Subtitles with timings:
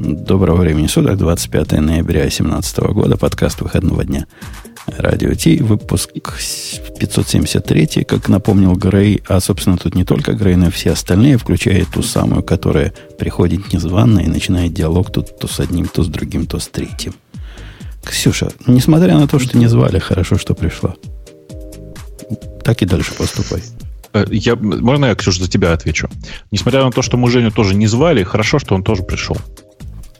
[0.00, 4.26] Доброго времени суток, 25 ноября 2017 года, подкаст выходного дня.
[4.86, 6.12] Радио Ти, выпуск
[6.98, 11.84] 573, как напомнил Грей, а, собственно, тут не только Грей, но и все остальные, включая
[11.84, 16.46] ту самую, которая приходит незванно и начинает диалог тут то с одним, то с другим,
[16.46, 17.12] то с третьим.
[18.02, 20.94] Ксюша, несмотря на то, что не звали, хорошо, что пришла.
[22.64, 23.62] Так и дальше поступай.
[24.14, 26.08] Э, я, можно я, Ксюша, за тебя отвечу?
[26.50, 29.36] Несмотря на то, что мы Женю тоже не звали, хорошо, что он тоже пришел.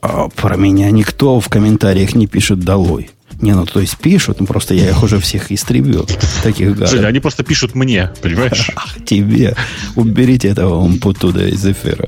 [0.01, 3.11] А про меня никто в комментариях не пишет «долой».
[3.41, 6.07] Не, ну то есть пишут, ну просто я их уже всех истребил.
[6.43, 6.91] Таких гадов.
[6.91, 8.69] Женя, они просто пишут мне, понимаешь?
[8.75, 9.55] Ах, тебе.
[9.95, 12.07] Уберите этого он туда из эфира.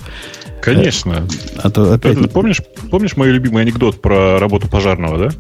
[0.62, 1.28] Конечно.
[1.58, 2.32] А то опять...
[2.32, 5.32] Помнишь, помнишь мой любимый анекдот про работу пожарного, да?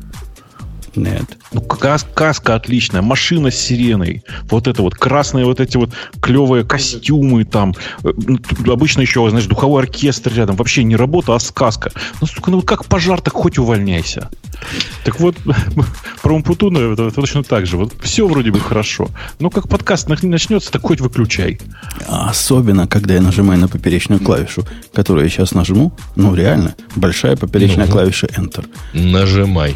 [0.95, 1.37] Нет.
[1.51, 4.23] Ну, кас каска отличная, машина с сиреной.
[4.43, 7.73] Вот это вот красные вот эти вот клевые костюмы там.
[8.03, 8.39] Э, ну,
[8.71, 10.55] обычно еще, знаешь, духовой оркестр рядом.
[10.55, 11.91] Вообще не работа, а сказка.
[12.21, 14.29] Ну, сука, ну как пожар, так хоть увольняйся.
[15.03, 15.35] Так вот,
[16.21, 17.77] про Умпутуна это, это точно так же.
[17.77, 19.09] Вот все вроде бы хорошо.
[19.39, 21.59] Но как подкаст начнется, так хоть выключай.
[22.07, 25.91] Особенно, когда я нажимаю на поперечную клавишу, которую я сейчас нажму.
[26.15, 28.65] Ну, реально, большая поперечная ну, клавиша Enter.
[28.93, 29.75] Нажимай.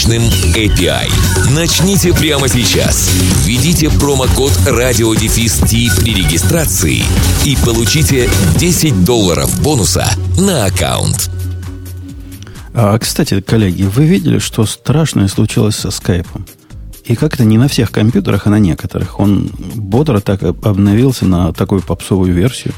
[0.00, 0.22] мощным
[0.54, 1.10] API.
[1.54, 3.10] Начните прямо сейчас.
[3.44, 5.60] Введите промокод радиодефис
[5.98, 7.02] при регистрации
[7.44, 10.06] и получите 10 долларов бонуса
[10.38, 11.30] на аккаунт.
[12.72, 16.46] А, кстати, коллеги, вы видели, что страшное случилось со скайпом?
[17.04, 19.20] И как-то не на всех компьютерах, а на некоторых.
[19.20, 22.72] Он бодро так обновился на такую попсовую версию.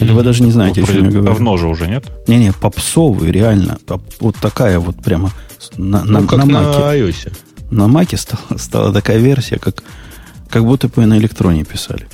[0.00, 1.26] Или вы даже не знаете, ну, о чем я говорю?
[1.26, 2.10] Давно же уже, нет?
[2.26, 3.78] Не-не, попсовый, реально.
[4.20, 5.30] Вот такая вот прямо
[5.76, 7.36] на, ну, на, как на, на iOS.
[7.70, 9.82] На Маке стала, стала такая версия, как,
[10.48, 12.08] как будто бы на электроне писали.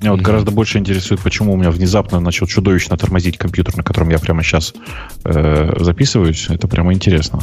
[0.00, 0.24] Меня вот mm-hmm.
[0.24, 4.42] гораздо больше интересует, почему у меня внезапно начал чудовищно тормозить компьютер, на котором я прямо
[4.42, 4.74] сейчас
[5.24, 6.46] э, записываюсь.
[6.48, 7.42] Это прямо интересно.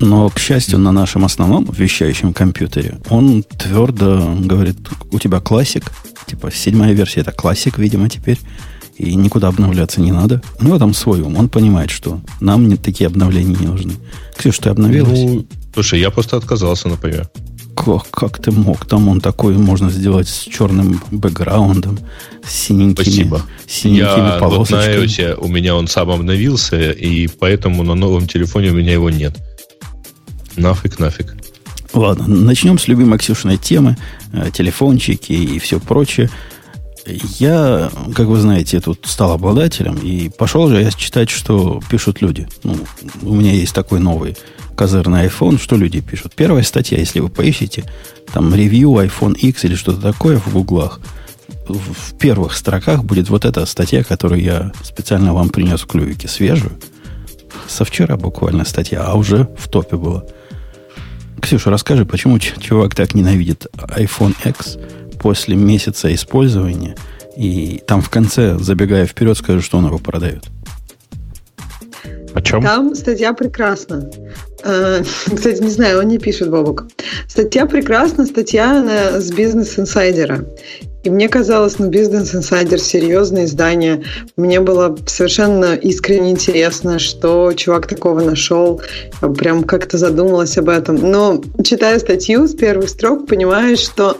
[0.00, 4.76] Но, к счастью, на нашем основном вещающем компьютере он твердо говорит,
[5.10, 5.90] у тебя классик,
[6.26, 8.38] типа седьмая версия это классик, видимо, теперь
[8.98, 10.42] и никуда обновляться не надо.
[10.60, 11.36] Ну, там свой ум.
[11.36, 13.92] Он понимает, что нам не, такие обновления не нужны.
[14.36, 15.20] Ксюш, ты обновилась?
[15.20, 17.28] Ну, слушай, я просто отказался, например.
[17.76, 18.84] Как, как ты мог?
[18.86, 22.00] Там он такой можно сделать с черным бэкграундом,
[22.44, 23.42] с синенькими, Спасибо.
[23.68, 24.98] синенькими я, полосочками.
[24.98, 28.92] Вот на iOS у меня он сам обновился, и поэтому на новом телефоне у меня
[28.92, 29.36] его нет.
[30.58, 31.34] Нафиг, нафиг.
[31.94, 33.96] Ладно, начнем с любимой Ксюшиной темы.
[34.32, 36.30] Э, телефончики и все прочее.
[37.06, 42.46] Я, как вы знаете, тут стал обладателем, и пошел же я читать, что пишут люди.
[42.64, 42.76] Ну,
[43.22, 44.36] у меня есть такой новый
[44.76, 46.34] козырный iPhone, что люди пишут.
[46.36, 47.84] Первая статья, если вы поищете,
[48.32, 51.00] там ревью iPhone X или что-то такое в гуглах,
[51.68, 56.78] в первых строках будет вот эта статья, которую я специально вам принес в клювике, свежую.
[57.66, 60.24] Со вчера буквально статья, а уже в топе была.
[61.40, 63.66] Ксюша, расскажи, почему чувак так ненавидит
[63.96, 64.78] iPhone X–
[65.18, 66.96] после месяца использования,
[67.36, 70.44] и там в конце, забегая вперед, скажу, что он его продает.
[72.34, 72.62] О чем?
[72.62, 74.10] Там статья прекрасна.
[74.62, 75.02] Э,
[75.34, 76.86] кстати, не знаю, он не пишет, Бобок.
[77.26, 80.44] Статья прекрасна, статья с бизнес-инсайдера.
[81.04, 84.02] И мне казалось, ну, Business Insider серьезное издание.
[84.36, 88.80] Мне было совершенно искренне интересно, что чувак такого нашел.
[89.36, 90.96] Прям как-то задумалась об этом.
[90.96, 94.16] Но читая статью с первых строк, понимаешь, что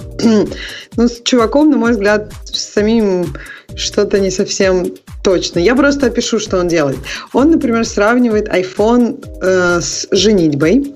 [0.97, 3.27] ну, с чуваком, на мой взгляд, с самим
[3.75, 4.87] что-то не совсем
[5.23, 5.59] точно.
[5.59, 6.99] Я просто опишу, что он делает.
[7.33, 10.95] Он, например, сравнивает iPhone э, с женитьбой.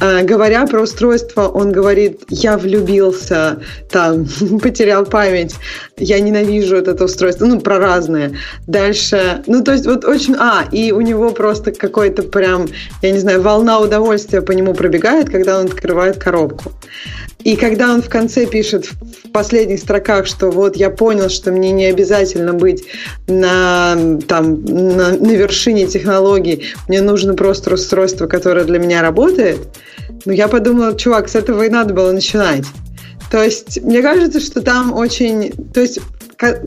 [0.00, 3.60] Э, говоря про устройство, он говорит, я влюбился,
[3.90, 4.26] там,
[4.62, 5.54] потерял память,
[5.96, 7.46] я ненавижу это устройство.
[7.46, 8.32] Ну, про разное.
[8.66, 10.34] Дальше, ну, то есть вот очень...
[10.38, 12.66] А, и у него просто какой-то прям,
[13.02, 16.72] я не знаю, волна удовольствия по нему пробегает, когда он открывает коробку.
[17.44, 21.72] И когда он в конце пишет в последних строках, что вот я понял, что мне
[21.72, 22.84] не обязательно быть
[23.26, 23.96] на,
[24.28, 29.41] там, на, на вершине технологий, мне нужно просто устройство, которое для меня работает,
[30.24, 32.64] ну я подумала, чувак, с этого и надо было начинать.
[33.30, 35.52] То есть, мне кажется, что там очень...
[35.72, 36.00] То есть,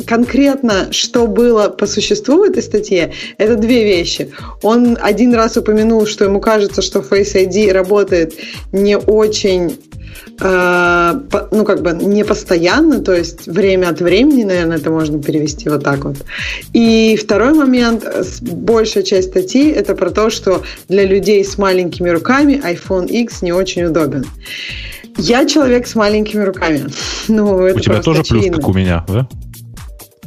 [0.08, 4.32] конкретно, что было по существу в этой статье, это две вещи.
[4.62, 8.34] Он один раз упомянул, что ему кажется, что Face ID работает
[8.72, 9.78] не очень
[10.40, 15.84] ну, как бы не постоянно, то есть время от времени, наверное, это можно перевести вот
[15.84, 16.18] так вот.
[16.74, 18.06] И второй момент,
[18.42, 23.52] большая часть статьи, это про то, что для людей с маленькими руками iPhone X не
[23.52, 24.26] очень удобен.
[25.18, 26.86] Я человек с маленькими руками.
[27.28, 28.58] Ну, это у тебя тоже очевидно.
[28.58, 29.28] плюс, как у меня, да?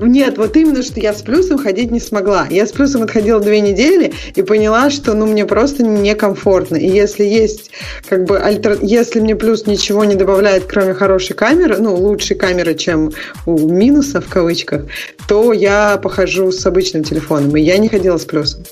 [0.01, 2.47] Нет, вот именно, что я с плюсом ходить не смогла.
[2.51, 6.77] Я с плюсом отходила две недели и поняла, что ну, мне просто некомфортно.
[6.77, 7.71] И если есть,
[8.09, 8.79] как бы, альтер...
[8.81, 13.13] если мне плюс ничего не добавляет, кроме хорошей камеры, ну, лучшей камеры, чем
[13.47, 14.87] у минуса, в кавычках,
[15.27, 17.57] то я похожу с обычным телефоном.
[17.57, 18.63] И я не ходила с плюсом.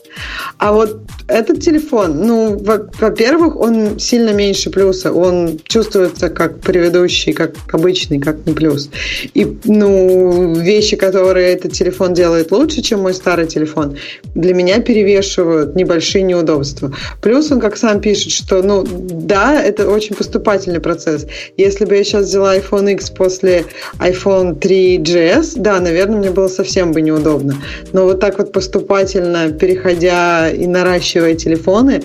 [0.59, 5.13] А вот этот телефон, ну, во-первых, он сильно меньше плюса.
[5.13, 8.91] Он чувствуется как предыдущий, как обычный, как не плюс.
[9.35, 13.97] И, ну, вещи, которые этот телефон делает лучше, чем мой старый телефон,
[14.35, 16.95] для меня перевешивают небольшие неудобства.
[17.21, 21.27] Плюс он, как сам пишет, что, ну, да, это очень поступательный процесс.
[21.57, 23.65] Если бы я сейчас взяла iPhone X после
[23.99, 27.57] iPhone 3GS, да, наверное, мне было совсем бы неудобно.
[27.93, 32.03] Но вот так вот поступательно, переходя и наращивая телефоны,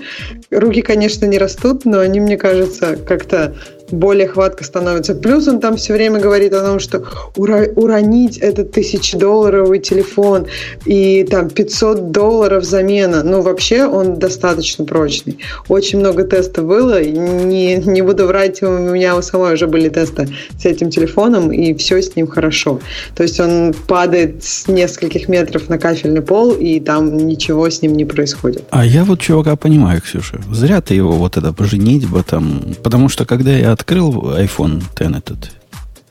[0.50, 3.56] руки, конечно, не растут, но они, мне кажется, как-то
[3.92, 5.16] более хватко становится.
[5.16, 7.04] Плюс он там все время говорит о том, что
[7.36, 10.48] уронить этот тысячедолларовый телефон
[10.86, 13.24] и там 500 долларов замена.
[13.24, 15.38] Ну, вообще он достаточно прочный.
[15.68, 17.04] Очень много тестов было.
[17.04, 20.28] Не, не буду врать, у меня у самой уже были тесты
[20.58, 22.80] с этим телефоном, и все с ним хорошо.
[23.16, 27.96] То есть он падает с нескольких метров на кафельный пол, и там ничего с ним
[27.96, 28.64] не происходит.
[28.70, 30.40] А я вот чувака понимаю, Ксюша.
[30.52, 32.62] Зря ты его вот это поженить бы там.
[32.84, 35.52] Потому что когда я открыл iPhone X этот,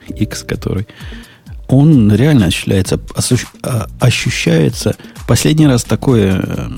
[0.08, 0.88] X, который,
[1.68, 3.00] он реально ощущается,
[3.62, 4.96] а, ощущается.
[5.28, 6.32] Последний раз такой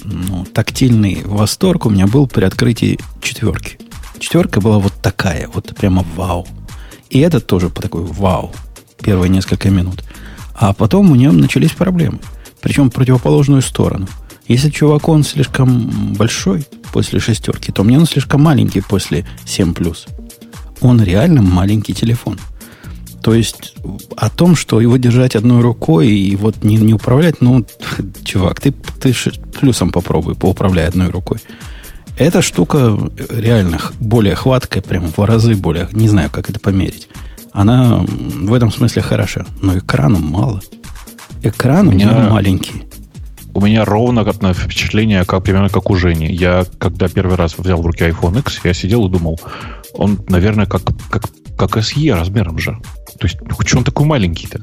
[0.04, 3.78] ну, тактильный восторг у меня был при открытии четверки.
[4.18, 6.46] Четверка была вот такая, вот прямо вау.
[7.08, 8.52] И этот тоже такой вау.
[9.02, 10.04] Первые несколько минут.
[10.54, 12.18] А потом у него начались проблемы.
[12.60, 14.08] Причем в противоположную сторону.
[14.46, 20.06] Если чувак он слишком большой после шестерки, то мне он слишком маленький после 7 плюс
[20.82, 22.38] он реально маленький телефон.
[23.22, 23.74] То есть
[24.16, 27.64] о том, что его держать одной рукой и вот не, не управлять, ну,
[28.24, 29.14] чувак, ты, ты
[29.60, 31.38] плюсом попробуй, поуправляй одной рукой.
[32.18, 32.98] Эта штука
[33.30, 37.08] реально более хваткая, прям в разы более, не знаю, как это померить.
[37.52, 40.60] Она в этом смысле хороша, но экрану мало.
[41.42, 42.82] Экран у меня маленький.
[43.54, 46.26] У меня ровно на впечатление, как примерно как у Жени.
[46.26, 49.38] Я, когда первый раз взял в руки iPhone X, я сидел и думал,
[49.94, 51.24] он, наверное, как, как,
[51.56, 52.78] как SE размером же.
[53.18, 54.60] То есть, ну, что он такой маленький-то?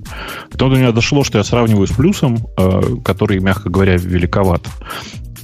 [0.51, 4.67] Потом до меня дошло, что я сравниваю с плюсом, э, который, мягко говоря, великоват.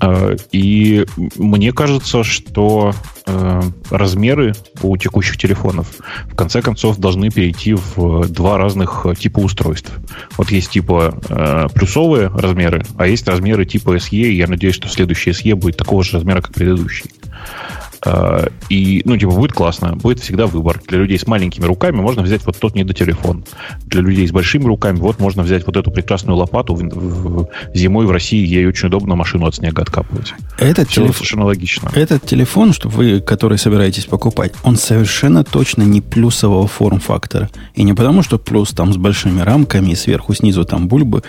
[0.01, 1.05] Э, и
[1.37, 2.93] мне кажется, что
[3.25, 5.87] э, размеры у текущих телефонов
[6.25, 9.91] в конце концов должны перейти в два разных типа устройств.
[10.37, 15.31] Вот есть типа э, плюсовые размеры, а есть размеры типа SE, я надеюсь, что следующий
[15.31, 17.11] SE будет такого же размера, как предыдущий.
[18.01, 19.95] А, и, ну, типа, будет классно.
[19.95, 20.81] Будет всегда выбор.
[20.87, 23.45] Для людей с маленькими руками можно взять вот тот недотелефон.
[23.85, 26.75] Для людей с большими руками вот можно взять вот эту прекрасную лопату.
[26.75, 30.33] В, в, зимой в России ей очень удобно машину от снега откапывать.
[30.57, 31.15] Этот Все телеф...
[31.15, 31.91] совершенно логично.
[31.93, 37.49] Этот телефон, что вы, который собираетесь покупать, он совершенно точно не плюсового форм-фактора.
[37.73, 41.23] И не потому, что плюс там с большими рамками и сверху, снизу там бульбы.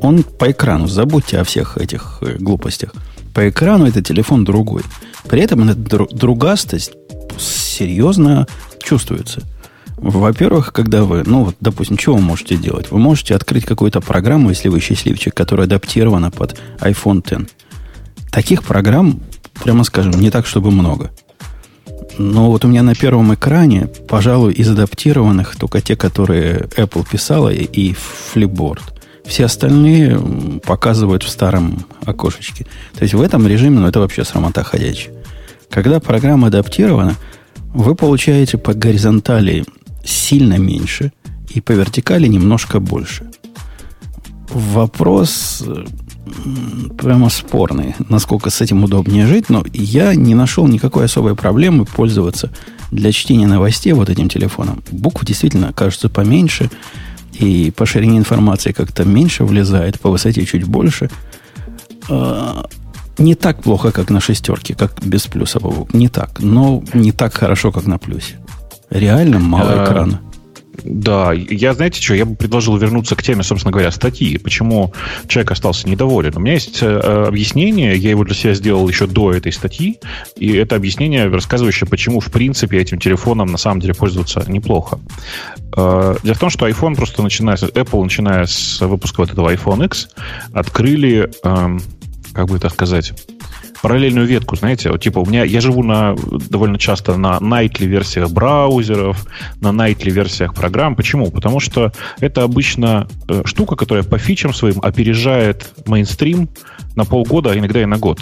[0.00, 0.86] Он по экрану.
[0.86, 2.94] Забудьте о всех этих э, глупостях.
[3.34, 4.82] По экрану этот телефон другой.
[5.28, 6.92] При этом эта другастость
[7.38, 8.46] серьезно
[8.82, 9.42] чувствуется.
[9.96, 12.90] Во-первых, когда вы, ну, вот, допустим, что вы можете делать?
[12.90, 17.52] Вы можете открыть какую-то программу, если вы счастливчик, которая адаптирована под iPhone X.
[18.32, 19.20] Таких программ,
[19.62, 21.10] прямо скажем, не так, чтобы много.
[22.18, 27.50] Но вот у меня на первом экране, пожалуй, из адаптированных только те, которые Apple писала,
[27.50, 27.94] и
[28.34, 28.80] Flipboard–
[29.30, 30.20] все остальные
[30.64, 32.66] показывают в старом окошечке.
[32.94, 35.14] То есть в этом режиме, ну, это вообще срамота ходячая.
[35.70, 37.14] Когда программа адаптирована,
[37.72, 39.64] вы получаете по горизонтали
[40.04, 41.12] сильно меньше
[41.48, 43.30] и по вертикали немножко больше.
[44.48, 45.62] Вопрос
[46.98, 52.50] прямо спорный, насколько с этим удобнее жить, но я не нашел никакой особой проблемы пользоваться
[52.90, 54.82] для чтения новостей вот этим телефоном.
[54.90, 56.68] Букв действительно кажется поменьше,
[57.40, 61.08] и по ширине информации как-то меньше влезает, по высоте чуть больше.
[62.10, 62.66] А,
[63.18, 65.60] не так плохо, как на шестерке, как без плюса.
[65.92, 66.40] Не так.
[66.40, 68.38] Но не так хорошо, как на плюсе.
[68.90, 70.20] Реально мало а, экрана.
[70.84, 74.38] Да, я, знаете что, я бы предложил вернуться к теме, собственно говоря, статьи.
[74.38, 74.92] Почему
[75.28, 76.32] человек остался недоволен?
[76.36, 79.98] У меня есть э, объяснение, я его для себя сделал еще до этой статьи,
[80.36, 85.00] и это объяснение, рассказывающее, почему, в принципе, этим телефоном на самом деле пользоваться неплохо.
[85.76, 89.84] Э, дело в том, что iPhone просто начиная Apple, начиная с выпуска вот этого iPhone
[89.86, 90.08] X,
[90.52, 91.78] открыли, э,
[92.32, 93.12] как бы это сказать,
[93.82, 96.14] параллельную ветку, знаете, вот, типа у меня, я живу на,
[96.48, 99.26] довольно часто на nightly версиях браузеров,
[99.60, 100.96] на nightly версиях программ.
[100.96, 101.30] Почему?
[101.30, 106.48] Потому что это обычно э, штука, которая по фичам своим опережает мейнстрим
[106.96, 108.20] на полгода, а иногда и на год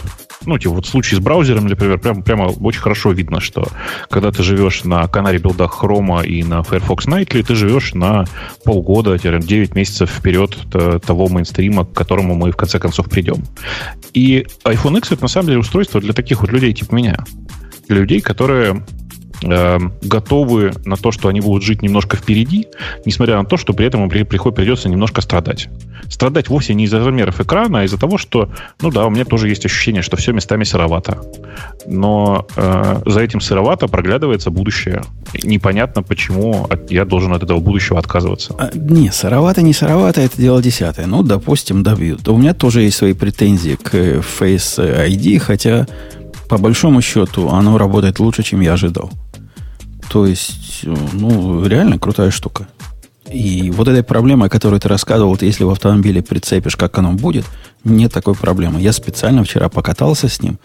[0.48, 3.68] ну, типа, вот в случае с браузером, например, прямо, прямо очень хорошо видно, что
[4.10, 8.24] когда ты живешь на канаре билдах Chrome и на Firefox Nightly, ты живешь на
[8.64, 13.44] полгода, 9 месяцев вперед того мейнстрима, к которому мы в конце концов придем.
[14.14, 17.24] И iPhone X это на самом деле устройство для таких вот людей типа меня.
[17.88, 18.84] Для людей, которые
[19.42, 22.68] э, готовы на то, что они будут жить немножко впереди,
[23.04, 25.68] несмотря на то, что при этом им приход, придется немножко страдать.
[26.08, 29.48] Страдать вовсе не из-за размеров экрана, а из-за того, что, ну да, у меня тоже
[29.48, 31.18] есть ощущение, что все местами сыровато.
[31.86, 35.02] Но э, за этим сыровато проглядывается будущее.
[35.42, 38.54] Непонятно, почему я должен от этого будущего отказываться.
[38.58, 41.06] А, не, сыровато, не сыровато, это дело десятое.
[41.06, 42.28] Ну, допустим, добьют.
[42.28, 45.86] У меня тоже есть свои претензии к Face ID, хотя
[46.48, 49.10] по большому счету оно работает лучше, чем я ожидал.
[50.10, 52.68] То есть, ну, реально крутая штука.
[53.30, 57.12] И вот этой проблемой, о которой ты рассказывал, вот если в автомобиле прицепишь, как оно
[57.12, 57.44] будет,
[57.84, 58.80] нет такой проблемы.
[58.80, 60.58] Я специально вчера покатался с ним,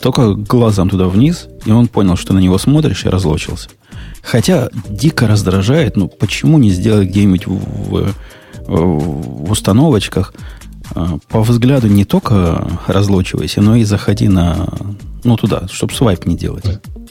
[0.00, 3.70] только глазом туда вниз, и он понял, что на него смотришь, и разлочился.
[4.22, 8.14] Хотя дико раздражает, ну почему не сделать где-нибудь в, в,
[8.66, 10.34] в установочках
[11.28, 14.68] по взгляду не только разлочивайся, но и заходи на,
[15.24, 16.64] ну, туда, чтобы свайп не делать.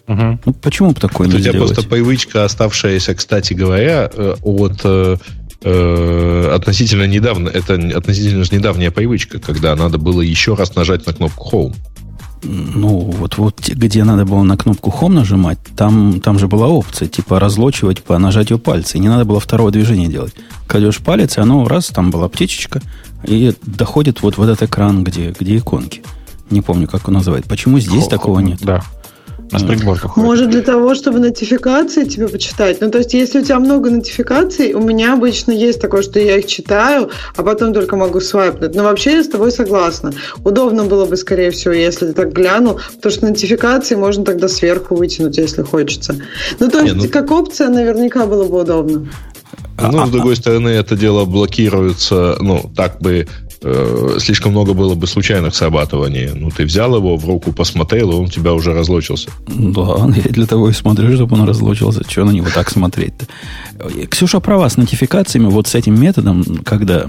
[0.08, 0.40] Угу.
[0.46, 4.82] Ну, почему бы такое Это не у тебя просто привычка, оставшаяся, кстати говоря, э, от
[4.84, 5.18] э,
[5.64, 11.50] э, относительно недавно, это относительно недавняя привычка, когда надо было еще раз нажать на кнопку
[11.52, 11.76] Home.
[12.44, 17.08] Ну, вот, вот где надо было на кнопку Home нажимать, там, там же была опция,
[17.08, 18.98] типа разлочивать по нажатию пальца.
[18.98, 20.34] И не надо было второго движения делать.
[20.68, 22.82] Кладешь палец, и оно раз, там была птичечка,
[23.24, 26.04] и доходит вот в этот экран, где, где иконки.
[26.50, 27.46] Не помню, как он называет.
[27.46, 28.60] Почему здесь Хо, такого нет?
[28.62, 28.84] Да.
[29.52, 30.18] На спрингборках.
[30.18, 32.82] Может, для того, чтобы нотификации тебе почитать.
[32.82, 36.38] Ну, то есть, если у тебя много нотификаций, у меня обычно есть такое, что я
[36.38, 38.74] их читаю, а потом только могу свайпнуть.
[38.76, 40.14] Но вообще я с тобой согласна.
[40.44, 44.96] Удобно было бы, скорее всего, если ты так глянул, потому что нотификации можно тогда сверху
[44.96, 46.16] вытянуть, если хочется.
[46.60, 47.10] Ну, то есть, Не, ну...
[47.10, 49.08] как опция наверняка было бы удобно.
[49.80, 53.28] Ну, а, с другой а, стороны, это дело блокируется, ну, так бы
[53.62, 56.30] э, слишком много было бы случайных срабатываний.
[56.34, 59.30] Ну, ты взял его в руку, посмотрел, и он у тебя уже разлочился.
[59.48, 62.04] Да, я для того и смотрю, чтобы он разлочился.
[62.08, 63.28] Чего на него так смотреть-то?
[64.08, 67.08] Ксюша права, с нотификациями, вот с этим методом, когда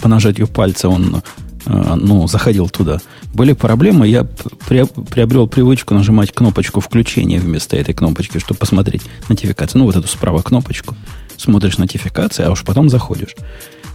[0.00, 1.22] по нажатию пальца он
[1.66, 2.98] ну, заходил туда.
[3.32, 9.80] Были проблемы, я приобрел привычку нажимать кнопочку включения вместо этой кнопочки, чтобы посмотреть нотификацию.
[9.80, 10.94] Ну, вот эту справа кнопочку
[11.36, 13.34] смотришь нотификации, а уж потом заходишь.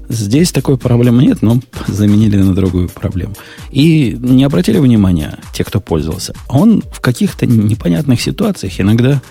[0.09, 3.35] Здесь такой проблемы нет, но заменили на другую проблему.
[3.69, 6.33] И не обратили внимания те, кто пользовался.
[6.47, 9.21] Он в каких-то непонятных ситуациях иногда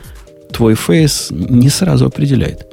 [0.52, 2.67] твой фейс не сразу определяет.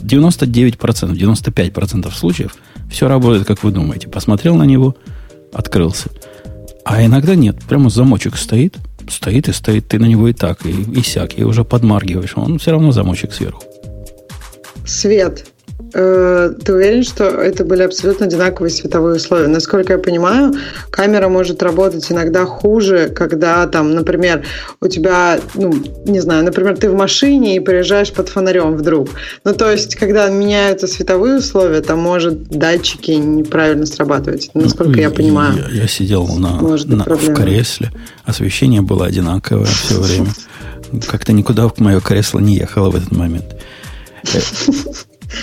[0.00, 2.56] Вот 99%, 95% случаев
[2.90, 4.08] все работает, как вы думаете.
[4.08, 4.96] Посмотрел на него,
[5.52, 6.10] открылся.
[6.84, 7.56] А иногда нет.
[7.68, 8.76] Прямо замочек стоит,
[9.08, 9.88] стоит и стоит.
[9.88, 12.36] Ты на него и так, и, и сяк, и уже подмаргиваешь.
[12.36, 13.62] Он все равно замочек сверху.
[14.86, 15.46] Свет.
[15.92, 19.48] Э, ты уверен, что это были абсолютно одинаковые световые условия?
[19.48, 20.52] Насколько я понимаю,
[20.90, 24.44] камера может работать иногда хуже, когда там, например,
[24.80, 25.72] у тебя, ну,
[26.04, 29.08] не знаю, например, ты в машине и приезжаешь под фонарем вдруг.
[29.44, 35.10] Ну, то есть, когда меняются световые условия, там может датчики неправильно срабатывать, насколько ну, я
[35.10, 35.54] понимаю.
[35.72, 37.90] Я, я сидел на, на, в кресле,
[38.24, 40.28] освещение было одинаковое все время.
[41.08, 43.56] Как-то никуда мое кресло не ехало в этот момент.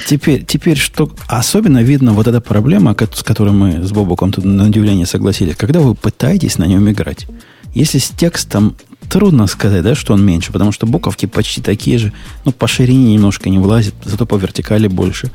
[0.05, 4.65] Теперь, теперь, что особенно видно вот эта проблема, с которой мы с Бобуком тут на
[4.65, 7.27] удивление согласились, когда вы пытаетесь на нем играть.
[7.73, 8.75] Если с текстом
[9.09, 12.13] трудно сказать, да, что он меньше, потому что буковки почти такие же,
[12.43, 15.31] но по ширине немножко не влазит, зато по вертикали больше.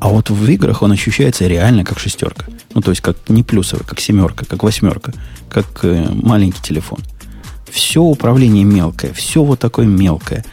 [0.00, 2.46] А вот в играх он ощущается реально как шестерка.
[2.74, 5.12] Ну, то есть как не плюсовый, как семерка, как восьмерка,
[5.48, 7.00] как э, маленький телефон.
[7.68, 10.44] Все управление мелкое, все вот такое мелкое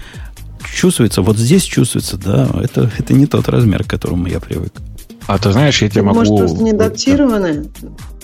[0.76, 4.74] чувствуется, вот здесь чувствуется, да, это, это не тот размер, к которому я привык.
[5.28, 6.20] А ты знаешь, я тебе могу...
[6.20, 7.66] Может, просто не адаптированы?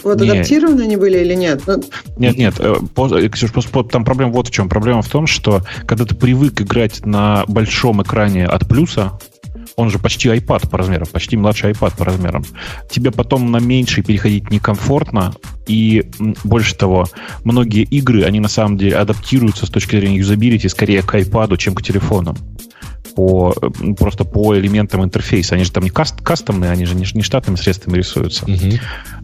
[0.04, 0.34] Вот нет.
[0.34, 1.64] адаптированы они были или нет?
[1.66, 1.82] Ну...
[2.18, 2.56] Нет, нет.
[2.60, 3.52] Э, э, Ксюш,
[3.92, 4.70] там проблема вот в чем.
[4.70, 9.14] Проблема в том, что когда ты привык играть на большом экране от плюса,
[9.76, 12.44] он же почти iPad по размерам, почти младший iPad по размерам.
[12.90, 15.34] Тебе потом на меньший переходить некомфортно,
[15.68, 16.10] и
[16.44, 17.08] больше того,
[17.44, 21.76] многие игры, они на самом деле адаптируются с точки зрения юзабилити скорее к iPad, чем
[21.76, 22.38] к телефонам
[23.16, 23.54] по,
[23.98, 25.56] просто по элементам интерфейса.
[25.56, 28.46] Они же там не каст, кастомные, они же не, не штатными средствами рисуются.
[28.46, 28.54] Угу.
[28.54, 28.80] Я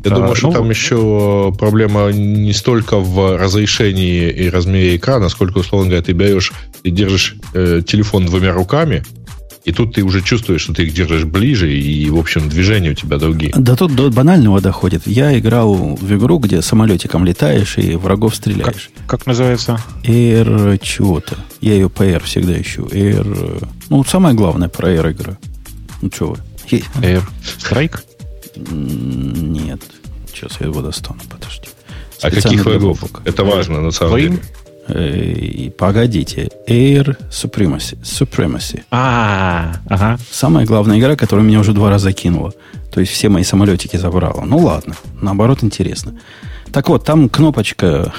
[0.05, 5.59] а, думаю, что ну, там еще проблема не столько в разрешении и размере экрана, сколько,
[5.59, 9.03] условно говоря, ты берешь и держишь э, телефон двумя руками,
[9.67, 12.93] и тут ты уже чувствуешь, что ты их держишь ближе, и, в общем, движения у
[12.93, 13.53] тебя другие.
[13.53, 15.05] Да тут до банального доходит.
[15.05, 18.89] Я играл в игру, где самолетиком летаешь и врагов стреляешь.
[18.95, 19.77] Как, как называется?
[20.05, 21.35] Air чего-то.
[21.59, 22.83] Я ее по Air всегда ищу.
[22.85, 23.67] Air...
[23.89, 25.37] Ну, самое главное про Air игра.
[26.01, 26.37] Ну, что вы?
[27.01, 27.99] Air Strike?
[28.55, 29.81] Нет.
[30.33, 31.67] Сейчас я его достану, подожди.
[32.21, 33.03] А каких врагов?
[33.25, 34.21] Это важно, на самом Flame?
[34.29, 34.39] деле.
[34.89, 37.97] Э, погодите, Air Supremacy.
[38.01, 38.83] Supremacy.
[38.91, 40.17] А, ага.
[40.31, 42.53] Самая главная игра, которая меня уже два раза кинула.
[42.91, 44.45] То есть все мои самолетики забрала.
[44.45, 46.17] Ну ладно, наоборот интересно.
[46.71, 48.13] Так вот, там кнопочка,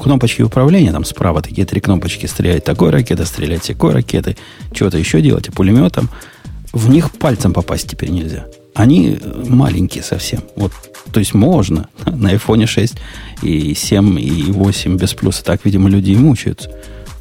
[0.00, 4.36] кнопочки управления, там справа такие три кнопочки, стрелять такой ракетой, стрелять такой ракетой,
[4.74, 6.10] что-то еще делать, а пулеметом.
[6.72, 8.46] В них пальцем попасть теперь нельзя.
[8.74, 10.40] Они маленькие совсем.
[10.56, 10.72] Вот
[11.12, 12.94] то есть можно на iPhone 6
[13.42, 15.44] и 7 и 8 без плюса.
[15.44, 16.70] Так, видимо, люди и мучаются.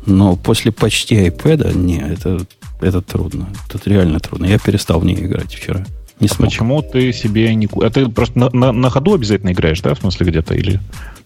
[0.05, 2.46] Но после почти iPad, не, это,
[2.79, 3.48] это трудно.
[3.70, 4.46] Тут реально трудно.
[4.46, 5.86] Я перестал в ней играть вчера.
[6.20, 7.67] Не а почему ты себе не...
[7.81, 10.53] А ты просто на, на, на ходу обязательно играешь, да, в смысле где-то?
[10.53, 10.79] Или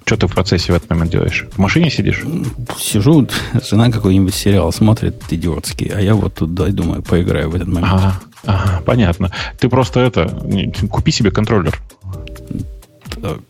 [0.05, 1.47] что ты в процессе в этот момент делаешь?
[1.51, 2.23] В машине сидишь?
[2.79, 3.27] Сижу,
[3.69, 7.91] жена какой-нибудь сериал смотрит идиотский, а я вот тут, да, думаю, поиграю в этот момент.
[7.91, 9.31] Ага, ага, понятно.
[9.59, 10.27] Ты просто это...
[10.89, 11.79] Купи себе контроллер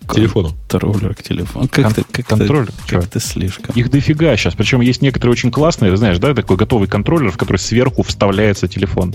[0.06, 0.52] к телефону.
[0.68, 1.68] Контроллер к телефону.
[1.70, 2.72] Как Кон- ты, как контроллер?
[2.88, 3.76] Ты, как ты слишком.
[3.76, 4.54] Их дофига сейчас.
[4.54, 9.14] Причем есть некоторые очень классные, знаешь, да, такой готовый контроллер, в который сверху вставляется телефон.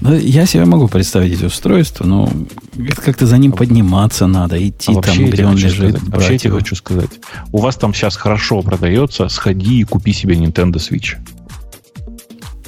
[0.00, 2.30] Ну, я себе могу представить эти устройства, но
[3.04, 5.96] как-то за ним подниматься надо, идти а там, где он лежит.
[5.96, 7.10] Сказать, вообще я тебе хочу сказать.
[7.52, 11.16] У вас там сейчас хорошо продается, сходи и купи себе Nintendo Switch.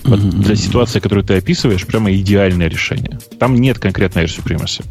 [0.05, 0.43] Вот mm-hmm.
[0.43, 3.19] Для ситуации, которую ты описываешь, прямо идеальное решение.
[3.39, 4.85] Там нет конкретной Air Supremacy.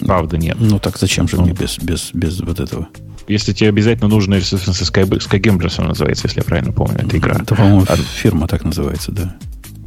[0.00, 0.56] Правда, нет.
[0.60, 2.88] Ну так зачем же ну, мне без, без, без вот этого?
[3.28, 7.36] Если тебе обязательно нужно, Sky, Sky Gamblers называется, если я правильно помню, эта игра.
[7.42, 9.36] Это, по-моему, а, фирма так называется, да.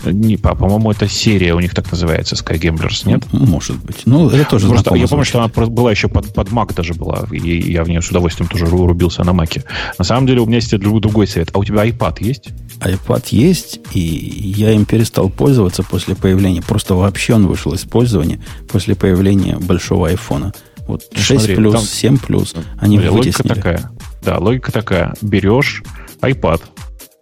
[0.06, 3.24] Не, по-моему, это серия у них так называется, Sky Gamblers, нет?
[3.32, 4.02] Может быть.
[4.06, 7.28] Ну, это тоже Просто Я помню, что она была еще под, под Mac даже была,
[7.32, 9.64] и я в нее с удовольствием тоже рубился на Маке.
[9.98, 11.50] На самом деле у меня есть другой совет.
[11.54, 12.50] А у тебя iPad есть?
[12.80, 16.62] iPad есть, и я им перестал пользоваться после появления.
[16.62, 18.40] Просто вообще он вышел из пользования
[18.72, 20.54] после появления большого айфона.
[20.88, 23.50] Вот 6 ну, смотри, плюс, там, 7 плюс, они смотри, вытеснили.
[23.50, 23.92] Логика такая.
[24.24, 25.14] Да, логика такая.
[25.22, 25.84] Берешь
[26.22, 26.62] iPad,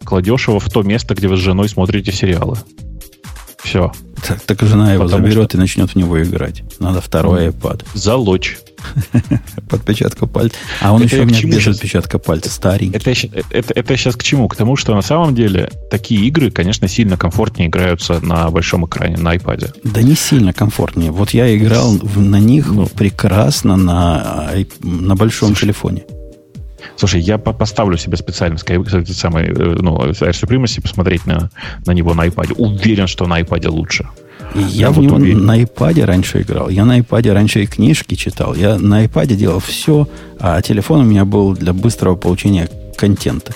[0.07, 2.57] кладешь его в то место, где вы с женой смотрите сериалы.
[3.61, 3.91] Все.
[4.25, 5.57] Так, так жена его Потому заберет что...
[5.57, 6.63] и начнет в него играть.
[6.79, 7.85] Надо второй iPad.
[7.93, 8.57] Залочь.
[9.69, 10.55] Подпечатка пальца.
[10.79, 12.95] А он это еще у меня без отпечатка пальца, старенький.
[12.95, 13.11] Это,
[13.49, 14.47] это, это сейчас к чему?
[14.47, 19.17] К тому, что на самом деле такие игры, конечно, сильно комфортнее играются на большом экране,
[19.17, 19.75] на iPad.
[19.83, 21.11] Да не сильно комфортнее.
[21.11, 26.03] Вот я играл на них ну, прекрасно на, на большом Слушай, телефоне.
[26.97, 31.49] Слушай, я поставлю себе специально Sky, самый, э, ну, Air Supremacy, посмотреть на,
[31.85, 32.53] на него на iPad.
[32.57, 34.07] Уверен, что на iPad лучше.
[34.55, 35.45] Я, в него уверен.
[35.45, 36.69] на iPad раньше играл.
[36.69, 38.55] Я на iPad раньше и книжки читал.
[38.55, 40.07] Я на iPad делал все,
[40.39, 43.53] а телефон у меня был для быстрого получения контента.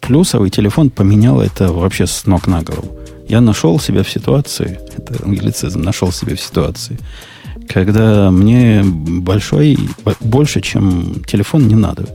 [0.00, 2.96] Плюсовый телефон поменял это вообще с ног на голову.
[3.28, 6.98] Я нашел себя в ситуации, это англицизм, нашел себя в ситуации,
[7.68, 9.78] когда мне большой,
[10.20, 12.06] больше, чем телефон не надо.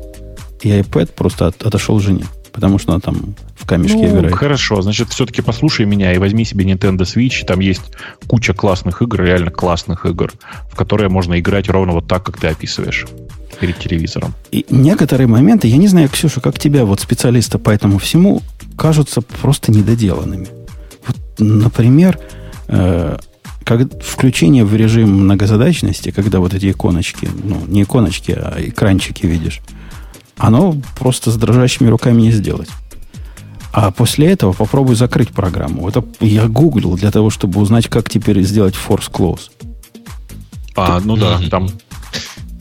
[0.64, 4.36] И iPad просто от, отошел жене потому что она там в камешке ну, играет.
[4.36, 7.44] Хорошо, значит, все-таки послушай меня и возьми себе Nintendo Switch.
[7.46, 7.82] Там есть
[8.28, 10.32] куча классных игр, реально классных игр,
[10.72, 13.08] в которые можно играть ровно вот так, как ты описываешь
[13.60, 14.34] перед телевизором.
[14.52, 18.42] И некоторые моменты, я не знаю, Ксюша, как тебя, вот специалиста по этому всему,
[18.78, 20.48] кажутся просто недоделанными.
[21.08, 22.20] Вот, например,
[22.68, 23.18] э,
[23.64, 29.62] как включение в режим многозадачности, когда вот эти иконочки, ну, не иконочки, а экранчики видишь,
[30.38, 32.70] оно просто с дрожащими руками не сделать.
[33.72, 35.90] А после этого попробуй закрыть программу.
[35.90, 39.50] Это я гуглил для того, чтобы узнать, как теперь сделать force close.
[40.76, 41.70] А, ну да, там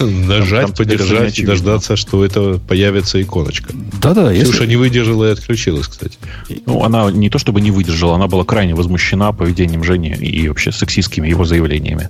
[0.07, 3.73] Нажать, там, подержать и дождаться, что это появится иконочка.
[4.01, 4.33] Да-да.
[4.33, 4.67] Ксюша если...
[4.67, 6.19] не выдержала и отключилась, кстати.
[6.67, 10.73] Ну, она не то чтобы не выдержала, она была крайне возмущена поведением Жени и вообще
[10.73, 12.09] сексистскими его заявлениями.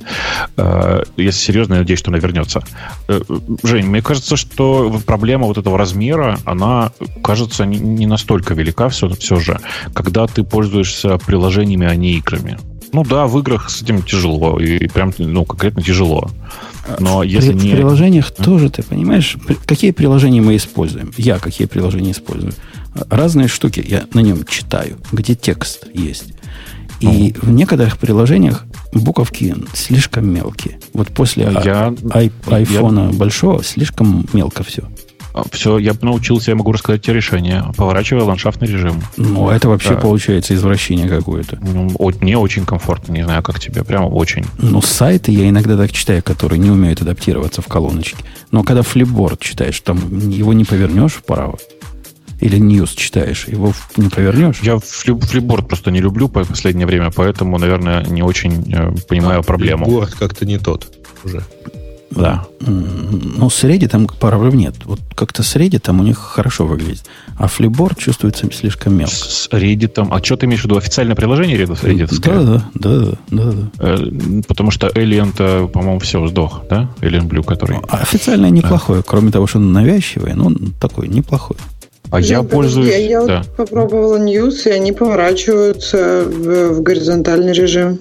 [0.57, 2.63] Э, если серьезно, я надеюсь, что она вернется.
[3.09, 3.21] Э,
[3.63, 9.41] Жень, мне кажется, что проблема вот этого размера, она кажется не настолько велика все, все
[9.41, 9.61] же,
[9.95, 12.59] когда ты пользуешься приложениями, а не играми.
[12.93, 14.59] Ну да, в играх с этим тяжело.
[14.61, 16.31] И прям, ну, конкретно тяжело.
[16.99, 17.73] Но если при, не...
[17.73, 18.43] В приложениях а?
[18.43, 21.13] тоже, ты понимаешь, какие приложения мы используем?
[21.17, 22.53] Я какие приложения использую?
[23.09, 26.35] Разные штуки я на нем читаю, где текст есть.
[27.01, 30.79] И в некоторых приложениях буковки слишком мелкие.
[30.93, 33.19] Вот после я, ай, айфона я...
[33.19, 34.85] большого слишком мелко все.
[35.51, 37.65] Все, я научился, я могу рассказать тебе решение.
[37.77, 39.03] Поворачивая ландшафтный режим.
[39.17, 40.01] Ну, это вообще да.
[40.01, 41.59] получается извращение какое-то.
[41.61, 41.91] Ну,
[42.21, 44.45] мне очень комфортно, не знаю, как тебе, прямо очень.
[44.59, 48.25] Ну, сайты я иногда так читаю, которые не умеют адаптироваться в колоночке.
[48.51, 51.59] Но когда флипборд читаешь, там его не повернешь вправо.
[52.41, 54.59] Или News читаешь, его не повернешь?
[54.63, 59.43] Я флипборд просто не люблю по последнее время, поэтому, наверное, не очень э, понимаю а,
[59.45, 59.85] проблему.
[59.85, 60.93] Флипборд как-то не тот
[61.23, 61.45] уже.
[62.15, 62.45] Да.
[62.61, 64.75] Ну, с Reddit проблем нет.
[64.85, 67.05] Вот как-то с Reddit у них хорошо выглядит.
[67.39, 69.15] А флипборд чувствуется слишком мелко.
[69.15, 70.07] С Reddit.
[70.11, 70.77] А что ты имеешь в виду?
[70.77, 71.83] Официальное приложение Reddit?
[71.83, 73.71] Reddit да, да, да, да, да.
[73.79, 76.91] Э, потому что Alien-то, по-моему, все, сдох, да?
[77.01, 77.79] Alien Blue, который...
[77.89, 79.01] А официально неплохое.
[79.01, 79.05] Да.
[79.09, 81.57] Кроме того, что он навязчивый, но такой неплохой.
[82.11, 82.91] А я, я пользуюсь...
[82.91, 83.39] Я, я да.
[83.39, 88.01] вот попробовала News, и они поворачиваются в, в горизонтальный режим.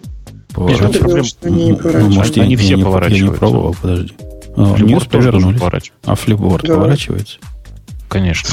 [0.52, 1.72] Что не.
[1.72, 3.26] Ну, может, они я, все я поворачиваются.
[3.26, 4.14] Я не пробовал, подожди.
[4.56, 5.92] А, News повернулись.
[6.04, 6.76] А флипборд да.
[6.76, 7.38] поворачивается?
[8.10, 8.50] Конечно.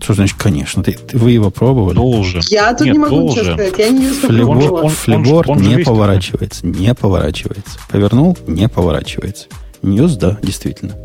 [0.00, 0.82] Что значит, конечно?
[0.82, 1.94] Ты, ты, вы его пробовали?
[1.94, 2.42] Должен.
[2.48, 3.42] Я тут Нет, не могу должен.
[3.42, 3.78] ничего сказать.
[3.78, 6.66] Я не Флиборд, флиборд он, он, он не поворачивается.
[6.66, 7.78] Не поворачивается.
[7.88, 9.46] Повернул, не поворачивается.
[9.82, 10.96] News, да, действительно.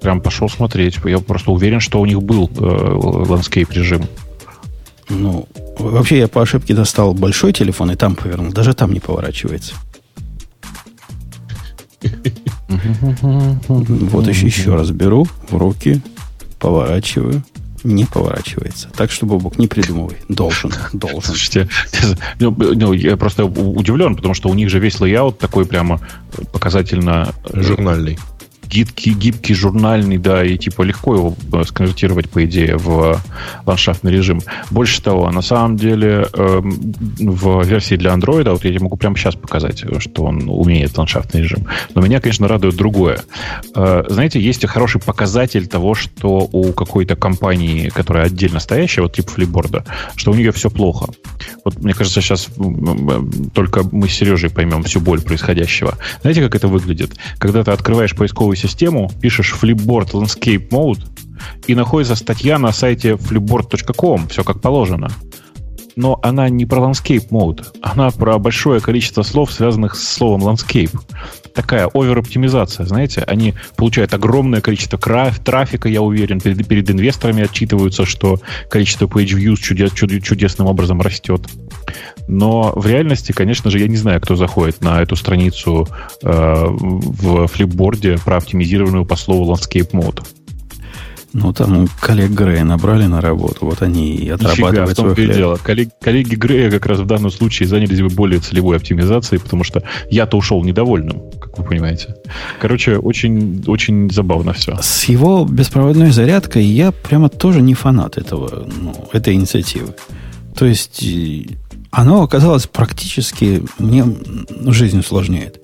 [0.00, 0.98] Прям пошел смотреть.
[1.04, 4.04] Я просто уверен, что у них был э, landscape режим.
[5.12, 5.46] Ну,
[5.78, 8.52] вообще я по ошибке достал большой телефон и там повернул.
[8.52, 9.74] Даже там не поворачивается.
[13.68, 16.00] Вот еще, еще раз беру в руки,
[16.58, 17.42] поворачиваю,
[17.84, 18.88] не поворачивается.
[18.96, 20.16] Так что, Бобок, не придумывай.
[20.28, 21.22] Должен, должен.
[21.22, 21.68] Слушайте,
[22.40, 26.00] ну, ну, я просто удивлен, потому что у них же весь layout такой прямо
[26.52, 27.34] показательно...
[27.52, 28.18] Журнальный
[28.72, 33.20] гибкий, гибкий, журнальный, да, и типа легко его э, сконвертировать, по идее, в
[33.66, 34.40] ландшафтный режим.
[34.70, 39.16] Больше того, на самом деле э, в версии для Android, вот я тебе могу прямо
[39.16, 41.66] сейчас показать, что он умеет ландшафтный режим.
[41.94, 43.20] Но меня, конечно, радует другое.
[43.74, 49.32] Э, знаете, есть хороший показатель того, что у какой-то компании, которая отдельно стоящая, вот типа
[49.32, 49.84] флипборда,
[50.16, 51.12] что у нее все плохо.
[51.64, 52.48] Вот мне кажется, сейчас
[53.52, 55.98] только мы с Сережей поймем всю боль происходящего.
[56.22, 57.12] Знаете, как это выглядит?
[57.38, 61.04] Когда ты открываешь поисковую систему, пишешь Flipboard Landscape Mode,
[61.66, 65.10] и находится статья на сайте flipboard.com, все как положено.
[65.96, 70.90] Но она не про landscape mode, она про большое количество слов, связанных с словом landscape.
[71.54, 78.40] Такая овер-оптимизация, знаете, они получают огромное количество трафика, я уверен, перед, перед инвесторами отчитываются, что
[78.70, 81.46] количество page views чудес, чудесным образом растет.
[82.26, 85.88] Но в реальности, конечно же, я не знаю, кто заходит на эту страницу
[86.22, 90.24] э, в флипборде про оптимизированную по слову Landscape Mode.
[91.34, 95.34] Ну, там коллег Грея набрали на работу, вот они и отрабатывают Нифига, свой хлеб.
[95.34, 95.56] дело.
[95.62, 99.82] Коллег, коллеги Грея как раз в данном случае занялись бы более целевой оптимизацией, потому что
[100.10, 102.16] я-то ушел недовольным, как вы понимаете.
[102.60, 104.76] Короче, очень, очень забавно все.
[104.82, 109.94] С его беспроводной зарядкой я прямо тоже не фанат этого, ну, этой инициативы.
[110.54, 111.02] То есть
[111.90, 114.04] оно оказалось практически мне
[114.66, 115.62] жизнь усложняет.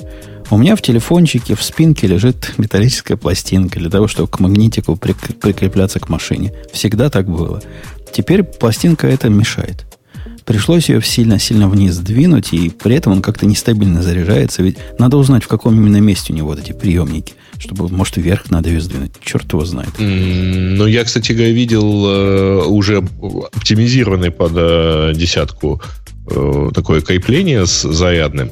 [0.51, 6.01] У меня в телефончике в спинке лежит металлическая пластинка для того, чтобы к магнитику прикрепляться
[6.01, 6.55] к машине.
[6.73, 7.61] Всегда так было.
[8.13, 9.85] Теперь пластинка это мешает.
[10.47, 14.63] Пришлось ее сильно-сильно вниз сдвинуть, и при этом он как-то нестабильно заряжается.
[14.63, 17.35] Ведь надо узнать, в каком именно месте у него вот эти приемники.
[17.59, 19.13] Чтобы, может, вверх надо ее сдвинуть.
[19.23, 19.91] Черт его знает.
[19.99, 23.05] Ну, я, кстати видел э, уже
[23.53, 25.83] оптимизированный под э, десятку
[26.31, 28.49] э, такое крепление с зарядным.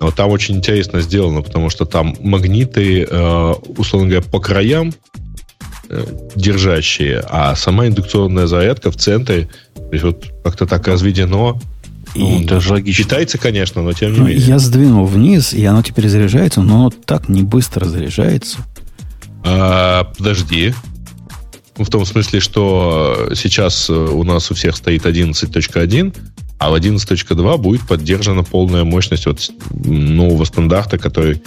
[0.00, 4.92] Вот там очень интересно сделано, потому что там магниты, э, условно говоря, по краям
[5.88, 6.04] э,
[6.36, 11.60] держащие, а сама индукционная зарядка в центре, то есть вот как-то так разведено.
[12.14, 13.04] И ну, даже логично.
[13.04, 14.44] Китайцы, конечно, но тем не ну, менее.
[14.44, 18.58] Я сдвинул вниз, и оно теперь заряжается, но оно так не быстро заряжается.
[19.44, 20.74] А, подожди.
[21.76, 26.16] В том смысле, что сейчас у нас у всех стоит 11.1,
[26.58, 31.40] а в 11.2 будет поддержана полная мощность вот нового стандарта, который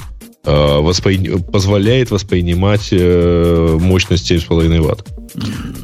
[0.45, 1.38] э, воспри...
[1.52, 5.21] позволяет воспринимать э, мощность 7,5 Вт.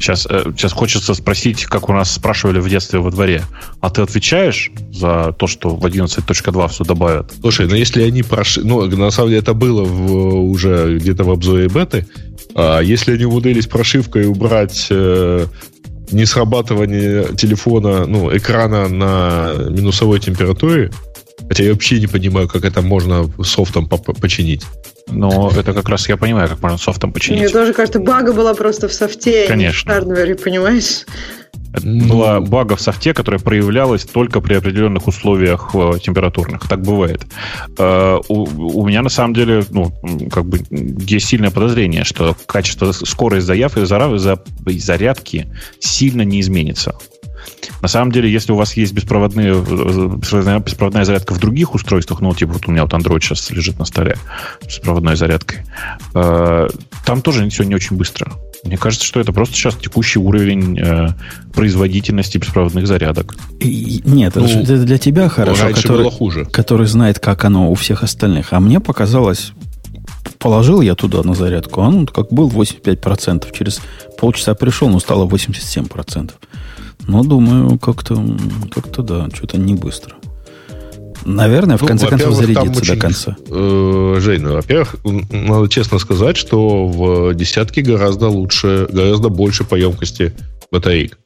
[0.00, 3.44] Сейчас, э, сейчас хочется спросить, как у нас спрашивали в детстве во дворе.
[3.80, 7.32] А ты отвечаешь за то, что в 11.2 все добавят?
[7.40, 8.62] Слушай, ну если они прошли...
[8.64, 12.06] Ну, на самом деле это было в, уже где-то в обзоре беты.
[12.54, 15.46] А если они умудрились прошивкой убрать э,
[16.10, 20.90] не срабатывание телефона, ну, экрана на минусовой температуре,
[21.48, 24.64] Хотя я вообще не понимаю, как это можно софтом починить.
[25.10, 27.40] Но это как раз я понимаю, как можно софтом починить.
[27.40, 29.92] Мне тоже кажется, бага была просто в софте, Конечно.
[29.92, 31.06] а не в хардвере, понимаешь?
[31.72, 36.66] Это была бага в софте, которая проявлялась только при определенных условиях э, температурных.
[36.66, 37.26] Так бывает.
[37.78, 39.92] Э, у, меня на самом деле, ну,
[40.30, 43.84] как бы есть сильное подозрение, что качество, скорость заяв и
[44.78, 46.96] зарядки сильно не изменится.
[47.82, 52.34] На самом деле, если у вас есть беспроводные, э, беспроводная зарядка в других устройствах, ну,
[52.34, 54.16] типа вот у меня вот Android сейчас лежит на столе
[54.62, 55.60] с беспроводной зарядкой,
[56.12, 58.32] там тоже все не очень быстро.
[58.64, 61.08] Мне кажется, что это просто сейчас текущий уровень э,
[61.54, 63.36] производительности беспроводных зарядок.
[63.60, 66.44] И, нет, ну, это для тебя хорошо, который, было хуже.
[66.46, 68.52] который знает, как оно у всех остальных.
[68.52, 69.52] А мне показалось,
[70.38, 73.46] положил я туда на зарядку, а он как был 85%.
[73.56, 73.80] Через
[74.18, 76.32] полчаса пришел, но стало 87%.
[77.06, 78.22] Но думаю, как-то,
[78.70, 80.17] как-то да, что-то не быстро.
[81.24, 83.36] Наверное, в ну, конце концов зарядиться очень, до конца.
[83.48, 89.74] Э, Жень, ну, во-первых, надо честно сказать, что в десятке гораздо лучше, гораздо больше по
[89.74, 90.32] емкости
[90.70, 91.18] батареек.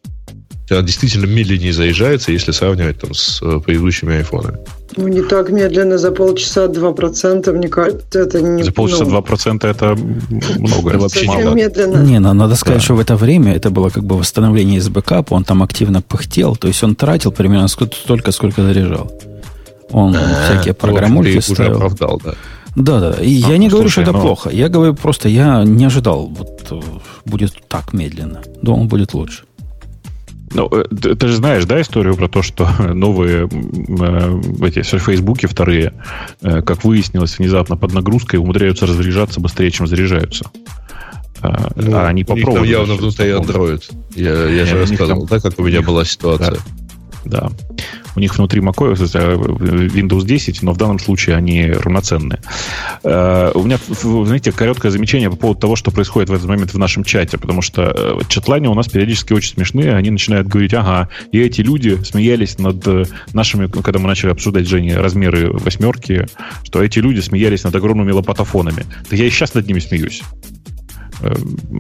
[0.70, 4.59] Она действительно медленнее заезжается, если сравнивать там с э, предыдущими айфонами.
[4.96, 8.62] Ну, не так медленно, за полчаса 2%, мне кажется, это не...
[8.62, 9.96] За полчаса ну, 2% это
[10.59, 11.55] много, это вообще мало.
[11.55, 11.98] медленно.
[12.02, 12.85] Не, ну, надо сказать, да.
[12.85, 16.57] что в это время это было как бы восстановление из бэкапа, он там активно пыхтел,
[16.57, 19.11] то есть он тратил примерно столько, сколько заряжал.
[19.92, 21.72] Он а, всякие программульки ставил.
[21.72, 22.35] уже оправдал, да.
[22.74, 23.22] Да, да.
[23.22, 24.20] И а, я не говорю, что это ну...
[24.20, 24.50] плохо.
[24.50, 26.81] Я говорю просто, я не ожидал, вот э,
[27.26, 28.40] будет так медленно.
[28.62, 29.44] Думал, будет лучше.
[30.55, 35.46] Ну, э, ты, ты же знаешь, да, историю про то, что новые э, эти фейсбуки
[35.46, 35.92] вторые,
[36.40, 40.46] э, как выяснилось, внезапно под нагрузкой умудряются разряжаться быстрее, чем заряжаются.
[41.42, 42.70] А, ну, а они попробовали.
[42.70, 43.83] явно внутри Android.
[44.14, 46.52] Я, я же рассказывал, там, да, как у меня была ситуация.
[46.52, 46.81] Да.
[47.24, 47.50] Да
[48.14, 48.98] у них внутри macOS
[49.88, 52.40] Windows 10, но в данном случае они равноценные.
[53.02, 53.78] Э, у меня,
[54.24, 57.62] знаете, короткое замечание по поводу того, что происходит в этот момент в нашем чате, потому
[57.62, 61.98] что э, чатлане у нас периодически очень смешные, они начинают говорить, ага, и эти люди
[62.04, 66.26] смеялись над э, нашими, когда мы начали обсуждать, Жене, размеры восьмерки,
[66.64, 68.85] что эти люди смеялись над огромными лопатофонами.
[69.11, 70.22] Да я и сейчас над ними смеюсь.
[71.22, 71.35] Э,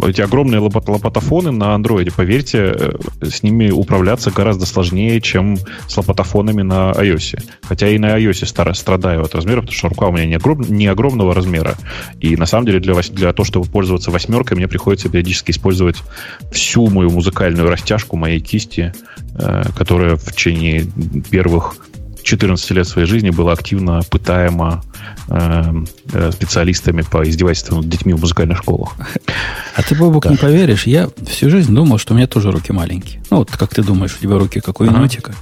[0.08, 6.62] эти огромные лопатофоны на андроиде, поверьте, э, с ними управляться гораздо сложнее, чем с лопатофонами
[6.62, 7.42] на iOS.
[7.62, 10.86] Хотя и на iOS страдаю от размера, потому что рука у меня не, огром, не
[10.86, 11.74] огромного размера.
[12.20, 15.96] И на самом деле для, для того, чтобы пользоваться восьмеркой, мне приходится периодически использовать
[16.52, 18.94] всю мою музыкальную растяжку моей кисти,
[19.34, 20.86] э, которая в течение
[21.30, 21.74] первых
[22.22, 24.82] 14 лет своей жизни была активно пытаема
[26.32, 28.96] специалистами по издевательству над детьми в музыкальных школах.
[29.74, 30.30] А ты, Бобок, да.
[30.30, 33.22] не поверишь, я всю жизнь думал, что у меня тоже руки маленькие.
[33.30, 35.34] Ну, вот как ты думаешь, у тебя руки как у енотика.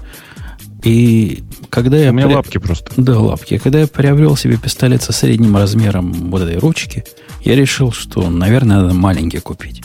[0.82, 2.10] И когда я...
[2.10, 2.34] У меня при...
[2.34, 2.90] лапки просто.
[2.96, 3.58] Да, лапки.
[3.58, 7.04] Когда я приобрел себе пистолет со средним размером вот этой ручки,
[7.44, 9.82] я решил, что, наверное, надо маленький купить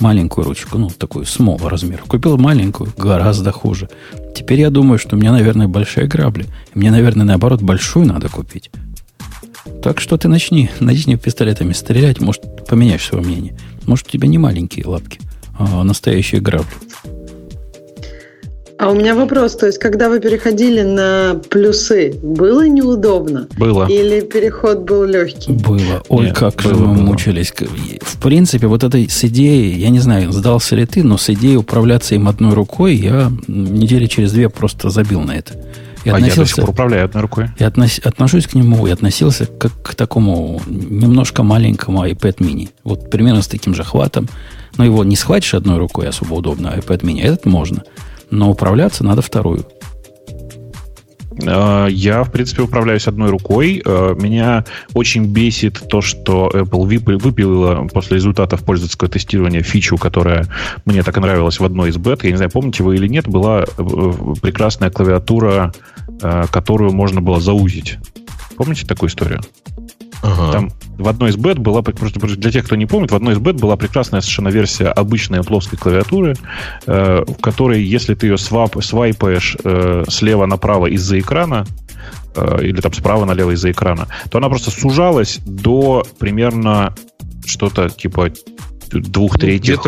[0.00, 2.02] маленькую ручку, ну, такую small размер.
[2.06, 3.88] Купил маленькую, гораздо хуже.
[4.34, 6.46] Теперь я думаю, что у меня, наверное, большие грабли.
[6.74, 8.70] Мне, наверное, наоборот, большую надо купить.
[9.82, 13.56] Так что ты начни, начни пистолетами стрелять, может, поменяешь свое мнение.
[13.86, 15.20] Может, у тебя не маленькие лапки,
[15.58, 16.66] а настоящие грабли.
[18.80, 23.48] А у меня вопрос, то есть, когда вы переходили на плюсы, было неудобно?
[23.58, 23.88] Было.
[23.88, 25.50] Или переход был легкий?
[25.50, 26.04] Было.
[26.08, 27.02] Ой, Нет, как было, же мы было.
[27.02, 27.52] мучились.
[28.02, 31.56] В принципе, вот этой с идеей, я не знаю, сдался ли ты, но с идеей
[31.56, 35.54] управляться им одной рукой я недели через две просто забил на это.
[36.04, 37.46] И а я до сих пор управляю одной рукой.
[37.58, 42.70] Я относ, отношусь к нему и относился как к такому немножко маленькому iPad mini.
[42.84, 44.28] Вот примерно с таким же хватом.
[44.76, 47.22] Но его не схватишь одной рукой особо удобно, iPad mini.
[47.22, 47.82] Этот можно
[48.30, 49.66] но управляться надо вторую.
[51.46, 53.82] А, я, в принципе, управляюсь одной рукой.
[53.84, 56.84] А, меня очень бесит то, что Apple
[57.18, 60.46] выпилила после результатов пользовательского тестирования фичу, которая
[60.84, 62.24] мне так и нравилась в одной из бет.
[62.24, 63.64] Я не знаю, помните вы или нет, была э,
[64.42, 65.72] прекрасная клавиатура,
[66.22, 67.98] э, которую можно было заузить.
[68.56, 69.40] Помните такую историю?
[70.22, 70.52] Ага.
[70.52, 73.38] Там в одной из бет была, просто для тех, кто не помнит, в одной из
[73.38, 76.34] бет была прекрасная совершенно версия обычной плоской клавиатуры,
[76.86, 81.66] э, в которой, если ты ее свап, свайпаешь э, слева направо из-за экрана,
[82.34, 86.94] э, или там справа налево из-за экрана, то она просто сужалась до примерно
[87.46, 88.30] что-то типа
[88.90, 89.80] двух третьих.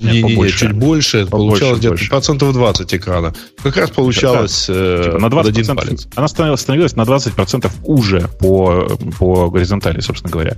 [0.00, 1.26] Не, не, не, чуть больше.
[1.26, 3.34] Побольше, получалось где-то процентов 20 экрана.
[3.62, 6.08] Как раз получалось да, э, типа на 20 один палец.
[6.14, 10.56] Она становилась, становилась на 20% уже по, по горизонтали, собственно говоря.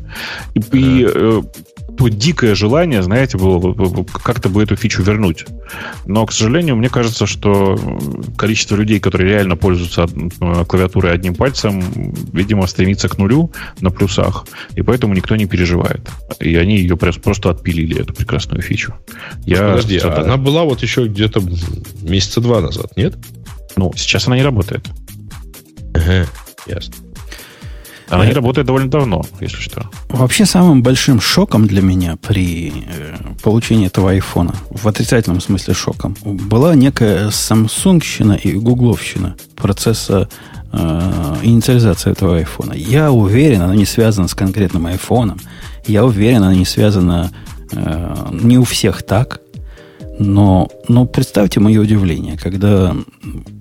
[0.54, 1.42] И, и э,
[1.96, 5.46] то дикое желание, знаете, было как-то бы эту фичу вернуть.
[6.04, 7.78] Но, к сожалению, мне кажется, что
[8.36, 10.06] количество людей, которые реально пользуются
[10.68, 11.82] клавиатурой одним пальцем,
[12.32, 16.08] видимо, стремится к нулю на плюсах, и поэтому никто не переживает.
[16.40, 18.94] И они ее просто отпилили, эту прекрасную фичу.
[19.44, 21.42] Я Подожди, а она была вот еще где-то
[22.02, 23.14] месяца два назад, нет?
[23.76, 24.86] Ну, сейчас она не работает.
[25.94, 26.26] Ага,
[26.66, 26.94] ясно.
[28.08, 29.90] Она не работает довольно давно, если что.
[30.08, 36.16] Вообще самым большим шоком для меня при э, получении этого айфона, в отрицательном смысле шоком,
[36.22, 40.28] была некая самсунгщина и гугловщина процесса
[40.72, 42.74] э, инициализации этого айфона.
[42.74, 45.40] Я уверен, она не связана с конкретным айфоном.
[45.86, 47.32] Я уверен, она не связана
[47.72, 49.40] не у всех так.
[50.18, 52.96] Но, но представьте мое удивление, когда,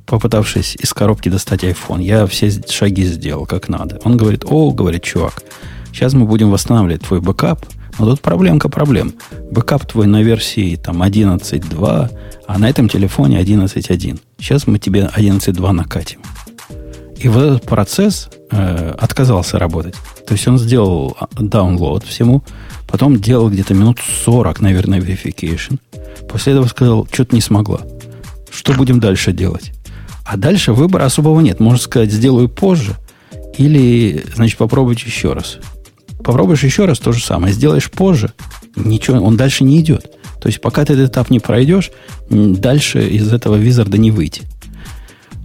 [0.06, 4.00] попытавшись из коробки достать iPhone, я все шаги сделал как надо.
[4.06, 5.44] Он говорит, о, говорит чувак,
[5.92, 7.66] сейчас мы будем восстанавливать твой бэкап,
[8.00, 9.14] но тут проблемка проблем.
[9.52, 12.10] Бэкап твой на версии там 11.2,
[12.48, 14.20] а на этом телефоне 11.1.
[14.38, 16.20] Сейчас мы тебе 11.2 накатим.
[17.18, 19.96] И вот этот процесс э, отказался работать.
[20.28, 22.44] То есть он сделал download всему,
[22.88, 25.80] потом делал где-то минут 40, наверное, verification.
[26.30, 27.82] После этого сказал, что-то не смогла.
[28.52, 29.74] Что будем дальше делать?
[30.26, 31.60] А дальше выбора особого нет.
[31.60, 32.96] Можно сказать, сделаю позже.
[33.58, 35.58] Или, значит, попробуйте еще раз.
[36.24, 37.54] Попробуешь еще раз то же самое.
[37.54, 38.34] Сделаешь позже.
[38.76, 40.12] Ничего, он дальше не идет.
[40.42, 41.92] То есть, пока ты этот этап не пройдешь,
[42.30, 44.44] дальше из этого визарда не выйти.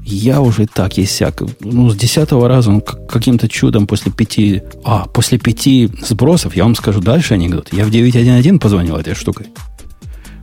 [0.02, 1.42] Я уже так и сяк.
[1.60, 4.62] Ну, с десятого раза, ну, каким-то чудом после пяти...
[4.84, 7.72] А, после пяти сбросов, я вам скажу дальше анекдот.
[7.72, 9.46] Я в 911 позвонил этой штукой.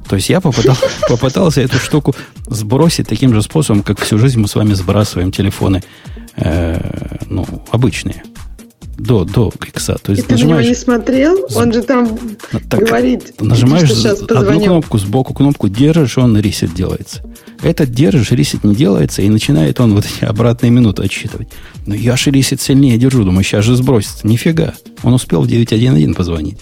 [0.07, 0.77] То есть я попытал,
[1.09, 2.15] попытался эту штуку
[2.47, 5.83] сбросить таким же способом, как всю жизнь мы с вами сбрасываем телефоны,
[6.37, 8.23] э, ну, обычные.
[8.97, 9.97] До, до икса.
[10.01, 11.45] То есть И нажимаешь, ты на него не смотрел?
[11.55, 12.19] Он же там
[12.69, 13.39] так, говорит.
[13.39, 17.21] Нажимаешь одну кнопку сбоку, кнопку держишь, он ресет делается.
[17.61, 21.49] Этот держишь, ресет не делается, и начинает он вот эти обратные минуты отсчитывать.
[21.85, 24.27] Но я же ресет сильнее держу, думаю, сейчас же сбросится.
[24.27, 24.73] Нифига.
[25.03, 26.59] Он успел в 911 позвонить.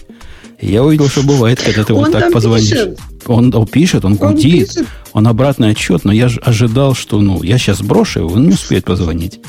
[0.60, 2.70] Я увидел, что бывает, когда ты вот так позвонишь.
[2.70, 2.98] Пишет.
[3.26, 4.86] Он, он пишет, он, он гудит, пишет.
[5.12, 8.54] он обратный отчет, но я же ожидал, что ну, я сейчас брошу его, он не
[8.54, 9.40] успеет позвонить.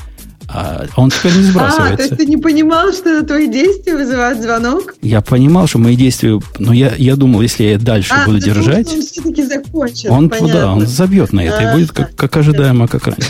[0.49, 1.93] А он теперь не сбрасывается.
[1.93, 4.95] А, то есть ты не понимал, что твои действия вызывают звонок?
[5.01, 6.39] Я понимал, что мои действия...
[6.57, 8.88] Но я, я думал, если я дальше а, буду держать...
[8.93, 10.10] он все-таки закончит.
[10.10, 13.29] Он, да, он забьет на это а, и будет как, как ожидаемо, как раньше.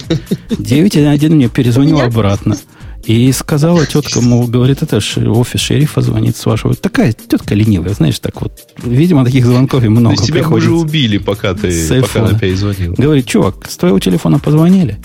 [0.49, 2.56] 9.1 мне перезвонил обратно.
[3.03, 6.75] И сказала тетка, мол, говорит, это офис шерифа звонит с вашего.
[6.75, 8.51] Такая тетка ленивая, знаешь, так вот.
[8.84, 10.67] Видимо, таких звонков и много Тебя приходит.
[10.67, 12.95] уже убили, пока ты пока опять звонил.
[12.97, 14.97] Говорит, чувак, с твоего телефона позвонили.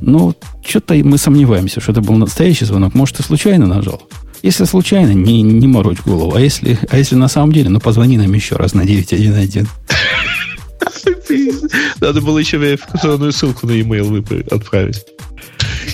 [0.00, 0.34] Ну,
[0.66, 2.94] что-то мы сомневаемся, что это был настоящий звонок.
[2.94, 4.02] Может, ты случайно нажал?
[4.42, 6.34] Если случайно, не, не морочь голову.
[6.34, 9.68] А если, а если на самом деле, ну позвони нам еще раз на 911.
[12.00, 15.04] Надо было еще верификационную ссылку на e-mail отправить.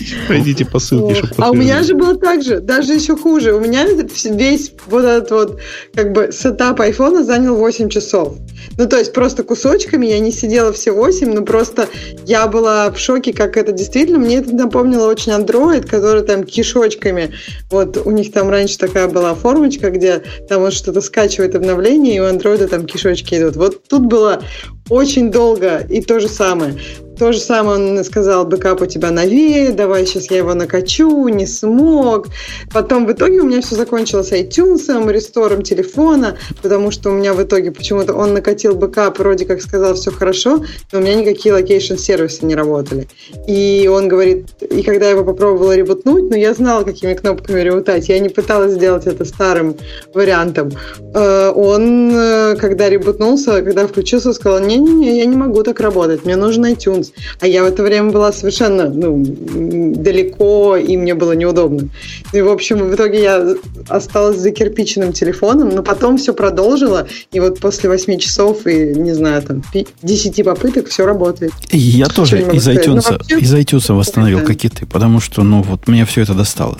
[0.26, 3.54] Пройдите по ссылке, чтобы А у меня же было так же, даже еще хуже.
[3.54, 5.60] У меня весь вот этот вот
[5.94, 8.36] как бы сетап айфона занял 8 часов.
[8.78, 11.88] Ну, то есть просто кусочками, я не сидела все 8, но просто
[12.24, 14.18] я была в шоке, как это действительно.
[14.18, 17.32] Мне это напомнило очень Android, который там кишочками,
[17.70, 22.20] вот у них там раньше такая была формочка, где там он что-то скачивает обновление, и
[22.20, 23.56] у Android там кишочки идут.
[23.56, 24.42] Вот тут было
[24.88, 26.76] очень долго и то же самое.
[27.18, 31.46] То же самое он сказал, бэкап у тебя новее, давай сейчас я его накачу, не
[31.46, 32.28] смог.
[32.72, 37.42] Потом в итоге у меня все закончилось iTunes, restore'ом телефона, потому что у меня в
[37.42, 41.96] итоге почему-то он накатил бэкап, вроде как сказал, все хорошо, но у меня никакие location
[41.96, 43.08] сервисы не работали.
[43.48, 47.60] И он говорит, и когда я его попробовала ребутнуть, но ну, я знала, какими кнопками
[47.60, 49.76] ребутать, я не пыталась сделать это старым
[50.12, 50.70] вариантом.
[51.14, 56.36] Э, он, э, когда ребутнулся, когда включился, сказал, не-не-не, я не могу так работать, мне
[56.36, 57.12] нужен iTunes.
[57.40, 61.88] А я в это время была совершенно ну, далеко, и мне было неудобно.
[62.32, 63.54] И, в общем, в итоге я
[63.88, 69.12] осталась за кирпичным телефоном, но потом все продолжила, и вот после 8 часов и, не
[69.12, 69.62] знаю, там,
[70.02, 71.52] 10 попыток все работает.
[71.70, 73.38] Я тоже из iTunes, вообще...
[73.38, 74.46] из iTunes восстановил, да.
[74.46, 76.78] как и ты, потому что, ну, вот меня все это достало.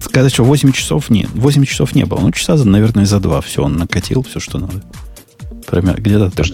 [0.00, 1.28] Сказать, что 8 часов нет.
[1.34, 2.20] 8 часов не было.
[2.20, 4.82] Ну, часа, наверное, за 2 все, он накатил все, что надо.
[5.66, 6.46] Примерно где-то так.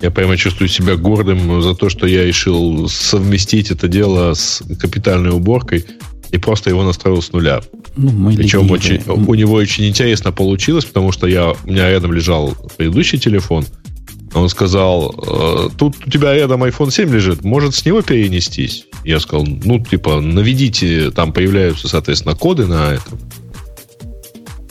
[0.00, 5.30] Я прямо чувствую себя гордым за то, что я решил совместить это дело с капитальной
[5.30, 5.84] уборкой
[6.30, 7.60] и просто его настроил с нуля.
[7.96, 12.12] Ну, мы Причем очень, у него очень интересно получилось, потому что я, у меня рядом
[12.12, 13.66] лежал предыдущий телефон.
[14.32, 18.86] Он сказал, «Э, тут у тебя рядом iPhone 7 лежит, может с него перенестись?
[19.04, 23.18] Я сказал, ну, типа, наведите, там появляются, соответственно, коды на это.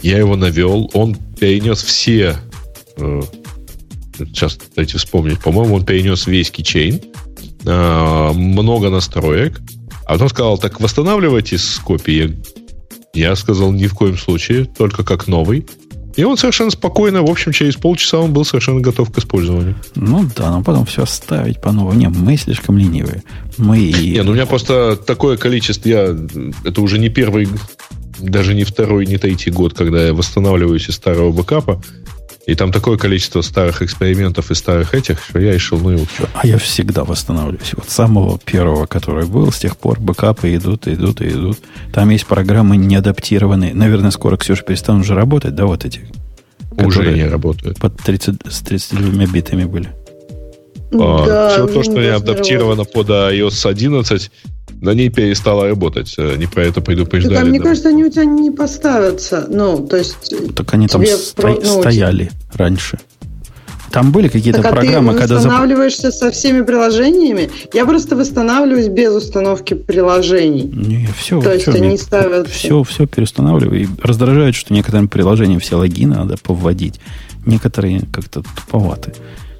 [0.01, 2.37] Я его навел, он перенес все...
[4.25, 5.39] Сейчас дайте вспомнить.
[5.39, 7.01] По-моему, он перенес весь кичейн,
[7.65, 9.59] э, много настроек,
[10.05, 12.41] а потом сказал, так восстанавливайте с копии.
[13.13, 15.65] Я сказал, ни в коем случае, только как новый.
[16.15, 19.75] И он совершенно спокойно, в общем, через полчаса он был совершенно готов к использованию.
[19.95, 21.97] Ну да, но потом все ставить по новому.
[21.97, 23.23] Не, мы слишком ленивые.
[23.57, 23.91] Мы...
[23.91, 26.17] Не, ну у меня просто такое количество, я,
[26.65, 27.47] это уже не первый,
[28.19, 31.81] даже не второй, не третий год, когда я восстанавливаюсь из старого бэкапа.
[32.49, 36.09] И там такое количество старых экспериментов и старых этих, что я решил, ну и вот
[36.33, 37.75] А я всегда восстанавливаюсь.
[37.75, 41.59] Вот самого первого, который был, с тех пор бэкапы идут, идут и идут.
[41.93, 43.75] Там есть программы неадаптированные.
[43.75, 46.07] Наверное, скоро, Ксюша, перестанут уже работать, да, вот эти?
[46.71, 47.77] Уже не работают.
[47.77, 49.89] Под 30, с 32 битами были.
[50.93, 54.31] А, да, все то, что не адаптировано под iOS 11,
[54.81, 56.15] на ней перестала работать.
[56.17, 57.35] Они про это предупреждали.
[57.35, 57.65] Так, а мне да.
[57.65, 59.45] кажется, они у тебя не поставятся.
[59.49, 60.33] Ну, то есть...
[60.55, 61.47] Так они там сто...
[61.47, 62.99] ну, стояли раньше.
[63.91, 65.35] Там были какие-то так, программы, а ты когда...
[65.35, 67.49] восстанавливаешься со всеми приложениями?
[67.73, 70.71] Я просто восстанавливаюсь без установки приложений.
[70.73, 72.47] Не, все, То есть все, они ставят...
[72.49, 73.81] Все, все переустанавливаю.
[73.81, 76.99] И раздражает, что некоторым приложениям все логины надо повводить.
[77.45, 79.13] Некоторые как-то туповаты.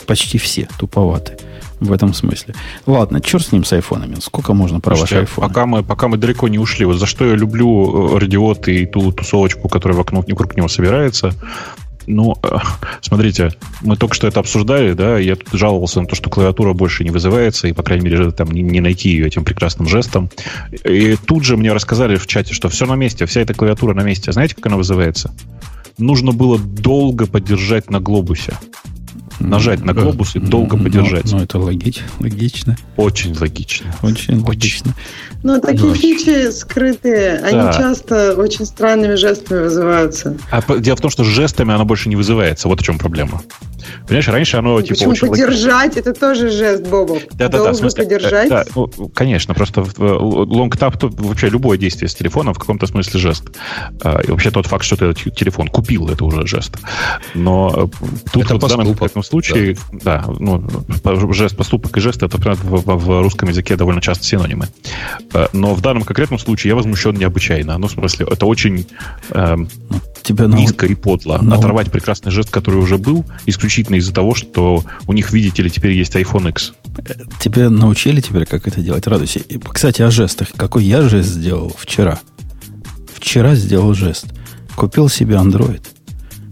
[0.06, 1.38] Почти все туповаты
[1.80, 2.56] в этом смысле.
[2.86, 4.16] Ладно, черт с ним с айфонами.
[4.20, 5.48] Сколько можно про Слушайте, ваши айфоны?
[5.48, 6.86] Пока мы, пока мы далеко не ушли.
[6.86, 11.34] Вот за что я люблю э, радиот и ту тусовочку, которая вокруг, вокруг него собирается.
[12.08, 12.58] Ну, э,
[13.02, 13.52] смотрите,
[13.82, 17.12] мы только что это обсуждали, да, я тут жаловался на то, что клавиатура больше не
[17.12, 20.30] вызывается, и, по крайней мере, там не, не найти ее этим прекрасным жестом.
[20.84, 24.02] И тут же мне рассказали в чате, что все на месте, вся эта клавиатура на
[24.02, 24.32] месте.
[24.32, 25.32] Знаете, как она вызывается?
[26.00, 28.54] Нужно было долго поддержать на глобусе
[29.40, 31.32] нажать на глобус и долго ну, подержать.
[31.32, 32.06] Ну, это логично.
[32.20, 32.78] логично.
[32.98, 33.94] Очень логично.
[34.02, 34.94] Очень логично.
[35.44, 40.38] Ну, такие фичи скрытые, они часто очень странными жестами вызываются.
[40.52, 42.68] А дело в том, что жестами она больше не вызывается.
[42.68, 43.42] Вот в чем проблема.
[44.08, 45.98] Понимаешь, раньше оно ну, типа Почему очень подержать?
[45.98, 47.24] Это тоже жест, Бобов.
[47.32, 48.50] Да, да, да, в смысле, подержать.
[48.50, 53.20] Да, ну, конечно, просто long tap то вообще любое действие с телефоном в каком-то смысле
[53.20, 53.44] жест.
[54.04, 56.78] А, и вообще тот факт, что ты этот телефон купил, это уже жест.
[57.34, 58.88] Но э, тут это вот в данном
[59.30, 64.02] случае, да, да ну, жест, поступок и жест это в, в, в русском языке довольно
[64.02, 64.68] часто синонимы.
[65.34, 67.78] Э, но в данном конкретном случае я возмущен необычайно.
[67.78, 68.88] Ну, в смысле, это очень
[69.32, 69.58] э,
[70.24, 70.92] Тебя низко нау...
[70.92, 71.40] и подло.
[71.42, 71.60] Нау...
[71.60, 75.92] Оторвать прекрасный жест, который уже был, исключительно из-за того, что у них, видите ли, теперь
[75.92, 76.74] есть iPhone X.
[77.40, 79.08] Тебя научили теперь, как это делать?
[79.08, 79.42] Радуйся.
[79.72, 80.50] Кстати, о жестах.
[80.56, 82.20] Какой я жест сделал вчера?
[83.14, 84.28] Вчера сделал жест.
[84.76, 85.82] Купил себе Android.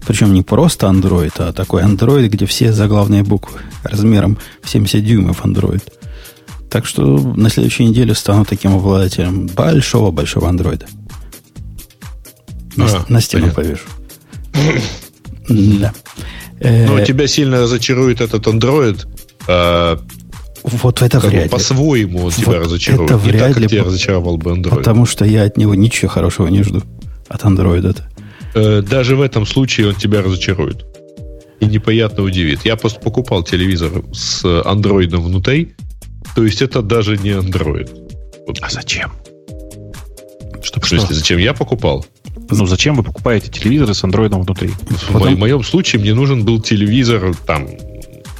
[0.07, 5.43] Причем не просто Android, а такой Android, где все заглавные буквы размером в 70 дюймов
[5.43, 5.83] Android.
[6.69, 10.85] Так что на следующей неделе стану таким обладателем большого-большого андроида.
[12.77, 13.83] На, а, на стену повешу.
[15.49, 15.93] да.
[16.61, 19.07] Ну, тебя сильно разочарует этот андроид.
[19.47, 19.99] А,
[20.63, 21.49] вот это вряд ли.
[21.49, 23.11] По-своему он тебя разочарует.
[23.11, 23.67] Это вряд ли.
[23.67, 24.75] тебя разочаровал бы Android.
[24.75, 26.81] Потому что я от него ничего хорошего не жду.
[27.27, 28.07] От андроида-то.
[28.57, 30.85] Э, даже в этом случае он тебя разочарует.
[31.59, 32.65] И неприятно удивит.
[32.65, 35.75] Я просто покупал телевизор с андроидом внутри,
[36.35, 37.89] то есть это даже не Android.
[38.47, 38.57] Вот.
[38.61, 39.11] А зачем?
[40.63, 42.05] Что, в смысле, зачем я покупал?
[42.49, 44.71] Ну, зачем вы покупаете телевизоры с андроидом внутри?
[45.11, 45.35] Потом...
[45.35, 47.67] В моем случае мне нужен был телевизор там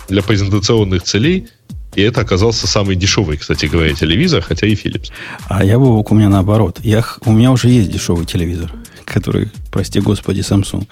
[0.08, 1.48] для презентационных целей,
[1.96, 5.12] и это оказался самый дешевый, кстати говоря, телевизор, хотя и Philips.
[5.48, 6.80] А я, бы у меня наоборот.
[6.84, 8.72] Я, у меня уже есть дешевый телевизор,
[9.08, 10.88] который, прости господи, Samsung.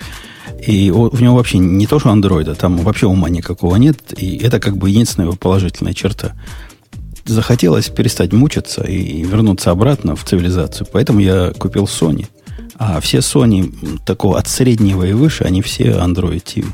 [0.66, 3.98] И в него вообще не то, что андроида, там вообще ума никакого нет.
[4.18, 6.34] И это как бы единственная его положительная черта
[7.26, 10.88] захотелось перестать мучиться и вернуться обратно в цивилизацию.
[10.92, 12.28] Поэтому я купил Sony.
[12.78, 16.66] А все Sony такого от среднего и выше, они все Android TV.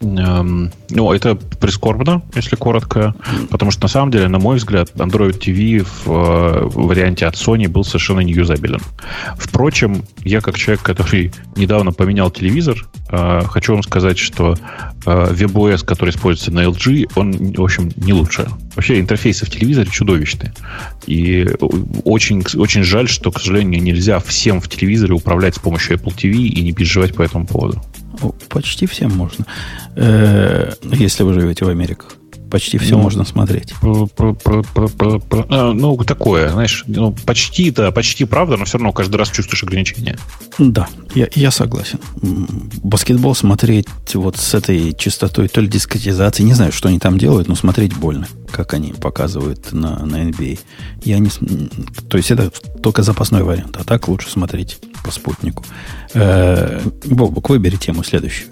[0.00, 3.14] Эм, ну, это прискорбно, если коротко,
[3.50, 7.68] потому что, на самом деле, на мой взгляд, Android TV в, э, варианте от Sony
[7.68, 8.80] был совершенно неюзабелен.
[9.38, 14.56] Впрочем, я как человек, который недавно поменял телевизор, э, хочу вам сказать, что
[15.06, 18.48] э, WebOS, который используется на LG, он, в общем, не лучше.
[18.74, 20.52] Вообще, интерфейсы в телевизоре чудовищные.
[21.06, 21.48] И
[22.04, 26.32] очень, очень жаль, что, к сожалению, нельзя всем в телевизоре управлять с помощью Apple TV
[26.32, 27.82] и не переживать по этому поводу.
[28.48, 29.46] Почти всем можно.
[29.96, 32.16] Э, если вы живете в Америках.
[32.54, 33.74] Почти все ну, можно смотреть.
[33.82, 39.64] А, ну, такое, знаешь, ну, почти, да, почти правда, но все равно каждый раз чувствуешь
[39.64, 40.16] ограничения.
[40.58, 40.86] Да,
[41.16, 41.98] я, я согласен.
[42.84, 47.48] Баскетбол смотреть вот с этой частотой, то ли дискретизации, не знаю, что они там делают,
[47.48, 50.60] но смотреть больно, как они показывают на, на NBA.
[51.02, 51.30] Я не,
[52.08, 55.64] то есть это только запасной вариант, а так лучше смотреть по спутнику.
[56.12, 58.46] Э, Бобок, выбери тему следующую.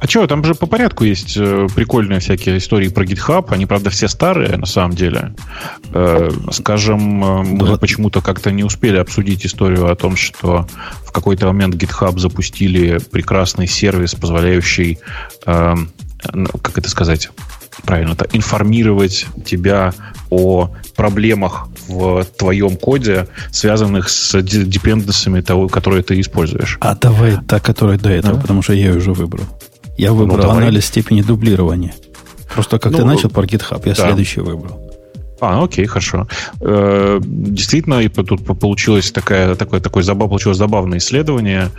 [0.00, 3.46] А что, там же по порядку есть э, прикольные всякие истории про GitHub.
[3.50, 5.34] Они, правда, все старые, на самом деле.
[5.94, 7.76] Э, скажем, э, мы да.
[7.76, 10.66] почему-то как-то не успели обсудить историю о том, что
[11.06, 14.98] в какой-то момент GitHub запустили прекрасный сервис, позволяющий,
[15.46, 15.74] э,
[16.62, 17.30] как это сказать,
[17.84, 19.92] правильно, это информировать тебя
[20.30, 26.78] о проблемах в твоем коде, связанных с депенденсами того, которые ты используешь.
[26.80, 28.40] А давай та, которая до этого, да?
[28.40, 29.44] потому что я ее уже выбрал.
[29.98, 31.94] Я выбрал ну, анализ степени дублирования.
[32.54, 34.06] Просто как ну, ты начал про GitHub, я да.
[34.06, 34.91] следующий выбрал.
[35.42, 36.28] А, окей, хорошо.
[36.60, 41.70] Э, действительно, тут получилось такое, такое, такое получилось забавное исследование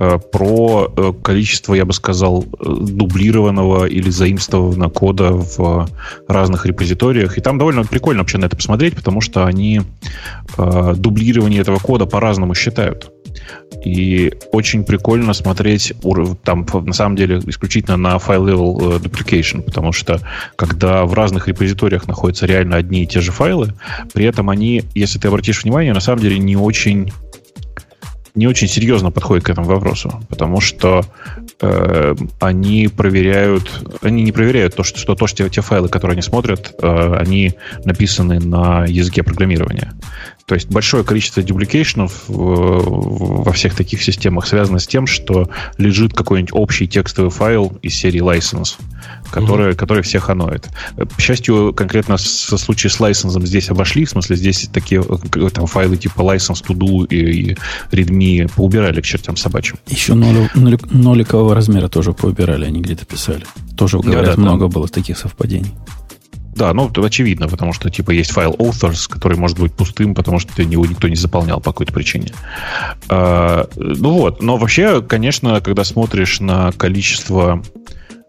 [0.00, 5.88] э, про э, количество, я бы сказал, дублированного или заимствованного кода в
[6.26, 7.38] разных репозиториях.
[7.38, 9.82] И там довольно прикольно вообще на это посмотреть, потому что они
[10.56, 13.12] дублирование этого кода по-разному считают.
[13.84, 15.92] И очень прикольно смотреть
[16.44, 20.20] там, на самом деле, исключительно на file-level duplication, потому что
[20.56, 23.74] когда в разных репозиториях находятся реально одни и те же файлы,
[24.12, 27.12] при этом они, если ты обратишь внимание, на самом деле не очень
[28.34, 31.04] не очень серьезно подходят к этому вопросу, потому что
[31.36, 31.41] э,
[32.40, 33.70] они проверяют,
[34.02, 37.14] они не проверяют то, что, что то, что те, те файлы, которые они смотрят, э,
[37.16, 37.54] они
[37.84, 39.92] написаны на языке программирования.
[40.46, 45.48] То есть большое количество дубликейшенов во всех таких системах связано с тем, что
[45.78, 48.76] лежит какой-нибудь общий текстовый файл из серии license,
[49.32, 49.76] который, mm-hmm.
[49.76, 50.68] который всех оноет.
[50.96, 55.66] К счастью, конкретно со случае с лайсенсом здесь обошли, в смысле здесь такие э, там,
[55.66, 57.56] файлы типа license to do и, и
[57.90, 59.78] readme поубирали к чертям собачьим.
[59.88, 63.44] Еще ноли, ноли, ноликового размера тоже поубирали, они где-то писали.
[63.76, 64.74] Тоже, говорят, да, да, много да.
[64.74, 65.72] было таких совпадений.
[66.54, 70.60] Да, ну, очевидно, потому что, типа, есть файл authors, который может быть пустым, потому что
[70.60, 72.32] его никто не заполнял по какой-то причине.
[73.08, 77.62] А, ну вот, но вообще, конечно, когда смотришь на количество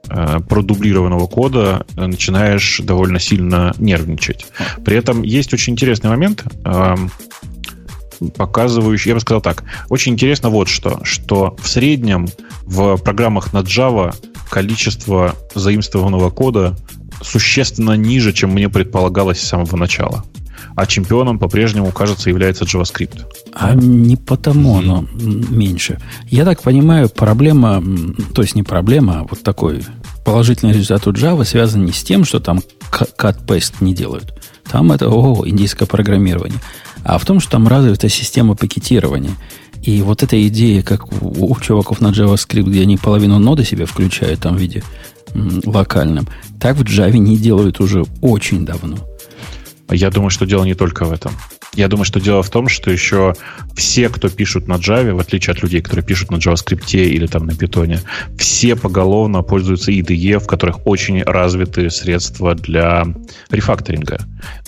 [0.03, 4.45] продублированного кода, начинаешь довольно сильно нервничать.
[4.83, 6.95] При этом есть очень интересный момент, а,
[8.35, 12.27] показывающий, я бы сказал так, очень интересно вот что, что в среднем
[12.63, 14.13] в программах на Java
[14.49, 16.75] количество заимствованного кода
[17.21, 20.23] существенно ниже, чем мне предполагалось с самого начала.
[20.75, 23.25] А чемпионом по-прежнему, кажется, является JavaScript.
[23.53, 25.99] А не потому оно меньше.
[26.27, 27.83] Я так понимаю, проблема,
[28.33, 29.83] то есть не проблема, а вот такой
[30.25, 32.61] положительный результат у Java связан не с тем, что там
[32.91, 34.33] cut-paste не делают.
[34.69, 36.59] Там это о, индийское программирование.
[37.03, 39.31] А в том, что там развита система пакетирования.
[39.81, 43.85] И вот эта идея, как у, у чуваков на JavaScript, где они половину ноды себе
[43.85, 44.83] включают там в виде
[45.65, 46.27] локальным.
[46.59, 48.97] Так в Java не делают уже очень давно.
[49.89, 51.33] Я думаю, что дело не только в этом.
[51.75, 53.33] Я думаю, что дело в том, что еще
[53.75, 57.45] все, кто пишут на Java, в отличие от людей, которые пишут на JavaScript или там
[57.45, 57.99] на Python,
[58.37, 63.05] все поголовно пользуются IDE, в которых очень развиты средства для
[63.49, 64.19] рефакторинга.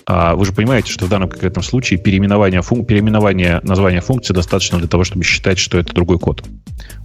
[0.07, 2.87] А вы же понимаете, что в данном конкретном случае переименование, функ...
[2.87, 6.43] переименование названия функции достаточно для того, чтобы считать, что это другой код.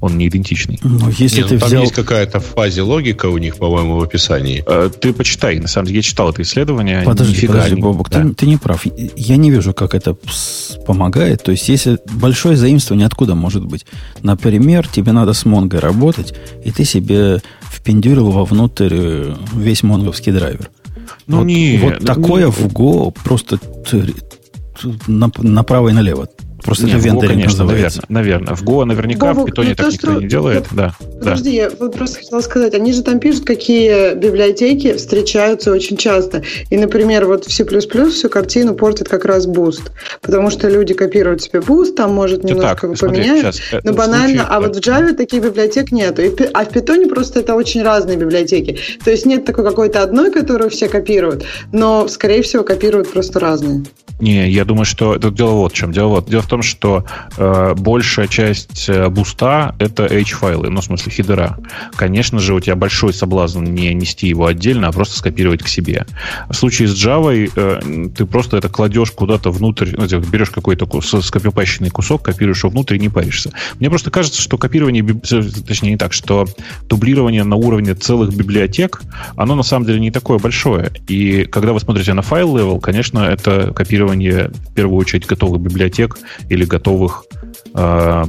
[0.02, 0.78] Он не идентичный.
[0.82, 1.82] Ну, если Не, ты ну, там взял...
[1.82, 4.62] есть какая-то в фазе логика у них, по-моему, в описании.
[4.66, 5.58] Э, ты почитай.
[5.58, 7.02] На самом деле, я читал это исследование.
[7.02, 7.80] Подожди, Нифига подожди, не...
[7.80, 8.22] Бобок, да.
[8.22, 8.84] ты, ты не прав.
[9.16, 10.16] Я не вижу, как это
[10.86, 11.42] помогает.
[11.42, 13.86] То есть, если большое заимствование откуда может быть?
[14.22, 16.34] Например, тебе надо с Mongo работать,
[16.64, 17.40] и ты себе
[17.70, 20.70] впендюрил вовнутрь э, весь монговский драйвер.
[21.26, 23.58] Ну, вот, не, вот такое не, в Go просто
[25.08, 26.28] направо и налево
[26.64, 28.02] Просто Нет, это вендоринг конечно, называется.
[28.08, 28.54] Наверное, наверное.
[28.54, 30.20] В Go наверняка, Бобок, в Python так то, никто что...
[30.20, 30.66] не делает.
[30.70, 31.56] Ну, да, подожди, да.
[31.56, 36.42] я вот просто хотела сказать, они же там пишут, какие библиотеки встречаются очень часто.
[36.70, 39.90] И, например, вот в C++ всю картину портит как раз Boost.
[40.20, 43.56] Потому что люди копируют себе Boost, там может немножко так, поменять.
[43.56, 44.60] Смотри, но банально, случае, а да.
[44.60, 46.22] вот в Java таких библиотек нету.
[46.22, 48.78] И, а в Python просто это очень разные библиотеки.
[49.04, 53.84] То есть нет такой какой-то одной, которую все копируют, но, скорее всего, копируют просто разные.
[54.20, 55.92] Не, я думаю, что это дело вот в чем.
[55.92, 56.28] Дело вот.
[56.28, 57.04] Дело в том, что
[57.36, 61.58] э, большая часть э, буста это H-файлы, ну, в смысле хидера.
[61.96, 66.06] Конечно же, у тебя большой соблазн не нести его отдельно, а просто скопировать к себе.
[66.48, 71.90] В случае с Java э, ты просто это кладешь куда-то внутрь, ну, берешь какой-то скопипащенный
[71.90, 73.52] кусок, копируешь его внутрь и не паришься.
[73.78, 76.46] Мне просто кажется, что копирование, точнее не так, что
[76.88, 79.02] дублирование на уровне целых библиотек,
[79.36, 80.92] оно на самом деле не такое большое.
[81.08, 85.60] И когда вы смотрите на файл level, конечно, это копирование тестирование, в первую очередь, готовых
[85.60, 87.24] библиотек или готовых
[87.74, 88.24] э,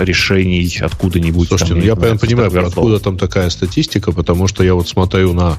[0.00, 1.48] решений откуда-нибудь.
[1.48, 5.32] Слушайте, там, ну, я прям понимаю, откуда там такая статистика, потому что я вот смотрю
[5.32, 5.56] на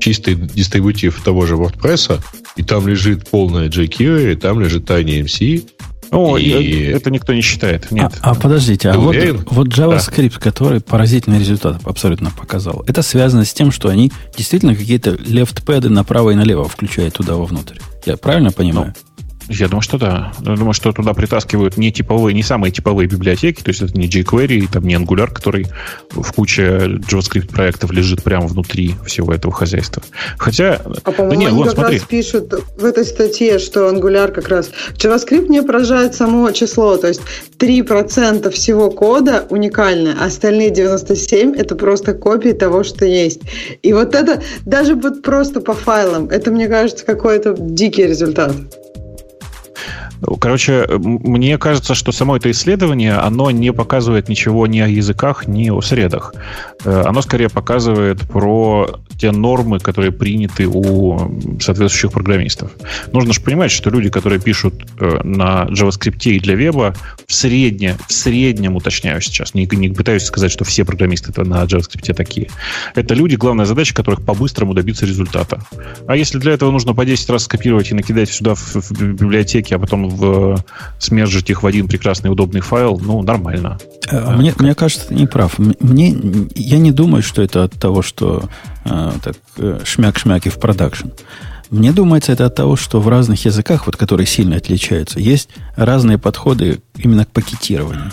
[0.00, 2.20] чистый дистрибутив того же WordPress,
[2.56, 5.68] и там лежит полная jQuery, и там лежит TinyMC,
[6.10, 6.82] О, и...
[6.84, 7.90] это никто не считает.
[7.90, 8.12] Нет.
[8.20, 9.14] А, а подождите, а вот,
[9.50, 10.40] вот JavaScript, да.
[10.40, 16.30] который поразительный результат абсолютно показал, это связано с тем, что они действительно какие-то лефтпэды направо
[16.30, 17.76] и налево включают туда вовнутрь.
[18.06, 18.94] Я правильно понимаю?
[18.96, 19.09] Ну,
[19.50, 20.32] я думаю, что да.
[20.40, 24.08] Я думаю, что туда притаскивают не типовые, не самые типовые библиотеки, то есть это не
[24.08, 25.66] jQuery, там не Angular, который
[26.10, 26.62] в куче
[27.08, 30.02] JavaScript проектов лежит прямо внутри всего этого хозяйства.
[30.38, 31.98] Хотя, а, да нет, они вот, как смотри.
[31.98, 34.70] раз пишут в этой статье, что Angular как раз...
[34.94, 37.22] JavaScript не поражает само число, то есть
[37.58, 43.40] 3% всего кода уникальное, а остальные 97% это просто копии того, что есть.
[43.82, 48.52] И вот это даже вот просто по файлам, это, мне кажется, какой-то дикий результат.
[50.40, 55.70] Короче, мне кажется, что само это исследование, оно не показывает ничего ни о языках, ни
[55.70, 56.34] о средах.
[56.84, 61.18] Э, оно скорее показывает про те нормы, которые приняты у
[61.60, 62.70] соответствующих программистов.
[63.12, 66.94] Нужно же понимать, что люди, которые пишут э, на JavaScript и для веба,
[67.26, 72.12] в, средне, в среднем, уточняю сейчас, не, не пытаюсь сказать, что все программисты на JavaScript
[72.14, 72.48] такие.
[72.94, 75.62] Это люди, главная задача которых по-быстрому добиться результата.
[76.06, 79.69] А если для этого нужно по 10 раз скопировать и накидать сюда в, в библиотеки,
[79.74, 80.64] а потом в,
[80.98, 83.78] смержить их в один прекрасный удобный файл, ну, нормально.
[84.08, 85.58] Э, мне, мне кажется, ты не прав.
[85.58, 86.16] Мне,
[86.54, 88.48] я не думаю, что это от того, что
[88.84, 91.08] э, так, э, шмяк-шмяки в продакшн.
[91.70, 96.18] Мне думается, это от того, что в разных языках, вот, которые сильно отличаются, есть разные
[96.18, 98.10] подходы именно к пакетированию.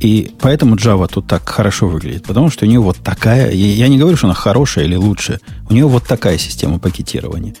[0.00, 3.96] И поэтому Java тут так хорошо выглядит, потому что у нее вот такая, я не
[3.96, 7.54] говорю, что она хорошая или лучшая, у нее вот такая система пакетирования.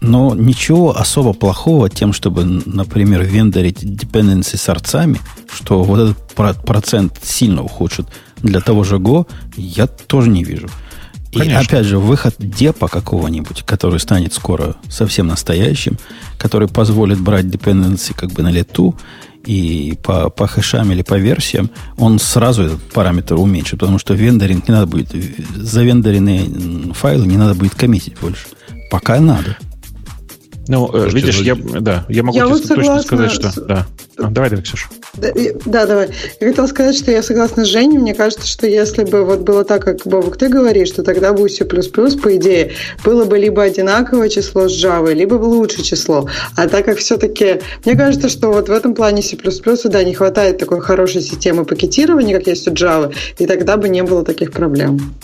[0.00, 5.20] Но ничего особо плохого тем, чтобы, например, вендорить dependency с арцами,
[5.52, 8.06] что вот этот процент сильно ухудшит
[8.42, 9.26] для того же Go,
[9.56, 10.68] я тоже не вижу.
[11.32, 11.58] Конечно.
[11.58, 15.98] И опять же, выход депа какого-нибудь, который станет скоро совсем настоящим,
[16.38, 18.94] который позволит брать dependency как бы на лету,
[19.44, 24.66] и по, по хэшам или по версиям, он сразу этот параметр уменьшит, потому что вендоринг
[24.66, 25.14] не надо будет,
[25.54, 28.46] завендоренные файлы не надо будет коммитить больше.
[28.90, 29.56] Пока надо.
[30.68, 33.50] Ну, Слушайте, э, видишь, я, да, я могу я тебе вот точно сказать, что...
[33.50, 33.54] С...
[33.54, 33.86] Да.
[34.18, 34.88] А, давай, давай, Ксюша.
[35.14, 35.32] Да,
[35.66, 36.08] да, давай.
[36.40, 37.98] Я хотела сказать, что я согласна с Женей.
[37.98, 41.44] Мне кажется, что если бы вот было так, как, Бобок, ты говоришь, то тогда бы
[41.44, 42.72] у C++, по идее,
[43.04, 46.28] было бы либо одинаковое число с Java, либо лучшее число.
[46.56, 47.60] А так как все-таки...
[47.84, 49.36] Мне кажется, что вот в этом плане C++,
[49.84, 54.02] да, не хватает такой хорошей системы пакетирования, как есть у Java, и тогда бы не
[54.02, 55.14] было таких проблем.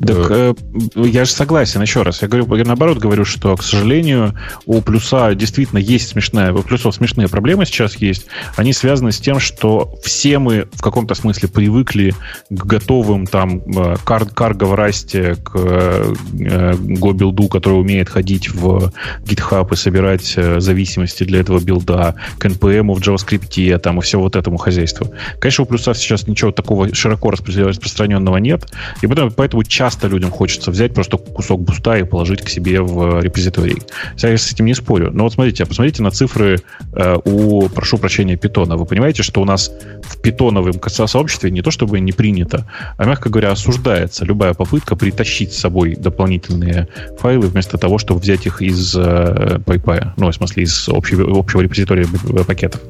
[0.00, 0.54] Так э,
[0.94, 2.22] я же согласен, еще раз.
[2.22, 4.34] Я говорю, я наоборот говорю, что, к сожалению,
[4.66, 8.26] у плюса действительно есть смешная, у плюсов смешные проблемы сейчас есть.
[8.56, 12.14] Они связаны с тем, что все мы в каком-то смысле привыкли
[12.50, 13.62] к готовым там
[14.04, 18.92] кар карго в расте, к э, го-билду, который умеет ходить в
[19.24, 24.18] GitHub и собирать э, зависимости для этого билда, к NPM в JavaScript, там, и все
[24.18, 25.12] вот этому хозяйству.
[25.38, 28.66] Конечно, у плюса сейчас ничего такого широко распространенного нет,
[29.02, 33.20] и поэтому, поэтому часто людям хочется взять просто кусок буста и положить к себе в
[33.20, 33.82] репозиторий.
[34.18, 35.10] Я с этим не спорю.
[35.12, 36.60] Но вот смотрите, посмотрите на цифры
[36.92, 38.76] э, у, прошу прощения, питона.
[38.76, 39.70] Вы понимаете, что у нас
[40.02, 45.52] в питоновом сообществе не то чтобы не принято, а, мягко говоря, осуждается любая попытка притащить
[45.52, 46.88] с собой дополнительные
[47.18, 50.12] файлы вместо того, чтобы взять их из э, PyPy.
[50.16, 52.06] Ну, в смысле, из общего, общего репозитория
[52.46, 52.80] пакетов.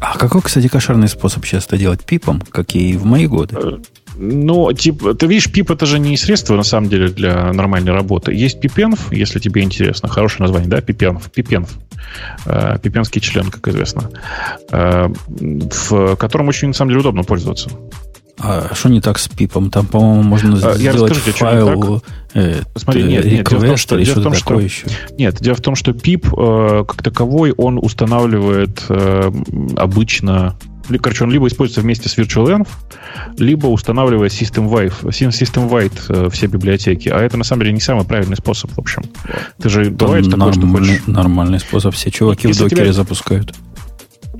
[0.00, 3.80] А какой, кстати, кошерный способ сейчас это делать пипом, как и в мои годы?
[4.16, 7.92] Э, ну, типа, ты видишь, пип это же не средство, на самом деле, для нормальной
[7.92, 8.32] работы.
[8.34, 10.08] Есть пипенв, если тебе интересно.
[10.08, 10.80] Хорошее название, да?
[10.80, 11.30] Пипенв.
[11.30, 11.70] Пипенв.
[12.46, 14.10] Э, пипенский член, как известно.
[14.70, 17.70] Э, в котором очень, на самом деле, удобно пользоваться.
[18.38, 19.70] А что не так с пипом?
[19.70, 22.02] Там, по-моему, можно я сделать расскажу, файл
[22.34, 24.86] э, Смотри, нет, нет, дело в том, что, дело в том, что еще.
[25.16, 29.30] Нет, дело в том, что pip э, как таковой он устанавливает э,
[29.76, 30.56] обычно
[30.98, 32.68] короче, он либо используется вместе с virtualenv,
[33.38, 37.08] либо устанавливая system-wide, system-wide э, все библиотеки.
[37.08, 39.02] А это, на самом деле, не самый правильный способ, в общем.
[39.60, 41.06] Ты же бывает такое, что хочешь...
[41.06, 41.94] Нормальный способ.
[41.94, 42.92] Все чуваки Если в докере тебя...
[42.92, 43.54] запускают.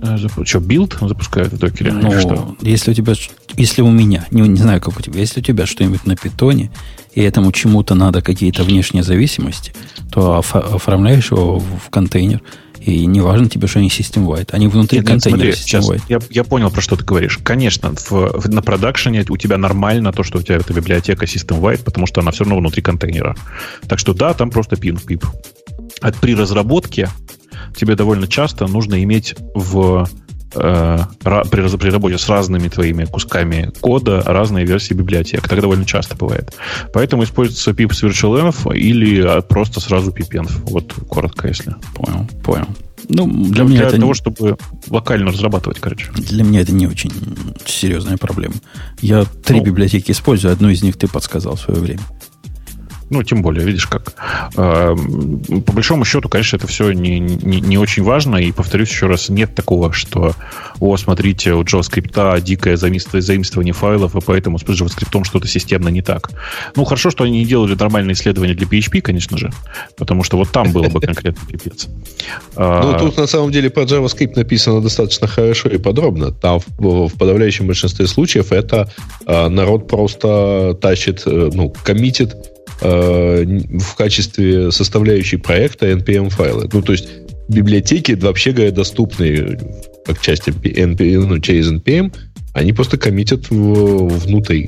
[0.02, 1.92] Э, что, билд запускают в докере?
[1.92, 2.56] Ну, что?
[2.60, 3.14] если у тебя,
[3.56, 6.70] если у меня, не, не знаю, как у тебя, если у тебя что-нибудь на питоне,
[7.14, 9.72] и этому чему-то надо какие-то внешние зависимости,
[10.12, 12.42] то оформляешь его в контейнер–
[12.86, 14.50] и не важно тебе, что они system-wide.
[14.52, 16.02] Они внутри нет, контейнера нет, system-wide.
[16.08, 17.38] Я, я понял, про что ты говоришь.
[17.42, 21.82] Конечно, в, в, на продакшене у тебя нормально то, что у тебя эта библиотека system-wide,
[21.82, 23.34] потому что она все равно внутри контейнера.
[23.88, 25.24] Так что да, там просто пин-пип.
[26.00, 27.10] А при разработке
[27.76, 30.08] тебе довольно часто нужно иметь в
[30.56, 35.48] э, при, при работе с разными твоими кусками кода разные версии библиотек.
[35.48, 36.54] Так довольно часто бывает.
[36.92, 40.50] Поэтому используется pip с virtualenv или просто сразу pipenv.
[40.70, 41.74] Вот коротко, если.
[41.94, 42.66] Понял, понял.
[43.08, 44.14] Ну, для, для меня для это того, не...
[44.14, 44.56] чтобы
[44.88, 46.10] локально разрабатывать, короче.
[46.12, 47.12] Для меня это не очень
[47.64, 48.54] серьезная проблема.
[49.00, 52.00] Я три ну, библиотеки использую, одну из них ты подсказал в свое время.
[53.08, 54.14] Ну, тем более, видишь как.
[54.56, 58.36] А, по большому счету, конечно, это все не, не, не очень важно.
[58.36, 60.34] И повторюсь еще раз, нет такого, что,
[60.80, 66.30] о, смотрите, у JavaScript дикое заимствование файлов, и поэтому с JavaScript что-то системно не так.
[66.74, 69.52] Ну, хорошо, что они не делали нормальные исследования для PHP, конечно же,
[69.96, 71.86] потому что вот там было бы конкретно пипец.
[72.56, 76.32] А, ну, тут на самом деле про JavaScript написано достаточно хорошо и подробно.
[76.32, 78.90] Там в подавляющем большинстве случаев это
[79.26, 82.34] а, народ просто тащит, э, ну, коммитит
[82.82, 86.68] Э, в качестве составляющей проекта NPM-файлы.
[86.70, 87.08] Ну, то есть
[87.48, 89.58] библиотеки, вообще говоря, доступные
[90.04, 92.14] как часть NPM, ну, через NPM,
[92.52, 94.66] они просто коммитят внутрь.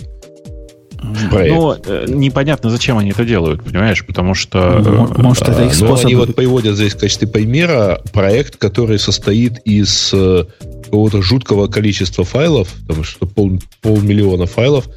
[1.31, 1.55] Проект.
[1.55, 4.05] Ну, э, непонятно, зачем они это делают, понимаешь?
[4.05, 4.83] Потому что...
[4.85, 6.05] Ну, может, это их способ...
[6.05, 10.45] Но они вот приводят здесь в качестве примера проект, который состоит из э,
[10.85, 14.89] какого-то жуткого количества файлов, потому что пол, полмиллиона файлов,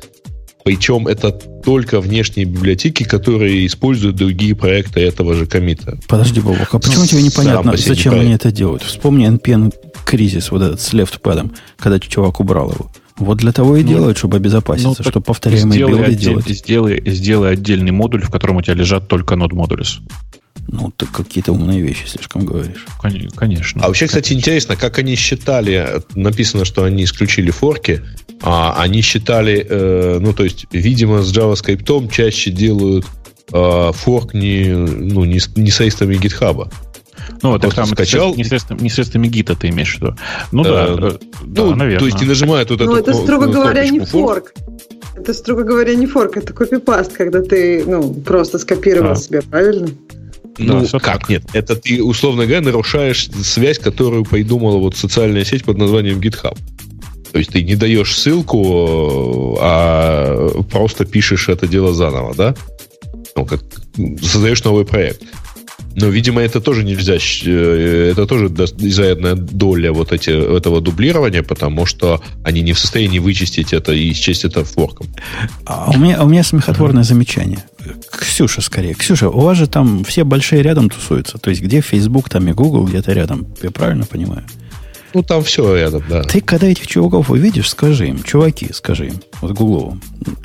[0.64, 5.98] причем это только внешние библиотеки, которые используют другие проекты этого же комита.
[6.08, 8.26] Подожди, Бобок, а почему тебе непонятно, зачем проект.
[8.26, 8.84] они это делают?
[8.84, 9.74] Вспомни NPN
[10.06, 12.92] кризис, вот этот с лефтпадом, когда чувак убрал его.
[13.18, 16.48] Вот для того и ну, делают, чтобы обезопаситься, ну, чтобы повторяемые сделай билды отдель, делать.
[16.50, 20.00] Сделай, сделай отдельный модуль, в котором у тебя лежат только нод модулис.
[20.68, 22.86] Ну, ты какие-то умные вещи слишком говоришь.
[23.36, 23.84] Конечно.
[23.84, 28.02] А вообще, кстати, интересно, как они считали, написано, что они исключили форки,
[28.42, 33.06] а они считали, э, ну, то есть, видимо, с JavaScript чаще делают
[33.52, 36.72] э, форк не, ну, не, не средствами GitHub.
[37.42, 38.36] Ну, вот там скачал.
[38.36, 40.16] Не средствами, не средствами гита ты имеешь в виду.
[40.52, 41.12] Ну, да, э,
[41.46, 42.00] да, ну, наверное.
[42.00, 42.28] То есть, не
[42.88, 44.54] вот ну, это, строго говоря, не форк.
[45.16, 49.90] Это, строго говоря, не форк, это копипаст, когда ты, ну, просто скопировал себе, правильно?
[50.64, 51.30] Ну, да, как так.
[51.30, 51.44] нет?
[51.54, 56.58] Это ты, условно говоря, нарушаешь связь, которую придумала вот социальная сеть под названием GitHub.
[57.32, 62.56] То есть ты не даешь ссылку, а просто пишешь это дело заново, да?
[63.36, 63.62] Ну, как
[64.22, 65.22] создаешь новый проект.
[65.96, 71.86] Но, видимо, это тоже нельзя, э, это тоже изрядная доля вот эти, этого дублирования, потому
[71.86, 75.08] что они не в состоянии вычистить это и счесть это форком.
[75.66, 77.60] А у меня, у меня смехотворное замечание.
[78.12, 78.94] Ксюша, скорее.
[78.94, 81.38] Ксюша, у вас же там все большие рядом тусуются.
[81.38, 83.48] То есть, где Facebook, там и Google где-то рядом.
[83.62, 84.44] Я правильно понимаю?
[85.14, 86.24] Ну, там все рядом, да.
[86.24, 89.98] Ты когда этих чуваков увидишь, скажи им, чуваки, скажи им, вот Гуглову.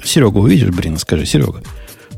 [0.05, 1.63] Серегу увидишь, блин, скажи, Серега,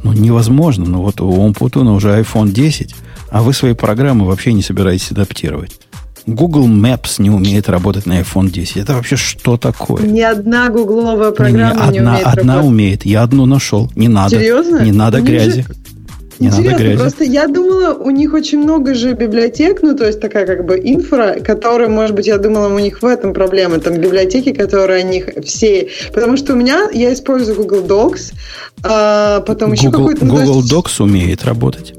[0.03, 2.95] ну, невозможно, ну, вот у Умпутуна уже iPhone 10,
[3.31, 5.79] а вы свои программы вообще не собираетесь адаптировать.
[6.29, 8.77] Google Maps не умеет работать на iPhone 10.
[8.77, 10.03] Это вообще что такое?
[10.03, 12.71] Ни одна гугловая программа не, не, одна, умеет Одна работать.
[12.71, 13.07] умеет.
[13.07, 13.91] Я одну нашел.
[13.97, 14.37] Не надо.
[14.37, 14.79] Серьезно?
[14.83, 15.63] Не надо грязи.
[15.63, 15.69] Же...
[16.39, 16.99] Не Интересно, надо грязи.
[16.99, 20.79] просто я думала, у них очень много же библиотек, ну, то есть такая как бы
[20.79, 25.09] инфра, которая, может быть, я думала, у них в этом проблема, там библиотеки, которые у
[25.09, 25.89] них все...
[26.13, 28.35] Потому что у меня, я использую Google Docs,
[28.85, 30.25] а потом Google, еще какой-то...
[30.25, 30.73] Ну, Google есть...
[30.73, 31.95] Docs умеет работать.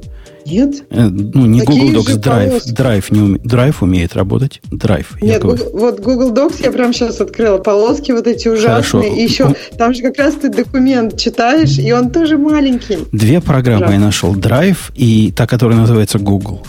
[0.50, 0.84] Нет.
[0.90, 2.64] Э, ну, не Такие Google Docs, Drive.
[2.74, 3.38] Drive, не уме...
[3.38, 4.60] Drive умеет работать.
[4.70, 5.06] Drive.
[5.20, 7.58] Нет, Google, вот Google Docs я прям сейчас открыла.
[7.58, 8.72] Полоски вот эти ужасные.
[8.74, 9.02] Хорошо.
[9.02, 12.98] И еще там же как раз ты документ читаешь, и он тоже маленький.
[13.12, 13.94] Две программы Ужасно.
[13.94, 14.34] я нашел.
[14.34, 16.62] Drive и та, которая называется Google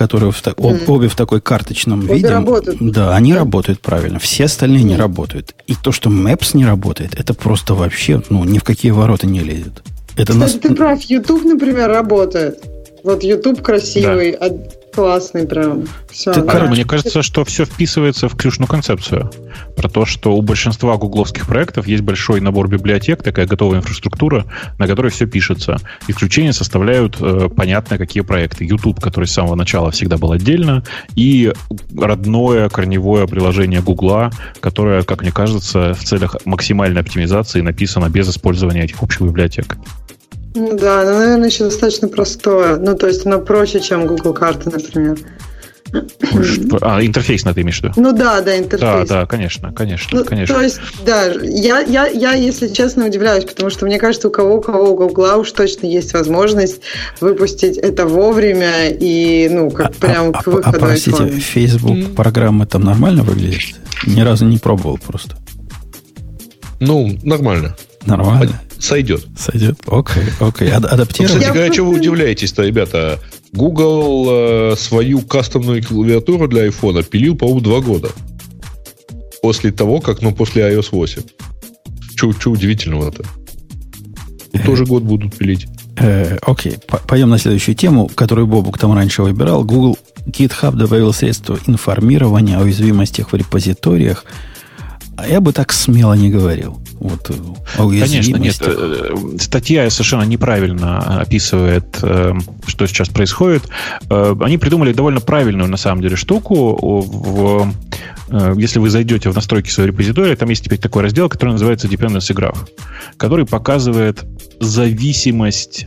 [0.00, 0.84] которые в, mm.
[0.86, 2.28] обе в такой карточном обе виде.
[2.28, 2.78] работают.
[2.80, 4.18] Да, они работают правильно.
[4.18, 4.86] Все остальные mm.
[4.86, 5.54] не работают.
[5.66, 9.40] И то, что Maps не работает, это просто вообще ну, ни в какие ворота не
[9.40, 9.82] лезет.
[10.16, 10.52] Это Кстати, нас...
[10.52, 11.02] ты прав.
[11.02, 12.64] YouTube, например, работает.
[13.02, 14.50] Вот YouTube красивый, да.
[14.92, 15.84] классный прям.
[16.10, 16.32] Все.
[16.32, 16.64] Так, да.
[16.66, 19.30] Мне кажется, что все вписывается в ключную концепцию.
[19.76, 24.44] Про то, что у большинства гугловских проектов есть большой набор библиотек, такая готовая инфраструктура,
[24.78, 25.78] на которой все пишется.
[26.08, 28.64] Исключение составляют э, понятно какие проекты.
[28.64, 30.84] YouTube, который с самого начала всегда был отдельно,
[31.14, 31.52] и
[31.96, 34.30] родное корневое приложение Гугла,
[34.60, 39.76] которое, как мне кажется, в целях максимальной оптимизации написано без использования этих общих библиотек.
[40.54, 42.76] Ну да, оно, наверное, еще достаточно простое.
[42.76, 45.18] Ну, то есть оно проще, чем Google карты, например.
[46.82, 47.94] А, интерфейс на ты имеешь в виду?
[47.96, 49.08] Ну да, да, интерфейс.
[49.08, 50.54] Да, да, конечно, конечно, ну, конечно.
[50.54, 54.56] То есть, да, я, я, я, если честно, удивляюсь, потому что мне кажется, у кого
[54.56, 56.80] у кого у Гугла уж точно есть возможность
[57.20, 60.76] выпустить это вовремя и, ну, как а, прям а, к выходу.
[60.76, 61.40] А, простите, iPhone.
[61.40, 62.14] Facebook mm.
[62.14, 63.76] программы там нормально выглядит?
[64.06, 65.36] Ни разу не пробовал просто.
[66.78, 67.76] Ну, нормально.
[68.06, 68.60] Нормально.
[68.80, 69.26] Сойдет.
[69.36, 69.78] Сойдет.
[69.86, 70.70] Окей, окей.
[70.70, 71.38] Ад- адаптировать.
[71.38, 73.20] Кстати говоря, чего вы удивляетесь-то, ребята?
[73.52, 74.26] Google
[74.72, 78.10] э, свою кастомную клавиатуру для iPhone пилил, по-моему, два года.
[79.42, 81.22] После того, как, ну, после iOS 8.
[82.16, 83.24] Что удивительного-то?
[84.64, 85.66] Тоже год будут пилить.
[85.96, 86.76] Э, окей,
[87.06, 89.64] пойдем на следующую тему, которую Бобук там раньше выбирал.
[89.64, 94.24] Google GitHub добавил средства информирования о уязвимостях в репозиториях,
[95.16, 96.80] а я бы так смело не говорил.
[97.00, 97.30] Вот,
[97.78, 98.56] о Конечно, нет.
[98.60, 102.34] Э, статья совершенно неправильно описывает, э,
[102.66, 103.64] что сейчас происходит.
[104.10, 106.76] Э, они придумали довольно правильную, на самом деле, штуку.
[107.00, 107.72] В,
[108.56, 112.34] если вы зайдете в настройки своего репозитория, там есть теперь такой раздел, который называется Dependency
[112.34, 112.68] Graph,
[113.16, 114.24] который показывает
[114.60, 115.86] зависимость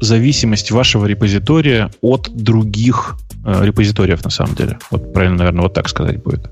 [0.00, 4.78] зависимость вашего репозитория от других э, репозиториев, на самом деле.
[4.90, 6.50] Вот правильно, наверное, вот так сказать будет.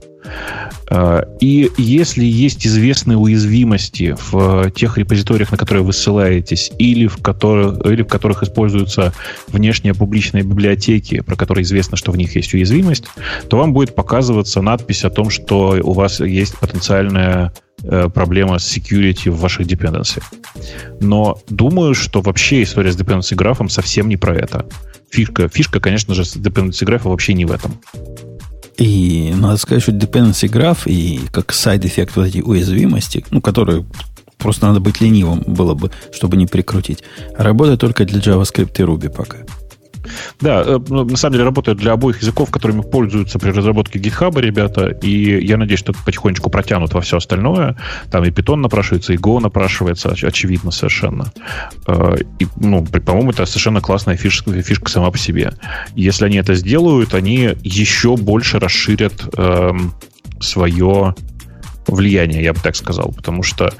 [0.90, 7.16] Э, и если есть известные уязвимости в тех репозиториях, на которые вы ссылаетесь, или в
[7.16, 9.12] которых, или в которых используются
[9.48, 13.04] внешние публичные библиотеки, про которые известно, что в них есть уязвимость,
[13.48, 18.76] то вам будет показываться надпись о том, что у вас есть потенциальная Э, проблема с
[18.76, 20.22] security в ваших dependency.
[21.00, 24.66] Но думаю, что вообще история с dependency графом совсем не про это.
[25.10, 27.80] Фишка, фишка, конечно же, с dependency графа вообще не в этом.
[28.78, 33.84] И надо сказать, что dependency граф и как side-эффект вот эти уязвимости, ну, которые
[34.38, 37.04] просто надо быть ленивым было бы, чтобы не прикрутить,
[37.36, 39.38] работает только для JavaScript и Ruby пока.
[40.40, 44.38] Да, э, ну, на самом деле работают для обоих языков, которыми пользуются при разработке GitHub
[44.40, 47.76] ребята, и я надеюсь, что потихонечку протянут во все остальное.
[48.10, 51.32] Там и Python напрашивается, и Go напрашивается, очевидно совершенно.
[51.86, 55.52] Э, и, ну, по-моему, это совершенно классная фишка, фишка сама по себе.
[55.94, 59.72] Если они это сделают, они еще больше расширят э,
[60.40, 61.14] свое
[61.86, 63.72] влияние, я бы так сказал, потому что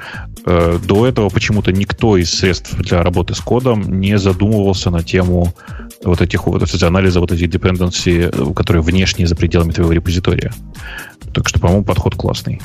[0.44, 5.54] э, до этого почему-то никто из средств для работы с кодом не задумывался на тему
[6.04, 10.52] вот этих вот анализа вот этих dependency, которые внешние за пределами твоего репозитория.
[11.32, 12.60] Так что, по-моему, подход классный.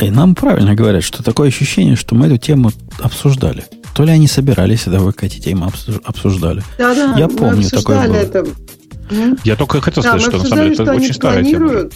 [0.00, 3.64] И нам правильно говорят, что такое ощущение, что мы эту тему обсуждали.
[3.94, 5.70] То ли они собирались это выкатить, а мы
[6.04, 6.62] обсуждали.
[6.78, 8.16] Да, да, Я помню такое было.
[8.16, 8.44] Это.
[9.44, 11.88] Я только хотел да, сказать, что на самом деле это очень старая тема.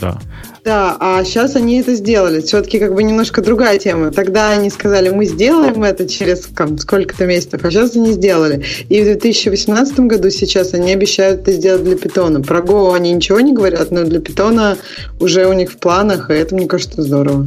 [0.00, 0.18] Да.
[0.64, 2.40] Да, а сейчас они это сделали.
[2.40, 4.10] Все-таки как бы немножко другая тема.
[4.10, 8.64] Тогда они сказали, мы сделаем это через там, сколько-то месяцев, а сейчас они сделали.
[8.88, 12.40] И в 2018 году сейчас они обещают это сделать для питона.
[12.40, 14.78] Про Go они ничего не говорят, но для питона
[15.20, 17.46] уже у них в планах, и это, мне кажется, здорово.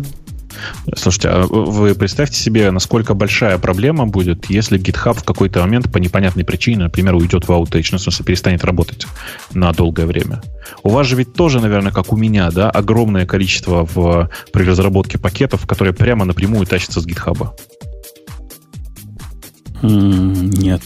[0.96, 5.98] Слушайте, а вы представьте себе, насколько большая проблема будет, если GitHub в какой-то момент по
[5.98, 9.08] непонятной причине, например, уйдет в outage, ну, в смысле, перестанет работать
[9.54, 10.42] на долгое время.
[10.84, 15.18] У вас же ведь тоже, наверное, как у меня, да, огромное количество в, при разработке
[15.18, 17.50] пакетов, которые прямо напрямую тащатся с GitHub.
[19.82, 20.82] Нет.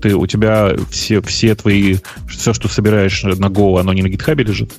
[0.00, 1.96] Ты, у тебя все, все твои,
[2.28, 4.72] все, что собираешь на Go, оно не на GitHub лежит?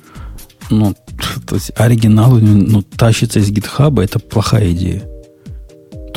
[0.70, 0.94] ну,
[1.46, 5.02] то есть оригинал ну, тащится из гитхаба, это плохая идея.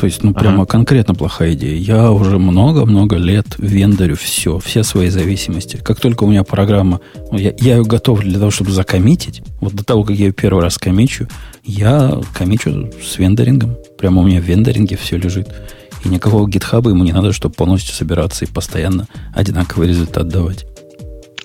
[0.02, 0.66] То есть, ну, прямо ага.
[0.66, 1.76] конкретно плохая идея.
[1.76, 5.76] Я уже много-много лет вендорю все, все свои зависимости.
[5.76, 7.00] Как только у меня программа,
[7.30, 10.32] ну, я, я ее готов для того, чтобы закоммитить, вот до того, как я ее
[10.32, 11.28] первый раз комичу,
[11.62, 13.76] я комичу с вендорингом.
[13.96, 15.48] Прямо у меня в вендоринге все лежит.
[16.04, 20.66] И никакого гитхаба ему не надо, чтобы полностью собираться и постоянно одинаковый результат давать.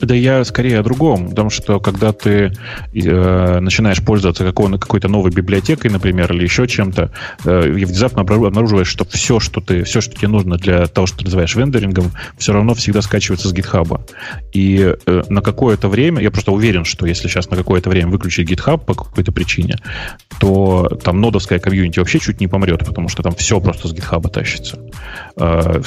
[0.01, 2.51] Да я скорее о другом, потому что когда ты
[2.93, 7.11] э, начинаешь пользоваться какой- какой-то новой библиотекой, например, или еще чем-то,
[7.45, 11.19] э, и внезапно обнаруживаешь, что все, что ты, все, что тебе нужно для того, что
[11.19, 13.99] ты называешь вендорингом, все равно всегда скачивается с GitHub.
[14.53, 18.49] И э, на какое-то время, я просто уверен, что если сейчас на какое-то время выключить
[18.49, 19.77] GitHub по какой-то причине,
[20.39, 24.29] то там нодовская комьюнити вообще чуть не помрет, потому что там все просто с GitHub
[24.29, 24.79] тащится.
[25.37, 25.81] Э,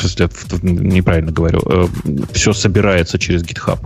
[0.63, 1.61] неправильно говорю.
[1.65, 1.87] Э,
[2.33, 3.79] все собирается через GitHub.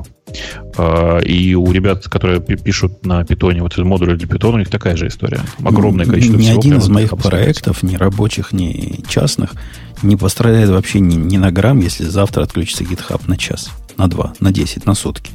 [0.76, 4.96] А, и у ребят, которые пишут на питоне, вот модули для питона, у них такая
[4.96, 5.40] же история.
[5.62, 6.54] Огромное количество Ни всего.
[6.54, 9.52] Ни один из моих проектов, ни рабочих, ни частных,
[10.02, 14.32] не пострадает вообще ни, ни на грамм, если завтра отключится GitHub на час, на два,
[14.40, 15.30] на десять, на сутки.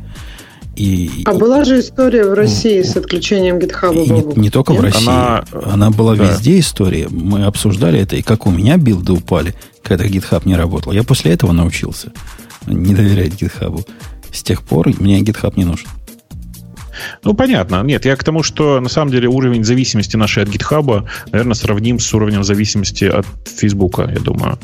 [0.76, 3.94] И, а была же история в России с отключением GitHub.
[3.94, 4.82] Не, не только Нет?
[4.82, 5.10] в России.
[5.10, 6.24] Она, она была да.
[6.24, 7.10] везде история.
[7.10, 10.94] Мы обсуждали это, и как у меня билды упали, когда GitHub не работал.
[10.94, 12.14] Я после этого научился
[12.68, 13.86] не доверять GitHub.
[14.32, 15.88] С тех пор мне GitHub не нужен.
[17.24, 17.82] Ну, понятно.
[17.84, 22.00] Нет, я к тому, что на самом деле уровень зависимости нашей от GitHub, наверное, сравним
[22.00, 24.58] с уровнем зависимости от Facebook, я думаю.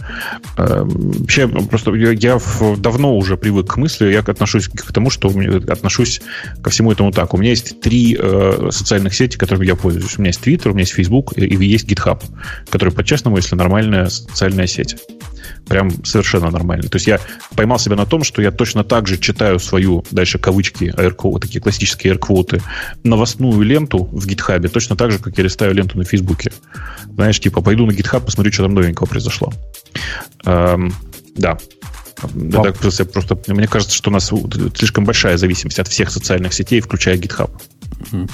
[0.58, 2.40] Эм, вообще, просто я, я
[2.78, 5.32] давно уже привык к мысли, я отношусь к тому, что
[5.68, 6.22] отношусь
[6.62, 7.34] ко всему этому так.
[7.34, 10.18] У меня есть три э, социальных сети, которыми я пользуюсь.
[10.18, 12.22] У меня есть Twitter, у меня есть Facebook и есть GitHub,
[12.70, 14.96] который, по-честному, если нормальная социальная сеть
[15.68, 16.88] прям совершенно нормально.
[16.90, 17.20] То есть я
[17.56, 21.62] поймал себя на том, что я точно так же читаю свою, дальше кавычки, air такие
[21.62, 22.62] классические air
[23.04, 26.52] новостную ленту в гитхабе, точно так же, как я листаю ленту на Фейсбуке.
[27.14, 29.52] Знаешь, типа, пойду на гитхаб, посмотрю, что там новенького произошло.
[30.46, 30.94] Эм,
[31.36, 31.58] да.
[32.34, 34.32] Да, так, просто, просто, мне кажется, что у нас
[34.76, 37.52] слишком большая зависимость от всех социальных сетей, включая GitHub.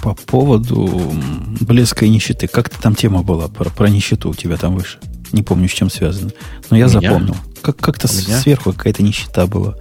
[0.01, 1.13] По поводу
[1.61, 2.47] блеска и нищеты.
[2.47, 4.99] Как то там тема была про, про нищету у тебя там выше?
[5.32, 6.32] Не помню, с чем связано.
[6.69, 7.36] Но я запомнил.
[7.61, 9.75] Как, как-то сверху какая-то нищета была.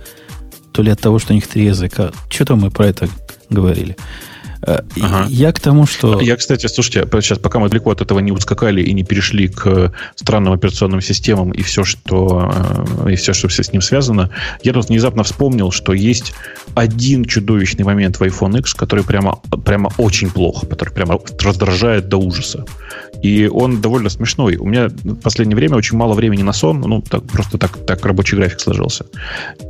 [0.73, 2.13] То ли от того, что у них три языка.
[2.29, 3.09] Что-то мы про это
[3.49, 3.97] говорили.
[4.63, 5.27] Э, ага.
[5.29, 6.21] Я к тому, что...
[6.21, 9.93] Я, кстати, слушайте, сейчас, пока мы далеко от этого не ускакали и не перешли к
[10.17, 12.53] странным операционным системам и все, что,
[13.07, 14.31] э, и все, что все с ним связано,
[14.63, 16.35] я тут внезапно вспомнил, что есть
[16.75, 22.19] один чудовищный момент в iPhone X, который прямо, прямо очень плохо, который прямо раздражает до
[22.19, 22.65] ужаса.
[23.23, 24.57] И он довольно смешной.
[24.57, 28.05] У меня в последнее время очень мало времени на сон, ну, так, просто так, так
[28.05, 29.07] рабочий график сложился.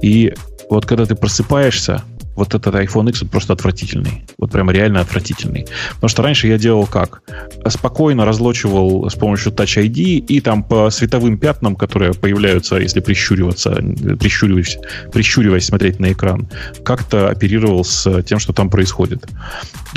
[0.02, 0.32] И
[0.68, 2.02] вот когда ты просыпаешься,
[2.40, 4.24] вот этот iPhone X просто отвратительный.
[4.38, 5.66] Вот прямо реально отвратительный.
[5.94, 7.22] Потому что раньше я делал как?
[7.68, 13.70] Спокойно разлочивал с помощью Touch ID и там по световым пятнам, которые появляются, если прищуриваться,
[14.18, 14.78] прищуриваясь,
[15.12, 16.48] прищуриваясь смотреть на экран,
[16.82, 19.26] как-то оперировал с тем, что там происходит.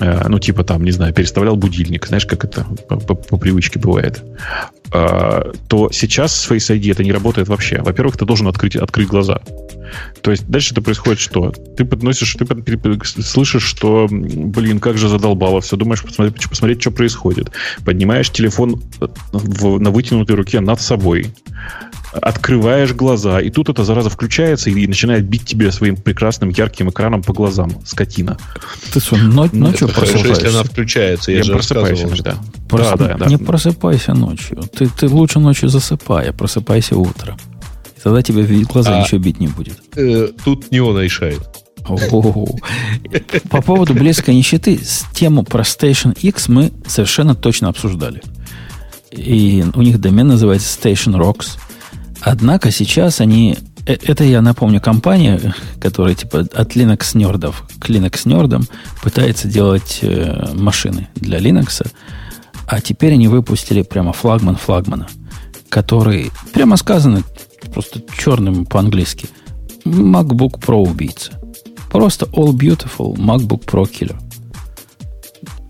[0.02, 2.06] Э, ну, типа там, не знаю, переставлял будильник.
[2.08, 4.22] Знаешь, как это по, по, по привычке бывает.
[4.92, 7.82] Э, то сейчас с Face ID это не работает вообще.
[7.82, 9.42] Во-первых, ты должен открыть, открыть глаза.
[10.22, 11.52] То есть дальше это происходит что?
[11.52, 17.52] Ты подносишь, ты слышишь, что, блин, как же задолбало все, думаешь посмотреть, посмотреть что происходит.
[17.84, 21.34] Поднимаешь телефон э, в, на вытянутой руке над собой,
[22.14, 27.24] открываешь глаза, и тут эта зараза включается и начинает бить тебе своим прекрасным ярким экраном
[27.24, 28.38] по глазам, скотина.
[28.94, 30.28] Ты что, ночью, ночью просыпаешься?
[30.28, 32.38] если она включается, я, я же просыпаюсь иногда.
[32.70, 32.82] Прос...
[32.82, 33.26] Да, да, да.
[33.26, 34.64] Не просыпайся ночью.
[34.76, 37.38] Ты, ты лучше ночью засыпай, а просыпайся утром.
[38.04, 39.82] Тогда тебя глаза а, еще бить не будет.
[39.96, 41.40] Э, тут не он решает.
[43.50, 44.80] По поводу блеска нищеты,
[45.14, 48.22] тему про Station X мы совершенно точно обсуждали.
[49.12, 51.58] И у них домен называется Station Rocks.
[52.22, 53.58] Однако сейчас они...
[53.86, 58.68] Э, это, я напомню, компания, которая типа от Linux нердов к Linux нердам
[59.02, 61.86] пытается делать э, машины для Linux.
[62.68, 65.08] А теперь они выпустили прямо флагман флагмана,
[65.70, 67.24] который, прямо сказано,
[67.74, 69.28] просто черным по-английски.
[69.86, 71.34] MacBook Pro убийца.
[71.92, 74.18] Просто All Beautiful MacBook Pro Killer.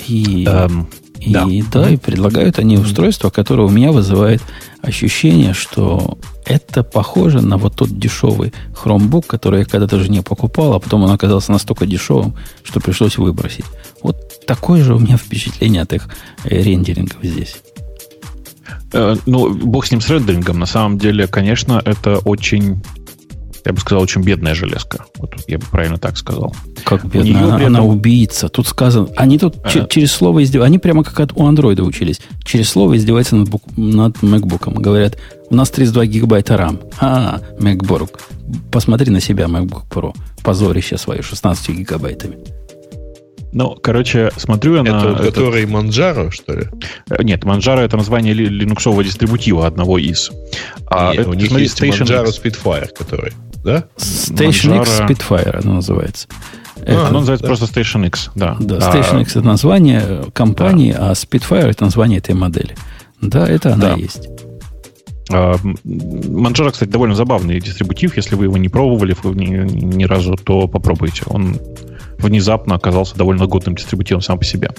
[0.07, 0.85] И, um,
[1.19, 1.47] и да.
[1.71, 4.41] да, и предлагают они устройство, которое у меня вызывает
[4.81, 10.73] ощущение, что это похоже на вот тот дешевый Chromebook, который я когда-то же не покупал,
[10.73, 13.65] а потом он оказался настолько дешевым, что пришлось выбросить.
[14.01, 16.09] Вот такое же у меня впечатление от их
[16.43, 17.55] э, рендерингов здесь.
[18.91, 20.59] Э, ну, бог с ним с рендерингом.
[20.59, 22.81] На самом деле, конечно, это очень
[23.65, 25.05] я бы сказал, очень бедная железка.
[25.17, 26.53] Вот я бы правильно так сказал.
[26.83, 27.43] Как бедная?
[27.43, 27.67] Она, этом...
[27.67, 28.49] она убийца.
[28.49, 29.07] Тут сказано...
[29.15, 29.85] Они тут а...
[29.87, 30.67] через слово издеваются.
[30.67, 32.19] Они прямо как от, у андроида учились.
[32.43, 33.63] Через слово издеваются над, бук...
[33.77, 34.73] над MacBook.
[34.73, 35.17] Говорят,
[35.49, 36.83] у нас 32 гигабайта RAM.
[36.99, 38.19] А, MacBook.
[38.69, 40.13] Посмотри на себя, MacBook Pro.
[40.43, 42.37] Позорище свое, 16 гигабайтами.
[43.53, 44.99] Ну, короче, смотрю я на...
[44.99, 45.35] Это этот...
[45.35, 46.63] который Manjaro, что ли?
[47.09, 50.31] Э, нет, Manjaro это название линуксового дистрибутива одного из.
[50.87, 52.41] А Нет, это, у них есть Station Manjaro X.
[52.43, 53.33] Spitfire, который,
[53.63, 53.85] да?
[53.97, 54.81] Station Manjaro...
[54.81, 56.27] X Spitfire оно называется.
[56.77, 57.47] А, это, оно называется да.
[57.47, 58.57] просто Station X, да.
[58.59, 61.11] Да, Station а, X это название компании, да.
[61.11, 62.75] а Spitfire это название этой модели.
[63.21, 63.93] Да, это она да.
[63.93, 64.29] есть.
[65.29, 68.17] Manjaro, кстати, довольно забавный дистрибутив.
[68.17, 71.23] Если вы его не пробовали ни, ни разу, то попробуйте.
[71.27, 71.57] Он
[72.23, 74.71] внезапно оказался довольно годным дистрибутивом сам по себе.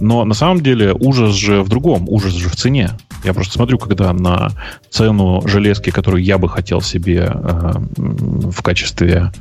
[0.00, 2.90] Но на самом деле ужас же в другом, ужас же в цене.
[3.24, 4.50] Я просто смотрю, когда на
[4.90, 9.32] цену железки, которую я бы хотел себе э, в качестве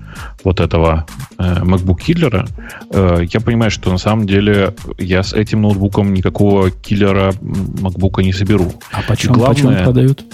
[0.44, 1.06] вот этого
[1.38, 2.48] э, MacBook киллера,
[2.92, 8.34] э, я понимаю, что на самом деле я с этим ноутбуком никакого киллера MacBook не
[8.34, 8.74] соберу.
[8.92, 10.26] А почем, главное, почем продают?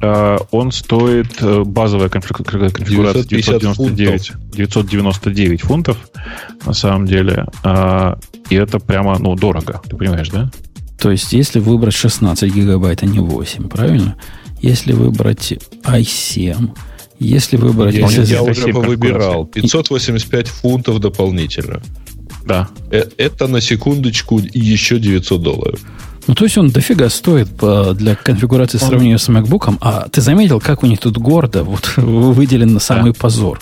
[0.00, 5.96] Uh, он стоит uh, базовая конфигурация 999, 999 фунтов
[6.64, 7.46] на самом деле.
[7.64, 8.16] Uh,
[8.48, 10.50] и это прямо, ну, дорого, ты понимаешь, да?
[11.00, 14.16] То есть, если выбрать 16 гигабайт, а не 8, правильно?
[14.60, 15.52] Если выбрать
[15.84, 16.70] i7,
[17.18, 17.94] если выбрать...
[17.94, 19.46] Я, я уже выбирал.
[19.46, 21.82] 585 фунтов дополнительно.
[22.44, 22.68] Да.
[22.90, 25.80] Э, это на секундочку еще 900 долларов.
[26.28, 28.86] Ну, то есть он дофига стоит по, для конфигурации он...
[28.86, 29.78] сравнения с MacBook.
[29.80, 33.18] А ты заметил, как у них тут гордо вот, выделен на самый да.
[33.18, 33.60] позор?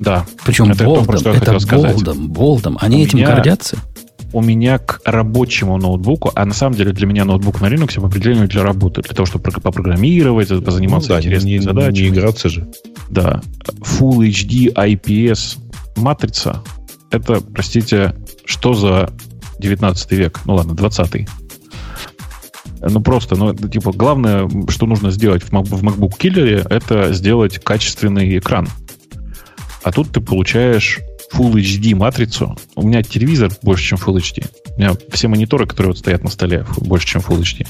[0.00, 0.26] Да.
[0.44, 2.78] Причем это болдом, это болдом, болдом.
[2.80, 3.78] Они у этим меня, гордятся?
[4.32, 8.08] У меня к рабочему ноутбуку, а на самом деле для меня ноутбук на Linux по
[8.08, 12.04] определению для работы, для того, чтобы попрограммировать, позаниматься ну, да, интересными не, задачами.
[12.06, 12.68] Не играться же.
[13.10, 13.42] Да.
[13.80, 15.58] Full HD IPS
[15.96, 16.64] матрица,
[17.12, 19.10] это, простите, что за
[19.60, 20.40] 19 век?
[20.46, 21.28] Ну ладно, 20 -й.
[22.88, 28.68] Ну, просто, ну, типа, главное, что нужно сделать в MacBook Killer, это сделать качественный экран.
[29.82, 31.00] А тут ты получаешь
[31.32, 32.56] Full HD матрицу.
[32.74, 34.46] У меня телевизор больше, чем Full HD.
[34.76, 37.66] У меня все мониторы, которые вот стоят на столе, больше, чем Full HD.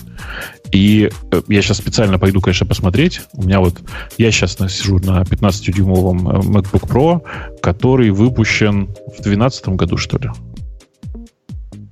[0.72, 3.20] И э, я сейчас специально пойду, конечно, посмотреть.
[3.34, 3.80] У меня вот...
[4.18, 7.22] Я сейчас сижу на 15-дюймовом э, MacBook Pro,
[7.60, 10.30] который выпущен в 2012 году, что ли.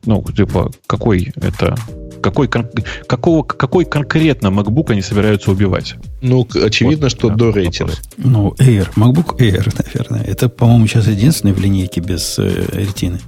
[0.07, 1.77] Ну, типа, какой это
[2.21, 5.95] какой, какого, какой конкретно MacBook они собираются убивать?
[6.23, 7.95] Ну, очевидно, вот, что да, до рейтинга.
[8.17, 10.23] Ну, Air, MacBook Air, наверное.
[10.25, 13.21] Это, по-моему, сейчас единственный в линейке без э, ретины.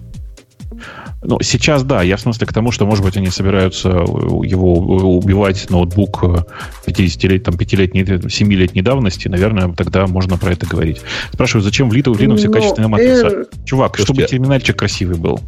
[1.24, 5.70] Ну, сейчас да, я в смысле к тому, что, может быть, они собираются его убивать
[5.70, 6.24] ноутбук
[6.86, 11.00] 50-лет, там, 5-летней, 7-летней давности, наверное, тогда можно про это говорить.
[11.32, 13.44] Спрашиваю, зачем в Linux, в Linux ну, качественная матрица?
[13.64, 15.38] Чувак, чтобы терминальчик красивый был.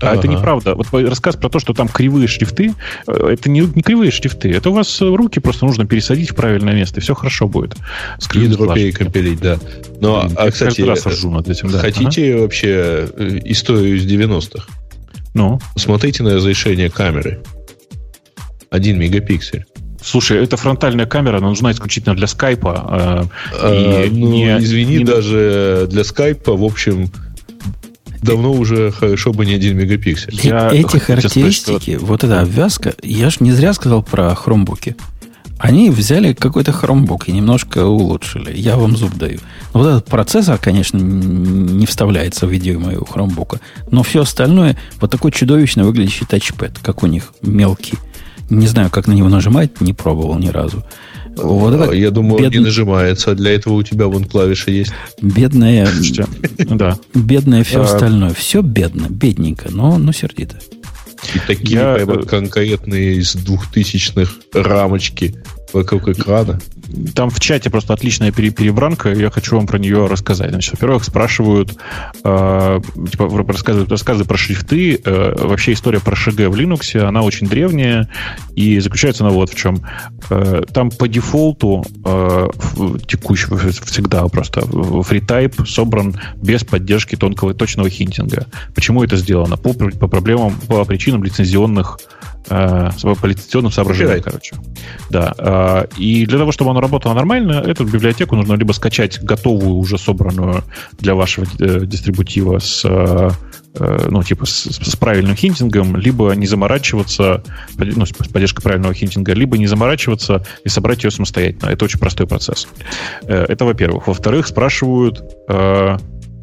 [0.00, 0.18] А ага.
[0.18, 0.74] это неправда.
[0.74, 2.74] Вот рассказ про то, что там кривые шрифты,
[3.06, 4.50] э, это не, не кривые шрифты.
[4.50, 7.76] Это у вас руки просто нужно пересадить в правильное место, и все хорошо будет.
[8.32, 9.58] Ядро перекомпилить, да.
[10.00, 11.78] Но, Блин, а, кстати, раз над этим, да.
[11.78, 12.42] хотите ага.
[12.42, 14.66] вообще э, историю из 90-х?
[15.34, 15.60] Ну?
[15.76, 17.42] Смотрите на разрешение камеры.
[18.70, 19.64] Один мегапиксель.
[20.02, 23.28] Слушай, это фронтальная камера, она нужна исключительно для скайпа.
[23.52, 25.04] Э, а, и ну, не, извини, не...
[25.04, 27.10] даже для скайпа, в общем,
[28.22, 30.38] давно уже хорошо бы не один мегапиксель.
[30.42, 32.06] Я Эти характеристики, сказать, что...
[32.06, 34.96] вот эта обвязка, я же не зря сказал про хромбуки.
[35.58, 38.56] Они взяли какой-то хромбук и немножко улучшили.
[38.56, 39.40] Я вам зуб даю.
[39.74, 43.60] Вот этот процессор, конечно, не вставляется в видео моего хромбука.
[43.90, 47.98] Но все остальное, вот такой чудовищно выглядящий тачпэд, как у них, мелкий.
[48.48, 50.82] Не знаю, как на него нажимать, не пробовал ни разу.
[51.36, 52.52] Вот это Я думаю, бед...
[52.52, 53.34] не нажимается.
[53.34, 54.92] Для этого у тебя вон клавиша есть.
[55.22, 55.88] Бедная.
[56.58, 56.98] Да.
[57.14, 58.34] Бедное все а, остальное.
[58.34, 60.56] Все бедно, бедненько, но, но сердито.
[61.34, 61.94] И такие Я...
[61.94, 65.34] прямо конкретные из двухтысячных рамочки
[65.72, 66.60] вокруг экрана.
[67.14, 70.50] Там в чате просто отличная перебранка, я хочу вам про нее рассказать.
[70.50, 71.76] Значит, во-первых, спрашивают,
[72.24, 72.80] э,
[73.10, 75.00] типа, рассказывают рассказы про шрифты.
[75.04, 78.08] Э, вообще история про ШГ в Linux, она очень древняя,
[78.54, 79.82] и заключается она вот в чем.
[80.30, 82.48] Э, там по дефолту э,
[83.06, 88.46] текущего всегда просто FreeType собран без поддержки тонкого точного хинтинга.
[88.74, 89.56] Почему это сделано?
[89.56, 91.98] По, по проблемам, по причинам лицензионных
[92.48, 94.56] по лицензионным соображениям, короче.
[95.10, 95.34] Да.
[95.38, 99.98] Э, и для того, чтобы оно работало нормально, эту библиотеку нужно либо скачать готовую, уже
[99.98, 100.64] собранную
[100.98, 103.30] для вашего э, дистрибутива с э,
[104.08, 107.44] ну, типа с, с правильным хинтингом, либо не заморачиваться,
[107.76, 111.70] ну, с поддержкой правильного хинтинга, либо не заморачиваться и собрать ее самостоятельно.
[111.70, 112.66] Это очень простой процесс.
[113.22, 114.08] Это, во-первых.
[114.08, 115.22] Во-вторых, спрашивают,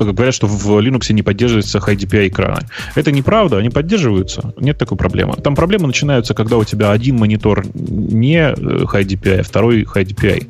[0.06, 2.68] говорят, что в Linux не поддерживается High DPI экраны.
[2.96, 5.34] Это неправда, они поддерживаются, нет такой проблемы.
[5.36, 10.48] Там проблемы начинаются, когда у тебя один монитор не э, High а второй High.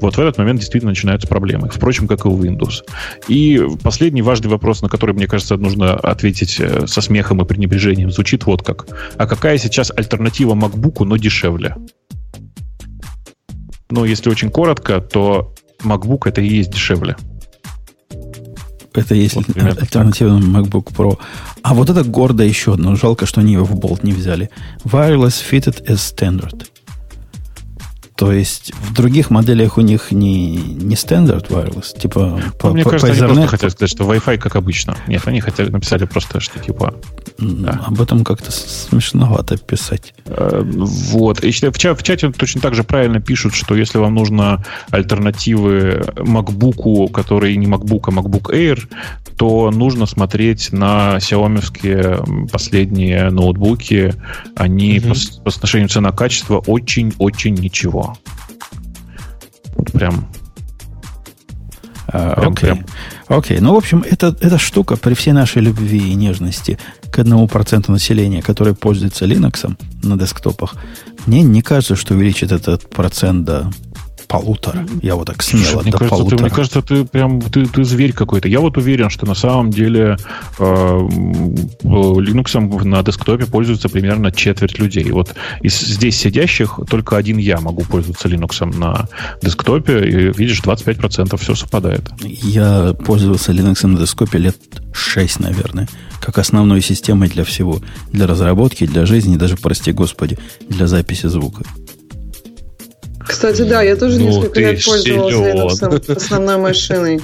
[0.00, 1.68] Вот в этот момент действительно начинаются проблемы.
[1.68, 2.82] Впрочем, как и у Windows.
[3.28, 8.10] И последний важный вопрос, на который, мне кажется, нужно ответить э, со смехом и пренебрежением,
[8.10, 8.86] звучит вот как.
[9.16, 11.76] А какая сейчас альтернатива MacBook, но дешевле?
[13.90, 17.16] Ну, если очень коротко, то MacBook это и есть дешевле.
[18.98, 21.18] Это если вот альтернатива MacBook Pro.
[21.62, 22.96] А вот это гордо еще одно.
[22.96, 24.50] Жалко, что они его в болт не взяли.
[24.84, 26.66] Wireless Fitted as Standard.
[28.18, 32.82] То есть в других моделях у них не, не стандарт wireless, типа ну, по, Мне
[32.82, 34.96] по, кажется, по они просто хотят сказать, что Wi-Fi как обычно.
[35.06, 36.94] Нет, они хотели написали просто, что типа...
[37.38, 37.84] Да.
[37.86, 40.14] Об этом как-то смешновато писать.
[40.24, 41.44] Э, вот.
[41.44, 46.04] И в, чате, в чате точно так же правильно пишут, что если вам нужно альтернативы
[46.16, 48.80] MacBook, который не MacBook, а MacBook Air,
[49.36, 54.12] то нужно смотреть на Xiaomi последние ноутбуки.
[54.56, 55.10] Они угу.
[55.10, 58.07] по, по отношению цена-качество очень-очень ничего.
[59.74, 60.28] Вот прям.
[62.08, 62.70] А, прям, окей.
[62.70, 62.86] Прям.
[63.28, 63.60] Окей.
[63.60, 66.78] Ну, в общем, это, эта штука при всей нашей любви и нежности
[67.10, 70.76] к одному проценту населения, которое пользуется Linux на десктопах,
[71.26, 73.70] мне не кажется, что увеличит этот процент до
[74.28, 74.86] полутора.
[75.02, 76.36] Я вот так смело Слушай, мне до кажется, полутора.
[76.36, 78.46] Ты, мне кажется, ты прям ты, ты зверь какой-то.
[78.46, 80.16] Я вот уверен, что на самом деле
[80.58, 80.98] э,
[81.82, 85.10] Linux на десктопе пользуется примерно четверть людей.
[85.10, 89.08] Вот из здесь сидящих только один я могу пользоваться Linux на
[89.42, 92.10] десктопе, и видишь, 25% все совпадает.
[92.20, 94.56] Я пользовался Linux на десктопе лет
[94.92, 95.88] 6, наверное,
[96.20, 97.80] как основной системой для всего.
[98.12, 100.38] Для разработки, для жизни, даже, прости господи,
[100.68, 101.62] для записи звука.
[103.28, 105.34] Кстати, да, я тоже ну, несколько лет пользовалась
[105.80, 107.20] Linux основной машиной.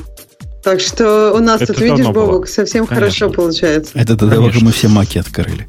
[0.62, 3.10] Так что у нас это тут, видишь, Бобок, совсем Конечно.
[3.10, 3.92] хорошо получается.
[3.94, 5.68] Это тогда, как мы все маки открыли.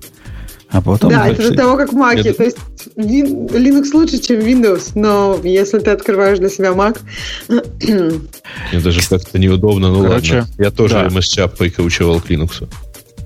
[0.70, 2.34] А потом да, это до того, как в Mac.
[2.34, 2.58] То есть
[2.98, 7.00] Linux лучше, чем Windows, но если ты открываешь для себя Mac...
[7.48, 10.54] Мне даже как-то неудобно, ну Короче, ладно.
[10.58, 11.08] Я тоже да.
[11.08, 12.68] MS-чап прикручивал к Linux.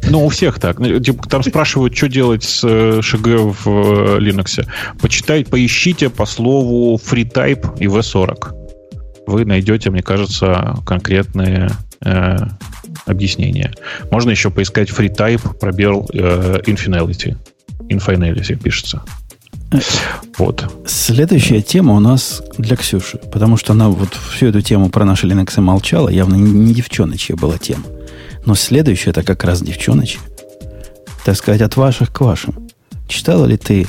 [0.04, 0.80] Ну, у всех так.
[0.80, 4.66] Ну, типа, там спрашивают, что делать с э, ШГ в э, Linux.
[5.02, 8.56] Почитай, поищите по слову FreeType и V40.
[9.28, 11.70] Вы найдете, мне кажется, конкретные
[12.04, 12.38] э,
[13.06, 13.74] объяснения.
[14.12, 17.38] Можно еще поискать FreeType, пробел э, Infinality.
[17.90, 19.04] Infinality пишется.
[20.38, 20.68] Вот.
[20.88, 25.28] Следующая тема у нас для Ксюши, потому что она вот всю эту тему про наши
[25.28, 27.84] Linux молчала, явно не девчоночья была тема.
[28.50, 30.18] Но следующее это как раз девчоночи.
[31.24, 32.68] Так сказать, от ваших к вашим.
[33.08, 33.86] Читала ли ты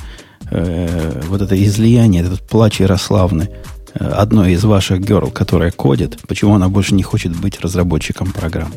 [0.51, 3.49] э, вот это излияние, этот плач Ярославны
[3.95, 8.71] э, одной из ваших герл, которая кодит, почему она больше не хочет быть разработчиком программ?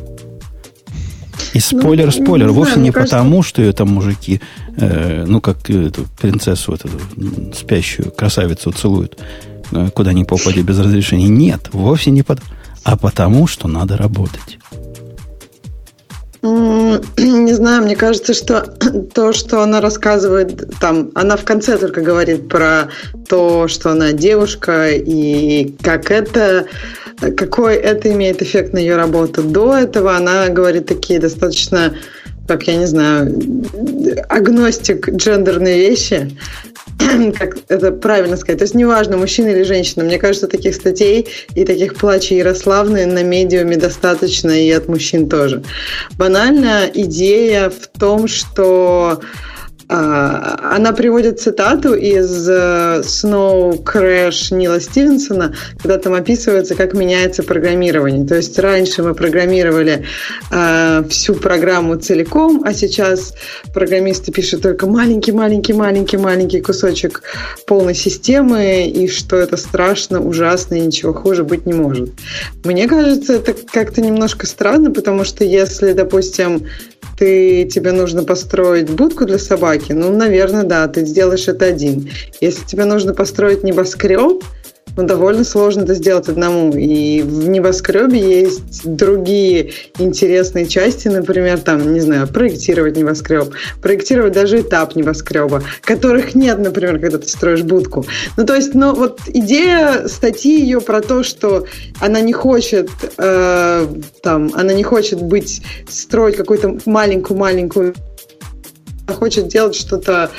[1.54, 3.18] И спойлер, ну, спойлер, не вовсе знаю, не кажется...
[3.18, 4.40] потому, что ее там мужики,
[4.78, 6.88] э, ну, как эту принцессу, эту
[7.54, 9.20] спящую красавицу целуют,
[9.74, 11.28] э, куда ни попади без разрешения.
[11.28, 12.48] Нет, вовсе не потому,
[12.86, 14.60] а потому, что надо работать.
[17.18, 18.62] Не знаю, мне кажется, что
[19.14, 22.90] то, что она рассказывает, там, она в конце только говорит про
[23.30, 26.66] то, что она девушка и как это,
[27.38, 29.42] какой это имеет эффект на ее работу.
[29.42, 31.96] До этого она говорит такие достаточно
[32.48, 33.42] как я не знаю,
[34.30, 36.38] агностик джендерные вещи,
[37.38, 38.60] как это правильно сказать.
[38.60, 40.04] То есть неважно, мужчина или женщина.
[40.04, 45.64] Мне кажется, таких статей и таких плачей Ярославны на медиуме достаточно и от мужчин тоже.
[46.18, 49.22] Банально идея в том, что
[49.90, 58.26] она приводит цитату из э, Snow Crash Нила Стивенсона, когда там описывается, как меняется программирование.
[58.26, 60.06] То есть раньше мы программировали
[60.52, 63.34] э, всю программу целиком, а сейчас
[63.74, 67.22] программисты пишут только маленький-маленький-маленький-маленький кусочек
[67.68, 72.10] полной системы, и что это страшно, ужасно, и ничего хуже быть не может.
[72.64, 76.68] Мне кажется, это как-то немножко странно, потому что если, допустим,
[77.18, 82.10] ты, тебе нужно построить будку для собаки, ну, наверное, да, ты сделаешь это один.
[82.42, 84.44] Если тебе нужно построить небоскреб,
[84.96, 86.74] ну, довольно сложно это сделать одному.
[86.74, 94.62] И в небоскребе есть другие интересные части, например, там, не знаю, проектировать небоскреб, проектировать даже
[94.62, 98.06] этап небоскреба, которых нет, например, когда ты строишь будку.
[98.38, 101.66] Ну, то есть, ну, вот идея статьи ее про то, что
[102.00, 103.88] она не хочет, э,
[104.22, 107.96] там, она не хочет быть, строить какую-то маленькую-маленькую
[109.08, 110.30] хочет делать что-то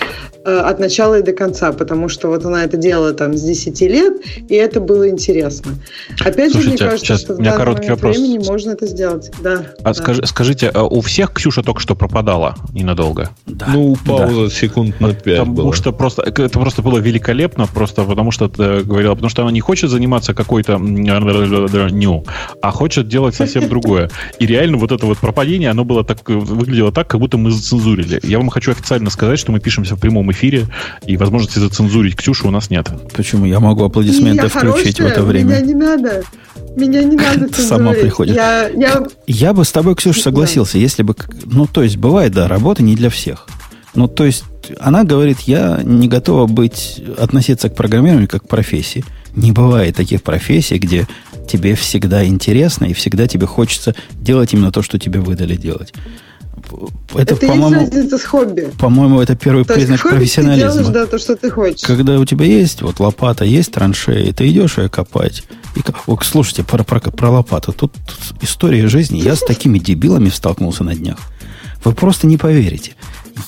[0.47, 3.81] Э, от начала и до конца, потому что вот она это делала там с 10
[3.81, 4.13] лет,
[4.51, 5.73] и это было интересно.
[6.21, 8.15] Опять Слушайте, же, мне кажется, сейчас что в данный короткий вопрос.
[8.15, 9.31] времени можно это сделать.
[9.43, 9.95] Да, а да.
[9.95, 13.31] Скажи, скажите, а у всех Ксюша только что пропадала ненадолго?
[13.47, 13.69] Да.
[13.69, 14.51] Ну, пауза да.
[14.51, 15.73] секунд на 5 Потому была.
[15.73, 19.61] что просто, это просто было великолепно, просто потому что ты говорила, потому что она не
[19.61, 22.25] хочет заниматься какой-то ню,
[22.61, 24.11] а хочет делать совсем другое.
[24.39, 28.21] И реально вот это вот пропадение, оно было так, выглядело так, как будто мы зацензурили.
[28.23, 30.67] Я вам хочу официально сказать, что мы пишемся в прямом эфире,
[31.05, 32.89] и возможности зацензурить Ксюшу у нас нет.
[33.13, 33.47] Почему?
[33.47, 35.57] Я могу аплодисменты я включить хорошая, в это время.
[35.57, 36.23] Меня не надо.
[36.77, 37.69] Меня не надо цензурить.
[37.69, 38.37] Сама приходит.
[38.37, 39.03] Я, я...
[39.27, 41.17] я бы с тобой, Ксюша, согласился, если бы...
[41.47, 43.49] Ну, то есть, бывает, да, работа не для всех.
[43.97, 44.45] Ну, то есть,
[44.79, 49.05] она говорит, я не готова быть, относиться к программированию как к профессии.
[49.35, 51.09] Не бывает таких профессий, где
[51.49, 55.93] тебе всегда интересно и всегда тебе хочется делать именно то, что тебе выдали делать.
[57.15, 58.71] Это, это по-моему, разница с хобби.
[58.79, 60.71] По-моему, это первый то признак профессионализма.
[60.71, 61.83] Ты делаешь, да, то, что ты хочешь.
[61.83, 65.45] Когда у тебя есть вот лопата, есть траншеи, ты идешь ее копать.
[65.77, 67.73] И, о, слушайте, про, про, про лопату.
[67.73, 67.93] Тут,
[68.41, 69.19] история жизни.
[69.19, 71.19] Я с такими дебилами столкнулся на днях.
[71.85, 72.93] Вы просто не поверите.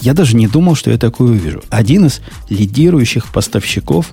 [0.01, 1.63] Я даже не думал, что я такое увижу.
[1.71, 2.21] Один из
[2.51, 4.13] лидирующих поставщиков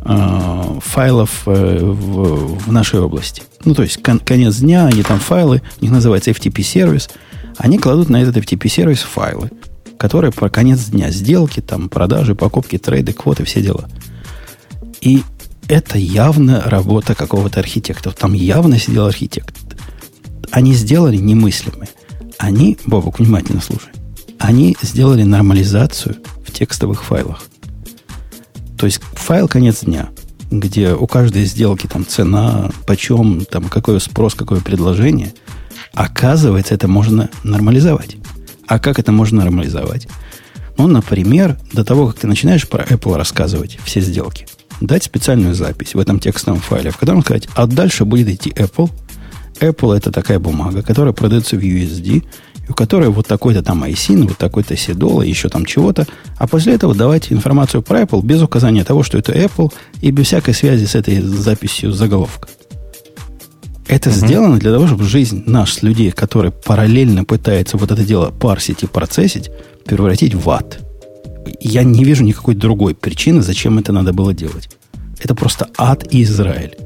[0.00, 3.42] э, файлов э, в, в нашей области.
[3.64, 7.10] Ну, то есть, кон, конец дня, они там файлы, у них называется FTP-сервис–
[7.58, 9.50] они кладут на этот FTP-сервис файлы,
[9.98, 13.88] которые про конец дня, сделки, там, продажи, покупки, трейды, квоты, все дела.
[15.00, 15.22] И
[15.66, 18.14] это явно работа какого-то архитектора.
[18.14, 19.56] Там явно сидел архитектор.
[20.50, 21.88] Они сделали немыслимое.
[22.38, 23.90] Они, Бобок, внимательно слушай,
[24.38, 26.16] они сделали нормализацию
[26.46, 27.42] в текстовых файлах.
[28.78, 30.10] То есть файл конец дня,
[30.48, 35.34] где у каждой сделки там цена, почем, там какой спрос, какое предложение–
[35.92, 38.16] Оказывается, это можно нормализовать.
[38.66, 40.08] А как это можно нормализовать?
[40.76, 44.46] Ну, например, до того, как ты начинаешь про Apple рассказывать все сделки,
[44.80, 48.90] дать специальную запись в этом текстовом файле, в котором сказать, а дальше будет идти Apple.
[49.60, 52.24] Apple это такая бумага, которая продается в USD.
[52.68, 56.06] у которой вот такой-то там ISIN, вот такой-то Седола, еще там чего-то.
[56.36, 60.26] А после этого давать информацию про Apple без указания того, что это Apple, и без
[60.26, 62.48] всякой связи с этой записью заголовка.
[63.88, 64.16] Это угу.
[64.16, 68.86] сделано для того, чтобы жизнь наш людей, которые параллельно пытаются вот это дело парсить и
[68.86, 69.50] процессить,
[69.84, 70.80] превратить в ад.
[71.60, 74.68] Я не вижу никакой другой причины, зачем это надо было делать.
[75.18, 76.76] Это просто ад и Израиль.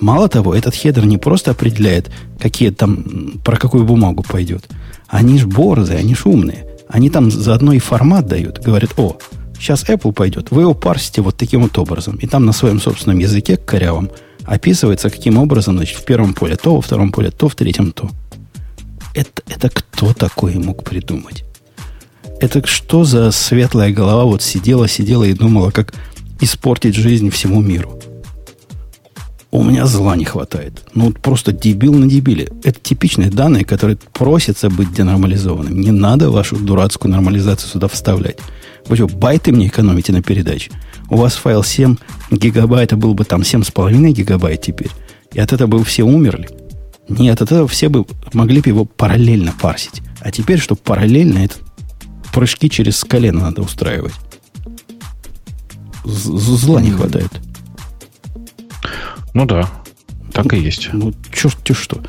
[0.00, 4.64] Мало того, этот хедер не просто определяет, какие там, про какую бумагу пойдет.
[5.06, 6.66] Они ж борзые, они ж умные.
[6.88, 8.58] Они там заодно и формат дают.
[8.58, 9.16] Говорят, о,
[9.58, 12.16] сейчас Apple пойдет, вы его парсите вот таким вот образом.
[12.16, 14.10] И там на своем собственном языке корявом
[14.46, 18.10] описывается, каким образом, значит, в первом поле то, во втором поле то, в третьем то.
[19.14, 21.44] Это, это кто такой мог придумать?
[22.40, 25.94] Это что за светлая голова вот сидела, сидела и думала, как
[26.40, 27.98] испортить жизнь всему миру?
[29.50, 30.82] У меня зла не хватает.
[30.94, 32.50] Ну, просто дебил на дебиле.
[32.62, 35.82] Это типичные данные, которые просятся быть денормализованными.
[35.82, 38.38] Не надо вашу дурацкую нормализацию сюда вставлять.
[38.86, 40.72] Вы что, байты мне экономите на передаче?
[41.08, 41.96] У вас файл 7
[42.30, 44.90] гигабайт, а был бы там 7,5 гигабайт теперь.
[45.32, 46.48] И от этого бы все умерли.
[47.08, 50.02] Нет, от этого все бы могли бы его параллельно парсить.
[50.20, 51.56] А теперь, чтобы параллельно, это
[52.32, 54.14] прыжки через колено надо устраивать.
[56.04, 57.30] Зла не хватает.
[59.34, 59.68] Ну да,
[60.32, 60.88] так и есть.
[60.92, 62.00] Ну, черт-те что.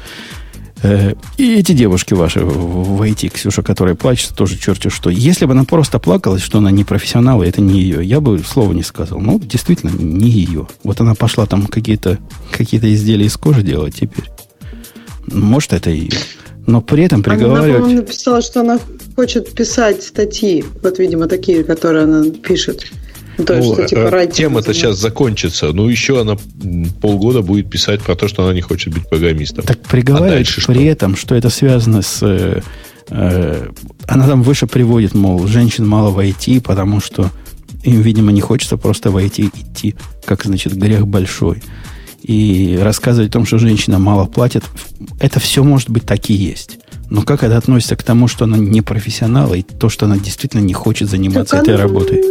[0.83, 5.09] Э, и эти девушки ваши в IT, Ксюша, которые плачут, тоже черти что.
[5.09, 8.39] Если бы она просто плакалась, что она не профессионал, и это не ее, я бы
[8.39, 9.19] слова не сказал.
[9.19, 10.67] Ну, действительно, не ее.
[10.83, 12.19] Вот она пошла там какие-то
[12.51, 14.25] какие изделия из кожи делать теперь.
[15.27, 16.17] Может, это ее.
[16.67, 17.83] Но при этом приговаривать...
[17.83, 18.79] Она, написала, что она
[19.15, 20.63] хочет писать статьи.
[20.83, 22.91] Вот, видимо, такие, которые она пишет.
[23.45, 25.71] То есть, ну, что, типа, э, тема-то сейчас закончится.
[25.71, 26.37] Ну, еще она
[27.01, 29.63] полгода будет писать про то, что она не хочет быть программистом.
[29.63, 30.73] Так приговаривает а при что?
[30.73, 32.19] этом, что это связано с...
[32.23, 32.61] Э,
[33.09, 33.69] э,
[34.07, 37.29] она там выше приводит, мол, женщин мало в IT, потому что
[37.83, 39.95] им, видимо, не хочется просто в IT идти,
[40.25, 41.61] как, значит, грех большой.
[42.23, 44.63] И рассказывать о том, что женщина мало платит,
[45.19, 46.79] это все может быть так и есть.
[47.09, 50.61] Но как это относится к тому, что она не профессионал, и то, что она действительно
[50.61, 51.83] не хочет заниматься так этой она...
[51.83, 52.21] работой?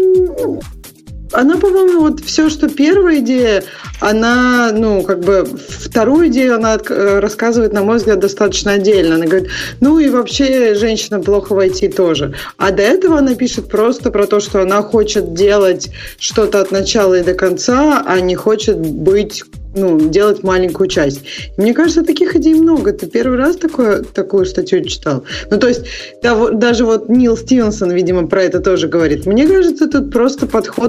[1.32, 3.64] Она, по-моему, вот все, что первая идея,
[4.00, 9.16] она, ну, как бы вторую идею она э, рассказывает, на мой взгляд, достаточно отдельно.
[9.16, 9.50] Она говорит,
[9.80, 12.34] ну и вообще женщина плохо войти тоже.
[12.58, 17.14] А до этого она пишет просто про то, что она хочет делать что-то от начала
[17.14, 19.42] и до конца, а не хочет быть
[19.76, 21.22] ну, делать маленькую часть.
[21.56, 22.92] И мне кажется, таких идей много.
[22.92, 25.24] Ты первый раз такое, такую статью читал?
[25.50, 25.82] Ну, то есть,
[26.22, 29.26] да, даже вот Нил Стивенсон, видимо, про это тоже говорит.
[29.26, 30.86] Мне кажется, тут просто подход.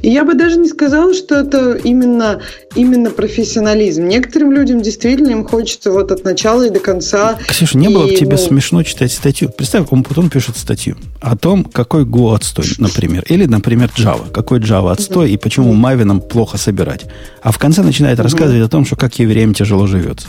[0.00, 2.40] И я бы даже не сказала, что это именно,
[2.74, 4.06] именно профессионализм.
[4.06, 7.38] Некоторым людям действительно им хочется вот от начала и до конца.
[7.46, 8.38] Ксюша, не и, было бы тебе ну...
[8.38, 9.50] смешно читать статью.
[9.50, 13.24] Представь, он потом пишет статью о том, какой Go отстой, например.
[13.28, 14.30] Или, например, Java.
[14.32, 17.06] Какой Java отстой и почему Maven плохо собирать.
[17.42, 20.28] А в конце начинает рассказывает о том, что как евреям тяжело живется.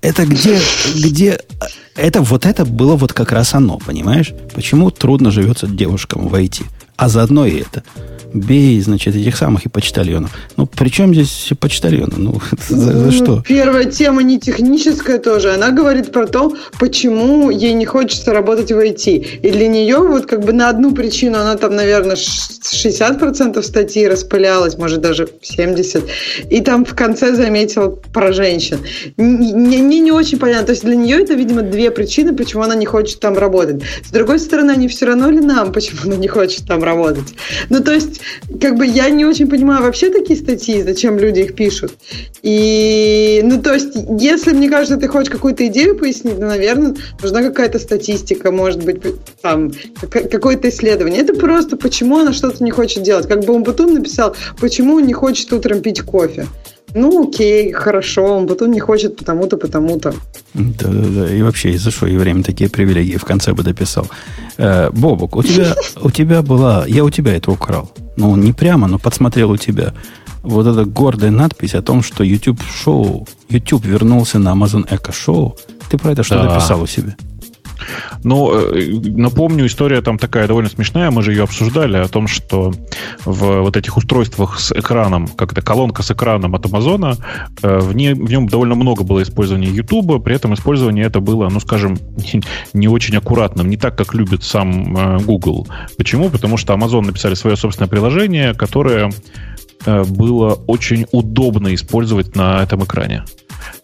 [0.00, 0.58] Это где,
[0.94, 1.38] где,
[1.96, 4.32] это вот это было вот как раз оно, понимаешь?
[4.54, 6.64] Почему трудно живется девушкам войти?
[6.96, 7.82] А заодно и это
[8.34, 10.32] бей, значит, этих самых и почтальонов.
[10.56, 12.14] Ну, при чем здесь почтальоны?
[12.16, 13.42] Ну, за, за ну, что?
[13.46, 15.54] Первая тема не техническая тоже.
[15.54, 19.40] Она говорит про то, почему ей не хочется работать в IT.
[19.42, 24.76] И для нее вот как бы на одну причину она там, наверное, 60% статьи распылялась,
[24.76, 26.08] может, даже 70%.
[26.50, 28.78] И там в конце заметила про женщин.
[29.16, 30.66] Мне не, не очень понятно.
[30.66, 33.82] То есть для нее это, видимо, две причины, почему она не хочет там работать.
[34.04, 37.34] С другой стороны, они все равно ли нам, почему она не хочет там работать?
[37.70, 38.20] Ну, то есть
[38.60, 41.94] как бы я не очень понимаю вообще такие статьи, зачем люди их пишут.
[42.42, 47.42] И, ну, то есть, если, мне кажется, ты хочешь какую-то идею пояснить, ну, наверное, нужна
[47.42, 49.02] какая-то статистика, может быть,
[49.40, 49.72] там,
[50.10, 51.22] какое-то исследование.
[51.22, 53.26] Это просто, почему она что-то не хочет делать.
[53.26, 56.46] Как бы Умбутун написал, почему он не хочет утром пить кофе.
[56.92, 60.14] Ну, окей, хорошо, он потом не хочет потому-то, потому-то.
[60.54, 64.06] Да-да-да, и вообще, из-за что и время такие привилегии в конце бы дописал.
[64.58, 67.90] Э, Бобок, у тебя, у тебя была, я у тебя это украл.
[68.16, 69.92] Ну, не прямо, но подсмотрел у тебя
[70.44, 75.58] вот эта гордая надпись о том, что YouTube шоу, YouTube вернулся на Amazon Echo Show.
[75.90, 76.54] Ты про это что да.
[76.54, 77.16] написал у себя?
[78.22, 82.72] Ну, э, напомню, история там такая довольно смешная, мы же ее обсуждали, о том, что
[83.24, 87.16] в вот этих устройствах с экраном, как это колонка с экраном от Амазона,
[87.62, 91.48] э, в, ней, в нем довольно много было использования YouTube, при этом использование это было,
[91.48, 91.98] ну, скажем,
[92.72, 95.66] не очень аккуратным, не так, как любит сам э, Google.
[95.96, 96.30] Почему?
[96.30, 99.10] Потому что Amazon написали свое собственное приложение, которое
[99.86, 103.24] было очень удобно использовать на этом экране.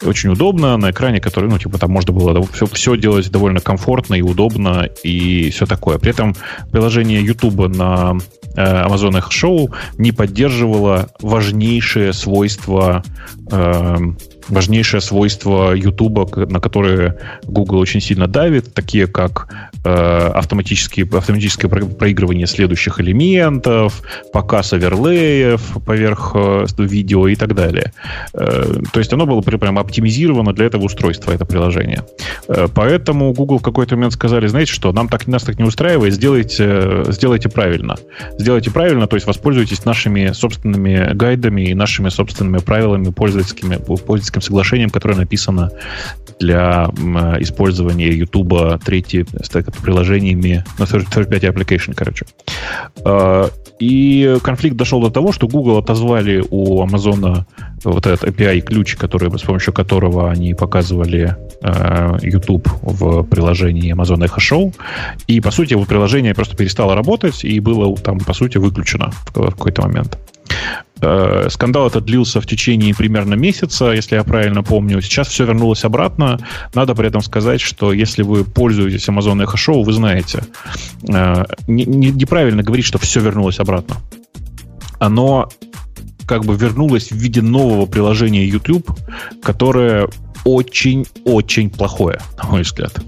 [0.02, 4.14] Очень удобно на экране, который, ну, типа, там можно было все, все делать довольно комфортно
[4.14, 5.98] и удобно и все такое.
[5.98, 6.34] При этом
[6.70, 8.16] приложение YouTube на
[8.56, 13.02] э, Amazon Echo Show не поддерживало важнейшее свойство
[13.50, 13.96] э,
[14.50, 19.48] важнейшее свойство YouTube, на которые Google очень сильно давит, такие как
[19.84, 19.90] э,
[20.34, 24.02] автоматические, автоматическое проигрывание следующих элементов,
[24.32, 27.92] показ оверлеев поверх э, видео и так далее.
[28.34, 32.04] Э, то есть оно было прям оптимизировано для этого устройства, это приложение.
[32.48, 36.14] Э, поэтому Google в какой-то момент сказали, знаете что, нам так, нас так не устраивает,
[36.14, 37.96] сделайте, сделайте правильно.
[38.38, 44.42] Сделайте правильно, то есть воспользуйтесь нашими собственными гайдами и нашими собственными правилами пользовательскими, пользовательскими пользовательским
[44.42, 45.70] соглашением, которое написано
[46.38, 46.90] для
[47.40, 49.26] использования YouTube третьи
[49.82, 52.26] приложениями, на ну, third-party application, короче.
[53.04, 57.44] А, и конфликт дошел до того, что Google отозвали у Amazon
[57.84, 64.38] вот этот API-ключ, который, с помощью которого они показывали э, YouTube в приложении Amazon Echo
[64.38, 64.74] Show.
[65.28, 69.32] И, по сути, его приложение просто перестало работать и было там, по сути, выключено в
[69.32, 70.18] какой-то момент.
[71.02, 75.00] Э, скандал этот длился в течение примерно месяца, если я правильно помню.
[75.00, 76.38] Сейчас все вернулось обратно.
[76.74, 80.44] Надо при этом сказать, что если вы пользуетесь Amazon Echo Show, вы знаете,
[81.08, 83.96] э, не, не, неправильно говорить, что все вернулось обратно.
[84.98, 85.48] Оно
[86.26, 88.90] как бы вернулось в виде нового приложения YouTube,
[89.42, 90.08] которое
[90.44, 93.00] очень-очень плохое, на мой взгляд.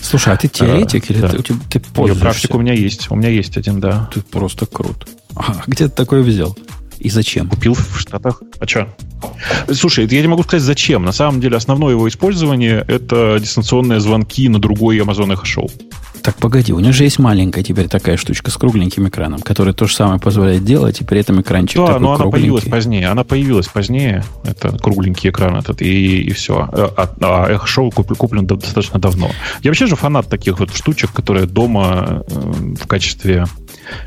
[0.00, 1.28] Слушай, а ты теоретик а, или да.
[1.28, 2.22] ты, ты, ты пользуешься?
[2.22, 3.10] Практика у меня есть.
[3.10, 4.08] У меня есть один, да.
[4.14, 5.08] Ты просто крут.
[5.34, 6.56] А где ты такое взял?
[6.98, 7.48] И зачем?
[7.48, 8.42] Купил в Штатах.
[8.58, 8.88] А что?
[9.72, 11.04] Слушай, я не могу сказать зачем.
[11.04, 15.70] На самом деле основное его использование это дистанционные звонки на другой Amazon Echo Show.
[16.22, 19.86] Так погоди, у него же есть маленькая теперь такая штучка с кругленьким экраном, которая то
[19.86, 23.08] же самое позволяет делать, и при этом экранчик да, такой но она появилась позднее.
[23.08, 26.68] Она появилась позднее, это кругленький экран этот, и, и все.
[26.70, 29.30] А, а Echo Show куплен, куплен достаточно давно.
[29.62, 33.46] Я вообще же фанат таких вот штучек, которые дома э, в качестве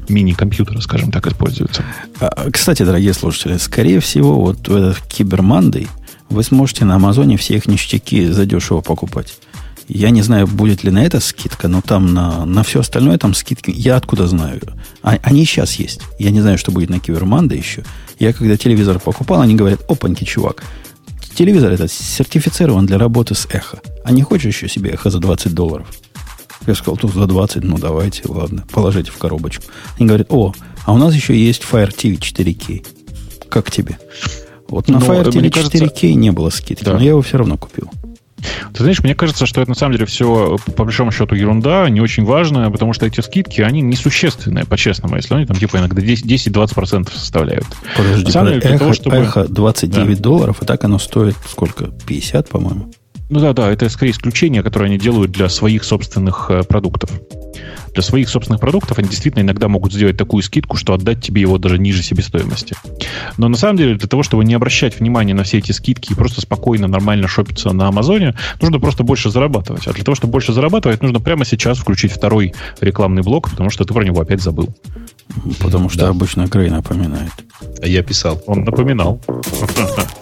[0.09, 1.83] мини-компьютера, скажем так, используются.
[2.19, 5.87] А, кстати, дорогие слушатели, скорее всего, вот в этот Кибермандой
[6.29, 9.37] вы сможете на Амазоне все их ништяки задешево покупать.
[9.87, 13.33] Я не знаю, будет ли на это скидка, но там на, на все остальное там
[13.33, 13.73] скидки.
[13.75, 14.61] Я откуда знаю?
[15.03, 16.01] А, они сейчас есть.
[16.17, 17.83] Я не знаю, что будет на Киберманда еще.
[18.17, 20.63] Я когда телевизор покупал, они говорят, опаньки, чувак,
[21.35, 23.79] телевизор этот сертифицирован для работы с эхо.
[24.03, 25.87] А не хочешь еще себе эхо за 20 долларов?
[26.67, 29.63] Я сказал, тут за 20, ну давайте, ладно, положите в коробочку.
[29.97, 30.53] Они говорят, о,
[30.85, 32.85] а у нас еще есть Fire TV 4K.
[33.49, 33.97] Как тебе?
[34.67, 36.07] Вот на но, Fire TV 4K кажется...
[36.07, 36.93] не было скидки, да.
[36.93, 37.89] но я его все равно купил.
[38.73, 42.01] Ты знаешь, мне кажется, что это на самом деле все, по большому счету, ерунда, не
[42.01, 47.11] очень важно, потому что эти скидки, они несущественные, по-честному, если они там типа иногда 10-20%
[47.13, 47.67] составляют.
[47.95, 49.15] Подожди, на самом деле, эхо, того, чтобы...
[49.17, 50.23] эхо 29 да.
[50.23, 51.91] долларов, и так оно стоит сколько?
[52.07, 52.91] 50, по-моему?
[53.31, 57.09] Ну да, да, это скорее исключение, которое они делают для своих собственных э, продуктов.
[57.93, 61.57] Для своих собственных продуктов они действительно иногда могут сделать такую скидку, что отдать тебе его
[61.57, 62.75] даже ниже себестоимости.
[63.37, 66.15] Но на самом деле для того, чтобы не обращать внимания на все эти скидки и
[66.15, 69.87] просто спокойно, нормально шопиться на Амазоне, нужно просто больше зарабатывать.
[69.87, 73.85] А для того, чтобы больше зарабатывать, нужно прямо сейчас включить второй рекламный блок, потому что
[73.85, 74.75] ты про него опять забыл.
[75.59, 76.07] Потому что да.
[76.09, 77.31] обычно Грей напоминает.
[77.81, 78.41] А я писал.
[78.47, 79.19] Он напоминал.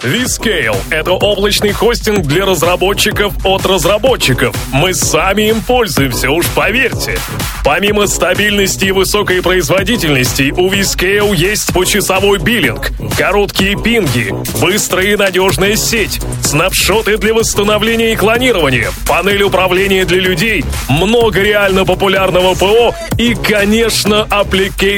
[0.01, 4.55] Vscale— это облачный хостинг для разработчиков от разработчиков.
[4.71, 7.17] Мы сами им пользуемся, уж поверьте.
[7.63, 15.75] Помимо стабильности и высокой производительности, у Vscale есть почасовой биллинг, короткие пинги, быстрая и надежная
[15.75, 23.35] сеть, снапшоты для восстановления и клонирования, панель управления для людей, много реально популярного ПО и,
[23.35, 24.23] конечно,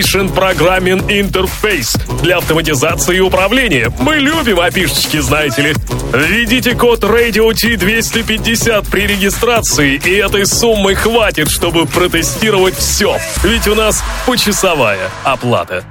[0.02, 3.91] Application Programming Interface для автоматизации и управления.
[3.99, 5.73] Мы любим опишечки, знаете ли.
[6.14, 13.18] Введите код Radio T250 при регистрации, и этой суммы хватит, чтобы протестировать все.
[13.44, 15.84] Ведь у нас почасовая оплата.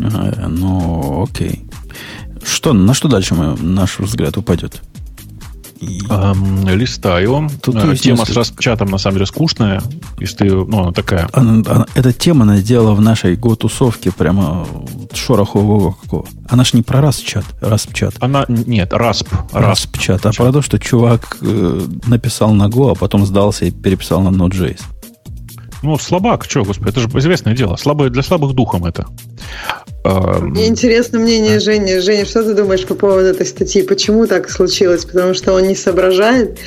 [0.00, 1.64] А, ну, окей.
[2.44, 4.80] Что, на что дальше мы, наш взгляд упадет?
[5.80, 7.48] Эм, листаю.
[7.62, 9.82] Тут э, тема с распчатом на самом деле скучная.
[10.18, 11.28] Если ты, ну, она такая.
[11.32, 14.66] Она, она, эта тема она сделала в нашей го-тусовке прямо
[15.14, 16.26] шорохового какого.
[16.48, 18.14] Она ж не про распчат, распчат.
[18.20, 19.28] Она, нет, расп.
[19.52, 20.26] Распчат.
[20.26, 24.28] А про то, что чувак э, написал на Go, а потом сдался и переписал на
[24.28, 24.80] Node.js.
[25.82, 27.76] Ну, слабак, что, господи, это же известное дело.
[27.76, 29.06] Слабое, для слабых духом это.
[30.04, 31.98] Мне интересно мнение Жени.
[31.98, 33.82] Женя, что ты думаешь по поводу этой статьи?
[33.82, 35.04] Почему так случилось?
[35.04, 36.58] Потому что он не соображает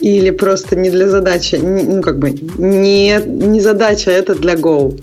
[0.00, 1.56] или просто не для задачи?
[1.56, 5.00] Ну, как бы, не, не задача, а это для Go.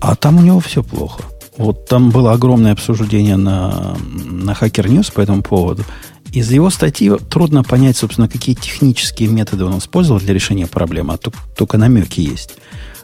[0.00, 1.22] А там у него все плохо.
[1.56, 5.84] Вот там было огромное обсуждение на, на Hacker News по этому поводу.
[6.32, 11.30] Из его статьи трудно понять, собственно, какие технические методы он использовал для решения проблемы, а
[11.56, 12.56] только намеки есть.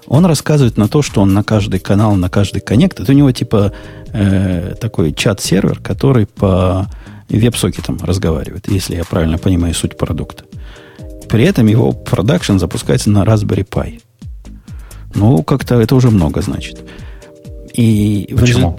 [0.06, 3.32] Он рассказывает на то, что он на каждый канал, на каждый коннект, это у него
[3.32, 3.72] типа
[4.12, 6.88] э, такой чат-сервер, который по
[7.28, 10.44] веб-сокетам разговаривает, если я правильно понимаю суть продукта.
[11.28, 14.00] При этом его продакшн запускается на Raspberry Pi.
[15.14, 16.84] Ну, как-то это уже много значит.
[17.72, 18.78] И Почему?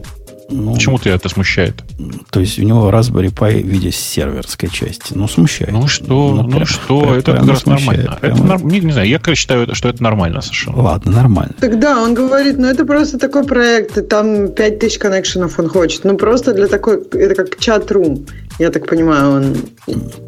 [0.50, 1.84] Ну, Почему тебя это смущает?
[2.30, 5.14] То есть у него Raspberry Pi в виде серверской части.
[5.14, 5.72] Ну, смущает.
[5.72, 8.18] Ну что, ну, ну прям, что, прям, это как раз нормально.
[8.22, 8.56] Прямо...
[8.56, 10.82] Это, не, не знаю, я, считаю, что это нормально совершенно.
[10.82, 11.54] Ладно, нормально.
[11.60, 16.06] Тогда он говорит, ну это просто такой проект, и там 5000 коннекшенов он хочет.
[16.06, 18.26] Ну просто для такой, это как чат-рум.
[18.60, 19.56] Я так понимаю, он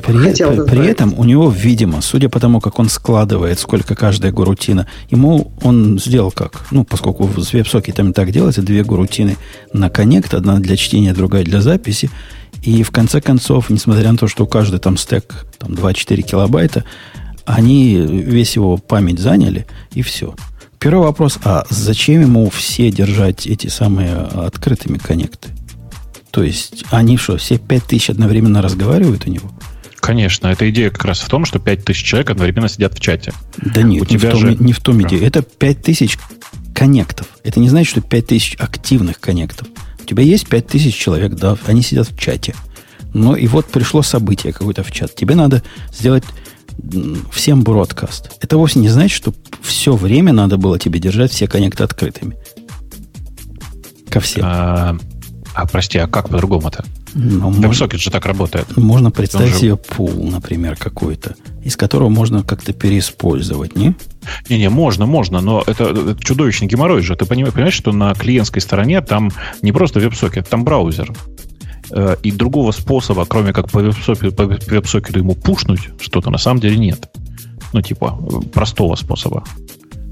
[0.05, 3.95] при, хотел при, при этом у него, видимо, судя по тому, как он складывает, сколько
[3.95, 6.65] каждая гурутина, ему он сделал как?
[6.69, 9.37] Ну, поскольку в WebSocket так делается, две гурутины
[9.73, 12.09] на коннект, одна для чтения, другая для записи.
[12.63, 16.83] И в конце концов, несмотря на то, что у каждой там стек там 2-4 килобайта,
[17.45, 20.33] они весь его память заняли, и все.
[20.79, 25.49] Первый вопрос, а зачем ему все держать эти самые открытыми коннекты?
[26.31, 29.51] То есть они что, все 5000 одновременно разговаривают у него?
[29.99, 33.31] Конечно, эта идея как раз в том, что 5000 человек одновременно сидят в чате.
[33.57, 34.55] Да нет, у не, тебя в том, же...
[34.55, 35.27] не в том идея.
[35.27, 36.17] Это 5000
[36.73, 37.27] коннектов.
[37.43, 39.67] Это не значит, что 5000 активных коннектов.
[40.09, 42.55] Тебя есть 5000 человек, да, они сидят в чате.
[43.13, 45.13] Но и вот пришло событие какое-то в чат.
[45.13, 45.61] Тебе надо
[45.93, 46.23] сделать
[47.31, 48.31] всем бродкаст.
[48.41, 52.35] Это вовсе не значит, что все время надо было тебе держать все коннекты открытыми.
[54.09, 54.43] Ко всем.
[54.47, 54.97] А,
[55.53, 56.85] а прости, а как по-другому-то?
[57.13, 58.77] Ну, WebSocket же так работает.
[58.77, 59.59] Можно представить же...
[59.59, 63.95] себе пул, например, какой-то, из которого можно как-то переиспользовать, не?
[64.49, 67.15] Не-не, можно, можно, но это, это чудовищный геморрой же.
[67.15, 69.31] Ты понимаешь, что на клиентской стороне там
[69.61, 71.13] не просто WebSocket, там браузер.
[71.91, 76.59] Э, и другого способа, кроме как по WebSocket, по WebSocket ему пушнуть что-то, на самом
[76.59, 77.09] деле нет.
[77.73, 78.19] Ну, типа,
[78.53, 79.43] простого способа.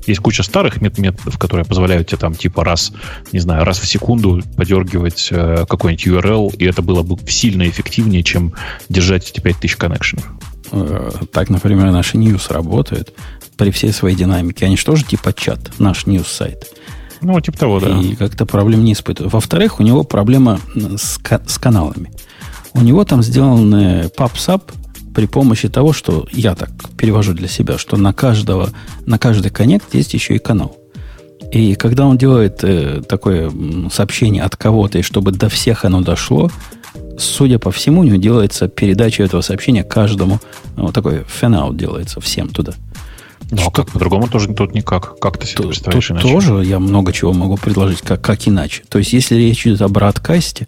[0.08, 2.94] Есть куча старых методов, которые позволяют тебе там типа раз,
[3.32, 8.24] не знаю, раз в секунду подергивать э, какой-нибудь URL, и это было бы сильно эффективнее,
[8.24, 8.54] чем
[8.90, 10.26] держать эти 5000 коннекшенов.
[10.72, 13.14] Э, так, например, наш News работает
[13.58, 14.66] при всей своей динамике.
[14.66, 16.66] Они же тоже типа чат, наш News сайт.
[17.22, 18.00] Ну, типа того, да.
[18.00, 19.34] И как-то проблем не испытывают.
[19.34, 22.12] Во-вторых, у него проблема с, с каналами.
[22.74, 24.62] У него там сделаны PubSub
[25.18, 28.70] при помощи того, что я так перевожу для себя, что на каждого,
[29.08, 30.78] на каждый коннект есть еще и канал.
[31.52, 33.52] И когда он делает э, такое
[33.92, 36.52] сообщение от кого-то, и чтобы до всех оно дошло,
[37.18, 40.38] судя по всему, у него делается передача этого сообщения каждому.
[40.76, 42.74] Ну, вот такой фэн делается всем туда.
[43.50, 45.18] Ну, а как по-другому тоже тут никак.
[45.18, 46.32] Как ты себе тут, представляешь тут иначе?
[46.32, 48.84] тоже я много чего могу предложить, как, как иначе.
[48.88, 50.68] То есть, если речь идет о браткасте,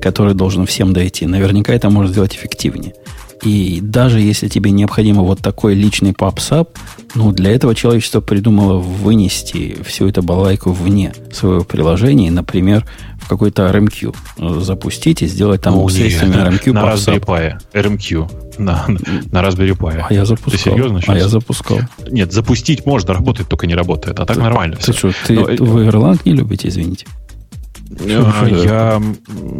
[0.00, 2.94] который должен всем дойти, наверняка это может сделать эффективнее.
[3.42, 6.70] И даже если тебе необходимо вот такой личный попсап,
[7.14, 12.84] ну, для этого человечество придумало вынести всю эту балайку вне своего приложения, например,
[13.20, 17.60] в какой-то RMQ запустить и сделать там ну, средствами RMQ На Raspberry Pi.
[17.72, 18.58] RMQ.
[18.58, 18.86] На,
[19.30, 20.04] на Raspberry Pi.
[20.08, 20.52] А я запускал.
[20.52, 21.14] Ты серьезно сейчас?
[21.14, 21.78] А я запускал.
[22.10, 24.18] Нет, запустить можно, работает, только не работает.
[24.18, 24.76] А так ты, нормально.
[24.76, 24.92] Ты все.
[24.92, 27.06] что, ты, Но, вы Erlang не любите, извините?
[27.90, 29.02] Я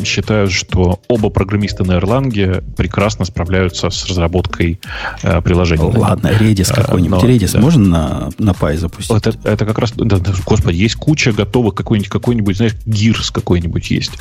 [0.04, 4.80] считаю, что оба программиста на Erlang прекрасно справляются с разработкой
[5.22, 5.92] э, приложений.
[5.96, 7.22] Ладно, Redis э, какой-нибудь.
[7.22, 7.60] Но, Redis да.
[7.60, 9.16] можно на, на Pi запустить?
[9.16, 14.12] Это, это как раз, да, господи, есть куча готовых какой-нибудь, какой-нибудь, знаешь, Gears какой-нибудь есть,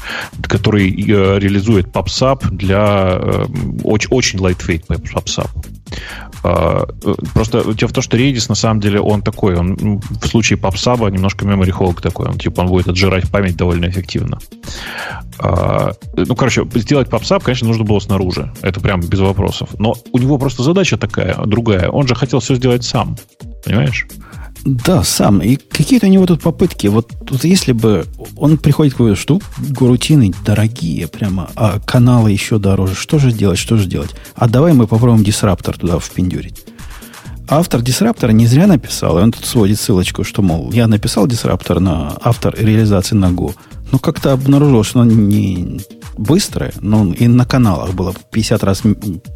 [0.44, 3.46] который э, реализует PubSub для э,
[3.84, 5.50] очень, очень lightweight PubSub.
[7.34, 11.10] Просто дело в том, что Redis на самом деле он такой, он в случае PubSub
[11.12, 14.40] немножко memory hog такой, он типа он будет отжирать память довольно эффективно.
[15.40, 19.70] А, ну, короче, сделать PubSub, конечно, нужно было снаружи, это прям без вопросов.
[19.78, 21.90] Но у него просто задача такая, другая.
[21.90, 23.18] Он же хотел все сделать сам,
[23.64, 24.08] понимаешь?
[24.66, 25.42] Да, сам.
[25.42, 26.88] И какие-то у него тут попытки.
[26.88, 28.06] Вот, вот если бы
[28.36, 29.40] он приходит к выводу, что
[29.80, 34.16] рутины дорогие прямо, а каналы еще дороже, что же делать, что же делать?
[34.36, 36.66] А давай мы попробуем дисраптор туда впендюрить.
[37.50, 41.80] Автор дисраптора не зря написал, и он тут сводит ссылочку, что, мол, я написал дисраптор
[41.80, 43.56] на автор реализации на Go,
[43.92, 45.82] но как-то обнаружил, что он не
[46.18, 48.82] быстрое, но и на каналах было 50 раз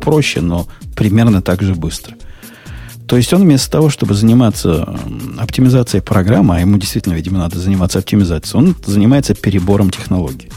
[0.01, 2.15] проще, но примерно так же быстро–
[3.11, 4.97] то есть он вместо того, чтобы заниматься
[5.37, 10.49] оптимизацией программы, а ему действительно, видимо, надо заниматься оптимизацией, он занимается перебором технологий.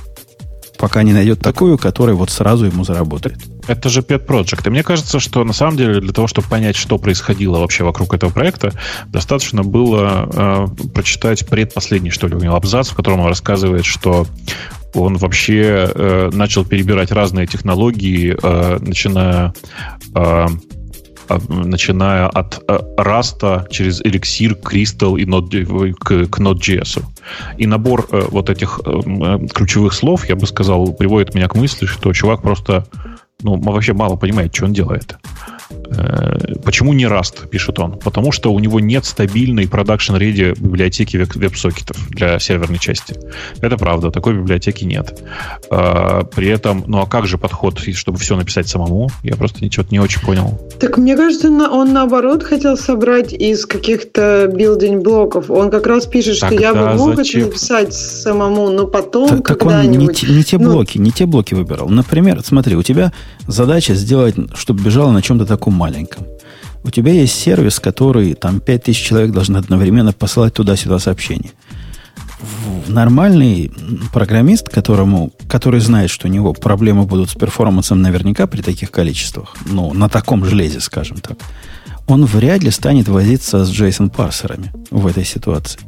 [0.78, 3.38] Пока не найдет такую, которая вот сразу ему заработает.
[3.66, 4.66] Это же Pet Project.
[4.66, 8.14] И мне кажется, что на самом деле для того, чтобы понять, что происходило вообще вокруг
[8.14, 8.72] этого проекта,
[9.06, 14.26] достаточно было э, прочитать предпоследний, что ли, у него абзац, в котором он рассказывает, что
[14.94, 19.52] Он вообще э, начал перебирать разные технологии, э, начиная
[20.14, 20.46] э,
[21.48, 27.02] начиная от Rust через Elixir, Crystal и Node, к, к Node.js.
[27.56, 31.86] И набор э, вот этих э, ключевых слов, я бы сказал, приводит меня к мысли,
[31.86, 32.86] что чувак просто
[33.44, 35.18] ну, вообще мало понимает, что он делает.
[35.96, 37.98] Э, почему не Rust, пишет он?
[37.98, 43.16] Потому что у него нет стабильной продакшн-реди библиотеки веб-сокетов для серверной части.
[43.60, 45.20] Это правда, такой библиотеки нет.
[45.70, 49.10] Э, при этом, ну а как же подход, чтобы все написать самому?
[49.22, 50.60] Я просто ничего не очень понял.
[50.80, 55.50] Так мне кажется, он наоборот хотел собрать из каких-то билдинг-блоков.
[55.50, 57.42] Он как раз пишет, что я бы мог зачем?
[57.42, 60.20] это написать самому, но потом так, когда-нибудь...
[60.20, 61.04] Так он не, не те ну, блоки, ну...
[61.04, 61.88] не те блоки выбирал.
[61.88, 63.12] Например, смотри, у тебя
[63.46, 66.26] задача сделать, чтобы бежало на чем-то таком маленьком.
[66.82, 71.52] У тебя есть сервис, который там 5000 человек должны одновременно посылать туда-сюда сообщения.
[72.88, 73.72] Нормальный
[74.12, 79.56] программист, которому, который знает, что у него проблемы будут с перформансом наверняка при таких количествах,
[79.64, 81.38] ну, на таком железе, скажем так,
[82.06, 85.80] он вряд ли станет возиться с JSON-парсерами в этой ситуации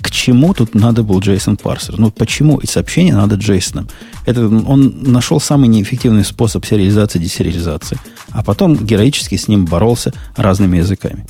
[0.00, 1.98] к чему тут надо был JSON парсер?
[1.98, 3.88] Ну, почему и сообщение надо JSON?
[4.26, 7.98] Это он нашел самый неэффективный способ сериализации и десериализации,
[8.30, 11.26] а потом героически с ним боролся разными языками.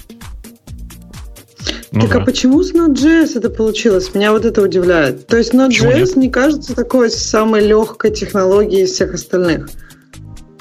[1.93, 2.23] Ну, так а да.
[2.23, 4.15] а почему с Node.js это получилось?
[4.15, 5.27] Меня вот это удивляет.
[5.27, 9.69] То есть Node.js не кажется такой самой легкой технологией из всех остальных.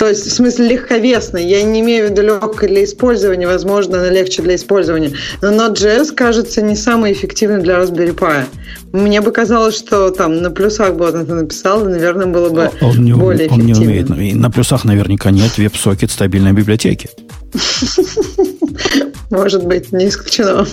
[0.04, 1.46] То есть, в смысле, легковесной.
[1.46, 5.14] Я не имею в виду легкой для использования, возможно, она легче для использования.
[5.42, 8.44] Но Node.js, кажется, не самый эффективный для Raspberry Pi.
[8.92, 12.70] Мне бы казалось, что там на плюсах бы он это написал, и, наверное, было бы
[12.82, 13.80] он не, более он эффективно.
[13.80, 14.10] не умеет.
[14.10, 17.10] И на плюсах наверняка нет веб-сокет стабильной библиотеки.
[19.30, 20.68] Может быть, не исключено.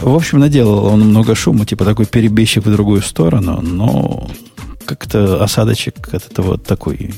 [0.00, 4.30] В общем, наделал он много шума, типа такой перебежчик в другую сторону, но
[4.88, 7.14] как-то осадочек от этого такой...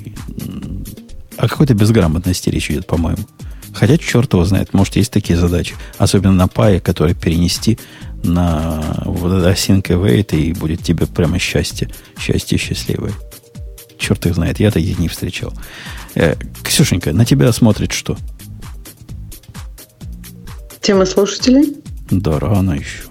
[1.36, 3.24] О какой-то безграмотности речь идет, по-моему.
[3.72, 5.74] Хотя черт его знает, может, есть такие задачи.
[5.96, 7.78] Особенно на пае, которые перенести
[8.24, 11.88] на вот это async await, и будет тебе прямо счастье.
[12.18, 13.12] Счастье счастливое.
[13.96, 15.52] Черт их знает, я таких не встречал.
[16.16, 16.34] Э,
[16.64, 18.18] Ксюшенька, на тебя смотрит что?
[20.80, 21.76] Тема слушателей?
[22.10, 23.09] Да, рано еще.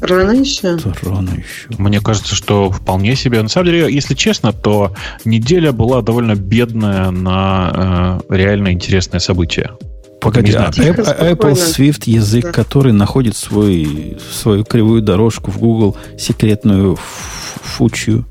[0.00, 0.76] Рано еще?
[0.76, 1.68] Это рано еще.
[1.78, 3.42] Мне кажется, что вполне себе.
[3.42, 4.94] На самом деле, если честно, то
[5.24, 9.72] неделя была довольно бедная на э, реально интересное событие.
[10.20, 12.52] Погоди, а Apple, Apple Swift язык, да.
[12.52, 18.26] который находит свой, свою кривую дорожку в Google, секретную фучью.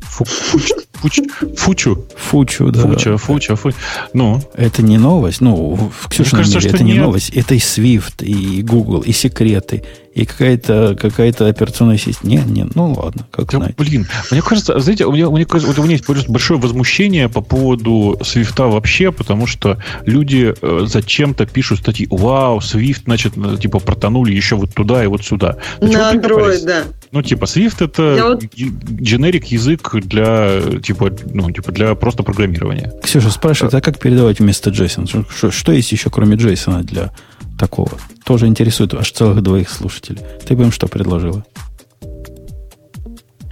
[0.00, 1.20] Фу, фуч, фуч,
[1.56, 2.06] фучу.
[2.16, 2.80] Фучу, да.
[2.80, 3.70] Фуча, фуча, фу.
[4.12, 4.42] Ну.
[4.54, 5.40] Это не новость.
[5.40, 7.02] Ну, в Ксюшином кажется, мире это не нет.
[7.02, 7.30] новость.
[7.30, 9.82] Это и Swift, и Google, и секреты,
[10.14, 12.30] и какая-то какая операционная система.
[12.30, 13.74] Нет, нет, ну ладно, как да, знаете.
[13.76, 17.28] Блин, мне кажется, знаете, у меня, мне кажется, вот у меня есть просто большое возмущение
[17.28, 23.56] по поводу Свифта вообще, потому что люди э, зачем-то пишут статьи, вау, Swift, значит, э,
[23.60, 25.56] типа протонули еще вот туда и вот сюда.
[25.80, 26.84] На, На Android, да.
[27.10, 28.44] Ну, типа, Swift это вот...
[28.44, 32.92] генерик язык для, типа, ну, типа, для просто программирования.
[33.02, 35.26] Ксюша спрашивает, а как передавать вместо JSON?
[35.28, 37.12] Что, что есть еще, кроме JSON для
[37.58, 37.90] такого?
[38.24, 40.22] Тоже интересует аж целых двоих слушателей.
[40.46, 41.44] Ты бы им что предложила?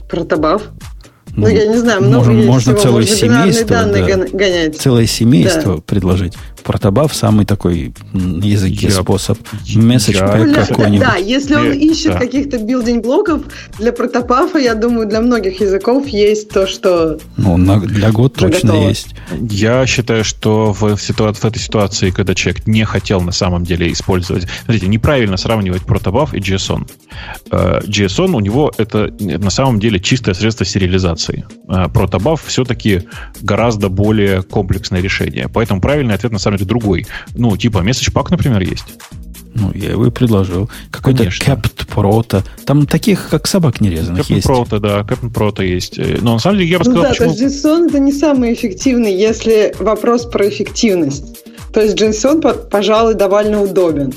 [0.08, 0.62] Протобаф.
[1.34, 2.82] Ну, ну, я не знаю, много можем, можно всего.
[2.82, 4.78] целое можно семейство, данные да, гонять.
[4.78, 5.80] Целое семейство да.
[5.80, 6.34] предложить.
[6.62, 9.38] Протобаф самый такой языки я, способ.
[9.74, 11.00] Месседж какой-нибудь.
[11.00, 12.18] Да, если он ищет да.
[12.18, 13.42] каких-то билдинг-блоков,
[13.78, 17.18] для протопафа, я думаю, для многих языков есть то, что...
[17.36, 18.88] Ну, на, для год точно готово.
[18.88, 19.14] есть.
[19.40, 23.90] Я считаю, что в, ситуации, в этой ситуации, когда человек не хотел на самом деле
[23.90, 24.46] использовать...
[24.64, 26.88] Смотрите, неправильно сравнивать протобаф и JSON.
[27.50, 31.21] JSON э, у него это на самом деле чистое средство сериализации.
[31.30, 33.02] Э, протобаф все-таки
[33.40, 35.48] гораздо более комплексное решение.
[35.48, 37.06] Поэтому правильный ответ на самом деле другой.
[37.34, 38.84] Ну, типа Message Pack, например, есть.
[39.54, 40.70] Ну, я его и предложил.
[40.90, 42.42] Какой-то Capt Proto.
[42.64, 44.46] Там таких, как собак нерезанных Captain есть.
[44.46, 45.98] Proto, да, Captain Proto есть.
[45.98, 47.34] Э, но на самом деле я бы ну сказал, да, почему...
[47.34, 51.44] то есть JSON это не самый эффективный, если вопрос про эффективность.
[51.72, 54.12] То есть JSON, пожалуй, довольно удобен.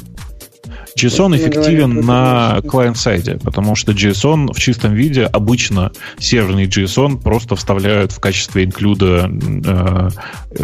[0.97, 8.13] JSON эффективен на клиент-сайде, потому что JSON в чистом виде обычно серверный JSON просто вставляют
[8.13, 10.09] в качестве инклюда э,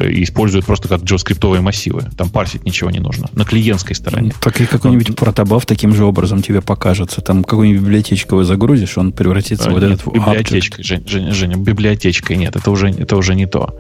[0.10, 2.04] и используют просто как JavaScript массивы.
[2.18, 3.30] Там парсить ничего не нужно.
[3.34, 4.34] На клиентской стороне.
[4.40, 7.20] Так и какой-нибудь протобаф таким же образом тебе покажется.
[7.20, 11.34] Там какую-нибудь библиотечку вы загрузишь, он превратится а, в вот нет, этот библиотечкой, Жень, Женя,
[11.34, 13.78] Женя, библиотечкой нет, это уже, это уже не то.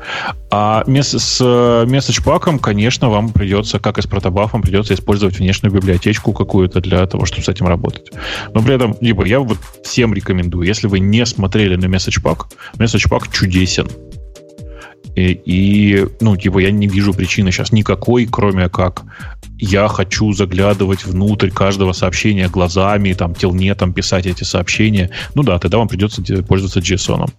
[0.49, 6.81] А с месседж-паком, конечно, вам придется, как и с протобафом, придется использовать внешнюю библиотечку, какую-то
[6.81, 8.11] для того, чтобы с этим работать.
[8.53, 12.45] Но при этом, либо я вот всем рекомендую, если вы не смотрели на MessagePack,
[12.77, 13.87] MessagePack чудесен.
[15.15, 19.03] И, и, ну, типа, я не вижу причины сейчас никакой, кроме как
[19.61, 25.11] я хочу заглядывать внутрь каждого сообщения глазами, там, телнетом писать эти сообщения.
[25.35, 27.29] Ну да, тогда вам придется пользоваться JSON.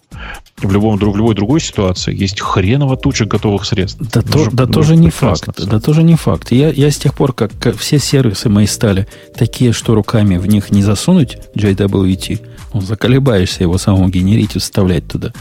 [0.58, 4.00] В, любом, в любой другой ситуации есть хреново туча готовых средств.
[4.00, 5.48] Да, то, да тоже не факт.
[5.66, 6.52] Да тоже не факт.
[6.52, 10.46] Я, я с тех пор, как, как все сервисы мои стали такие, что руками в
[10.46, 12.40] них не засунуть JWT,
[12.72, 15.32] ну, заколебаешься его самому генерить и вставлять туда.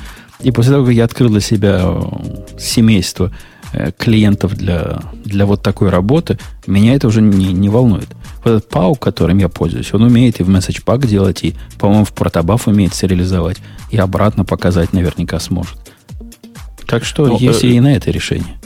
[0.43, 3.31] И после того, как я открыл для себя э, семейство
[3.73, 6.38] Э, клиентов для, для вот такой работы,
[6.68, 8.09] меня это уже не, не волнует.
[8.43, 12.13] Вот этот PAU, которым я пользуюсь, он умеет и в MessagePack делать, и, по-моему, в
[12.13, 13.59] Protobuf умеет сериализовать,
[13.89, 15.77] и обратно показать наверняка сможет.
[16.85, 18.59] Так что Но, ну, есть э, и на это решение.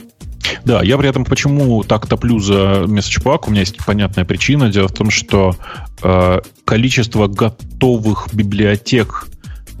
[0.64, 4.70] Да, я при этом почему так топлю за MessagePack, у меня есть понятная причина.
[4.70, 5.54] Дело в том, что
[6.02, 9.28] э, количество готовых библиотек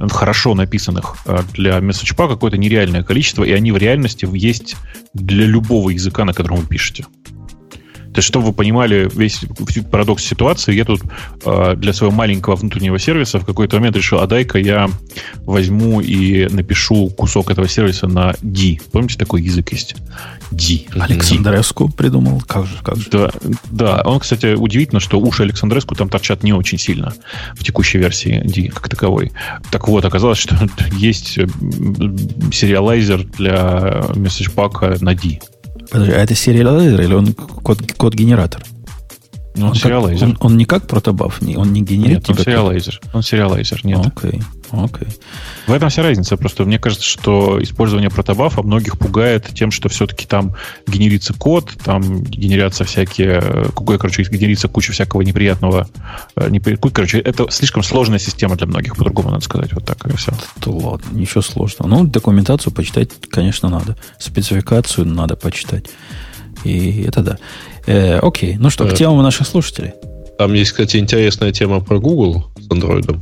[0.08, 4.76] хорошо написанных э, для MessagePack какое-то нереальное количество, и они в реальности есть
[5.14, 7.06] для любого языка, на котором вы пишете.
[8.16, 9.42] То есть, чтобы вы понимали весь
[9.90, 11.02] парадокс ситуации, я тут
[11.44, 14.88] э, для своего маленького внутреннего сервиса в какой-то момент решил, а дай-ка я
[15.44, 18.78] возьму и напишу кусок этого сервиса на D.
[18.90, 19.96] Помните, такой язык есть?
[20.50, 20.86] D.
[20.98, 22.40] Александреску придумал.
[22.46, 23.10] Как же, как же.
[23.10, 23.30] Да,
[23.70, 27.12] да, он, кстати, удивительно, что уши Александреску там торчат не очень сильно
[27.52, 29.32] в текущей версии D как таковой.
[29.70, 30.56] Так вот, оказалось, что
[30.92, 35.38] есть сериалайзер для месседжпака на D.
[35.90, 38.62] Подожди, а это сериалайзер или он код, код-генератор?
[39.54, 40.28] Ну, он, он сериалайзер.
[40.28, 43.00] Он, он не как протобаф, он не генерирует Нет, он сериалайзер.
[43.12, 44.06] Он сериалайзер, нет.
[44.06, 44.42] Окей,
[44.72, 45.08] окей.
[45.66, 46.36] В этом вся разница.
[46.36, 50.54] Просто мне кажется, что использование протобафа многих пугает тем, что все-таки там
[50.86, 55.88] генерится код, там генерятся всякие, короче, генерится куча всякого неприятного.
[56.36, 56.50] Э,
[56.92, 59.72] короче, это слишком сложная система для многих, по-другому надо сказать.
[59.72, 60.32] Вот так и все.
[60.56, 61.88] Да ладно, ничего сложного.
[61.88, 63.96] Ну, документацию почитать, конечно, надо.
[64.18, 65.86] Спецификацию надо почитать.
[66.64, 67.38] И это да.
[67.86, 69.92] Э, окей, ну что, к э, темам наших слушателей.
[70.38, 73.18] Там есть, кстати, интересная тема про Google с Android.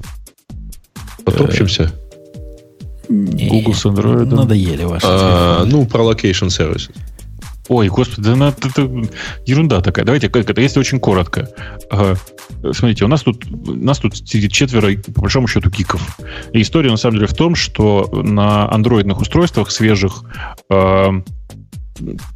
[1.24, 1.92] Потопчемся.
[3.08, 4.24] Не, Google с Android.
[4.26, 5.06] Надоели ваши.
[5.08, 6.88] А, ну, про location сервис.
[7.68, 8.90] Ой, господи, да это, это
[9.46, 10.04] ерунда такая.
[10.04, 11.48] Давайте, как это, если очень коротко.
[11.90, 12.18] Ага.
[12.72, 16.18] Смотрите, у нас тут, нас тут сидит четверо, по большому счету, гиков.
[16.52, 20.24] И история, на самом деле, в том, что на андроидных устройствах свежих
[20.68, 21.08] э,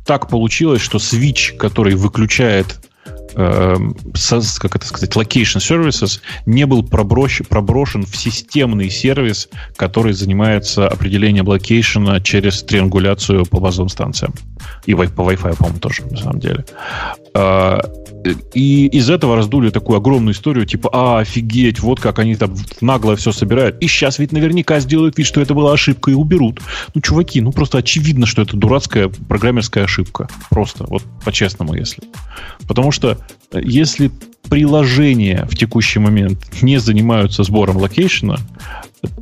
[0.06, 2.80] так получилось, что switch, который выключает
[3.34, 11.48] как это сказать, location services, не был проброш, проброшен в системный сервис, который занимается определением
[11.48, 14.34] location'а через триангуляцию по базовым станциям.
[14.86, 16.64] И по Wi-Fi, по-моему, тоже, на самом деле.
[17.34, 17.80] А,
[18.54, 23.16] и из этого раздули такую огромную историю, типа, а, офигеть, вот как они там нагло
[23.16, 23.78] все собирают.
[23.80, 26.60] И сейчас ведь наверняка сделают вид, что это была ошибка и уберут.
[26.94, 30.28] Ну, чуваки, ну просто очевидно, что это дурацкая программерская ошибка.
[30.50, 32.02] Просто, вот по-честному, если.
[32.66, 33.17] Потому что
[33.52, 34.10] если
[34.48, 38.38] приложения в текущий момент не занимаются сбором location'а,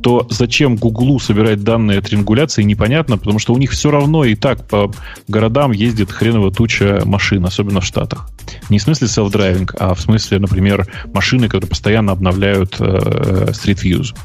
[0.01, 4.35] то зачем Гуглу собирать данные от триангуляции, непонятно, потому что у них все равно и
[4.35, 4.91] так по
[5.27, 8.29] городам ездит хреново туча машин, особенно в Штатах.
[8.69, 14.15] Не в смысле self-driving, а в смысле, например, машины, которые постоянно обновляют э, Street Views.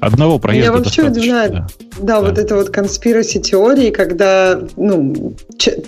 [0.00, 1.66] Одного проезда Меня вообще удивляет, да,
[1.98, 5.34] да, да, вот это вот conspiracy теории, когда ну,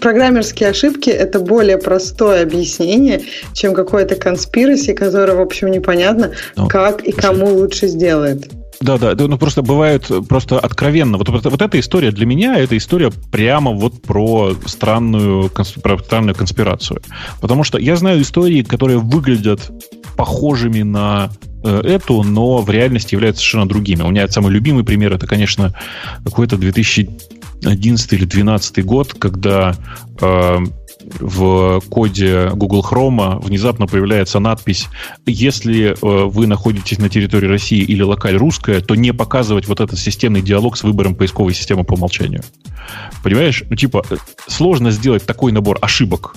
[0.01, 3.23] программерские ошибки это более простое объяснение,
[3.53, 8.49] чем какое-то конспираси, которое, в общем, непонятно, ну, как и кому лучше сделает.
[8.81, 11.19] Да, да, ну просто бывает просто откровенно.
[11.19, 15.51] Вот, вот, вот эта история для меня, это история прямо вот про странную,
[15.83, 17.03] про странную конспирацию.
[17.41, 19.71] Потому что я знаю истории, которые выглядят
[20.19, 21.31] похожими на
[21.63, 24.03] э, эту, но в реальности являются совершенно другими.
[24.03, 25.73] У меня самый любимый пример это, конечно,
[26.25, 29.77] какой-то 2011 или 2012 год, когда
[30.21, 30.59] э,
[31.21, 34.89] в коде Google Chrome внезапно появляется надпись
[35.25, 40.01] «Если э, вы находитесь на территории России или локаль русская, то не показывать вот этот
[40.01, 42.43] системный диалог с выбором поисковой системы по умолчанию».
[43.23, 43.63] Понимаешь?
[43.71, 44.05] Ну, типа,
[44.49, 46.35] сложно сделать такой набор ошибок.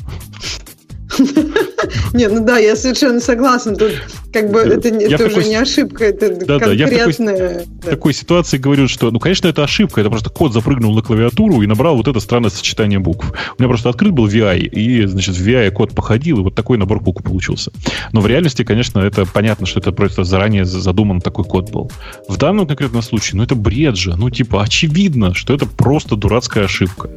[2.13, 3.75] Не, ну да, я совершенно согласна.
[3.75, 3.93] Тут
[4.33, 6.67] как бы это, это уже не ошибка, это да, конкретная...
[6.67, 7.89] Да, я в такой, да.
[7.89, 11.67] такой ситуации говорю, что, ну, конечно, это ошибка, это просто код запрыгнул на клавиатуру и
[11.67, 13.31] набрал вот это странное сочетание букв.
[13.57, 16.77] У меня просто открыт был VI, и, значит, в VI код походил, и вот такой
[16.77, 17.71] набор букв получился.
[18.11, 21.91] Но в реальности, конечно, это понятно, что это просто заранее задуман такой код был.
[22.27, 24.15] В данном конкретном случае, ну, это бред же.
[24.15, 27.09] Ну, типа, очевидно, что это просто дурацкая ошибка.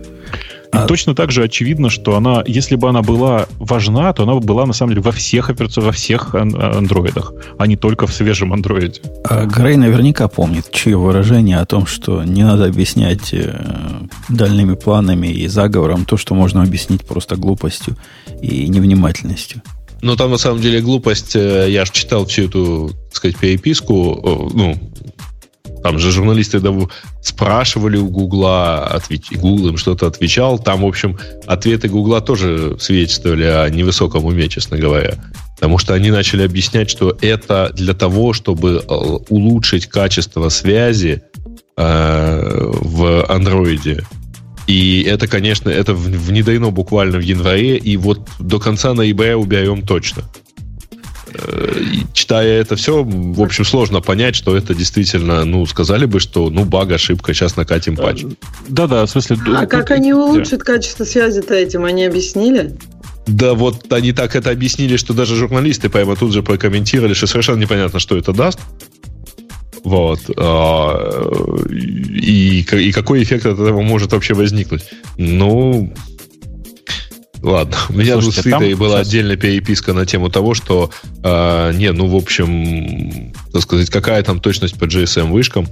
[0.73, 0.87] А...
[0.87, 4.67] Точно так же очевидно, что она, если бы она была важна, то она бы была
[4.67, 9.01] на самом деле во всех операционных, во всех андроидах, а не только в свежем андроиде.
[9.25, 13.55] А Грей наверняка помнит чье выражение о том, что не надо объяснять э,
[14.29, 17.97] дальними планами и заговором то, что можно объяснить просто глупостью
[18.43, 19.63] и невнимательностью.
[20.03, 24.51] Но там на самом деле глупость, э, я же читал всю эту, так сказать, переписку,
[24.53, 24.77] ну,
[25.85, 26.63] там же журналисты
[27.21, 29.25] спрашивали у Гугла, отвеч...
[29.33, 30.59] Google им что-то отвечал.
[30.59, 35.17] Там, в общем, ответы Гугла тоже свидетельствовали о невысоком уме, честно говоря.
[35.57, 38.95] Потому что они начали объяснять, что это для того, чтобы э,
[39.29, 41.23] улучшить качество связи
[41.77, 44.07] э, в андроиде.
[44.67, 50.23] И это, конечно, это внедрено буквально в январе, и вот до конца ноября уберем точно.
[51.35, 51.83] Э,
[52.13, 56.65] читая это все, в общем, сложно понять, что это действительно, ну, сказали бы, что, ну,
[56.65, 58.25] баг, ошибка, сейчас накатим патч.
[58.69, 59.39] Да-да, в смысле...
[59.55, 62.77] А как они улучшат качество связи-то этим, они объяснили?
[63.27, 67.59] Да вот они так это объяснили, что даже журналисты прямо тут же прокомментировали, что совершенно
[67.59, 68.61] непонятно, что это даст.
[69.83, 70.21] Вот.
[70.37, 71.31] А,
[71.71, 74.83] и, и какой эффект от этого может вообще возникнуть?
[75.17, 75.93] Ну,
[77.45, 79.09] Ладно, у меня Слушайте, тут с Идой была сейчас...
[79.09, 80.91] отдельная переписка на тему того, что,
[81.23, 85.69] э, не, ну, в общем, так сказать, какая там точность по GSM вышкам,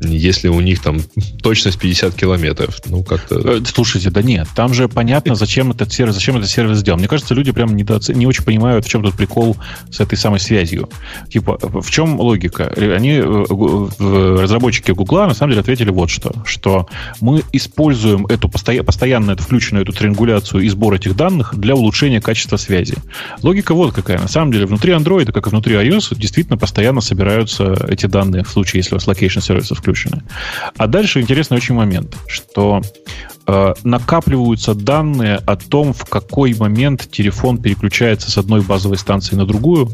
[0.00, 1.00] если у них там
[1.42, 2.80] точность 50 километров.
[2.86, 3.36] Ну, как-то...
[3.36, 6.98] Э, слушайте, да нет, там же понятно, зачем этот сервис, зачем этот сервис сделан.
[6.98, 8.08] Мне кажется, люди прям недооц...
[8.10, 9.56] не очень понимают, в чем тут прикол
[9.90, 10.88] с этой самой связью.
[11.30, 12.72] Типа, в чем логика?
[12.76, 16.88] Они, э, разработчики Гугла, на самом деле ответили вот что, что
[17.20, 22.20] мы используем эту постоянно, постоянно эту включенную эту триангуляцию и сбор этих данных для улучшения
[22.20, 22.96] качества связи.
[23.42, 24.18] Логика вот какая.
[24.18, 28.48] На самом деле, внутри Android, как и внутри iOS, действительно постоянно собираются эти данные в
[28.48, 30.22] случае, если у вас location сервисов включены.
[30.76, 32.82] А дальше интересный очень момент, что
[33.46, 39.46] э, накапливаются данные о том, в какой момент телефон переключается с одной базовой станции на
[39.46, 39.90] другую,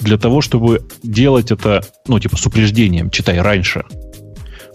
[0.00, 3.84] для того, чтобы делать это, ну, типа, с упреждением, читай, раньше–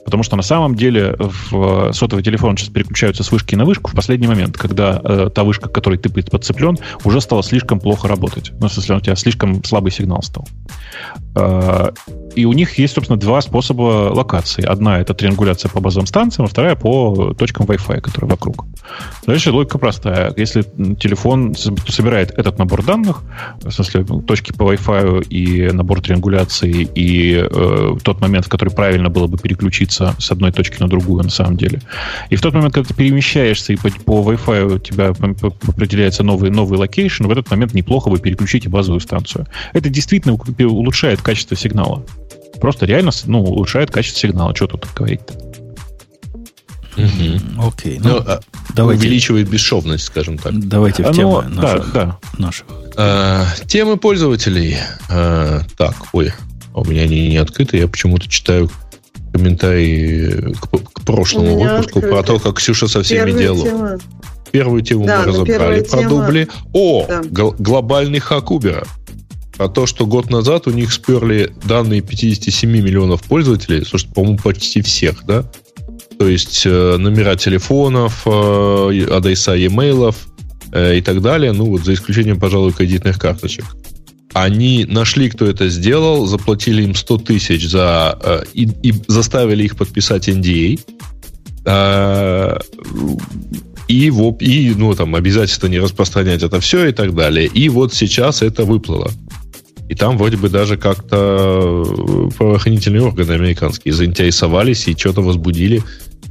[0.06, 3.92] Потому что на самом деле в э, сотовый телефон сейчас переключаются с вышки на вышку
[3.92, 8.08] в последний момент, когда э, та вышка, к которой ты подцеплен, уже стала слишком плохо
[8.08, 8.52] работать.
[8.60, 10.48] Ну, в смысле, у тебя слишком слабый сигнал стал.
[11.36, 11.92] Э,
[12.36, 14.64] и у них есть, собственно, два способа локации.
[14.64, 18.66] Одна— это триангуляция по базовым станциям, а вторая— по точкам Wi-Fi, которые вокруг.
[19.26, 20.34] Дальше логика простая.
[20.38, 20.64] Если
[20.96, 23.22] телефон собирает этот набор данных,
[23.62, 29.10] в смысле, точки по Wi-Fi и набор триангуляции, и э, тот момент, в который правильно
[29.10, 31.82] было бы переключиться переключиться с одной точки на другую, на самом деле.
[32.30, 36.50] И в тот момент, когда ты перемещаешься, и по, по Wi-Fi у тебя определяется новый,
[36.50, 39.48] новый location, в этот момент неплохо бы переключить и базовую станцию.
[39.74, 42.06] Это действительно улучшает качество сигнала.
[42.60, 44.56] Просто реально ну, улучшает качество сигнала.
[44.56, 45.34] Что тут говорить-то?
[46.98, 47.68] Угу.
[47.68, 48.00] Окей.
[48.04, 48.42] Ну, ну, а,
[48.76, 49.02] давайте.
[49.02, 50.54] Увеличивает бесшовность, скажем так.
[50.68, 51.94] Давайте в а, темы ну, наших.
[51.94, 52.20] Да, да.
[52.38, 52.66] наших.
[52.98, 54.78] А, темы пользователей.
[55.10, 56.34] А, так, ой,
[56.74, 58.70] у меня они не открыты, я почему-то читаю
[59.32, 62.08] комментарий к, к прошлому выпуску открыто.
[62.08, 63.66] про то, как Ксюша со всеми делала.
[63.66, 63.98] Тема.
[64.52, 66.46] Первую тему да, мы разобрали, продубли.
[66.46, 66.68] Тема...
[66.74, 67.22] О, да.
[67.24, 68.86] гл- глобальный хак Uber.
[69.58, 74.82] А то, что год назад у них сперли данные 57 миллионов пользователей, слушайте, по-моему, почти
[74.82, 75.46] всех, да?
[76.18, 80.16] То есть э, номера телефонов, э, адреса e-mail
[80.72, 83.66] э, и так далее, ну вот за исключением, пожалуй, кредитных карточек.
[84.34, 89.76] Они нашли, кто это сделал, заплатили им 100 тысяч за, э, и, и заставили их
[89.76, 90.80] подписать NDA.
[91.66, 92.60] Э,
[93.88, 94.08] и,
[94.40, 97.48] и ну, там, обязательство не распространять это все и так далее.
[97.48, 99.12] И вот сейчас это выплыло.
[99.90, 101.84] И там вроде бы даже как-то
[102.38, 105.84] правоохранительные органы американские заинтересовались и что-то возбудили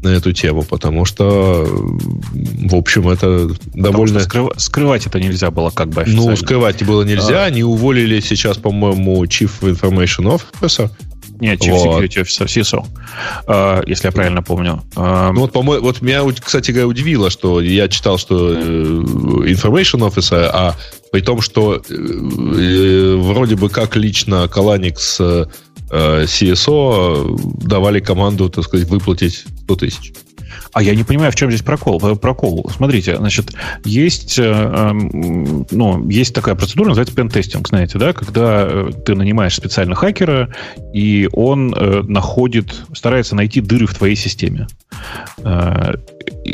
[0.03, 4.21] на эту тему, потому что, в общем, это довольно...
[4.21, 4.51] Скрыв...
[4.57, 6.31] Скрывать это нельзя было как бы официально.
[6.31, 7.45] Ну, скрывать было нельзя.
[7.45, 7.47] А...
[7.47, 10.91] Они уволили сейчас, по-моему, Chief Information Officer.
[11.41, 12.03] Нет, Chief вот.
[12.03, 12.87] Security Officer, CISO,
[13.47, 14.83] э, если я правильно помню.
[14.95, 20.07] Э, ну вот, по-моему, вот меня, кстати говоря, удивило, что я читал, что э, Information
[20.07, 20.77] Officer, а
[21.13, 25.21] при том, что вроде бы как лично Каланикс
[25.91, 30.13] CSO давали команду, так сказать, выплатить 100 тысяч.
[30.73, 32.01] А я не понимаю, в чем здесь прокол.
[32.03, 32.71] Э, прокол.
[32.75, 33.53] Смотрите, значит,
[33.85, 39.55] есть, э, эм, ну, есть такая процедура, называется пентестинг, знаете, да, когда э, ты нанимаешь
[39.55, 40.55] специально хакера,
[40.93, 44.67] и он находит, старается найти дыры в твоей системе.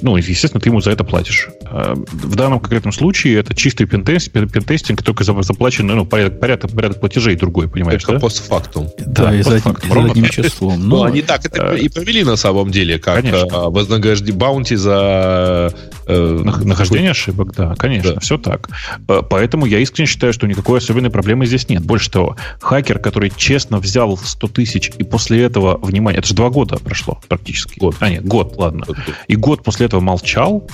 [0.03, 1.49] Ну, естественно, ты ему за это платишь.
[1.71, 7.37] В данном конкретном случае это чистый пентест, пентестинг, только заплачен, ну, порядок, порядок, порядок платежей
[7.37, 8.21] другой, понимаешь, только да?
[8.21, 8.89] постфактум.
[8.99, 10.11] Да, да и постфактум.
[10.11, 10.89] одним числом.
[10.89, 10.97] Но...
[10.97, 15.73] Ну, они так это и провели на самом деле, как вознаграждение баунти за
[16.09, 18.21] Э, Нахождение ошибок, да, конечно, да.
[18.21, 18.69] все так.
[19.09, 21.83] Э, поэтому я искренне считаю, что никакой особенной проблемы здесь нет.
[21.85, 26.49] Больше того, хакер, который честно взял 100 тысяч и после этого, внимание, это же два
[26.51, 27.81] года прошло практически.
[27.81, 27.97] Год.
[27.99, 28.85] А, нет, год, ладно.
[28.87, 28.97] Год.
[29.27, 30.67] И год после этого молчал,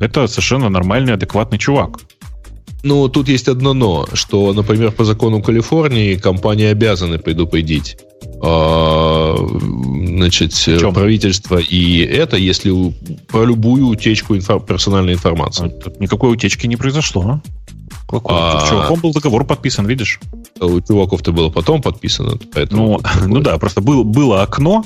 [0.00, 2.00] это совершенно нормальный, адекватный чувак.
[2.82, 7.96] Ну, тут есть одно но, что, например, по закону Калифорнии компании обязаны предупредить
[8.42, 10.52] а, значит,
[10.92, 12.92] правительство и это, если
[13.28, 15.66] про любую утечку инфо- персональной информации.
[15.66, 17.22] А, тут никакой утечки не произошло.
[17.22, 17.40] А?
[18.08, 18.36] Какой?
[18.36, 18.66] А...
[18.68, 20.18] Чуваком был договор подписан, видишь?
[20.60, 22.38] У чуваков-то было потом подписано.
[22.52, 24.84] Поэтому ну, ну да, просто был, было окно,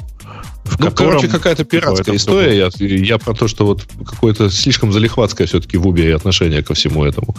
[0.67, 1.11] в ну, котором...
[1.13, 2.57] короче, какая-то пиратская история.
[2.57, 7.05] Я, я про то, что вот какое-то слишком залихватское все-таки в Убере отношение ко всему
[7.05, 7.35] этому.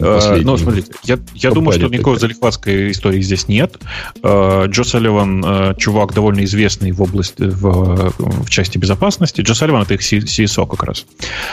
[0.00, 3.76] Э, ну, смотрите, я, я думаю, что никакой залихватской истории здесь нет.
[4.22, 9.42] Э, Джо Салливан, э, чувак довольно известный в области, в, в части безопасности.
[9.42, 11.06] Джо Салливан это их CSO как раз.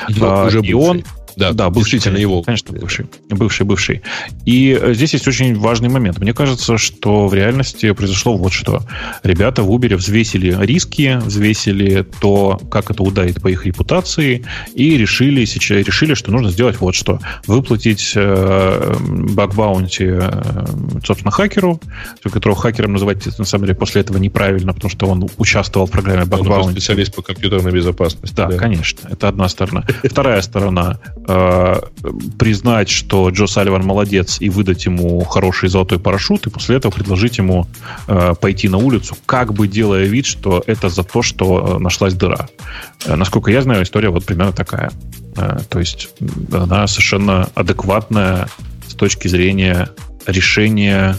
[0.09, 1.03] Но уже и он
[1.37, 2.41] да, да бывший, его.
[2.41, 3.05] Конечно, бывший.
[3.29, 4.01] Бывший, бывший.
[4.45, 6.17] И э, здесь есть очень важный момент.
[6.17, 8.81] Мне кажется, что в реальности произошло вот что.
[9.21, 15.45] Ребята в Uber взвесили риски, взвесили то, как это ударит по их репутации, и решили,
[15.45, 17.19] сейчас, решили что нужно сделать вот что.
[17.45, 20.65] Выплатить э, баг-баунти, э,
[21.05, 21.79] собственно, хакеру,
[22.23, 26.25] которого хакером называть, на самом деле, после этого неправильно, потому что он участвовал в программе
[26.25, 26.67] баг-баунти.
[26.67, 28.35] Он специалист по компьютерной безопасности.
[28.35, 28.57] Да, да.
[28.57, 29.07] конечно.
[29.11, 29.85] Это одна сторона.
[30.03, 31.81] Вторая сторона Э,
[32.39, 37.37] признать, что Джо Салливан молодец и выдать ему хороший золотой парашют, и после этого предложить
[37.37, 37.67] ему
[38.07, 42.13] э, пойти на улицу, как бы делая вид, что это за то, что э, нашлась
[42.13, 42.47] дыра.
[43.05, 44.89] Э, насколько я знаю, история вот примерно такая.
[45.35, 46.09] Э, то есть
[46.53, 48.47] она совершенно адекватная
[48.87, 49.89] с точки зрения
[50.27, 51.17] решения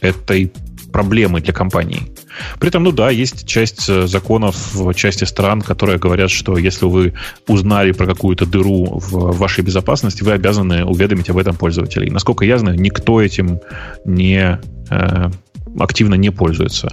[0.00, 0.52] этой
[0.92, 2.12] проблемы для компании.
[2.58, 6.86] При этом, ну да, есть часть э, законов в части стран, которые говорят, что если
[6.86, 7.14] вы
[7.46, 12.10] узнали про какую-то дыру в вашей безопасности, вы обязаны уведомить об этом пользователей.
[12.10, 13.60] Насколько я знаю, никто этим
[14.04, 14.58] не
[14.90, 15.30] э,
[15.78, 16.92] активно не пользуется.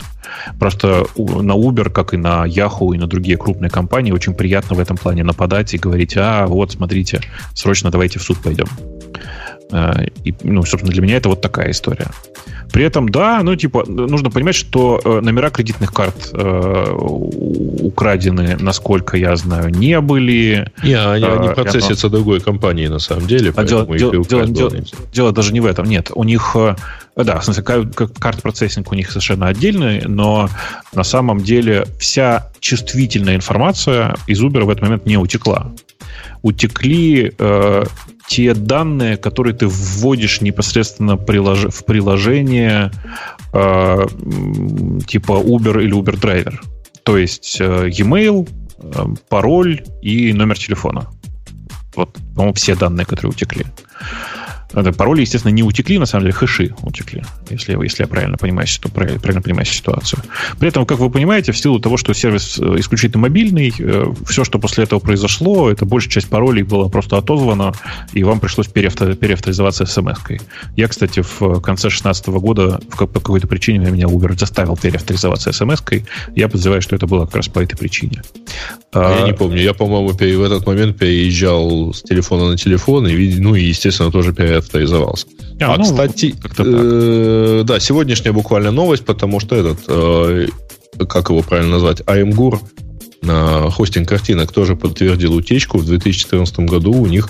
[0.59, 4.79] Просто на Uber, как и на Yahoo и на другие крупные компании, очень приятно в
[4.79, 7.21] этом плане нападать и говорить, а вот, смотрите,
[7.53, 8.67] срочно давайте в суд пойдем.
[9.71, 12.07] Э, и, ну, собственно, для меня это вот такая история.
[12.71, 16.91] При этом, да, ну, типа, нужно понимать, что э, номера кредитных карт э,
[17.81, 20.71] украдены, насколько я знаю, не были.
[20.83, 22.17] Не, они, они э, процессятся оно...
[22.17, 23.53] другой компании, на самом деле.
[23.55, 24.71] А дело, дело, дело, дело,
[25.13, 25.85] дело даже не в этом.
[25.85, 26.55] Нет, у них...
[26.55, 26.75] Э,
[27.15, 30.49] да, в смысле, карт-процессинг у них совершенно отдельный, но
[30.93, 35.73] на самом деле вся чувствительная информация из Uber в этот момент не утекла.
[36.41, 37.83] Утекли э,
[38.31, 42.91] те данные, которые ты вводишь непосредственно в приложение
[43.53, 44.07] э,
[45.05, 46.55] типа Uber или Uber Driver.
[47.03, 48.47] То есть э, e-mail,
[48.79, 51.09] э, пароль и номер телефона.
[51.93, 53.65] Вот, по-моему, все данные, которые утекли.
[54.73, 59.19] Пароли, естественно, не утекли, на самом деле хэши утекли, если, если я правильно понимаю, правильно,
[59.19, 60.21] правильно понимаю ситуацию.
[60.59, 64.43] При этом, как вы понимаете, в силу того, что сервис э, исключительно мобильный, э, все,
[64.43, 67.73] что после этого произошло, это большая часть паролей была просто отозвана,
[68.13, 70.41] и вам пришлось переавто, переавторизоваться смс-кой.
[70.75, 76.05] Я, кстати, в конце 2016 года по какой-то причине меня Uber заставил переавторизоваться смс-кой.
[76.35, 78.23] Я подозреваю, что это было как раз по этой причине.
[78.93, 79.61] А, я не помню.
[79.61, 84.33] Я, по-моему, в этот момент переезжал с телефона на телефон, и, ну и, естественно, тоже
[84.33, 85.27] переавторизовался авторизовался.
[85.59, 90.47] А, а ну, кстати, э, да, сегодняшняя буквально новость, потому что этот, э,
[91.07, 92.59] как его правильно назвать, AMGUR
[93.21, 95.77] на хостинг картинок тоже подтвердил утечку.
[95.77, 97.29] В 2014 году у них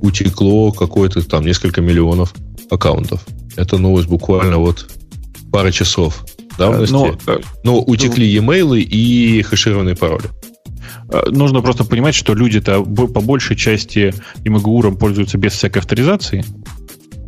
[0.00, 2.34] утекло какое-то там несколько миллионов
[2.70, 3.24] аккаунтов.
[3.56, 4.86] Это новость буквально вот
[5.50, 6.24] пары часов
[6.58, 6.92] давности.
[6.92, 10.26] Но, э, Но утекли e-mail и хэшированные пароли.
[11.10, 14.14] Э, нужно просто понимать, что люди-то по большей части
[14.44, 16.44] МГУРом пользуются без всякой авторизации.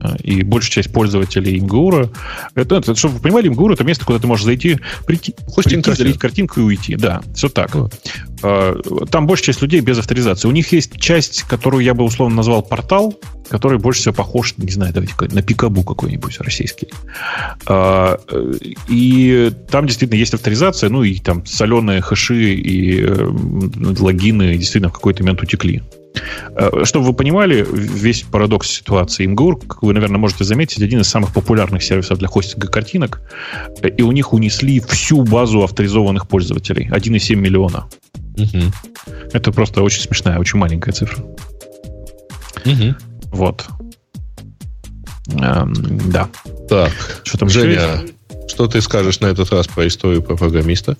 [0.02, 2.10] Э, и большая часть пользователей МГУРа,
[2.54, 5.98] это, это, чтобы вы понимали, МГУР это место, куда ты можешь зайти, прийти, Хостинг прийти
[5.98, 6.96] залить картинку и уйти.
[6.96, 7.74] Да, все так.
[7.74, 7.94] Вот.
[8.42, 8.74] Э,
[9.10, 10.48] там большая часть людей без авторизации.
[10.48, 13.18] У них есть часть, которую я бы условно назвал портал,
[13.48, 16.88] который больше всего похож, не знаю, давайте на пикабу какой-нибудь российский.
[17.68, 18.16] Э,
[18.88, 23.04] и там действительно есть авторизация, ну и там соленые хэши и
[24.00, 25.82] логины действительно в какой-то момент утекли.
[26.54, 31.08] Э, чтобы вы понимали, весь парадокс ситуации МГУР, как вы, наверное, можете заметить, один из
[31.08, 33.20] самых популярных сервисов для хостинга картинок,
[33.82, 36.88] э, и у них унесли всю базу авторизованных пользователей.
[36.90, 37.88] 1,7 миллиона.
[38.36, 38.72] Угу.
[39.32, 41.24] Это просто очень смешная, очень маленькая цифра.
[42.64, 42.94] Угу.
[43.32, 43.66] Вот.
[45.28, 45.72] Эм,
[46.10, 46.28] да.
[46.68, 46.92] Так,
[47.24, 48.02] что там Женя,
[48.48, 50.96] что ты скажешь на этот раз про историю про программиста?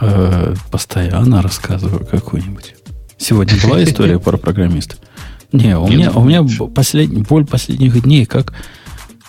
[0.00, 2.74] Э, постоянно рассказываю какую-нибудь.
[3.22, 4.98] Сегодня была история про программистов?
[5.52, 6.44] Не, у меня, у меня
[6.74, 8.52] послед, боль последних дней, как,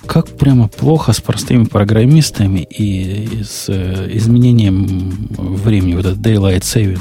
[0.07, 6.99] как прямо плохо с простыми программистами и с э, изменением времени, вот этот daylight saving.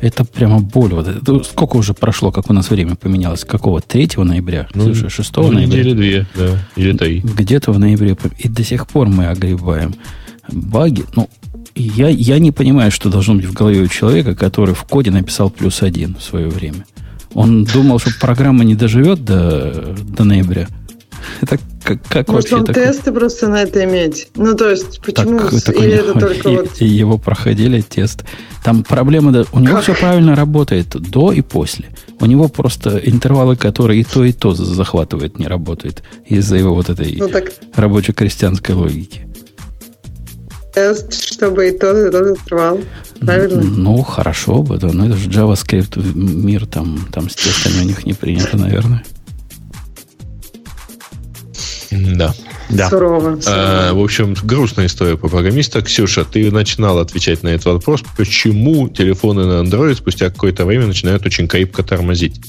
[0.00, 0.92] Это прямо боль.
[0.94, 3.44] Вот это, сколько уже прошло, как у нас время поменялось?
[3.44, 3.80] Какого?
[3.80, 4.68] 3 ноября?
[4.74, 5.78] Ну, Слушай, 6 ну, ноября?
[5.78, 6.58] Недели две, да.
[6.76, 7.20] Или три.
[7.20, 8.16] Где-то в ноябре.
[8.38, 9.94] И до сих пор мы огребаем.
[10.50, 11.30] Баги, ну,
[11.74, 15.50] я, я не понимаю, что должно быть в голове у человека, который в коде написал
[15.50, 16.86] плюс один в свое время.
[17.34, 20.68] Он думал, что программа не доживет до, до ноября.
[21.40, 24.28] Это как, как Может, вообще он тесты просто на это иметь?
[24.36, 25.38] Ну, то есть, почему?
[25.38, 26.80] Так, так Или это только и, вот...
[26.80, 28.24] И его проходили тест.
[28.62, 29.32] Там проблема...
[29.32, 29.82] Да, у него как?
[29.82, 31.90] все правильно работает до и после.
[32.20, 36.88] У него просто интервалы, которые и то, и то захватывает, не работают из-за его вот
[36.88, 37.52] этой ну, так...
[37.74, 39.26] рабоче-крестьянской логики
[40.74, 42.80] тест, чтобы и тот, и тот интервал.
[43.20, 43.62] Правильно?
[43.62, 44.90] Ну, хорошо бы, да.
[44.92, 49.02] Но это же JavaScript мир, там, там с тестами у них не принято, наверное.
[51.90, 52.34] Да.
[52.70, 52.88] Да.
[52.88, 53.38] Сурово.
[53.46, 55.82] А, в общем, грустная история по программиста.
[55.82, 61.24] Ксюша, ты начинала отвечать на этот вопрос, почему телефоны на Android спустя какое-то время начинают
[61.26, 62.40] очень крепко тормозить.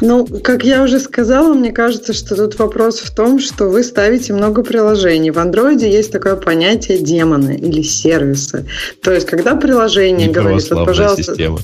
[0.00, 4.32] Ну, как я уже сказала, мне кажется, что тут вопрос в том, что вы ставите
[4.32, 5.30] много приложений.
[5.32, 8.66] В андроиде есть такое понятие демоны или сервисы.
[9.02, 11.58] То есть, когда приложение говорит, вот, пожалуйста, система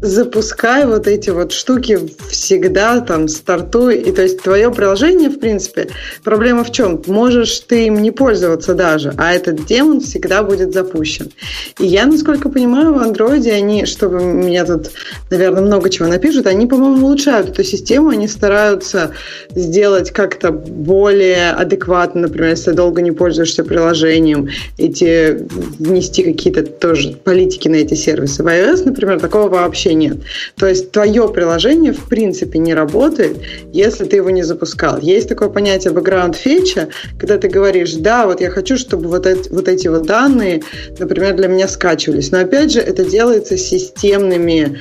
[0.00, 1.98] запускай вот эти вот штуки
[2.30, 3.96] всегда, там, стартуй.
[3.96, 5.88] И то есть твое приложение, в принципе,
[6.22, 7.02] проблема в чем?
[7.06, 11.30] Можешь ты им не пользоваться даже, а этот демон всегда будет запущен.
[11.78, 14.90] И я, насколько понимаю, в андроиде они, чтобы меня тут,
[15.30, 19.12] наверное, много чего напишут, они, по-моему, улучшают эту систему, они стараются
[19.50, 25.46] сделать как-то более адекватно, например, если долго не пользуешься приложением, эти
[25.78, 28.42] внести какие-то тоже политики на эти сервисы.
[28.42, 30.18] В iOS, например, такого вообще вообще нет.
[30.56, 33.38] То есть твое приложение в принципе не работает,
[33.72, 34.98] если ты его не запускал.
[35.00, 36.88] Есть такое понятие background фетча,
[37.18, 40.62] когда ты говоришь, да, вот я хочу, чтобы вот эти вот, эти вот данные,
[40.98, 42.30] например, для меня скачивались.
[42.30, 44.78] Но опять же, это делается системными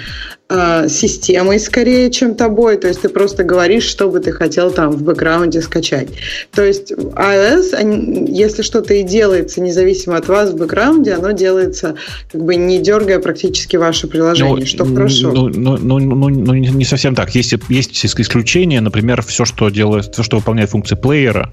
[0.49, 2.77] э, системой скорее, чем тобой.
[2.77, 6.09] То есть ты просто говоришь, что бы ты хотел там в бэкграунде скачать.
[6.53, 11.95] То есть iOS, они, если что-то и делается независимо от вас в бэкграунде, оно делается
[12.31, 15.31] как бы не дергая практически ваше приложение, ну, что хорошо.
[15.31, 17.35] Ну, ну, ну, ну, ну, не совсем так.
[17.35, 21.51] Есть, есть исключения, например, все, что делает, все, что выполняет функции плеера,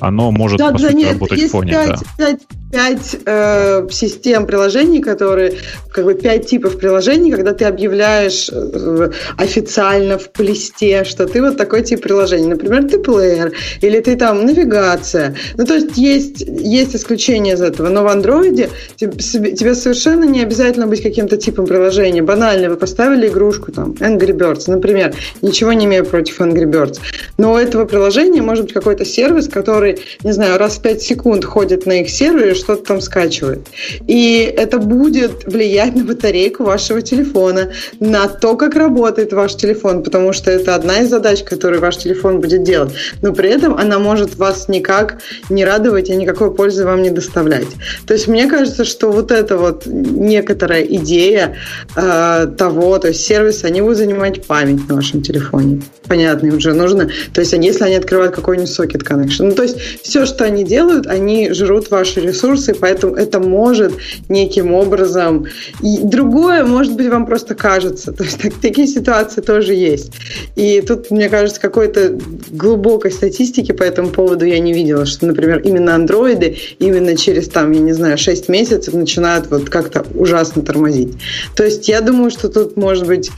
[0.00, 1.72] оно может да, по да, сути, нет, работать в фоне.
[1.72, 1.98] 5, да.
[2.18, 2.40] 5,
[2.72, 5.54] 5 э, систем приложений, которые,
[5.90, 11.56] как бы 5 типов приложений, когда ты объявляешь э, официально в плесте, что ты вот
[11.56, 12.48] такой тип приложения.
[12.48, 15.36] Например, ты плеер, или ты там навигация.
[15.56, 17.88] Ну, то есть есть, есть исключения из этого.
[17.88, 22.22] Но в андроиде тебе совершенно не обязательно быть каким-то типом приложения.
[22.22, 25.14] Банально, вы поставили игрушку там, Angry Birds, например.
[25.42, 26.98] Ничего не имею против Angry Birds.
[27.38, 31.44] Но у этого приложения может быть какой-то сервис, который, не знаю, раз в 5 секунд
[31.44, 33.66] ходит на их сервере, что-то там скачивает.
[34.06, 40.32] И это будет влиять на батарейку вашего телефона, на то, как работает ваш телефон, потому
[40.32, 42.92] что это одна из задач, которую ваш телефон будет делать.
[43.22, 45.18] Но при этом она может вас никак
[45.48, 47.68] не радовать и никакой пользы вам не доставлять.
[48.06, 51.56] То есть мне кажется, что вот эта вот некоторая идея
[51.96, 55.82] э, того, то есть сервисы, они будут занимать память на вашем телефоне.
[56.08, 57.08] Понятно, им же нужно.
[57.32, 59.46] То есть если они открывают какой-нибудь сокет connection.
[59.46, 63.92] Ну, то есть все, что они делают, они жрут ваши ресурсы, поэтому это может
[64.28, 65.46] неким образом...
[65.80, 68.12] И другое, может быть, вам просто кажется.
[68.16, 70.12] То есть так, такие ситуации тоже есть.
[70.56, 72.18] И тут, мне кажется, какой-то
[72.50, 77.72] глубокой статистики по этому поводу я не видела, что, например, именно андроиды именно через, там,
[77.72, 81.14] я не знаю, 6 месяцев начинают вот как-то ужасно тормозить.
[81.56, 83.30] То есть я думаю, что тут может быть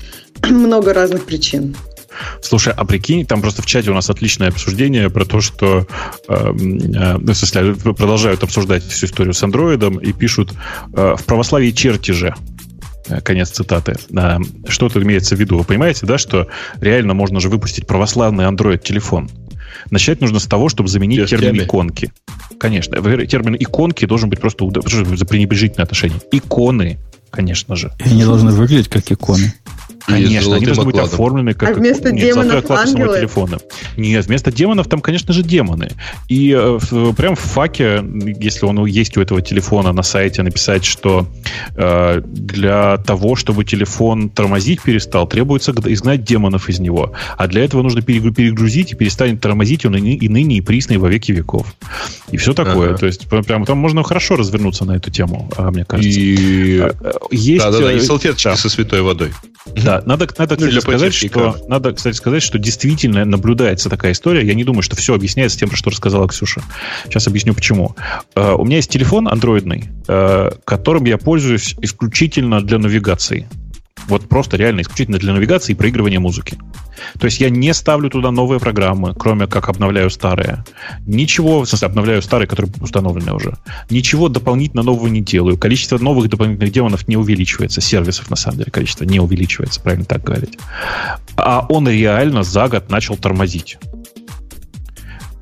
[0.49, 1.75] много разных причин.
[2.41, 5.87] Слушай, а прикинь, там просто в чате у нас отличное обсуждение про то, что
[6.29, 10.53] э, э, ну, в смысле, продолжают обсуждать всю историю с андроидом и пишут
[10.95, 12.35] э, в православии черти же.
[13.09, 13.97] Э, конец цитаты.
[14.17, 14.39] Э,
[14.69, 15.59] что тут имеется в виду?
[15.59, 16.49] Вы понимаете, да, что
[16.81, 19.31] реально можно же выпустить православный Android-телефон?
[19.91, 22.13] Начать нужно с того, чтобы заменить Без термин иконки.
[22.59, 22.97] Конечно.
[23.27, 26.21] Термин иконки должен быть просто за пренебрежительное отношение.
[26.33, 26.99] Иконы,
[27.31, 27.93] конечно же.
[28.05, 29.53] И они должны выглядеть как иконы.
[30.07, 31.71] Конечно, они должны быть оформлены как...
[31.71, 33.19] А вместо нет, демонов ангелы?
[33.19, 33.59] телефона.
[33.97, 35.91] Нет, вместо демонов там, конечно же, демоны.
[36.29, 36.79] И э,
[37.17, 38.05] прям в факе,
[38.39, 41.27] если он есть у этого телефона на сайте, написать, что
[41.77, 47.13] э, для того, чтобы телефон тормозить перестал, требуется изгнать демонов из него.
[47.37, 51.09] А для этого нужно перегрузить и перестанет тормозить он и, и ныне, и присно, во
[51.09, 51.75] веки веков.
[52.31, 52.91] И все такое.
[52.91, 52.99] Ага.
[52.99, 56.19] То есть прям там можно хорошо развернуться на эту тему, а, мне кажется.
[56.19, 56.79] И...
[56.79, 57.65] А, э, есть...
[57.65, 58.57] Да-да-да, и салфеточки да.
[58.57, 59.33] со святой водой.
[59.75, 64.47] Да, надо, надо, ну, кстати, сказать, что, надо, кстати, сказать, что действительно наблюдается такая история.
[64.47, 66.63] Я не думаю, что все объясняется тем, что рассказала Ксюша.
[67.05, 67.97] Сейчас объясню, почему.
[68.35, 73.49] Uh, у меня есть телефон андроидный, uh, которым я пользуюсь исключительно для навигации.
[74.09, 76.59] Вот просто реально исключительно для навигации и проигрывания музыки.
[77.19, 80.65] То есть я не ставлю туда новые программы, кроме как обновляю старые.
[81.07, 83.57] Ничего, в смысле, обновляю старые, которые установлены уже.
[83.91, 85.59] Ничего дополнительно нового не делаю.
[85.59, 87.81] Количество новых дополнительных демонов не увеличивается.
[87.81, 90.59] Сервисов, на самом деле, количество не увеличивается, правильно так говорить.
[91.37, 93.79] А он реально за год начал тормозить.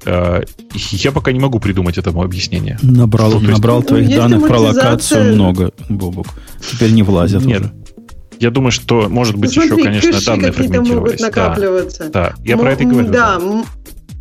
[0.06, 0.42] Э,
[0.74, 2.78] я пока не могу придумать этому объяснение.
[2.82, 6.26] Набрал, что, набрал есть, твоих ну, данных про локацию много, Бобук.
[6.60, 7.62] Теперь не влазят Нет.
[7.62, 7.83] уже.
[8.44, 11.18] Я думаю, что, может быть, Смотри, еще, конечно, данные фрагментировались.
[11.18, 12.10] могут накапливаться.
[12.10, 12.34] Да, да.
[12.44, 13.08] я М- про это и говорю.
[13.08, 13.40] Да,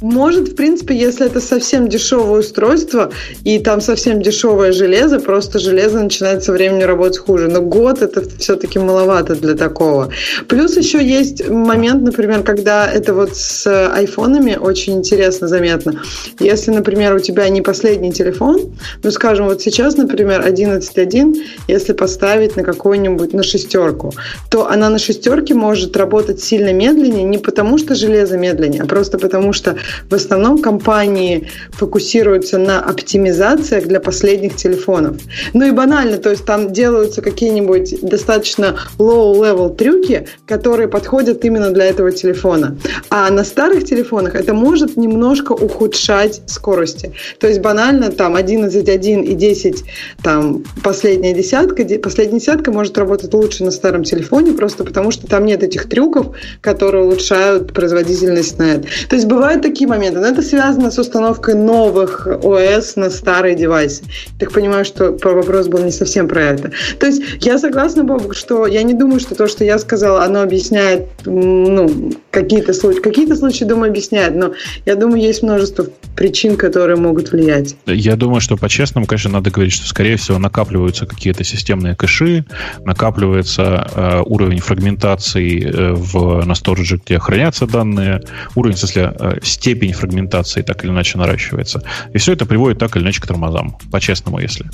[0.03, 3.09] может, в принципе, если это совсем дешевое устройство,
[3.45, 7.47] и там совсем дешевое железо, просто железо начинает со временем работать хуже.
[7.47, 10.09] Но год это все-таки маловато для такого.
[10.49, 16.01] Плюс еще есть момент, например, когда это вот с айфонами очень интересно заметно.
[16.37, 18.73] Если, например, у тебя не последний телефон,
[19.03, 21.35] ну, скажем, вот сейчас, например, 11.1,
[21.69, 24.13] если поставить на какую-нибудь, на шестерку,
[24.51, 29.17] то она на шестерке может работать сильно медленнее, не потому что железо медленнее, а просто
[29.17, 29.77] потому что
[30.09, 35.17] в основном компании фокусируются на оптимизациях для последних телефонов.
[35.53, 41.85] Ну и банально, то есть там делаются какие-нибудь достаточно low-level трюки, которые подходят именно для
[41.85, 42.77] этого телефона.
[43.09, 47.13] А на старых телефонах это может немножко ухудшать скорости.
[47.39, 49.83] То есть банально там 11.1 и 10,
[50.23, 55.45] там последняя десятка, последняя десятка может работать лучше на старом телефоне, просто потому что там
[55.45, 58.87] нет этих трюков, которые улучшают производительность на это.
[59.09, 60.19] То есть бывают такие такие моменты.
[60.19, 64.03] Но это связано с установкой новых ОС на старые девайсы.
[64.37, 66.71] Так понимаю, что вопрос был не совсем про это.
[66.99, 70.43] То есть я согласна, Боб, что я не думаю, что то, что я сказала, оно
[70.43, 72.99] объясняет ну, какие-то случаи.
[72.99, 74.53] Какие-то случаи, думаю, объясняет, но
[74.85, 77.75] я думаю, есть множество причин, которые могут влиять.
[77.87, 82.45] Я думаю, что по-честному, конечно, надо говорить, что, скорее всего, накапливаются какие-то системные кэши,
[82.85, 88.21] накапливается э, уровень фрагментации э, в, на сторидже, где хранятся данные,
[88.53, 91.81] уровень, в смысле, э, степень фрагментации так или иначе наращивается.
[92.13, 94.65] И все это приводит так или иначе к тормозам, по-честному, если.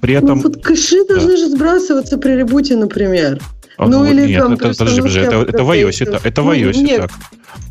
[0.00, 0.38] При ну, этом...
[0.38, 1.14] Ну, вот кэши да.
[1.16, 3.40] должны же сбрасываться при ребуте, например.
[3.76, 6.42] А, ну, ну, или нет, там, это, подожди, подожди, это, это в iOS, это, это
[6.42, 7.00] в ну, iOS нет.
[7.00, 7.10] так.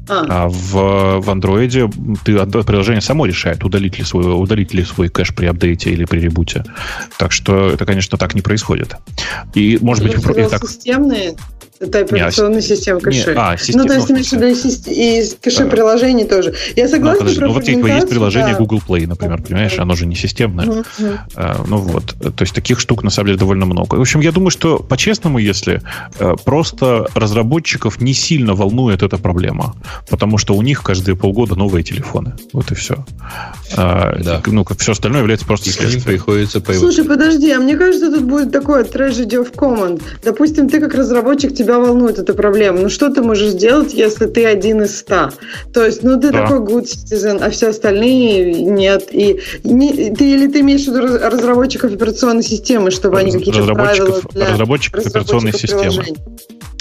[0.09, 1.91] А, а в, в Android
[2.23, 6.19] ты, приложение само решает, удалить ли, свой, удалить ли свой кэш при апдейте или при
[6.19, 6.63] ребуте.
[7.17, 8.95] Так что это, конечно, так не происходит.
[9.53, 10.67] И, может быть, и так...
[10.67, 11.35] системные
[11.79, 13.35] это операционная система кэши.
[13.37, 15.69] а, система, ну, то есть, имеешь в виду и, кэши да.
[15.69, 16.55] приложений тоже.
[16.75, 18.59] Я ну, согласна ну, подожди, ну, вот есть приложение да.
[18.59, 20.65] Google Play, например, понимаешь, оно же не системное.
[20.65, 21.17] Uh-huh.
[21.35, 23.95] А, ну вот, то есть таких штук на самом деле довольно много.
[23.95, 25.81] В общем, я думаю, что по-честному, если
[26.19, 29.66] э, просто разработчиков не сильно волнует эта проблема,
[30.09, 32.33] потому что у них каждые полгода новые телефоны.
[32.53, 33.05] Вот и все.
[33.75, 34.41] А, да.
[34.45, 36.03] Ну, как все остальное является просто следствием.
[36.03, 40.01] приходится Слушай, подожди, а мне кажется, тут будет такое tragedy of common.
[40.23, 42.81] Допустим, ты как разработчик, тебя волнует эта проблема.
[42.81, 45.31] Ну, что ты можешь сделать, если ты один из ста?
[45.73, 46.43] То есть, ну, ты да.
[46.43, 49.07] такой good citizen, а все остальные нет.
[49.11, 53.73] И не, ты или ты имеешь в виду разработчиков операционной системы, чтобы Раз, они какие-то
[53.73, 56.05] правила для разработчиков операционной системы.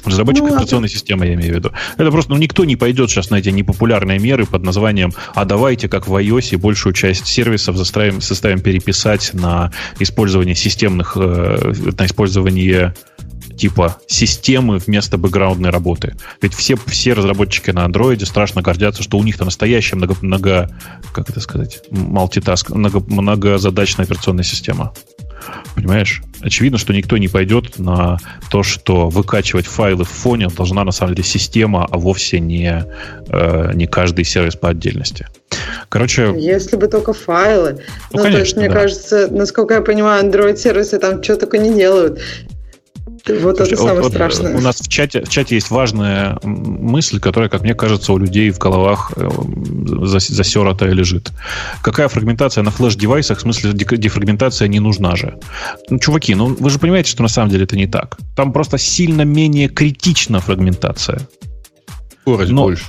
[0.07, 1.73] Разработчик ну, операционной системы, я имею в виду.
[1.97, 5.89] Это просто, ну, никто не пойдет сейчас на эти непопулярные меры под названием «А давайте,
[5.89, 12.95] как в iOS, большую часть сервисов заставим, заставим переписать на использование системных, э, на использование
[13.57, 16.15] типа системы вместо бэкграундной работы.
[16.43, 20.71] Ведь все, все разработчики на андроиде страшно гордятся, что у них там настоящая много, много
[21.13, 24.93] как это сказать, мультитаск, много, многозадачная операционная система.
[25.75, 26.23] Понимаешь?
[26.41, 28.19] Очевидно, что никто не пойдет на
[28.51, 32.85] то, что выкачивать файлы в фоне должна на самом деле система, а вовсе не,
[33.29, 35.27] э, не каждый сервис по отдельности.
[35.89, 36.35] Короче...
[36.37, 37.79] Если бы только файлы.
[38.13, 38.75] Ну, ну конечно, то есть, мне да.
[38.75, 42.21] кажется, насколько я понимаю, Android-сервисы там что только не делают.
[43.29, 44.57] Вот это самое вот, страшное.
[44.57, 48.51] У нас в чате, в чате есть важная мысль, которая, как мне кажется, у людей
[48.51, 49.29] в головах э,
[50.19, 51.33] засеротая лежит.
[51.83, 53.39] Какая фрагментация на флеш-девайсах?
[53.39, 55.39] В смысле, дефрагментация не нужна же.
[55.91, 58.17] Ну, чуваки, ну вы же понимаете, что на самом деле это не так.
[58.37, 61.27] Там просто сильно менее критична фрагментация.
[62.23, 62.85] Скорость Но, больше.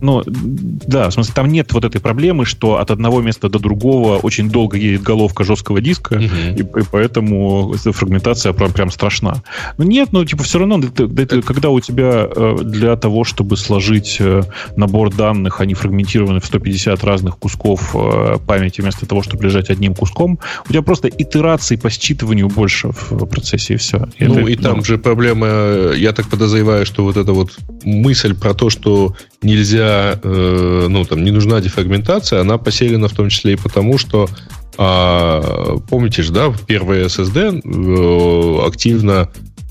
[0.00, 4.18] Ну, да, в смысле, там нет вот этой проблемы, что от одного места до другого
[4.18, 6.24] очень долго едет головка жесткого диска, угу.
[6.24, 9.42] и, и поэтому фрагментация прям, прям страшна.
[9.76, 13.56] Но нет, ну, типа, все равно, это, это, когда у тебя э, для того, чтобы
[13.56, 14.42] сложить э,
[14.76, 19.94] набор данных, они фрагментированы в 150 разных кусков э, памяти вместо того, чтобы лежать одним
[19.94, 24.08] куском, у тебя просто итераций по считыванию больше в процессе, и все.
[24.18, 27.56] И ну, это, и там ну, же проблема, я так подозреваю, что вот эта вот
[27.84, 29.87] мысль про то, что нельзя,
[30.22, 34.28] э, ну, там, не нужна дефрагментация, она поселена в том числе и потому, что
[34.76, 39.28] а, помните же, да, первые SSD э, активно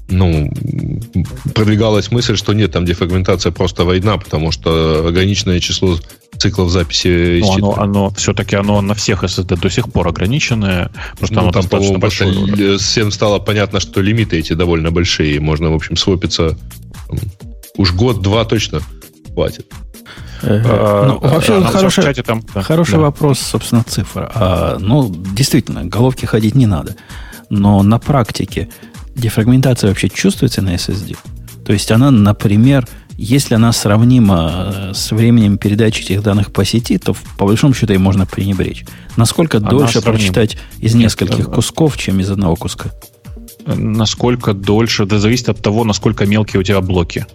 [0.10, 0.52] ну,
[1.53, 5.98] продвигалась мысль, что нет, там дефрагментация просто война, потому что ограниченное число
[6.38, 11.35] циклов записи ну, оно, оно, все-таки оно на всех SSD до сих пор ограниченное, просто
[11.35, 12.77] ну, оно там, достаточно большое.
[12.77, 16.57] Всем стало понятно, что лимиты эти довольно большие, можно, в общем, свопиться
[17.76, 18.81] уж год-два точно
[19.34, 19.68] хватит.
[20.44, 22.62] А, ну, вообще, а, хороший, чате там, да.
[22.62, 23.00] хороший да.
[23.00, 24.30] вопрос, собственно, цифр.
[24.34, 26.96] А, ну, действительно, головки ходить не надо.
[27.50, 28.70] Но на практике
[29.16, 31.18] дефрагментация вообще чувствуется на SSD?
[31.66, 32.88] То есть она, например,
[33.18, 37.94] если она сравнима э, с временем передачи этих данных по сети, то по большому счету
[37.94, 38.86] и можно пренебречь.
[39.16, 40.18] Насколько она дольше сравнима.
[40.18, 42.92] прочитать из нескольких Нет, кусков, чем из одного куска?
[43.66, 47.26] Насколько дольше, это зависит от того, насколько мелкие у тебя блоки.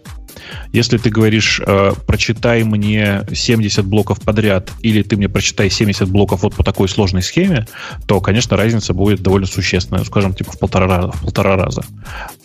[0.72, 6.42] Если ты говоришь, э, прочитай мне 70 блоков подряд, или ты мне прочитай 70 блоков
[6.42, 7.66] вот по такой сложной схеме,
[8.06, 11.12] то, конечно, разница будет довольно существенная, скажем, типа в полтора раза.
[11.12, 11.84] В полтора раза.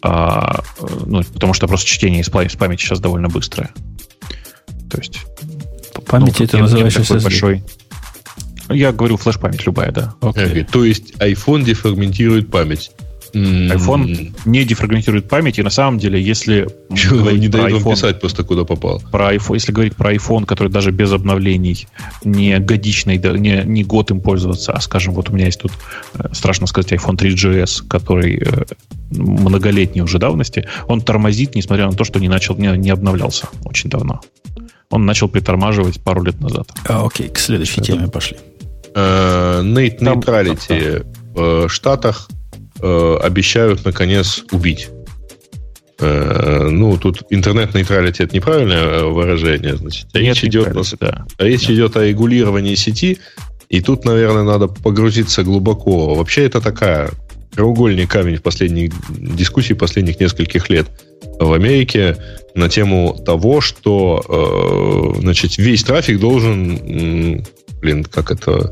[0.01, 3.69] А, э, ну, потому что просто чтение из памяти сейчас довольно быстрое.
[4.89, 5.21] То есть...
[5.93, 7.23] По памяти ну, это называется SSD.
[7.23, 7.63] Большой.
[8.69, 10.13] Я говорю флеш-память любая, да.
[10.21, 10.67] Okay.
[10.69, 12.91] То есть iPhone дефрагментирует память
[13.37, 18.19] iPhone не дефрагментирует память, и на самом деле, если Чего, не дает iPhone, вам писать
[18.19, 19.01] просто куда попал.
[19.11, 21.87] Про iPhone, если говорить про iPhone, который даже без обновлений
[22.23, 25.71] не годичный, не, не год им пользоваться, а, скажем, вот у меня есть тут,
[26.15, 28.65] э, страшно сказать, iPhone 3GS, который э,
[29.11, 33.89] многолетней уже давности, он тормозит, несмотря на то, что не начал, не, не обновлялся очень
[33.89, 34.21] давно.
[34.89, 36.69] Он начал притормаживать пару лет назад.
[36.87, 38.37] А, окей, к следующей теме пошли.
[38.93, 39.61] Uh,
[39.99, 41.05] Neutrality
[41.35, 42.29] в Штатах
[42.81, 44.89] э, обещают, наконец, убить.
[45.99, 49.75] Э, ну, тут интернет-нейтралити это неправильное э, выражение.
[49.77, 51.25] Значит, речь идет, да.
[51.39, 51.73] речь да.
[51.73, 53.17] идет о регулировании сети,
[53.69, 56.13] и тут, наверное, надо погрузиться глубоко.
[56.13, 57.09] Вообще это такая
[57.55, 60.87] треугольный камень в последних дискуссий последних нескольких лет
[61.39, 62.17] в Америке
[62.53, 67.43] на тему того, что э, значит, весь трафик должен,
[67.81, 68.71] блин, как это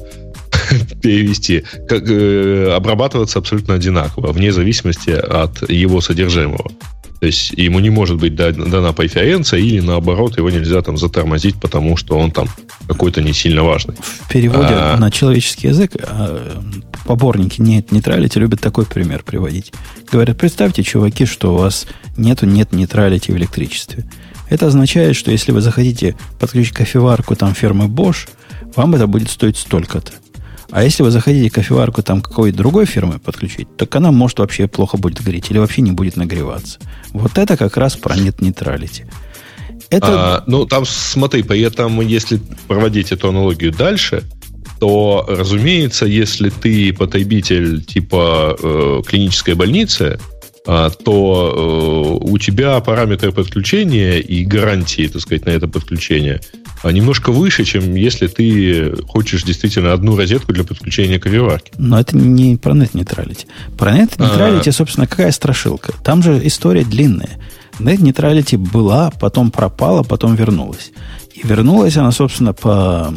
[1.01, 6.71] перевести, как, э, обрабатываться абсолютно одинаково, вне зависимости от его содержимого.
[7.19, 11.97] То есть ему не может быть дана преференция, или наоборот, его нельзя там затормозить, потому
[11.97, 12.47] что он там
[12.87, 13.95] какой-то не сильно важный.
[13.95, 16.61] В переводе а, на человеческий язык а,
[17.05, 19.71] поборники нет нейтралити любят такой пример приводить.
[20.11, 21.87] Говорят, представьте, чуваки, что у вас
[22.17, 24.03] нету нет нейтралити в электричестве.
[24.49, 28.27] Это означает, что если вы захотите подключить кофеварку там фирмы Bosch,
[28.75, 30.11] вам это будет стоить столько-то.
[30.71, 34.97] А если вы захотите кофеварку там какой-то другой фирмы подключить, так она может вообще плохо
[34.97, 36.79] будет гореть или вообще не будет нагреваться.
[37.11, 39.05] Вот это как раз про нет нейтралити.
[39.89, 40.07] Это...
[40.07, 44.23] А, ну, там, смотри, при этом, если проводить эту аналогию дальше,
[44.79, 50.19] то, разумеется, если ты потребитель типа э, клинической больницы,
[50.67, 56.41] э, то э, у тебя параметры подключения и гарантии, так сказать, на это подключение–
[56.84, 61.72] немножко выше, чем если ты хочешь действительно одну розетку для подключения кофеварки.
[61.77, 63.45] Но это не про net neutrality.
[63.77, 64.72] Про neutrality, а...
[64.72, 65.93] собственно, какая страшилка?
[66.03, 67.39] Там же история длинная.
[67.80, 70.91] Net neutrality была, потом пропала, потом вернулась.
[71.34, 73.14] И вернулась она, собственно, по,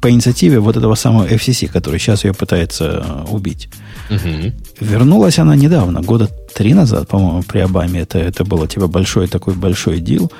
[0.00, 3.68] по инициативе вот этого самого FCC, который сейчас ее пытается э, убить.
[4.14, 4.52] Угу.
[4.80, 8.00] Вернулась она недавно, года три назад, по-моему, при Обаме.
[8.00, 10.30] Это, это было типа большой такой большой дел.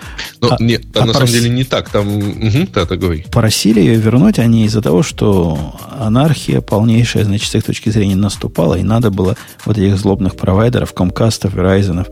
[0.40, 1.16] Ну, а, нет, а на прос...
[1.16, 1.88] самом деле не так.
[1.88, 3.24] Там, угу, да, так говори.
[3.30, 8.74] Просили ее вернуть они из-за того, что анархия полнейшая, значит, с их точки зрения наступала,
[8.74, 12.06] и надо было вот этих злобных провайдеров, Комкастов, Verizon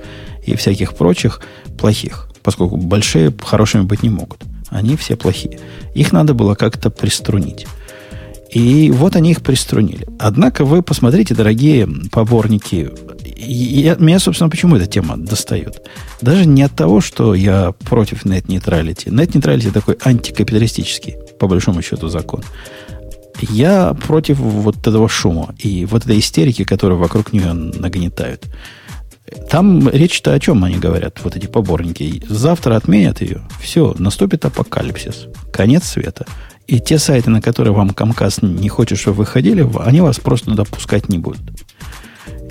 [0.44, 1.40] и всяких прочих
[1.78, 4.42] плохих, поскольку большие хорошими быть не могут.
[4.70, 5.58] Они все плохие.
[5.94, 7.66] Их надо было как-то приструнить.
[8.52, 10.06] И вот они их приструнили.
[10.18, 12.90] Однако вы посмотрите, дорогие поборники,
[13.36, 15.82] я, меня, собственно, почему эта тема достает?
[16.20, 19.06] Даже не от того, что я против net neutrality.
[19.06, 22.42] Net neutrality такой антикапиталистический, по большому счету, закон.
[23.40, 28.46] Я против вот этого шума и вот этой истерики, которую вокруг нее нагнетают.
[29.48, 32.22] Там речь-то о чем они говорят, вот эти поборники.
[32.28, 33.42] Завтра отменят ее.
[33.60, 35.28] Все, наступит апокалипсис.
[35.52, 36.26] Конец света.
[36.70, 40.52] И те сайты, на которые вам Comcast не хочет, чтобы вы ходили, они вас просто
[40.52, 41.42] допускать не будут.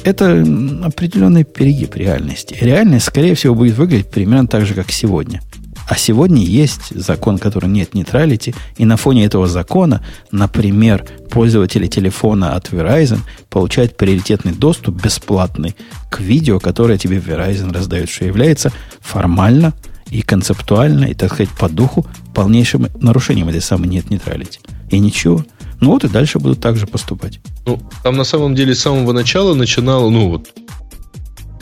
[0.03, 0.45] Это
[0.83, 2.57] определенный перегиб реальности.
[2.59, 5.41] Реальность, скорее всего, будет выглядеть примерно так же, как сегодня.
[5.87, 12.55] А сегодня есть закон, который нет нейтралити, и на фоне этого закона, например, пользователи телефона
[12.55, 13.19] от Verizon
[13.49, 15.77] получают приоритетный доступ бесплатный
[16.11, 19.73] к видео, которое тебе Verizon раздает, что является формально
[20.11, 22.05] и концептуально, и, так сказать, по духу
[22.40, 24.61] полнейшим нарушением этой самой нет нейтралити.
[24.90, 25.44] И ничего.
[25.82, 27.41] Ну вот и дальше будут так же поступать.
[27.66, 30.48] Ну, там на самом деле с самого начала начинало, ну вот,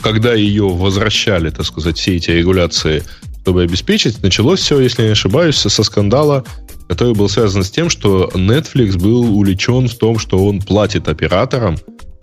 [0.00, 3.02] когда ее возвращали, так сказать, все эти регуляции,
[3.42, 6.44] чтобы обеспечить, началось все, если не ошибаюсь, со скандала,
[6.88, 11.76] который был связан с тем, что Netflix был увлечен в том, что он платит операторам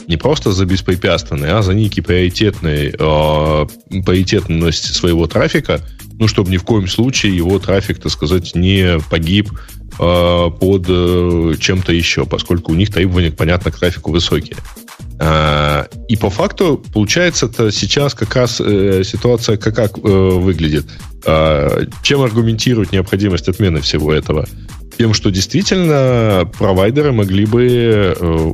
[0.08, 3.66] не просто за беспрепятственный, а за некий приоритетный, э,
[4.04, 5.82] приоритетность своего трафика–
[6.18, 9.52] ну, чтобы ни в коем случае его трафик, так сказать, не погиб
[10.00, 14.58] э, под э, чем-то еще, поскольку у них требования, понятно, к трафику высокие.
[15.20, 20.86] Э, и по факту, получается, это сейчас как раз э, ситуация как, как э, выглядит.
[21.26, 24.48] Э, чем аргументирует необходимость отмены всего этого?
[24.98, 28.54] Тем, что действительно провайдеры могли бы э,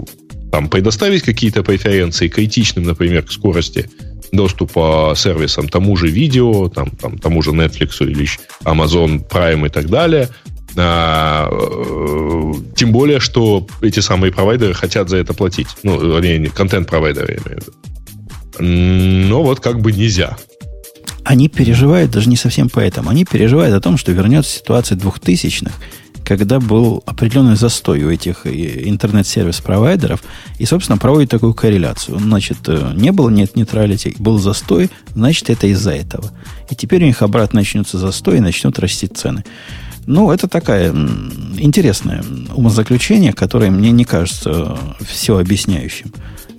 [0.52, 3.90] там, предоставить какие-то преференции критичным, например, к скорости
[4.32, 8.28] доступа сервисам тому же видео, там, там, тому же Netflix или
[8.64, 10.30] Amazon Prime и так далее.
[10.78, 15.68] А, э, тем более, что эти самые провайдеры хотят за это платить.
[15.84, 19.30] Ну, вернее, контент-провайдеры, я имею в виду.
[19.30, 20.38] Но вот как бы нельзя.
[21.24, 23.10] Они переживают даже не совсем поэтому.
[23.10, 25.74] Они переживают о том, что вернется ситуация двухтысячных,
[26.24, 30.24] когда был определенный застой у этих э, интернет-сервис-провайдеров,
[30.60, 32.20] и, собственно, проводит такую корреляцию.
[32.20, 36.32] Значит, э, не было нет нейтралити, был застой, значит, это из-за этого.
[36.70, 39.44] И теперь у них обратно начнется застой, и начнут расти цены.
[40.08, 40.92] Ну, это такая
[41.58, 42.24] интересное
[42.54, 46.12] умозаключение, которое мне не кажется все объясняющим.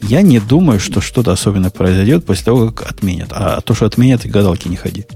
[0.02, 3.28] Я не думаю, что что-то особенное произойдет после того, как отменят.
[3.32, 5.06] А то, что отменят, и гадалки не ходи.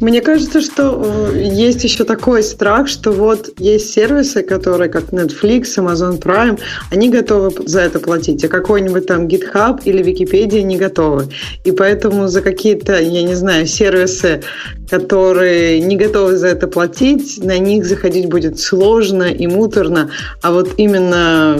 [0.00, 5.76] Мне кажется, что э, есть еще такой страх, что вот есть сервисы, которые как Netflix,
[5.76, 6.58] Amazon Prime,
[6.90, 11.28] они готовы за это платить, а какой-нибудь там GitHub или Википедия не готовы.
[11.64, 14.42] И поэтому за какие-то, я не знаю, сервисы,
[14.88, 20.10] которые не готовы за это платить, на них заходить будет сложно и муторно.
[20.42, 21.58] А вот именно...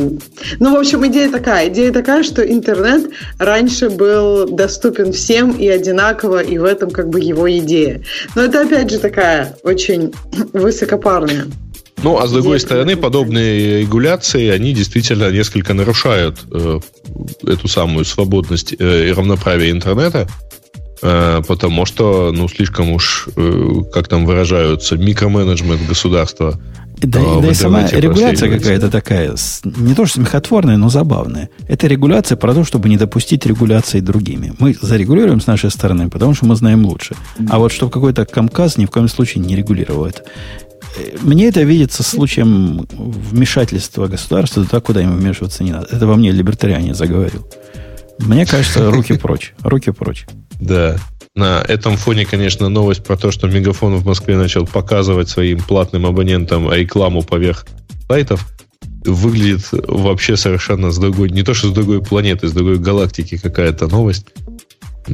[0.58, 1.68] Ну, в общем, идея такая.
[1.68, 7.20] Идея такая, что интернет раньше был доступен всем и одинаково, и в этом как бы
[7.20, 8.02] его идея.
[8.34, 10.12] Но это, опять же, такая очень
[10.52, 11.46] высокопарная.
[12.02, 16.78] Ну, а с другой стороны, подобные регуляции, они действительно несколько нарушают э,
[17.46, 20.28] эту самую свободность э, и равноправие интернета,
[21.00, 26.58] потому что, ну, слишком уж, э, как там выражаются, микроменеджмент государства
[26.98, 31.50] да, да и сама регуляция какая-то такая, не то что смехотворная, но забавная.
[31.68, 34.54] Это регуляция про то, чтобы не допустить регуляции другими.
[34.58, 37.14] Мы зарегулируем с нашей стороны, потому что мы знаем лучше.
[37.50, 40.22] А вот чтобы какой-то Камказ ни в коем случае не регулировал это.
[41.20, 45.88] Мне это видится случаем вмешательства государства туда, куда ему вмешиваться не надо.
[45.90, 47.46] Это во мне либертариане заговорил.
[48.18, 49.52] Мне кажется, руки прочь.
[49.62, 50.24] Руки прочь.
[50.60, 50.96] Да.
[51.34, 56.06] На этом фоне, конечно, новость про то, что Мегафон в Москве начал показывать своим платным
[56.06, 57.66] абонентам рекламу поверх
[58.08, 58.46] сайтов,
[59.04, 63.86] выглядит вообще совершенно с другой, не то что с другой планеты, с другой галактики какая-то
[63.86, 64.26] новость.
[65.08, 65.12] Э,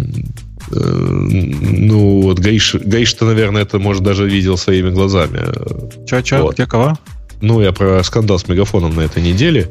[0.70, 5.40] ну, вот Гаиш, Гаиш-то, наверное, это, может, даже видел своими глазами.
[6.06, 6.55] Че, че, вот.
[6.55, 6.98] где кого?
[7.40, 9.69] Ну, я про скандал с Мегафоном на этой неделе.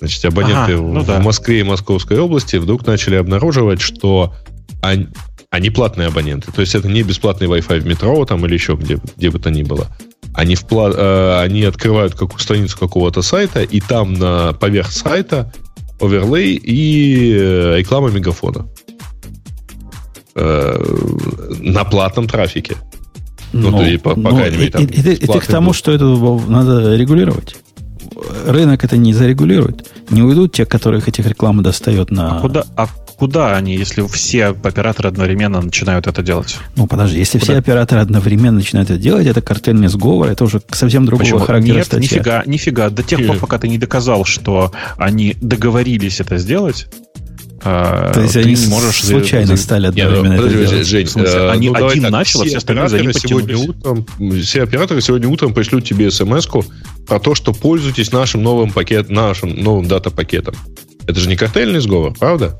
[0.00, 1.20] Значит, абоненты ага, ну в да.
[1.20, 4.34] Москве и Московской области вдруг начали обнаруживать, что
[4.82, 5.08] они,
[5.50, 6.52] они платные абоненты.
[6.52, 9.50] То есть это не бесплатный Wi-Fi в метро там или еще где, где бы то
[9.50, 9.88] ни было.
[10.34, 15.52] Они, впла- э, они открывают как, страницу какого-то сайта, и там на поверх сайта
[16.00, 18.68] оверлей и э, реклама мегафона.
[20.36, 20.78] Э,
[21.60, 22.76] на платном трафике.
[23.52, 25.46] Ну, ну то, и, по, ну, по крайней мере, там, и, и, и ты к
[25.46, 27.56] тому, что это надо регулировать.
[28.46, 29.90] Рынок это не зарегулирует.
[30.10, 32.38] Не уйдут те, которых этих рекламы достает на...
[32.38, 32.86] А куда, а
[33.20, 36.56] куда они, если все операторы одновременно начинают это делать?
[36.74, 37.52] Ну, подожди, если куда?
[37.52, 41.40] все операторы одновременно начинают это делать, это картельный сговор, это уже совсем другого Почему?
[41.40, 42.16] характера Нет, статья.
[42.16, 42.88] нифига, нифига.
[42.88, 46.86] До тех пор, пока ты не доказал, что они договорились это сделать,
[47.62, 49.62] а, То есть они не можешь случайно за...
[49.62, 52.88] стали одновременно Нет, ну, это Жень, э, они ну, один так, начал, а все остальные
[52.88, 54.06] за ним сегодня утром,
[54.42, 56.48] Все операторы сегодня утром пришлют тебе смс
[57.06, 60.54] про то, что пользуйтесь нашим новым пакет, нашим новым дата-пакетом.
[61.10, 62.58] Это же не картельный сговор, правда?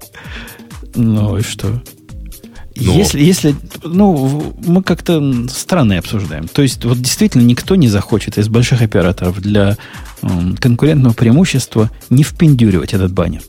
[0.94, 1.68] Ну и что?
[1.68, 2.92] Но...
[2.92, 2.98] Ну.
[2.98, 3.54] Если, если,
[3.84, 6.48] ну, мы как-то странно обсуждаем.
[6.48, 9.76] То есть, вот действительно никто не захочет из больших операторов для
[10.22, 10.28] э,
[10.58, 13.42] конкурентного преимущества не впендюривать этот баннер.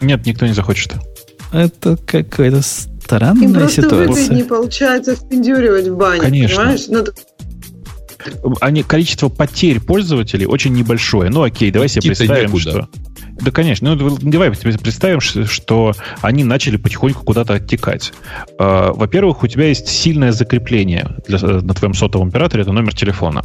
[0.00, 0.94] Нет, никто не захочет.
[1.52, 4.08] Это какая-то странная Им просто ситуация.
[4.08, 6.56] выгоднее получается впендюривать в бане, Конечно.
[6.56, 6.86] понимаешь?
[6.88, 7.04] Ну,
[8.60, 11.30] они, количество потерь пользователей очень небольшое.
[11.30, 12.70] Ну, окей, давай себе представим, некуда.
[12.70, 12.88] что...
[13.40, 13.94] Да, конечно.
[13.94, 18.12] Ну, давай представим, что они начали потихоньку куда-то оттекать.
[18.58, 23.42] А, во-первых, у тебя есть сильное закрепление для, на твоем сотовом операторе, это номер телефона.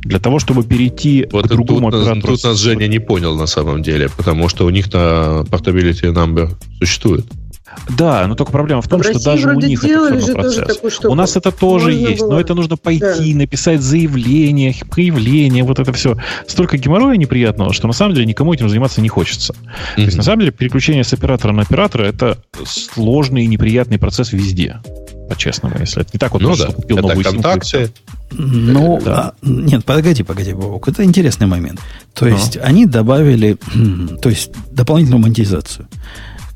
[0.00, 2.34] Для того, чтобы перейти вот к другому тут, оператору...
[2.34, 7.26] Тут нас Женя не понял на самом деле, потому что у них-то portability number существует.
[7.88, 11.04] Да, но только проблема в том, в что даже у них это все процесс.
[11.04, 12.30] У нас это тоже Можно есть, было.
[12.32, 13.38] но это нужно пойти, да.
[13.38, 16.16] написать заявление, проявление, вот это все.
[16.46, 19.52] Столько геморроя неприятного, что на самом деле никому этим заниматься не хочется.
[19.52, 19.94] Mm-hmm.
[19.96, 24.32] То есть на самом деле переключение с оператора на оператора это сложный и неприятный процесс
[24.32, 24.80] везде
[25.30, 26.66] по-честному, если это не так вот, ну, да.
[26.66, 27.92] купил это новую контакты.
[28.32, 29.28] Ну, да.
[29.28, 31.80] а, нет, погоди, погоди, Бобок, это интересный момент.
[32.14, 32.62] То есть, а.
[32.62, 33.56] они добавили,
[34.22, 35.88] то есть, дополнительную монетизацию.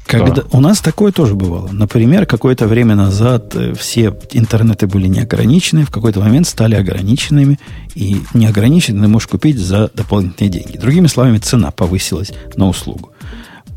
[0.07, 0.43] Когда, да.
[0.53, 1.69] У нас такое тоже бывало.
[1.73, 7.59] Например, какое-то время назад э, все интернеты были неограничены, в какой-то момент стали ограниченными,
[7.95, 10.77] и неограниченные можешь купить за дополнительные деньги.
[10.77, 13.13] Другими словами, цена повысилась на услугу.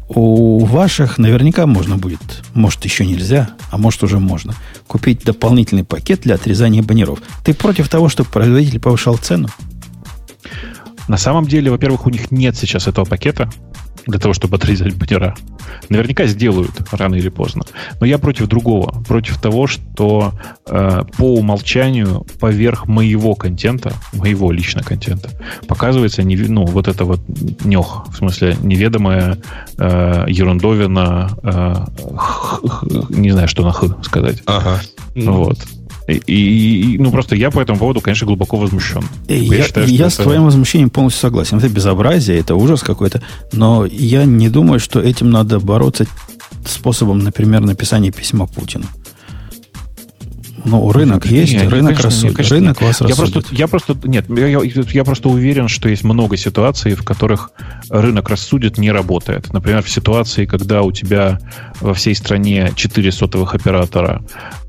[0.09, 4.53] У ваших наверняка можно будет, может еще нельзя, а может уже можно,
[4.87, 7.19] купить дополнительный пакет для отрезания баннеров.
[7.43, 9.49] Ты против того, чтобы производитель повышал цену?
[11.07, 13.49] На самом деле, во-первых, у них нет сейчас этого пакета
[14.07, 15.35] для того, чтобы отрезать баннера.
[15.89, 17.63] Наверняка сделают рано или поздно.
[17.99, 19.03] Но я против другого.
[19.03, 20.33] Против того, что
[20.65, 25.29] э, по умолчанию поверх моего контента, моего лично контента,
[25.67, 27.19] показывается не, ну, вот это вот
[27.65, 29.37] нех, в смысле неведомая
[29.77, 31.73] э, ерундовина, э,
[32.15, 34.41] х, х, не знаю, что на х сказать.
[34.45, 34.79] Ага.
[35.15, 35.57] Вот.
[36.07, 39.03] И, и, ну, просто я по этому поводу, конечно, глубоко возмущен.
[39.27, 40.23] Я, я, считаю, я с это...
[40.23, 41.57] твоим возмущением полностью согласен.
[41.57, 43.21] Это безобразие, это ужас какой-то.
[43.51, 46.05] Но я не думаю, что этим надо бороться
[46.65, 48.85] способом, например, написания письма Путину.
[50.67, 52.35] Ну, рынок нет, есть, нет, рынок конечно, рассудит.
[52.35, 53.33] Конечно, рынок вас я рассудит.
[53.33, 57.51] Просто, я просто, нет, я, я, я просто уверен, что есть много ситуаций, в которых
[57.89, 59.53] рынок рассудит не работает.
[59.53, 61.39] Например, в ситуации, когда у тебя
[61.79, 64.66] во всей стране 4 сотовых оператора, э,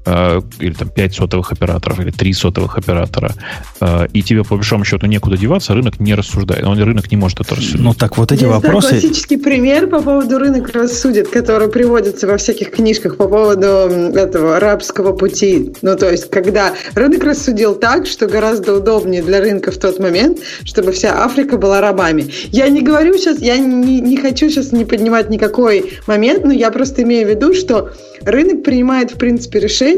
[0.61, 3.35] или там 5 сотовых операторов, или 3 сотовых оператора,
[3.81, 6.65] э, и тебе по большому счету некуда деваться, рынок не рассуждает.
[6.65, 7.81] Он рынок не может это рассудить.
[7.81, 8.91] Ну так вот эти Есть вопросы...
[8.91, 15.13] классический пример по поводу рынок рассудит, который приводится во всяких книжках по поводу этого арабского
[15.13, 15.73] пути.
[15.83, 20.39] Ну то есть, когда рынок рассудил так, что гораздо удобнее для рынка в тот момент,
[20.65, 22.31] чтобы вся Африка была рабами.
[22.51, 26.71] Я не говорю сейчас, я не, не хочу сейчас не поднимать никакой момент, но я
[26.71, 27.91] просто имею в виду, что
[28.23, 29.98] рынок принимает, в принципе, решение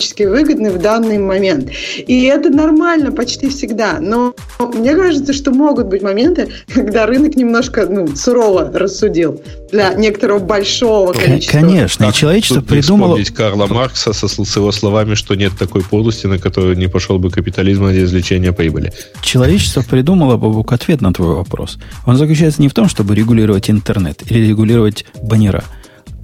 [0.00, 1.70] экономически выгодны в данный момент.
[2.06, 3.98] И это нормально почти всегда.
[4.00, 4.34] Но
[4.74, 9.42] мне кажется, что могут быть моменты, когда рынок немножко ну, сурово рассудил
[9.72, 11.60] для некоторого большого количества.
[11.60, 13.16] Конечно, и человечество придумало...
[13.16, 17.18] Вспомнить Карла Маркса со, с его словами, что нет такой полости, на которую не пошел
[17.18, 18.92] бы капитализм ради извлечения прибыли.
[19.22, 21.78] Человечество придумало, Бабук, ответ на твой вопрос.
[22.06, 25.64] Он заключается не в том, чтобы регулировать интернет или регулировать баннера.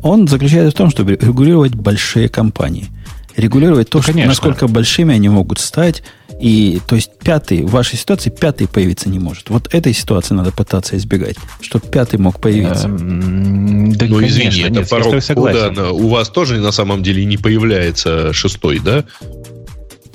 [0.03, 2.89] Он заключается в том, чтобы регулировать большие компании
[3.37, 6.03] регулировать то, ну, что, насколько большими они могут стать.
[6.41, 9.49] И, то есть, пятый, в вашей ситуации пятый появиться не может.
[9.51, 12.89] Вот этой ситуации надо пытаться избегать, чтобы пятый мог появиться.
[12.89, 17.25] Эм, да, ну, конечно, извини, это нет, порог кода у вас тоже на самом деле
[17.25, 19.05] не появляется шестой, да?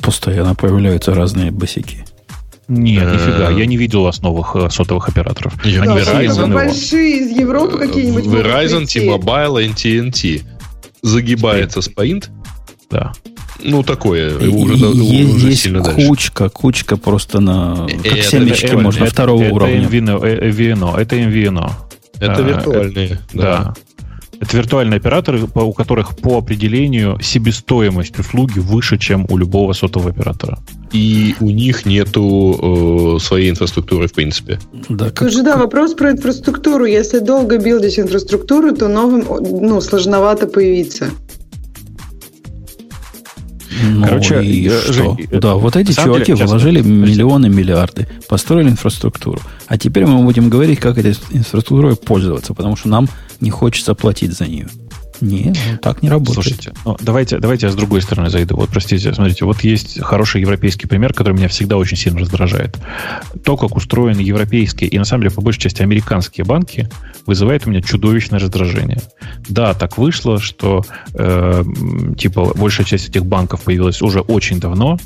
[0.02, 2.06] Постоянно появляются разные босики.
[2.72, 5.54] Нет, э, нифига, я не видел новых э, сотовых операторов.
[5.62, 8.24] Они да, Verizon, большие из Европы какие-нибудь.
[8.24, 10.42] Verizon, T-Mobile, AT&T.
[11.02, 12.30] Загибается спаинт,
[12.90, 13.12] да.
[13.62, 14.38] Ну, такое.
[14.40, 16.54] И, уже, есть уже есть сильно кучка, дальше.
[16.56, 17.88] кучка просто на...
[17.88, 19.88] Как это, семечки это, можно, это, второго это уровня.
[19.88, 21.72] MVNO, это MVNO.
[22.20, 23.42] Это а, виртуальные, да.
[23.44, 23.74] да.
[24.42, 30.58] Это виртуальные операторы, у которых по определению себестоимость услуги выше, чем у любого сотового оператора.
[30.92, 34.60] И у них нету э, своей инфраструктуры, в принципе.
[34.90, 35.30] Да, как...
[35.30, 36.86] Слушай, да, вопрос про инфраструктуру.
[36.86, 41.12] Если долго билдить инфраструктуру, то новым ну, сложновато появиться.
[43.84, 44.94] Ну, Короче, и что?
[44.94, 49.40] Жень, да, вот эти чуваки деле, вложили миллионы, миллиарды, построили инфраструктуру.
[49.68, 53.08] А теперь мы будем говорить, как этой инфраструктурой пользоваться, потому что нам
[53.42, 54.68] не хочется платить за нее.
[55.22, 56.34] Нет, ну, так не работает.
[56.34, 58.56] Слушайте, ну, давайте, давайте я с другой стороны зайду.
[58.56, 62.78] Вот, простите, смотрите, вот есть хороший европейский пример, который меня всегда очень сильно раздражает.
[63.44, 66.90] То, как устроены европейские и, на самом деле, по большей части, американские банки,
[67.28, 69.00] вызывает у меня чудовищное раздражение.
[69.48, 71.64] Да, так вышло, что э,
[72.18, 74.98] типа большая часть этих банков появилась уже очень давно,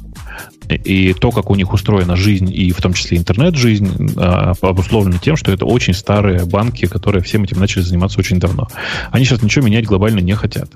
[0.69, 5.35] и то, как у них устроена жизнь, и в том числе интернет-жизнь, а, обусловлено тем,
[5.35, 8.67] что это очень старые банки, которые всем этим начали заниматься очень давно.
[9.11, 10.69] Они сейчас ничего менять глобально не хотят.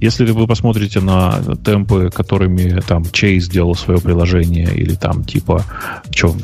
[0.00, 5.64] Если вы посмотрите на темпы, которыми там Chase делал свое приложение, или там типа
[6.10, 6.34] что,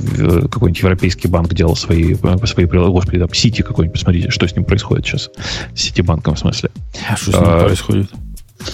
[0.51, 4.65] какой-нибудь европейский банк делал свои, свои приложения, господи, там Сити какой-нибудь, посмотрите, что с ним
[4.65, 5.31] происходит сейчас.
[5.75, 6.71] С Ситибанком в смысле.
[7.09, 8.11] А что с ним а, происходит?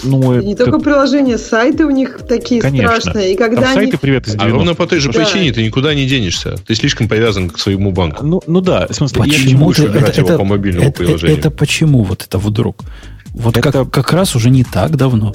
[0.03, 0.45] Ну, это...
[0.45, 2.99] Не только приложения, сайты у них такие Конечно.
[2.99, 3.33] страшные.
[3.33, 3.85] И когда Там они...
[3.85, 5.19] сайты привет из 90 А ровно по той же да.
[5.19, 6.55] причине ты никуда не денешься.
[6.65, 8.25] Ты слишком привязан к своему банку.
[8.25, 11.37] Ну, ну да, в смысле, почему ты, это, его это, по мобильному это, приложению.
[11.37, 12.83] Это почему вот это вдруг?
[13.33, 13.71] Вот это...
[13.71, 15.33] как, как раз уже не так давно.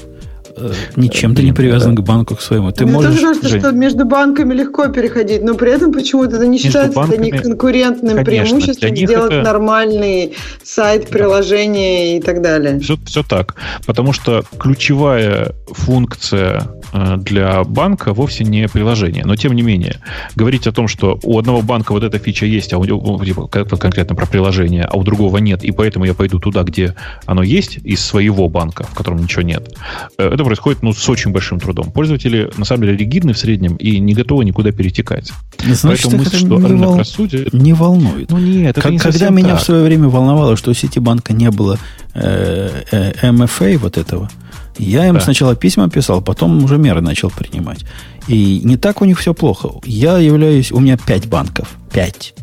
[0.57, 2.03] Э, ничем ты не привязан да.
[2.03, 2.71] к банку к своему.
[2.71, 3.13] Ты Мне можешь...
[3.13, 6.97] тоже кажется, Жень, что между банками легко переходить, но при этом почему-то это не считается
[6.97, 9.43] банками, это не конкурентным конечно, преимуществом сделать это...
[9.43, 12.79] нормальный сайт, приложение и так далее.
[12.81, 13.57] Все, все так.
[13.87, 16.69] Потому что ключевая функция
[17.19, 19.25] для банка вовсе не приложение.
[19.25, 20.01] Но тем не менее,
[20.37, 24.15] говорить о том, что у одного банка вот эта фича есть, а у типа, конкретно
[24.15, 26.95] про приложение, а у другого нет, и поэтому я пойду туда, где
[27.27, 29.77] оно есть, из своего банка, в котором ничего нет,
[30.19, 31.91] э, это происходит ну, с очень большим трудом.
[31.91, 35.33] Пользователи, на самом деле, ригидны в среднем и не готовы никуда перетекать.
[35.59, 36.99] Значит, Поэтому мысль, что не, вол...
[36.99, 37.53] рассудит...
[37.53, 38.31] не волнует.
[38.31, 39.61] Ну нет, это как, не Когда меня так.
[39.61, 41.79] в свое время волновало, что у Ситибанка не было
[42.15, 44.31] э, э, MFA вот этого,
[44.79, 45.21] я им да.
[45.21, 47.85] сначала письма писал, потом уже меры начал принимать.
[48.29, 49.71] И не так у них все плохо.
[49.85, 50.73] Я являюсь...
[50.73, 51.69] У меня пять банков.
[51.93, 52.35] Пять.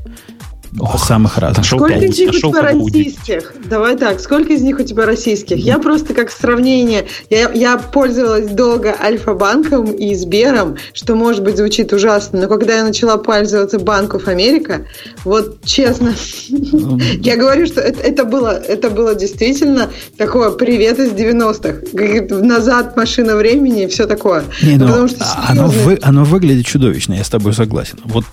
[0.80, 1.66] Ох, самых разных.
[1.66, 3.54] Сколько из них у тебя российских?
[3.70, 5.58] Давай так, сколько из них у тебя российских?
[5.58, 11.92] Я просто как сравнение, я, я пользовалась долго Альфа-банком и Сбером, что, может быть, звучит
[11.92, 14.86] ужасно, но когда я начала пользоваться Банков Америка,
[15.26, 16.14] вот честно,
[16.50, 22.36] я говорю, что это, это, было, это было действительно такое привет из 90-х.
[22.44, 24.46] Назад машина времени и все такое.
[24.64, 28.00] Не, ну, Потому что, оно, вы, оно выглядит чудовищно, я с тобой согласен.
[28.06, 28.24] Вот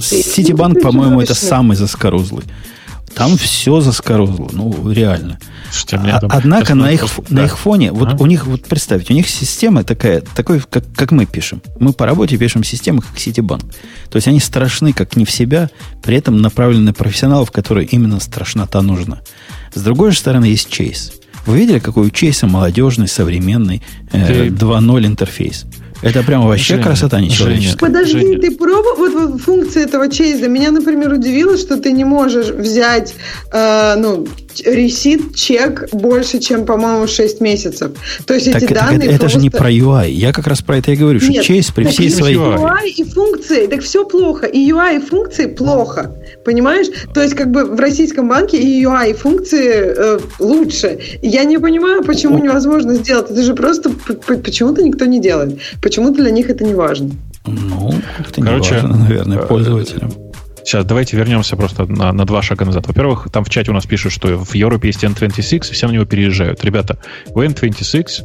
[0.00, 2.44] Ситибанк, по-моему, это самый самый заскорузлый.
[3.14, 5.38] Там все заскорузло, ну, реально.
[5.72, 7.42] Слушайте, а, однако на их, да.
[7.42, 8.16] на их фоне, вот а?
[8.20, 11.60] у них, вот представьте, у них система такая, такой, как, как мы пишем.
[11.80, 13.64] Мы по работе пишем системы, как Ситибанк.
[14.10, 15.70] То есть они страшны, как не в себя,
[16.04, 19.18] при этом направлены на профессионалов, которые именно страшнота нужна.
[19.74, 21.12] С другой же стороны, есть Chase.
[21.46, 23.82] Вы видели, какой у Чейса молодежный, современный
[24.12, 25.66] э, 2.0 интерфейс?
[26.02, 27.88] Это прямо вообще Женя, красота нечеловеческая.
[27.88, 28.40] Подожди, Женя.
[28.40, 28.96] ты пробовал?
[28.96, 30.48] Вот, вот функция этого чейза.
[30.48, 33.14] Меня, например, удивило, что ты не можешь взять
[33.52, 34.26] э, ну,
[34.64, 37.92] ресит, чек больше, чем, по-моему, 6 месяцев.
[38.26, 40.10] То есть так, эти так данные это, это же не про UI.
[40.10, 42.36] Я как раз про это и говорю, что Нет, чейз при всей своей...
[42.36, 44.46] UI и функции, так все плохо.
[44.46, 46.14] И UI, и функции плохо.
[46.44, 46.86] Понимаешь?
[47.14, 50.98] То есть как бы в российском банке и UI, и функции э, лучше.
[51.22, 53.30] Я не понимаю, почему невозможно сделать.
[53.30, 55.58] Это же просто почему-то никто не делает.
[55.82, 57.10] Почему-то для них это не важно.
[57.46, 60.12] Ну, это Короче, не важно, наверное, э, пользователям.
[60.64, 62.86] Сейчас, давайте вернемся просто на, на два шага назад.
[62.86, 66.04] Во-первых, там в чате у нас пишут, что в Европе есть N26, все на него
[66.04, 66.64] переезжают.
[66.64, 66.98] Ребята,
[67.28, 68.22] у N26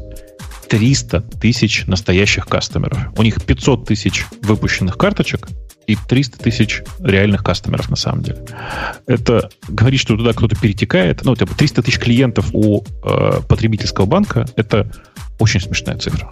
[0.67, 2.99] 300 тысяч настоящих кастомеров.
[3.17, 5.47] У них 500 тысяч выпущенных карточек
[5.87, 8.43] и 300 тысяч реальных кастомеров на самом деле.
[9.05, 11.23] Это говорит, что туда кто-то перетекает.
[11.23, 14.91] Ну, типа 300 тысяч клиентов у э, потребительского банка– это
[15.39, 16.31] очень смешная цифра.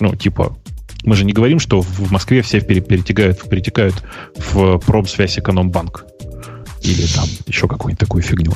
[0.00, 0.56] Ну, типа,
[1.04, 4.02] мы же не говорим, что в Москве все перетекают, перетекают
[4.36, 6.04] в промсвязь экономбанк
[6.84, 8.52] или там еще какую-нибудь такую фигню.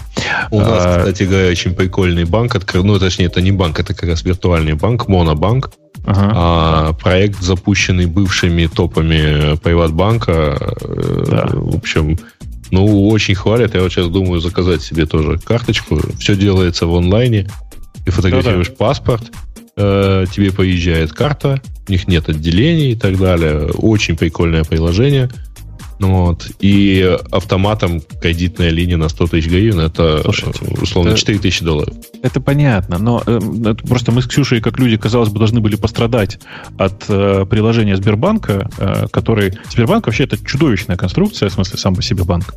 [0.50, 2.84] У нас, а, кстати говоря, очень прикольный банк открыл.
[2.84, 5.70] Ну, точнее, это не банк, это как раз виртуальный банк, монобанк.
[6.04, 6.32] Ага.
[6.34, 10.58] А, проект, запущенный бывшими топами Приватбанка.
[10.80, 11.48] Э, да.
[11.52, 12.18] В общем,
[12.70, 13.74] ну, очень хвалят.
[13.74, 16.00] Я вот сейчас думаю заказать себе тоже карточку.
[16.18, 17.48] Все делается в онлайне.
[18.04, 18.78] Ты фотографируешь Да-да.
[18.78, 19.32] паспорт,
[19.76, 23.66] э, тебе поезжает карта, у них нет отделений и так далее.
[23.72, 25.30] Очень прикольное приложение.
[25.98, 26.48] Вот.
[26.60, 31.94] И автоматом кредитная линия на 100 тысяч гривен это Слушайте, условно это, 4 тысячи долларов.
[32.22, 35.76] Это понятно, но э, это просто мы с Ксюшей, как люди, казалось бы, должны были
[35.76, 36.38] пострадать
[36.78, 39.54] от э, приложения Сбербанка, э, который...
[39.70, 42.54] Сбербанк вообще это чудовищная конструкция, в смысле сам по себе банк.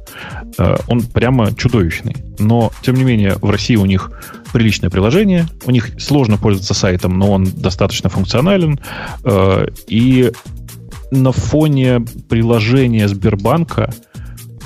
[0.58, 2.16] Э, он прямо чудовищный.
[2.40, 4.11] Но, тем не менее, в России у них
[4.53, 8.80] приличное приложение, у них сложно пользоваться сайтом, но он достаточно функционален,
[9.24, 10.32] э, и
[11.12, 12.00] на фоне
[12.30, 13.94] приложения Сбербанка,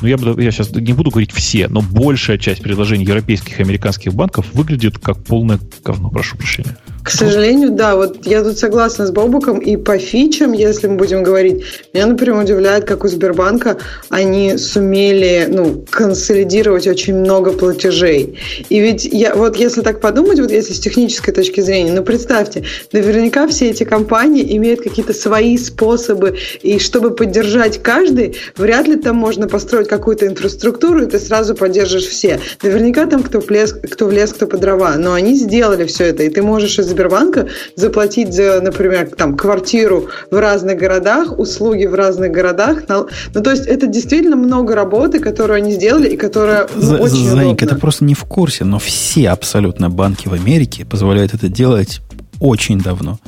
[0.02, 4.14] ну, я, я сейчас не буду говорить все, но большая часть приложений европейских и американских
[4.14, 6.78] банков выглядит как полное говно, прошу прощения.
[7.06, 11.22] К сожалению, да, вот я тут согласна с Бобуком, и по фичам, если мы будем
[11.22, 13.78] говорить, меня, например, удивляет, как у Сбербанка
[14.10, 18.40] они сумели, ну, консолидировать очень много платежей.
[18.70, 22.64] И ведь я, вот если так подумать, вот если с технической точки зрения, ну, представьте,
[22.92, 29.16] наверняка все эти компании имеют какие-то свои способы, и чтобы поддержать каждый, вряд ли там
[29.16, 32.40] можно построить какую-то инфраструктуру, и ты сразу поддержишь все.
[32.64, 36.30] Наверняка там кто влез, кто влез, кто по дрова, но они сделали все это, и
[36.30, 42.32] ты можешь из Сбербанка заплатить за, например, там, квартиру в разных городах, услуги в разных
[42.32, 42.84] городах.
[42.88, 43.08] Ну,
[43.44, 47.62] то есть это действительно много работы, которую они сделали и которая ну, за, очень Заник,
[47.62, 52.02] это просто не в курсе, но все абсолютно банки в Америке позволяют это делать
[52.40, 53.20] очень давно.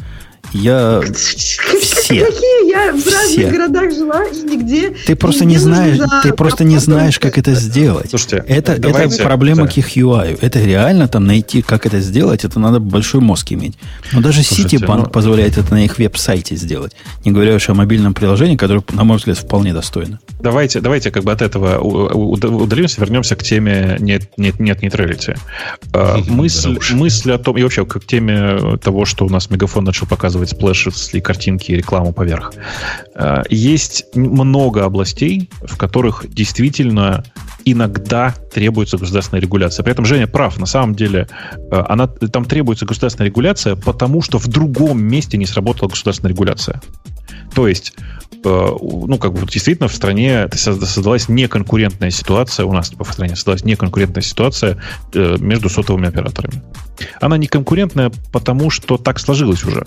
[0.54, 2.26] Я все.
[2.26, 3.12] Какие я в все.
[3.12, 4.92] разных городах жила и нигде.
[5.06, 8.10] Ты просто не знаешь, ты просто не знаешь, как это сделать.
[8.10, 9.72] Слушайте, это, это проблема да.
[9.72, 10.38] к их UI.
[10.42, 13.78] Это реально там найти, как это сделать, это надо большой мозг иметь.
[14.14, 15.06] Но даже Citibank ну...
[15.06, 16.94] позволяет это на их веб-сайте сделать.
[17.26, 20.20] Не говоря уж о мобильном приложении, которое, на мой взгляд, вполне достойно.
[20.40, 25.36] Давайте, давайте как бы от этого удалимся, вернемся к теме нет, нет, нет нейтралити.
[25.94, 30.08] А, мысль, мысль о том, и вообще к теме того, что у нас Мегафон начал
[30.08, 32.54] показывать показывать сплэшес и картинки и рекламу поверх.
[33.16, 37.24] Э, есть много областей, в которых действительно
[37.66, 39.84] иногда требуется государственная регуляция.
[39.84, 40.58] При этом Женя прав.
[40.60, 41.28] На самом деле
[41.72, 46.82] э, она, там требуется государственная регуляция, потому что в другом месте не сработала государственная регуляция.
[47.54, 47.94] То есть,
[48.32, 53.36] э, ну, как бы действительно в стране создалась неконкурентная ситуация, у нас типа, в стране
[53.36, 54.78] создалась неконкурентная ситуация
[55.14, 56.62] между сотовыми операторами.
[57.22, 59.84] Она не конкурентная, потому что так сложилось уже.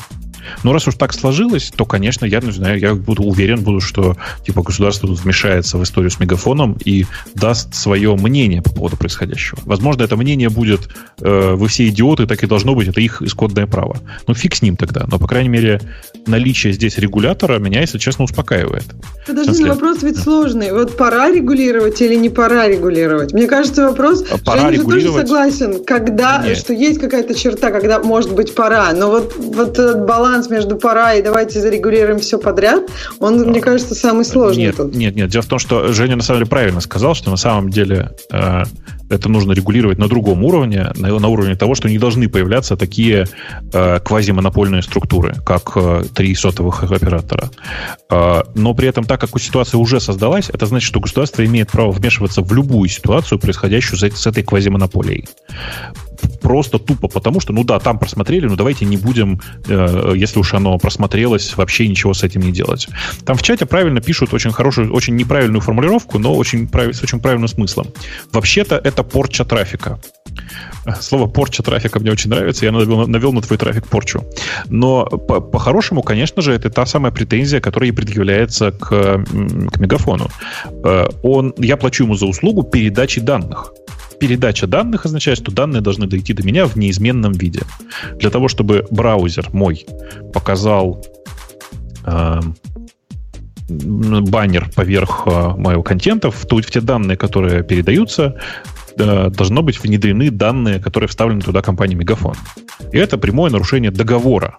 [0.65, 4.17] Но раз уж так сложилось, то, конечно, я не знаю, я буду уверен, буду, что
[4.45, 9.61] типа государство тут вмешается в историю с мегафоном и даст свое мнение по поводу происходящего.
[9.65, 10.89] Возможно, это мнение будет
[11.21, 13.99] э, вы все идиоты, так и должно быть, это их исходное право.
[14.27, 15.07] Ну, фиг с ним тогда.
[15.11, 15.81] Но, по крайней мере,
[16.27, 18.85] наличие здесь регулятора меня, если честно, успокаивает.
[19.27, 20.73] Подожди, вопрос ведь сложный.
[20.73, 23.33] Вот пора регулировать или не пора регулировать?
[23.33, 25.29] Мне кажется, вопрос, а пора Женя регулировать...
[25.29, 26.59] тоже согласен, когда, Нет.
[26.59, 28.93] что есть какая-то черта, когда может быть пора.
[28.93, 32.85] Но вот, вот этот баланс баланс между пора и давайте зарегулируем все подряд,
[33.19, 34.95] он, мне кажется, самый сложный нет, тут.
[34.95, 37.71] Нет, нет, дело в том, что Женя на самом деле правильно сказал, что на самом
[37.71, 38.63] деле э,
[39.09, 43.27] это нужно регулировать на другом уровне, на, на уровне того, что не должны появляться такие
[43.73, 47.51] э, квазимонопольные структуры, как э, три сотовых оператора.
[48.09, 51.91] Э, но при этом, так как ситуация уже создалась, это значит, что государство имеет право
[51.91, 55.27] вмешиваться в любую ситуацию, происходящую с этой квазимонополией
[56.51, 60.53] просто тупо потому, что, ну да, там просмотрели, но давайте не будем, э, если уж
[60.53, 62.89] оно просмотрелось, вообще ничего с этим не делать.
[63.25, 67.21] Там в чате правильно пишут очень хорошую, очень неправильную формулировку, но очень, прав, с очень
[67.21, 67.87] правильным смыслом.
[68.33, 70.01] Вообще-то это порча трафика.
[71.01, 74.25] Слово порча трафика мне очень нравится, я навел, навел на твой трафик порчу.
[74.69, 80.29] Но по- по-хорошему, конечно же, это та самая претензия, которая и предъявляется к, к мегафону.
[80.85, 83.73] Э, он, я плачу ему за услугу передачи данных
[84.21, 87.63] передача данных означает, что данные должны дойти до меня в неизменном виде.
[88.19, 89.87] Для того, чтобы браузер мой
[90.33, 91.05] показал
[92.05, 92.41] э,
[93.69, 98.37] баннер поверх э, моего контента, в, в те данные, которые передаются,
[98.97, 102.37] э, должно быть внедрены данные, которые вставлены туда компанией Мегафон.
[102.93, 104.59] И это прямое нарушение договора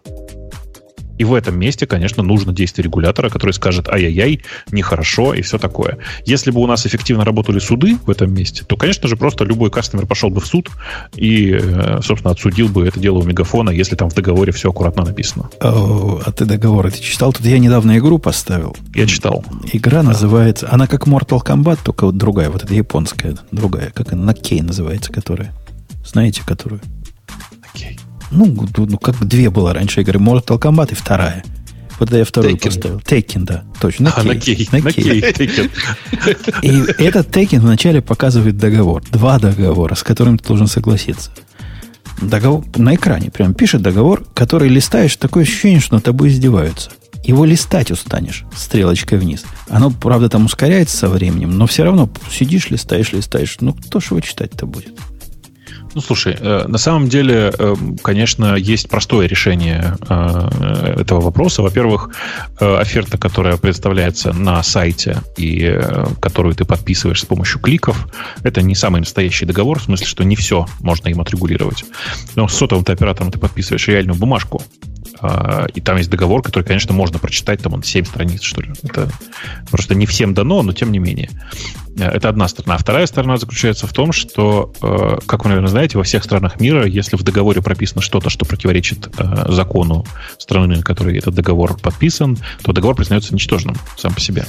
[1.17, 5.97] и в этом месте, конечно, нужно действие регулятора, который скажет ай-яй-яй, нехорошо и все такое.
[6.25, 9.69] Если бы у нас эффективно работали суды в этом месте, то, конечно же, просто любой
[9.69, 10.69] кастомер пошел бы в суд
[11.15, 15.03] и, э, собственно, отсудил бы это дело у Мегафона, если там в договоре все аккуратно
[15.03, 15.49] написано.
[15.61, 17.33] О, а ты договор ты читал?
[17.33, 18.75] Тут я недавно игру поставил.
[18.93, 19.43] Я читал.
[19.71, 20.09] Игра да.
[20.09, 20.67] называется...
[20.71, 22.49] Она как Mortal Kombat, только вот другая.
[22.49, 23.91] Вот эта японская, другая.
[23.91, 24.23] Как она?
[24.23, 25.53] Накей называется, которая.
[26.05, 26.81] Знаете, которую?
[27.61, 27.99] Накей.
[28.31, 30.19] Ну, ну, как две было раньше игры.
[30.19, 31.43] Mortal Kombat и вторая.
[31.99, 32.65] Вот это я вторую Taken.
[32.65, 32.97] поставил.
[32.99, 33.63] Tekken, да.
[33.79, 34.05] Точно.
[34.05, 34.67] На а, кей.
[34.71, 35.19] На кей.
[36.63, 39.03] И этот Tekken вначале показывает договор.
[39.11, 41.29] Два договора, с которыми ты должен согласиться.
[42.19, 46.89] Договор на экране прям пишет договор, который листаешь, такое ощущение, что над тобой издеваются.
[47.23, 49.43] его листать устанешь стрелочкой вниз.
[49.69, 53.57] Оно, правда, там ускоряется со временем, но все равно сидишь, листаешь, листаешь.
[53.59, 54.97] Ну, кто ж его читать-то будет?
[55.93, 61.61] Ну, слушай, э, на самом деле, э, конечно, есть простое решение э, этого вопроса.
[61.61, 62.09] Во-первых,
[62.59, 65.79] оферта, которая представляется на сайте и
[66.19, 68.07] которую ты подписываешь с помощью кликов,
[68.43, 71.83] это не самый настоящий договор, в смысле, что не все можно им отрегулировать.
[72.35, 74.61] Но с сотовым оператором ты подписываешь реальную бумажку,
[75.73, 78.71] и там есть договор, который, конечно, можно прочитать, там он 7 страниц, что ли.
[78.83, 79.09] Это
[79.69, 81.29] просто не всем дано, но тем не менее.
[81.97, 82.75] Это одна сторона.
[82.75, 86.59] А вторая сторона заключается в том, что, э, как вы, наверное, знаете, во всех странах
[86.59, 90.05] мира, если в договоре прописано что-то, что противоречит э, закону
[90.37, 94.45] страны, на которой этот договор подписан, то договор признается ничтожным сам по себе.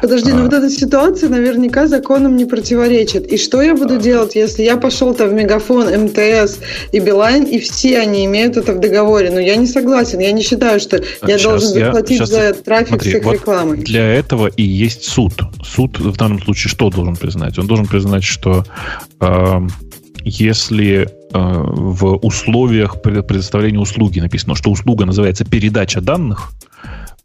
[0.00, 0.34] Подожди, а...
[0.34, 3.26] но вот эта ситуация наверняка законам не противоречит.
[3.26, 3.98] И что я буду а...
[3.98, 6.58] делать, если я пошел там в Мегафон, МТС
[6.92, 9.30] и Билайн, и все они имеют это в договоре?
[9.30, 10.18] Но я не согласен.
[10.18, 13.34] Я не считаю, что я сейчас должен заплатить я, за трафик смотри, с их вот
[13.34, 13.78] рекламой.
[13.78, 15.32] Для этого и есть суд.
[15.64, 17.58] Суд в данном случае что должен признать?
[17.58, 18.64] Он должен признать, что
[19.20, 19.60] э,
[20.24, 26.52] если в условиях предоставления услуги написано, что услуга называется передача данных,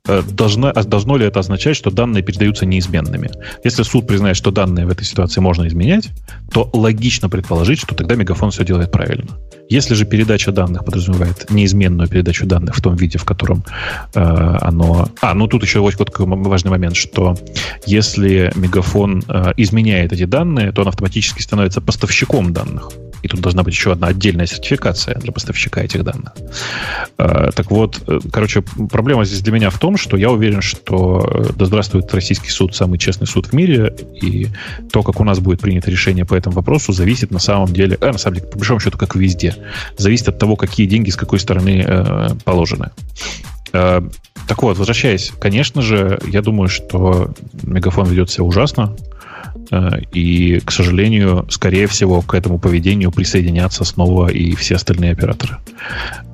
[0.07, 3.29] Э, должно, а должно ли это означать, что данные передаются неизменными?
[3.63, 6.09] Если суд признает, что данные в этой ситуации можно изменять,
[6.51, 9.37] то логично предположить, что тогда Мегафон все делает правильно.
[9.69, 13.65] Если же передача данных подразумевает неизменную передачу данных в том виде, в котором
[14.13, 15.09] э, оно...
[15.21, 17.35] А, ну тут еще вот такой важный момент, что
[17.85, 22.91] если Мегафон э, изменяет эти данные, то он автоматически становится поставщиком данных.
[23.23, 26.33] И тут должна быть еще одна отдельная сертификация для поставщика этих данных.
[27.17, 31.27] Э, так вот, э, короче, проблема здесь для меня в том, что я уверен, что
[31.29, 34.47] э, да здравствует российский суд, самый честный суд в мире, и
[34.91, 38.11] то, как у нас будет принято решение по этому вопросу, зависит на самом деле, э,
[38.11, 39.55] на самом деле, по большому счету, как везде,
[39.97, 42.91] зависит от того, какие деньги с какой стороны э, положены.
[43.73, 44.01] Э,
[44.47, 48.95] так вот, возвращаясь, конечно же, я думаю, что Мегафон ведет себя ужасно.
[49.71, 55.57] Э, и, к сожалению, скорее всего, к этому поведению присоединятся снова и все остальные операторы.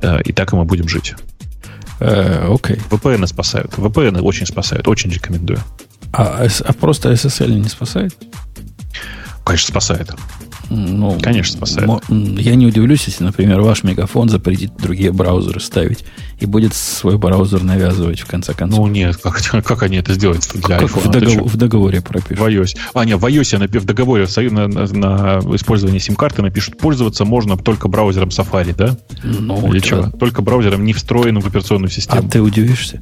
[0.01, 1.15] Э, и так и мы будем жить.
[2.03, 2.75] Э, окей.
[2.75, 2.89] Okay.
[2.89, 3.71] VPN спасают.
[3.73, 4.87] VPN очень спасают.
[4.87, 5.59] Очень рекомендую.
[6.11, 8.13] А, а просто SSL не спасает?
[9.45, 10.13] Конечно, спасает.
[10.69, 11.89] Ну, Конечно, спасает.
[12.09, 16.05] Я не удивлюсь, если, например, ваш мегафон запретит другие браузеры ставить
[16.39, 18.79] и будет свой браузер навязывать в конце концов.
[18.79, 21.07] Ну нет, как, как они это сделают для как iPhone?
[21.07, 22.39] В, договор, в договоре пропишут.
[22.39, 22.77] В iOS.
[22.93, 27.87] А, нет, в iOS в договоре на, на, на использование сим-карты напишут, пользоваться можно только
[27.87, 28.97] браузером Safari, да?
[29.23, 29.87] Ну, Или это...
[29.87, 30.11] что?
[30.17, 32.21] Только браузером, не встроенным в операционную систему.
[32.25, 33.01] А ты удивишься?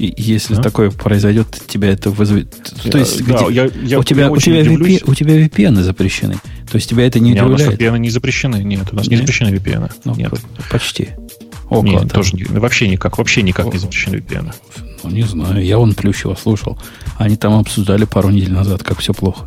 [0.00, 0.62] И если а?
[0.62, 2.72] такое произойдет, тебя это вызовет.
[2.84, 5.82] Я, То есть, да, где, я, я, у, тебя, у, тебя VPN, у тебя VPN
[5.82, 6.36] запрещены.
[6.70, 7.68] То есть тебя это не Нет, удивляет?
[7.68, 8.56] У нас VPN не запрещены.
[8.64, 9.10] Нет, у нас Нет?
[9.10, 9.92] не запрещены VPN.
[10.04, 10.32] Ну, Нет.
[10.70, 11.10] Почти.
[11.66, 12.22] Около Нет, того.
[12.22, 14.54] тоже не, вообще никак, вообще никак О, не запрещены VPN.
[15.04, 15.62] Ну, не знаю.
[15.62, 16.78] Я вон Плющева слушал.
[17.18, 19.46] Они там обсуждали пару недель назад, как все плохо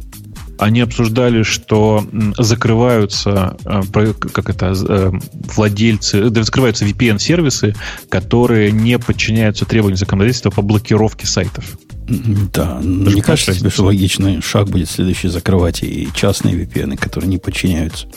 [0.60, 2.06] они обсуждали, что
[2.38, 5.12] закрываются, э, как это, э,
[5.56, 7.76] владельцы, закрываются VPN-сервисы,
[8.10, 11.78] которые не подчиняются требованиям законодательства по блокировке сайтов.
[12.54, 17.30] Да, Даже не кажется тебе, что логичный шаг будет следующий закрывать и частные VPN, которые
[17.30, 18.08] не подчиняются?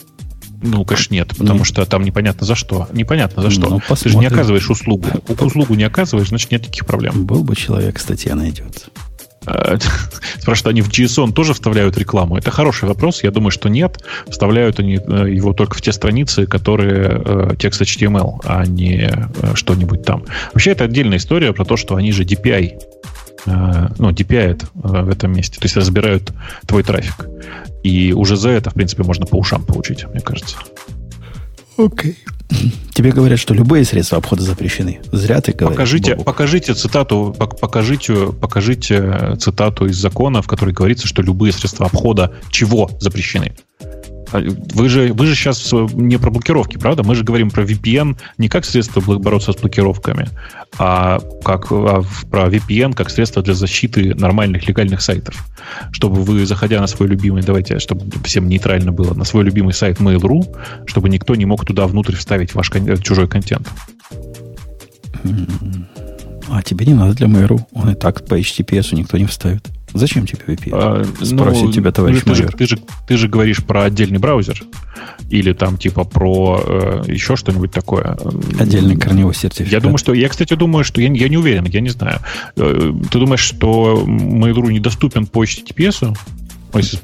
[0.62, 1.66] Ну, конечно, нет, потому нет.
[1.66, 2.88] что там непонятно за что.
[2.92, 3.68] Непонятно за что.
[3.68, 5.06] Ну, Ты же не оказываешь услугу.
[5.40, 7.26] Услугу не оказываешь, значит, нет никаких проблем.
[7.26, 8.86] Был бы человек, статья найдется.
[9.46, 9.78] Э,
[10.40, 12.36] спрашивают, они в JSON тоже вставляют рекламу?
[12.36, 13.22] Это хороший вопрос.
[13.22, 14.02] Я думаю, что нет.
[14.28, 20.04] Вставляют они э, его только в те страницы, которые э, текст HTML, а не что-нибудь
[20.04, 20.24] там.
[20.52, 22.78] Вообще, это отдельная история про то, что они же DPI
[23.46, 25.60] ну, DPI в этом месте.
[25.60, 26.32] То есть разбирают
[26.66, 27.28] твой трафик.
[27.84, 30.56] И уже за это, в принципе, можно по ушам получить, мне кажется.
[31.76, 32.16] Окей.
[32.26, 32.35] Okay.
[32.92, 35.00] Тебе говорят, что любые средства обхода запрещены.
[35.12, 35.76] Зря ты говоришь.
[35.76, 42.32] Покажите, покажите цитату, покажите, покажите цитату из закона, в которой говорится, что любые средства обхода
[42.50, 43.54] чего запрещены.
[44.36, 44.42] А,
[44.74, 47.02] вы же, вы же сейчас не про блокировки, правда?
[47.02, 50.28] Мы же говорим про VPN не как средство бороться с блокировками,
[50.78, 55.46] а как а про VPN как средство для защиты нормальных легальных сайтов.
[55.90, 60.00] Чтобы вы, заходя на свой любимый, давайте, чтобы всем нейтрально было, на свой любимый сайт
[60.00, 60.44] Mail.ru,
[60.86, 62.70] чтобы никто не мог туда внутрь вставить ваш
[63.02, 63.68] чужой контент.
[66.48, 67.60] А тебе не надо для Mail.ru.
[67.72, 69.66] Он и так по HTTPS никто не вставит.
[69.96, 70.70] Зачем тебе VPN?
[70.72, 72.50] А, Спросит ну, тебя товарищ ты, майор.
[72.50, 74.62] Же, ты, же, ты же говоришь про отдельный браузер.
[75.30, 78.16] Или там типа про э, еще что-нибудь такое.
[78.58, 79.72] Отдельный корневой сертификат.
[79.72, 80.14] Я думаю, что...
[80.14, 81.00] Я, кстати, думаю, что...
[81.00, 82.20] Я, я не уверен, я не знаю.
[82.56, 86.16] Э, ты думаешь, что Mail.ru недоступен по HTTPS?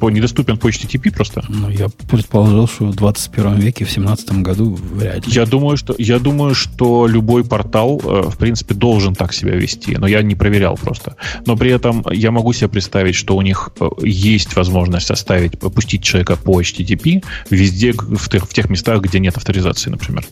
[0.01, 1.45] Он недоступен по HTTP просто?
[1.49, 5.33] Ну, я предположил, что в 21 веке, в 17 году вряд ли.
[5.33, 9.97] Я думаю, что, я думаю, что любой портал, э, в принципе, должен так себя вести.
[9.97, 11.17] Но я не проверял просто.
[11.47, 16.03] Но при этом я могу себе представить, что у них э, есть возможность оставить, пустить
[16.03, 20.25] человека по HTTP везде, в тех, в тех местах, где нет авторизации, например.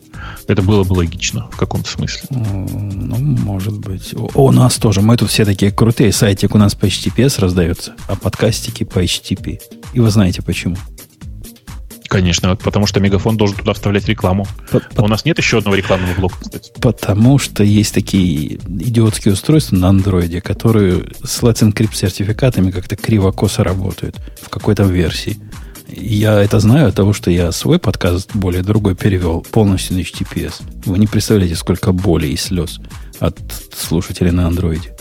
[0.47, 2.23] Это было бы логично в каком-то смысле.
[2.31, 4.15] Ну, может быть.
[4.15, 5.01] О, у нас тоже.
[5.01, 6.13] Мы тут все такие крутые.
[6.13, 9.30] Сайтик у нас по HTTPS раздается, а подкастики по HTTP.
[9.93, 10.77] И вы знаете почему.
[12.11, 14.45] Конечно, потому что Мегафон должен туда вставлять рекламу.
[14.73, 16.73] По, у нас нет еще одного рекламного блока, кстати.
[16.81, 23.63] Потому что есть такие идиотские устройства на андроиде, которые с Let's Encrypt сертификатами как-то криво-косо
[23.63, 25.39] работают в какой-то версии.
[25.87, 30.63] Я это знаю от того, что я свой подкаст более другой перевел полностью на HTTPS.
[30.87, 32.81] Вы не представляете, сколько боли и слез
[33.21, 33.39] от
[33.73, 34.97] слушателей на андроиде.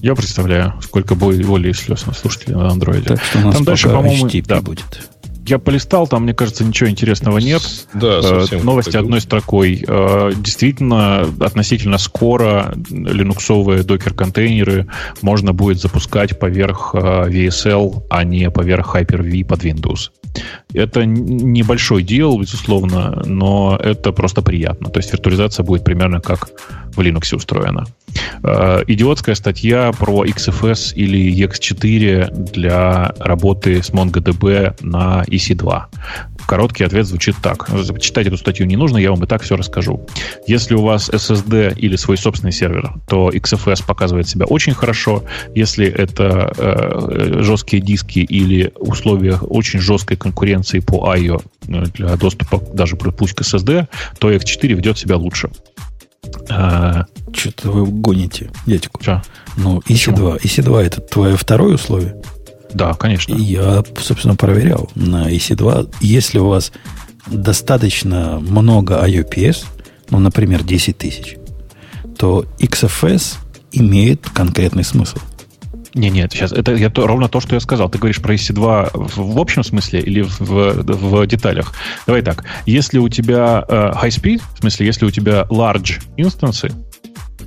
[0.00, 3.04] Я представляю, сколько боли и слез на слушателей на андроиде.
[3.04, 4.60] Так что у нас Там дальше, по-моему, да.
[4.60, 5.08] будет.
[5.46, 7.62] Я полистал, там, мне кажется, ничего интересного нет.
[7.94, 8.60] Да, совсем.
[8.60, 9.84] Э, новости одной строкой.
[9.86, 14.88] Э, действительно, относительно скоро линуксовые докер-контейнеры
[15.22, 20.10] можно будет запускать поверх э, VSL, а не поверх Hyper-V под Windows.
[20.74, 24.90] Это небольшой дел, безусловно, но это просто приятно.
[24.90, 26.50] То есть виртуализация будет примерно как
[26.94, 27.86] в Linux устроена.
[28.42, 35.84] Э, идиотская статья про XFS или EX4 для работы с MongoDB на EC2.
[36.46, 37.68] Короткий ответ звучит так.
[38.00, 40.06] Читать эту статью не нужно, я вам и так все расскажу.
[40.46, 45.24] Если у вас SSD или свой собственный сервер, то XFS показывает себя очень хорошо.
[45.54, 51.40] Если это э, жесткие диски или условия очень жесткой конкуренции по I.O.
[51.68, 53.86] Э, для доступа даже пусть к SSD,
[54.18, 55.50] то X4 ведет себя лучше.
[56.48, 57.06] А...
[57.32, 59.02] Что-то вы гоните, дядьку.
[59.02, 59.22] Что?
[59.56, 60.42] Ну, EC2.
[60.42, 62.16] EC2 это твое второе условие?
[62.72, 63.34] Да, конечно.
[63.34, 65.94] Я, собственно, проверял на EC2.
[66.00, 66.72] Если у вас
[67.26, 69.64] достаточно много IOPS,
[70.10, 71.36] ну, например, 10 тысяч,
[72.18, 73.36] то XFS
[73.72, 75.18] имеет конкретный смысл.
[75.96, 77.88] Не, нет, сейчас это я то, ровно то, что я сказал.
[77.88, 81.72] Ты говоришь про EC2 в, в общем смысле или в, в, в деталях?
[82.06, 82.44] Давай так.
[82.66, 86.70] Если у тебя э, high speed, в смысле, если у тебя large инстансы,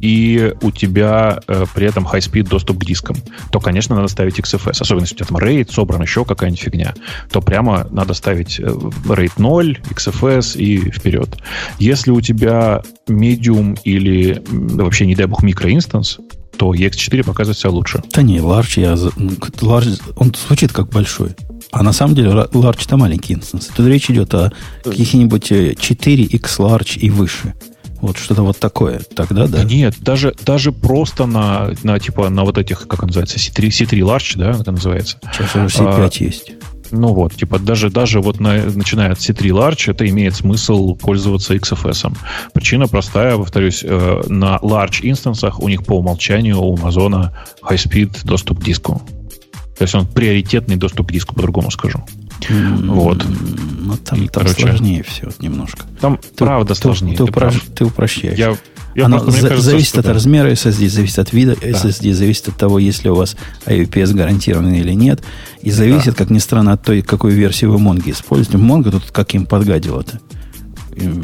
[0.02, 3.18] и у тебя э, при этом high-speed доступ к дискам,
[3.52, 4.82] то, конечно, надо ставить XFS.
[4.82, 6.94] Особенно, если у тебя там RAID собран, еще какая-нибудь фигня,
[7.32, 11.38] то прямо надо ставить RAID 0, XFS и вперед.
[11.80, 16.20] Если у тебя medium или вообще, не дай бог, микроинстанс,
[16.60, 18.04] то EX4 показывает себя лучше.
[18.12, 21.32] Да не, large, я, large, он звучит как большой.
[21.72, 23.70] А на самом деле large это маленький инстанс.
[23.74, 24.52] Тут речь идет о
[24.84, 27.54] каких-нибудь 4x э, large и выше.
[28.02, 29.00] Вот что-то вот такое.
[29.16, 29.60] Тогда да.
[29.60, 34.00] да нет, даже, даже просто на, на, типа, на вот этих, как называется, C3, C3
[34.00, 35.18] Large, да, это называется.
[35.32, 36.52] Сейчас уже C5 а, есть.
[36.92, 41.56] Ну вот, типа даже, даже вот на, начиная от C3 Large, это имеет смысл пользоваться
[41.56, 42.16] XFS.
[42.54, 48.60] Причина простая, повторюсь, э, на Large инстансах у них по умолчанию у Amazon high-speed доступ
[48.60, 49.02] к диску.
[49.78, 52.04] То есть он приоритетный доступ к диску, по-другому скажу.
[52.50, 53.26] Вот.
[53.26, 55.86] Ну, там, там короче, сложнее все немножко.
[56.02, 57.16] Там ты, правда ты, сложнее.
[57.18, 57.62] Ты, ты, прав.
[57.76, 58.38] ты упрощаешь.
[58.38, 58.58] Я,
[58.96, 60.14] я Оно просто, за, кажется, зависит от да.
[60.14, 61.68] размера SSD, зависит от вида да.
[61.68, 63.36] SSD, зависит от того, есть ли у вас
[63.66, 65.22] IPS гарантированный или нет.
[65.62, 66.14] И зависит, да.
[66.14, 68.58] как ни странно, от той, какой версии вы Mongo используете.
[68.58, 70.20] Mongo тут как им подгадило-то.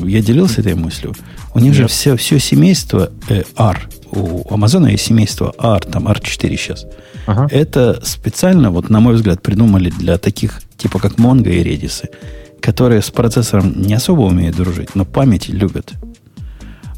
[0.06, 1.14] Я делился этой мыслью.
[1.54, 1.82] У них Нет.
[1.82, 3.90] же все, все семейство э, R.
[4.12, 6.86] У Амазона есть семейство R, там R4 сейчас.
[7.26, 7.48] Ага.
[7.52, 12.08] Это специально, вот на мой взгляд, придумали для таких, типа как Mongo и Redis,
[12.62, 15.94] которые с процессором не особо умеют дружить, но память любят.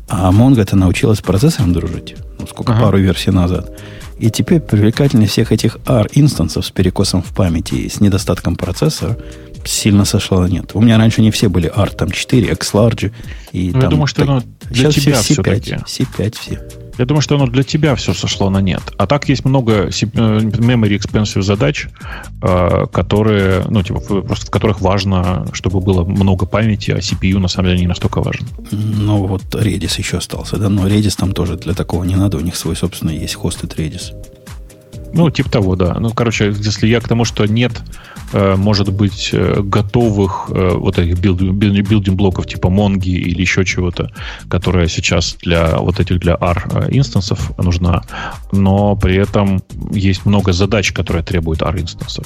[0.07, 2.15] А Mongo это научилась с процессором дружить.
[2.39, 2.83] Ну, сколько, ага.
[2.83, 3.71] пару версий назад.
[4.19, 9.17] И теперь привлекательность всех этих R-инстансов с перекосом в памяти и с недостатком процессора
[9.65, 10.71] сильно сошла на нет.
[10.73, 13.11] У меня раньше не все были R, там 4, X Large.
[13.51, 16.86] И ну, там, я думаю, что так, оно для сейчас тебя все C5, C5 все.
[16.98, 18.82] Я думаю, что оно для тебя все сошло на нет.
[18.98, 21.88] А так есть много э, memory expensive задач,
[22.42, 27.48] э, которые, ну, типа, просто в которых важно, чтобы было много памяти, а CPU на
[27.48, 28.48] самом деле не настолько важен.
[28.72, 32.42] Ну, вот Redis еще остался, да, но Redis там тоже для такого не надо, у
[32.42, 34.14] них свой собственный есть хостед Redis.
[35.13, 35.95] Ну, типа того, да.
[35.99, 37.71] Ну, короче, если я к тому, что нет,
[38.33, 44.11] э, может быть, э, готовых э, вот этих билдинг-блоков типа Монги или еще чего-то,
[44.49, 48.03] которая сейчас для вот этих для R инстансов нужна,
[48.51, 49.61] но при этом
[49.91, 52.25] есть много задач, которые требуют R инстансов.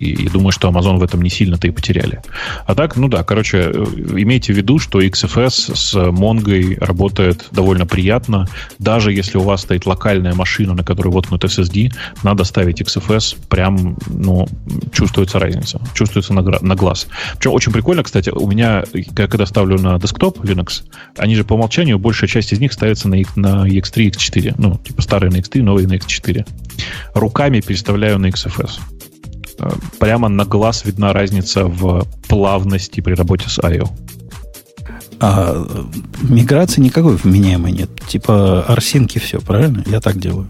[0.00, 2.22] И, и думаю, что Amazon в этом не сильно-то и потеряли.
[2.66, 3.84] А так, ну да, короче, э,
[4.16, 8.48] имейте в виду, что XFS с Mongo работает довольно приятно.
[8.78, 13.98] Даже если у вас стоит локальная машина, на которой воткнут SSD, надо ставить XFS, прям,
[14.06, 14.48] ну,
[14.92, 15.80] чувствуется разница.
[15.94, 17.06] Чувствуется на, на глаз.
[17.36, 20.84] Причем очень прикольно, кстати, у меня, когда ставлю на десктоп Linux,
[21.18, 24.54] они же по умолчанию, большая часть из них ставится на, на X3, X4.
[24.56, 26.46] Ну, типа старые на X3, новые на X4.
[27.14, 28.80] Руками переставляю на XFS.
[29.60, 33.88] Э, прямо на глаз видна разница в плавности при работе с I.O.
[35.20, 35.66] А
[36.22, 37.90] миграции никакой вменяемой нет.
[38.08, 39.84] Типа арсинки все, правильно?
[39.86, 40.46] Я так делаю.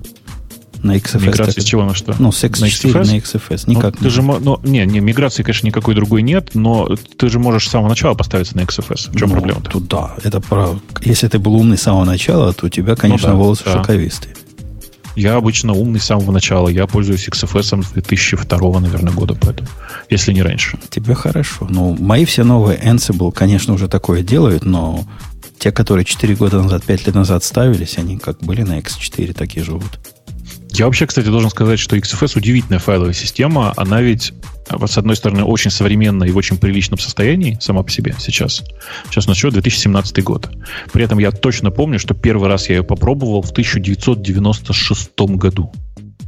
[0.82, 1.26] На XFS.
[1.26, 2.14] Миграции с чего на что?
[2.18, 3.06] Ну, с X4 на XFS.
[3.06, 3.62] На XFS.
[3.66, 7.38] Никак ну, ты же, ну, не, не, миграции, конечно, никакой другой нет, но ты же
[7.38, 9.12] можешь с самого начала поставиться на XFS.
[9.12, 9.60] В чем ну, проблема?
[9.60, 10.80] Тут да, это правда.
[11.02, 13.72] Если ты был умный с самого начала, то у тебя, конечно, ну, да, волосы да.
[13.72, 14.34] шоковистые.
[15.16, 16.68] Я обычно умный с самого начала.
[16.68, 19.68] Я пользуюсь XFS с 2002, наверное, года, поэтому,
[20.08, 20.78] если не раньше.
[20.88, 21.66] Тебе хорошо.
[21.68, 25.04] Ну, мои все новые Ansible, конечно, уже такое делают, но
[25.58, 29.56] те, которые 4 года назад, 5 лет назад ставились, они как были на X4, так
[29.56, 29.98] и живут.
[30.80, 33.74] Я вообще, кстати, должен сказать, что XFS удивительная файловая система.
[33.76, 34.32] Она ведь,
[34.66, 38.62] с одной стороны, очень современная и в очень приличном состоянии сама по себе сейчас.
[39.10, 40.50] Сейчас у нас еще 2017 год.
[40.90, 45.70] При этом я точно помню, что первый раз я ее попробовал в 1996 году.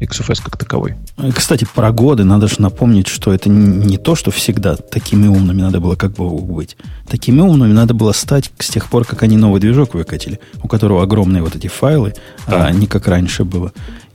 [0.00, 0.96] XFS как таковой.
[1.34, 5.80] Кстати, про годы надо же напомнить, что это не то, что всегда такими умными надо
[5.80, 6.76] было как бы быть.
[7.08, 11.02] Такими умными надо было стать с тех пор, как они новый движок выкатили, у которого
[11.02, 12.14] огромные вот эти файлы,
[12.46, 12.66] да.
[12.66, 13.72] а не как раньше было.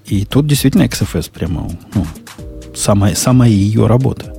[0.07, 2.05] И тут действительно XFS прямо ну,
[2.73, 4.36] самая, самая ее работа.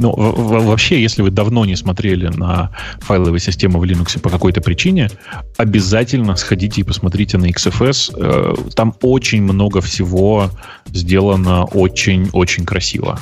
[0.00, 2.70] Ну, вообще, если вы давно не смотрели на
[3.00, 5.10] файловые системы в Linux по какой-то причине,
[5.58, 8.14] обязательно сходите и посмотрите на XFS.
[8.16, 10.50] Э, там очень много всего
[10.86, 13.20] сделано очень-очень красиво.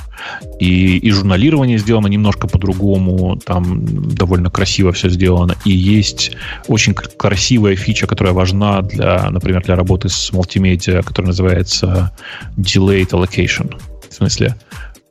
[0.60, 5.56] И, и журналирование сделано немножко по-другому, там довольно красиво все сделано.
[5.64, 6.30] И есть
[6.68, 12.12] очень красивая фича, которая важна для, например, для работы с мультимедиа, которая называется
[12.56, 13.74] Delayed Allocation.
[14.08, 14.54] В смысле,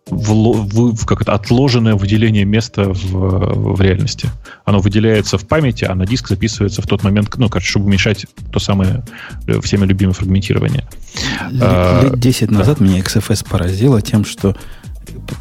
[0.10, 4.30] в, в, в как это, отложенное выделение места в, в реальности.
[4.66, 8.26] Оно выделяется в памяти, а на диск записывается в тот момент, ну, короче, чтобы уменьшать
[8.52, 9.04] то самое
[9.48, 10.88] э, всеми любимое фрагментирование.
[11.52, 12.86] Лет 10 а, назад да.
[12.86, 14.56] меня XFS поразило тем, что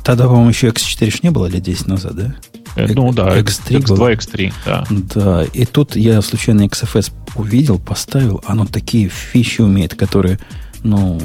[0.04, 2.34] тогда, по-моему, еще X4 не было лет 10 назад, да?
[2.76, 4.84] Э, ну да, X3 X2, X3, да.
[4.90, 10.38] Да, и тут я случайно XFS увидел, поставил, оно такие фичи умеет, которые
[10.86, 11.20] ну,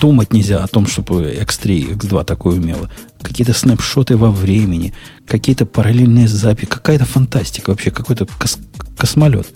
[0.00, 2.90] думать нельзя о том, чтобы X3, X2 такое умело.
[3.22, 4.92] Какие-то снапшоты во времени,
[5.26, 8.58] какие-то параллельные записи, какая-то фантастика вообще, какой-то кос-
[8.96, 9.46] космолет.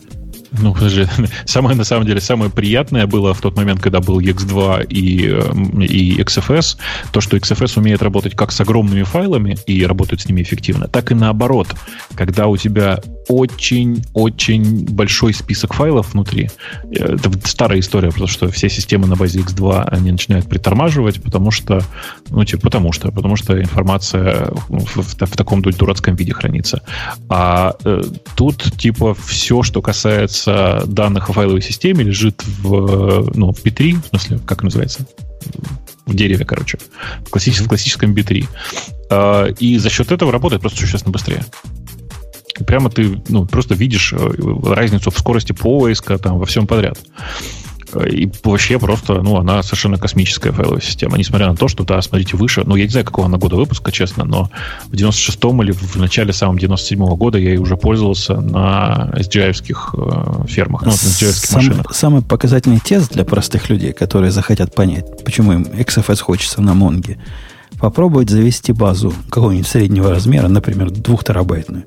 [0.53, 1.07] Ну, подожди,
[1.45, 6.21] самое, на самом деле, самое приятное было в тот момент, когда был X2 и, и
[6.21, 6.79] XFS,
[7.13, 11.11] то, что XFS умеет работать как с огромными файлами и работает с ними эффективно, так
[11.11, 11.69] и наоборот.
[12.15, 16.51] Когда у тебя очень-очень большой список файлов внутри.
[16.85, 21.51] Э, это старая история, потому что все системы на базе X2, они начинают притормаживать, потому
[21.51, 21.83] что,
[22.29, 26.83] ну, типа, потому что, потому что информация в, в, в таком дурацком виде хранится.
[27.29, 28.03] А э,
[28.35, 34.07] тут, типа, все, что касается данных о файловой системе, лежит в, ну, в B3, в
[34.09, 35.07] смысле, как называется?
[36.07, 36.79] в дереве, короче,
[37.25, 38.49] в классическом, в классическом B3.
[39.11, 41.45] А, и за счет этого работает просто существенно быстрее
[42.65, 44.19] прямо ты ну, просто видишь э,
[44.65, 46.99] разницу в скорости поиска, там, во всем подряд.
[48.11, 51.17] И вообще просто, ну, она совершенно космическая файловая система.
[51.17, 53.93] Несмотря на то, что, да, смотрите выше, ну, я не знаю, какого она года выпуска,
[53.93, 54.51] честно, но
[54.89, 60.47] в 96-м или в начале самом 97-го года я ей уже пользовался на SGI-евских э,
[60.49, 61.95] фермах, ну, на SGI Сам, машинах.
[61.95, 67.19] Самый показательный тест для простых людей, которые захотят понять, почему им XFS хочется на Монге,
[67.79, 71.85] попробовать завести базу какого-нибудь среднего размера, например, двухтерабайтную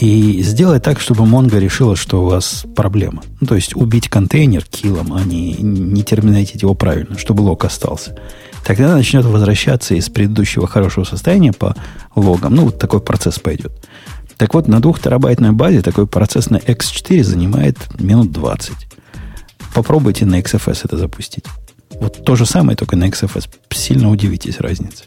[0.00, 3.22] и сделать так, чтобы Mongo решила, что у вас проблема.
[3.40, 8.16] Ну, то есть убить контейнер килом, а не, не терминатить его правильно, чтобы лог остался.
[8.64, 11.74] Тогда начнет возвращаться из предыдущего хорошего состояния по
[12.14, 12.54] логам.
[12.54, 13.72] Ну, вот такой процесс пойдет.
[14.36, 18.74] Так вот, на двухтерабайтной базе такой процесс на X4 занимает минут 20.
[19.74, 21.44] Попробуйте на XFS это запустить.
[22.00, 23.48] Вот то же самое, только на XFS.
[23.70, 25.04] Сильно удивитесь разнице.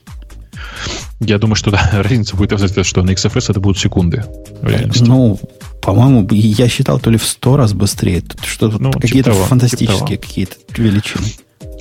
[1.20, 4.24] Я думаю, что да, разница будет в том, что на XFS это будут секунды.
[5.00, 5.40] Ну,
[5.82, 10.22] по-моему, я считал то ли в сто раз быстрее, что ну, какие-то типа фантастические типа
[10.22, 11.26] какие-то величины.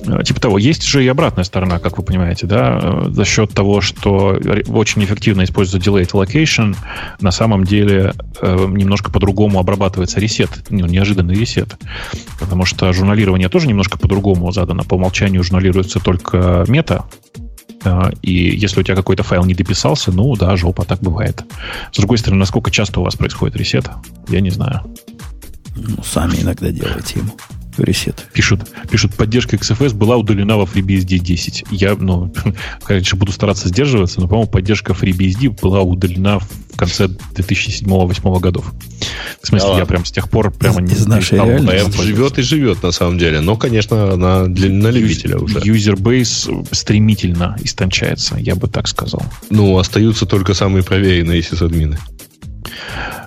[0.05, 3.51] Э, типа того, есть же и обратная сторона, как вы понимаете, да, э, за счет
[3.51, 6.75] того, что очень эффективно используется delayed allocation,
[7.19, 11.77] на самом деле э, немножко по-другому обрабатывается ресет, ну, неожиданный ресет,
[12.39, 17.05] потому что журналирование тоже немножко по-другому задано, по умолчанию журналируется только мета,
[18.21, 21.43] и если у тебя какой-то файл не дописался, ну да, жопа, так бывает.
[21.91, 23.89] С другой стороны, насколько часто у вас происходит ресет,
[24.29, 24.81] я не знаю.
[25.75, 27.31] Ну, сами иногда делаете ему
[27.77, 28.27] ресет.
[28.33, 31.65] Пишут, пишут, поддержка XFS была удалена во FreeBSD 10.
[31.71, 32.33] Я, ну,
[32.83, 38.73] конечно, буду стараться сдерживаться, но, по-моему, поддержка FreeBSD была удалена в конце 2007-2008 годов.
[39.41, 42.91] В смысле, да я прям с тех пор прямо не знаю, живет и живет, на
[42.91, 43.41] самом деле.
[43.41, 45.59] Но, конечно, она для, на любителя уже.
[45.59, 45.95] User
[46.71, 49.23] стремительно истончается, я бы так сказал.
[49.49, 51.97] Ну, остаются только самые проверенные сисадмины.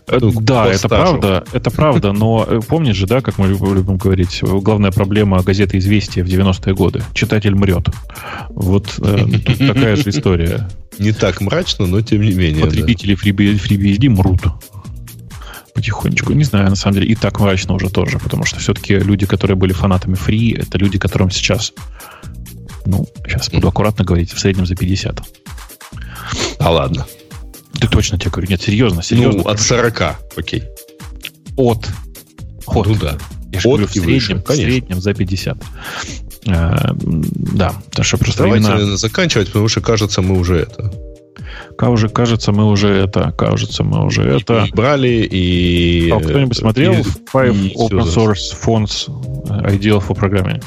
[0.07, 3.97] Э, ну, да, это правда, это правда, но э, помнишь же, да, как мы любим
[3.97, 7.03] говорить, главная проблема газеты «Известия» в 90-е годы.
[7.15, 7.89] Читатель мрет.
[8.51, 9.27] Вот э,
[9.59, 10.69] такая же история.
[10.99, 12.65] Не так мрачно, но тем не менее.
[12.65, 13.31] Потребители да.
[13.31, 14.43] FreeBSD мрут
[15.75, 16.33] потихонечку.
[16.33, 19.57] Не знаю, на самом деле, и так мрачно уже тоже, потому что все-таки люди, которые
[19.57, 21.73] были фанатами фри, это люди, которым сейчас,
[22.87, 25.21] ну, сейчас буду аккуратно говорить, в среднем за 50.
[26.61, 27.07] А ладно.
[27.81, 28.49] Ты точно тебе говорю.
[28.49, 29.43] Нет, серьезно, серьезно.
[29.43, 30.03] Ну, от 40,
[30.37, 30.65] окей.
[31.57, 31.89] От.
[32.67, 32.87] От.
[32.87, 33.19] Ну да.
[33.53, 35.57] Я же говорю, в среднем, выше, в среднем за 50.
[36.47, 38.97] А, да, так что просто Давайте, времена...
[38.97, 40.93] заканчивать, потому что, кажется, мы уже это...
[41.81, 44.67] Уже, кажется, мы уже это, кажется, мы уже и это...
[44.73, 46.11] брали, и...
[46.11, 49.09] А кто-нибудь смотрел и, Five и Open Source Fonts
[49.49, 50.63] Ideal for Programming?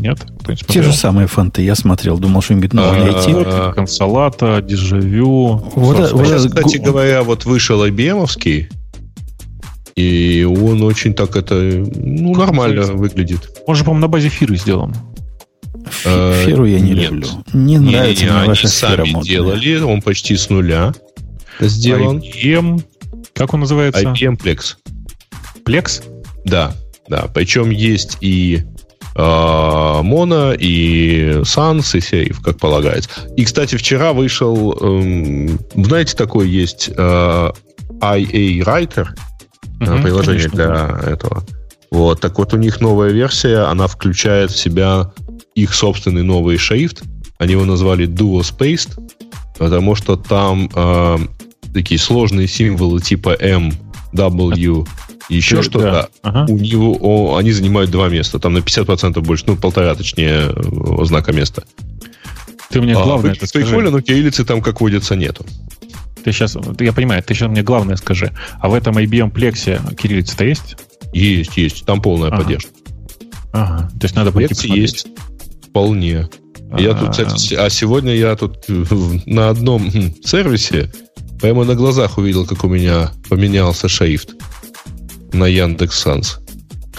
[0.00, 0.18] Нет?
[0.68, 2.18] Те же самые фонты я смотрел.
[2.18, 3.32] Думал, что им новое найти.
[3.74, 5.62] Консолата, Дежавю.
[5.74, 8.68] Вот, Сейчас, кстати говоря, вот вышел IBM-овский,
[9.96, 13.50] и он очень так это, ну, нормально выглядит.
[13.66, 14.94] Он же, по-моему, на базе фиры сделан.
[16.02, 17.26] Фиру я не люблю.
[17.52, 20.94] Не нравится мне ваша сами делали, он почти с нуля
[21.60, 22.18] сделан.
[22.18, 22.82] IBM,
[23.34, 24.02] как он называется?
[24.02, 24.76] IBM Plex.
[25.64, 26.02] Plex?
[26.44, 26.72] Да,
[27.08, 27.28] да.
[27.34, 28.62] Причем есть и
[29.22, 33.10] Моно и Sans и Serif, как полагается.
[33.36, 37.50] И, кстати, вчера вышел, эм, знаете, такой есть э,
[38.00, 39.08] IA Writer,
[39.80, 41.10] угу, приложение конечно, для да.
[41.10, 41.44] этого.
[41.90, 45.12] Вот, так вот у них новая версия, она включает в себя
[45.54, 47.02] их собственный новый шрифт.
[47.38, 48.98] Они его назвали Duo Spaced,
[49.58, 51.18] потому что там э,
[51.74, 53.72] такие сложные символы типа M,
[54.12, 54.86] W,
[55.36, 56.08] еще да, что-то, да.
[56.22, 56.52] ага.
[56.52, 58.38] у него о, они занимают два места.
[58.38, 60.52] Там на 50% больше, ну, полтора, точнее,
[61.04, 61.62] знака места.
[62.70, 63.66] Ты мне а, главное а, это скажи.
[63.66, 65.44] Прикольно, но кириллицы там, как водится, нету.
[66.24, 68.32] Ты сейчас, я понимаю, ты сейчас мне главное скажи.
[68.60, 70.76] А в этом IBM Plex кириллица-то есть?
[71.12, 71.84] Есть, есть.
[71.84, 72.42] Там полная ага.
[72.42, 72.70] поддержка.
[73.52, 73.88] Ага.
[73.98, 74.82] То есть надо пойти посмотреть.
[74.82, 75.06] есть.
[75.68, 76.28] Вполне.
[76.72, 76.80] А-а-а.
[76.80, 78.64] Я тут, кстати, а сегодня я тут
[79.26, 79.90] на одном
[80.24, 80.92] сервисе
[81.40, 84.34] прямо на глазах увидел, как у меня поменялся шрифт
[85.32, 86.38] на Яндекс Санс.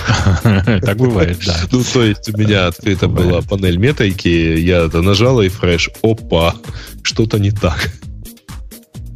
[0.82, 1.60] Так бывает, да.
[1.72, 6.56] Ну, то есть у меня открыта была панель метайки, я это нажал и фреш, опа,
[7.04, 7.92] что-то не так.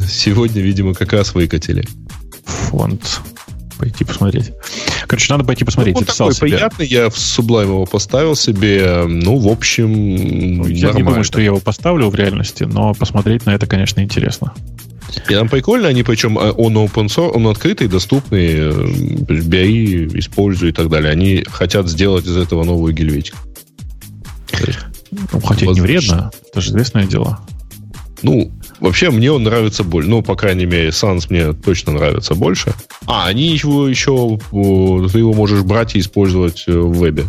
[0.07, 1.87] Сегодня, видимо, как раз выкатили.
[2.45, 3.21] Фонд.
[3.77, 4.51] Пойти посмотреть.
[5.07, 5.95] Короче, надо пойти посмотреть.
[5.95, 6.47] Ну, он такой себе.
[6.49, 9.03] приятный, я в Sublime его поставил себе.
[9.07, 10.97] Ну, в общем, Я нормально.
[10.97, 14.53] не думаю, что я его поставлю в реальности, но посмотреть на это, конечно, интересно.
[15.29, 18.87] И там прикольно, они причем э, он open source, он открытый, доступный, э,
[19.27, 21.11] бери, используй и так далее.
[21.11, 23.37] Они хотят сделать из этого новую гельветику.
[25.11, 27.39] Ну, хотя не вредно, это же известное дело.
[28.21, 30.09] Ну, вообще мне он нравится больше.
[30.09, 32.73] Ну, по крайней мере, Sans мне точно нравится больше.
[33.05, 37.25] А, они его еще, ты его можешь брать и использовать э, в вебе.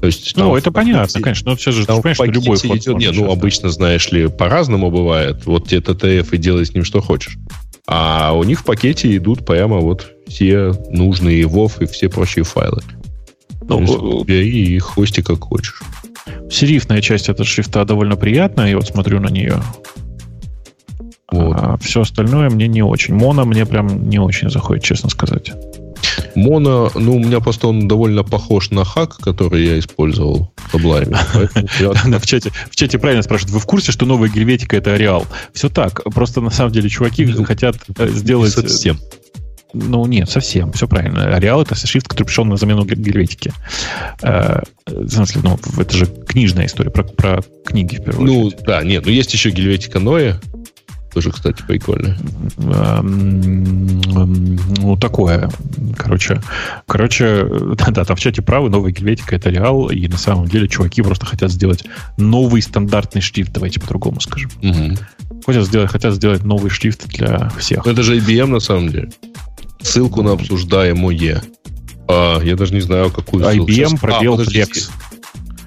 [0.00, 1.52] То есть, ну, это понятно, конечно.
[1.52, 5.46] Но все же, там ты понимаешь, любой идет, Не, ну, обычно, знаешь ли, по-разному бывает.
[5.46, 7.38] Вот тебе TTF и делай с ним что хочешь.
[7.86, 12.82] А у них в пакете идут прямо вот все нужные WoW и все прочие файлы.
[13.62, 15.82] Ну, бери и хости как хочешь.
[16.50, 19.62] Серифная часть этого шрифта довольно приятная, я вот смотрю на нее.
[21.30, 21.56] Вот.
[21.58, 23.14] А все остальное мне не очень.
[23.14, 25.52] Моно мне прям не очень заходит, честно сказать.
[26.34, 31.14] Моно, ну, у меня просто он довольно похож на хак, который я использовал в Sublime.
[32.18, 35.26] В чате, в чате правильно спрашивают, вы в курсе, что новая гельветика это Ареал?
[35.52, 36.02] Все так.
[36.04, 38.52] Просто на самом деле чуваки ну, хотят э, сделать...
[38.52, 38.98] Совсем.
[39.72, 40.72] Ну, нет, совсем.
[40.72, 41.34] Все правильно.
[41.34, 43.52] Ареал это шрифт, который пришел на замену гельветики.
[44.22, 48.60] Э, в смысле, ну, это же книжная история про, про книги, в первую ну, очередь.
[48.60, 50.40] Ну, да, нет, ну есть еще гельветика Ноя,
[51.14, 52.16] тоже, кстати, прикольно.
[54.82, 55.48] Ну, такое.
[55.96, 56.42] Короче,
[56.86, 57.46] короче,
[57.88, 61.24] да, там в чате правы, новая гельветика это реал, и на самом деле чуваки просто
[61.24, 61.84] хотят сделать
[62.16, 64.50] новый стандартный шрифт, давайте по-другому скажем.
[64.62, 65.42] Угу.
[65.46, 67.86] Хотят, сделать, хотят сделать новый шрифт для всех.
[67.86, 69.10] Это же IBM на самом деле.
[69.80, 71.42] Ссылку на обсуждаемое.
[72.08, 73.98] А, я даже не знаю, какую IBM ссылку.
[73.98, 74.90] пробел а, Plex.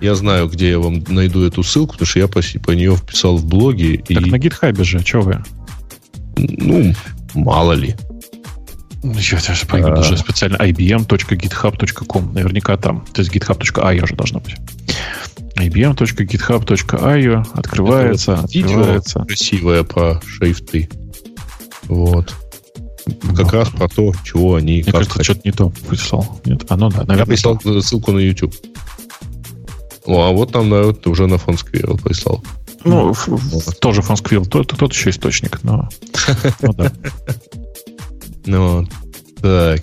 [0.02, 3.38] Я знаю, где я вам найду эту ссылку, потому что я по, по нее вписал
[3.38, 3.98] в блоге.
[3.98, 4.30] Так и...
[4.30, 5.44] на гитхабе же, что вы?
[6.38, 6.94] Ну,
[7.34, 7.96] мало ли.
[9.04, 9.96] Ну, я даже пойму, а...
[9.96, 12.34] даже специально ibm.github.com.
[12.34, 13.06] Наверняка там.
[13.14, 14.56] То есть github.io уже должно быть.
[15.58, 19.20] ibm.github.io открывается, Это открывается.
[19.22, 20.90] Красивая по шрифты.
[21.86, 22.36] Вот.
[23.36, 24.82] Как раз про то, чего они...
[24.84, 26.42] Мне кажется, что-то не то прислал.
[26.46, 26.66] Нет?
[26.70, 27.18] Ну да, наверное.
[27.18, 28.54] Я прислал ссылку на YouTube.
[30.08, 32.44] О, а вот там, наверное, ты уже на фон Сквирл прислал.
[32.86, 33.80] Ну, вот.
[33.80, 35.90] тоже фон Сквирл, тот, тот еще источник, но...
[36.62, 36.92] Ну, да.
[38.46, 38.88] Ну,
[39.42, 39.82] так.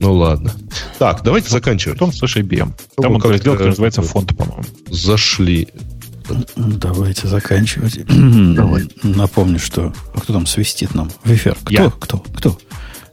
[0.00, 0.52] Ну ладно.
[0.98, 1.98] Так, давайте заканчивать.
[1.98, 2.72] Потом с IBM.
[3.00, 4.64] Там он раздел, который называется фонд, по-моему.
[4.90, 5.68] Зашли.
[6.56, 8.00] Давайте заканчивать.
[8.06, 8.88] Давай.
[9.02, 9.92] Напомню, что...
[10.14, 11.56] А кто там свистит нам в эфир?
[11.62, 11.72] Кто?
[11.72, 11.90] Я.
[11.90, 12.18] Кто?
[12.18, 12.58] Кто?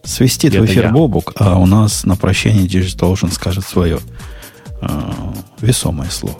[0.03, 0.91] Свистит Это в эфир я.
[0.91, 3.99] Бобук, а у нас на прощание Digital Ocean скажет свое
[5.61, 6.39] весомое слово.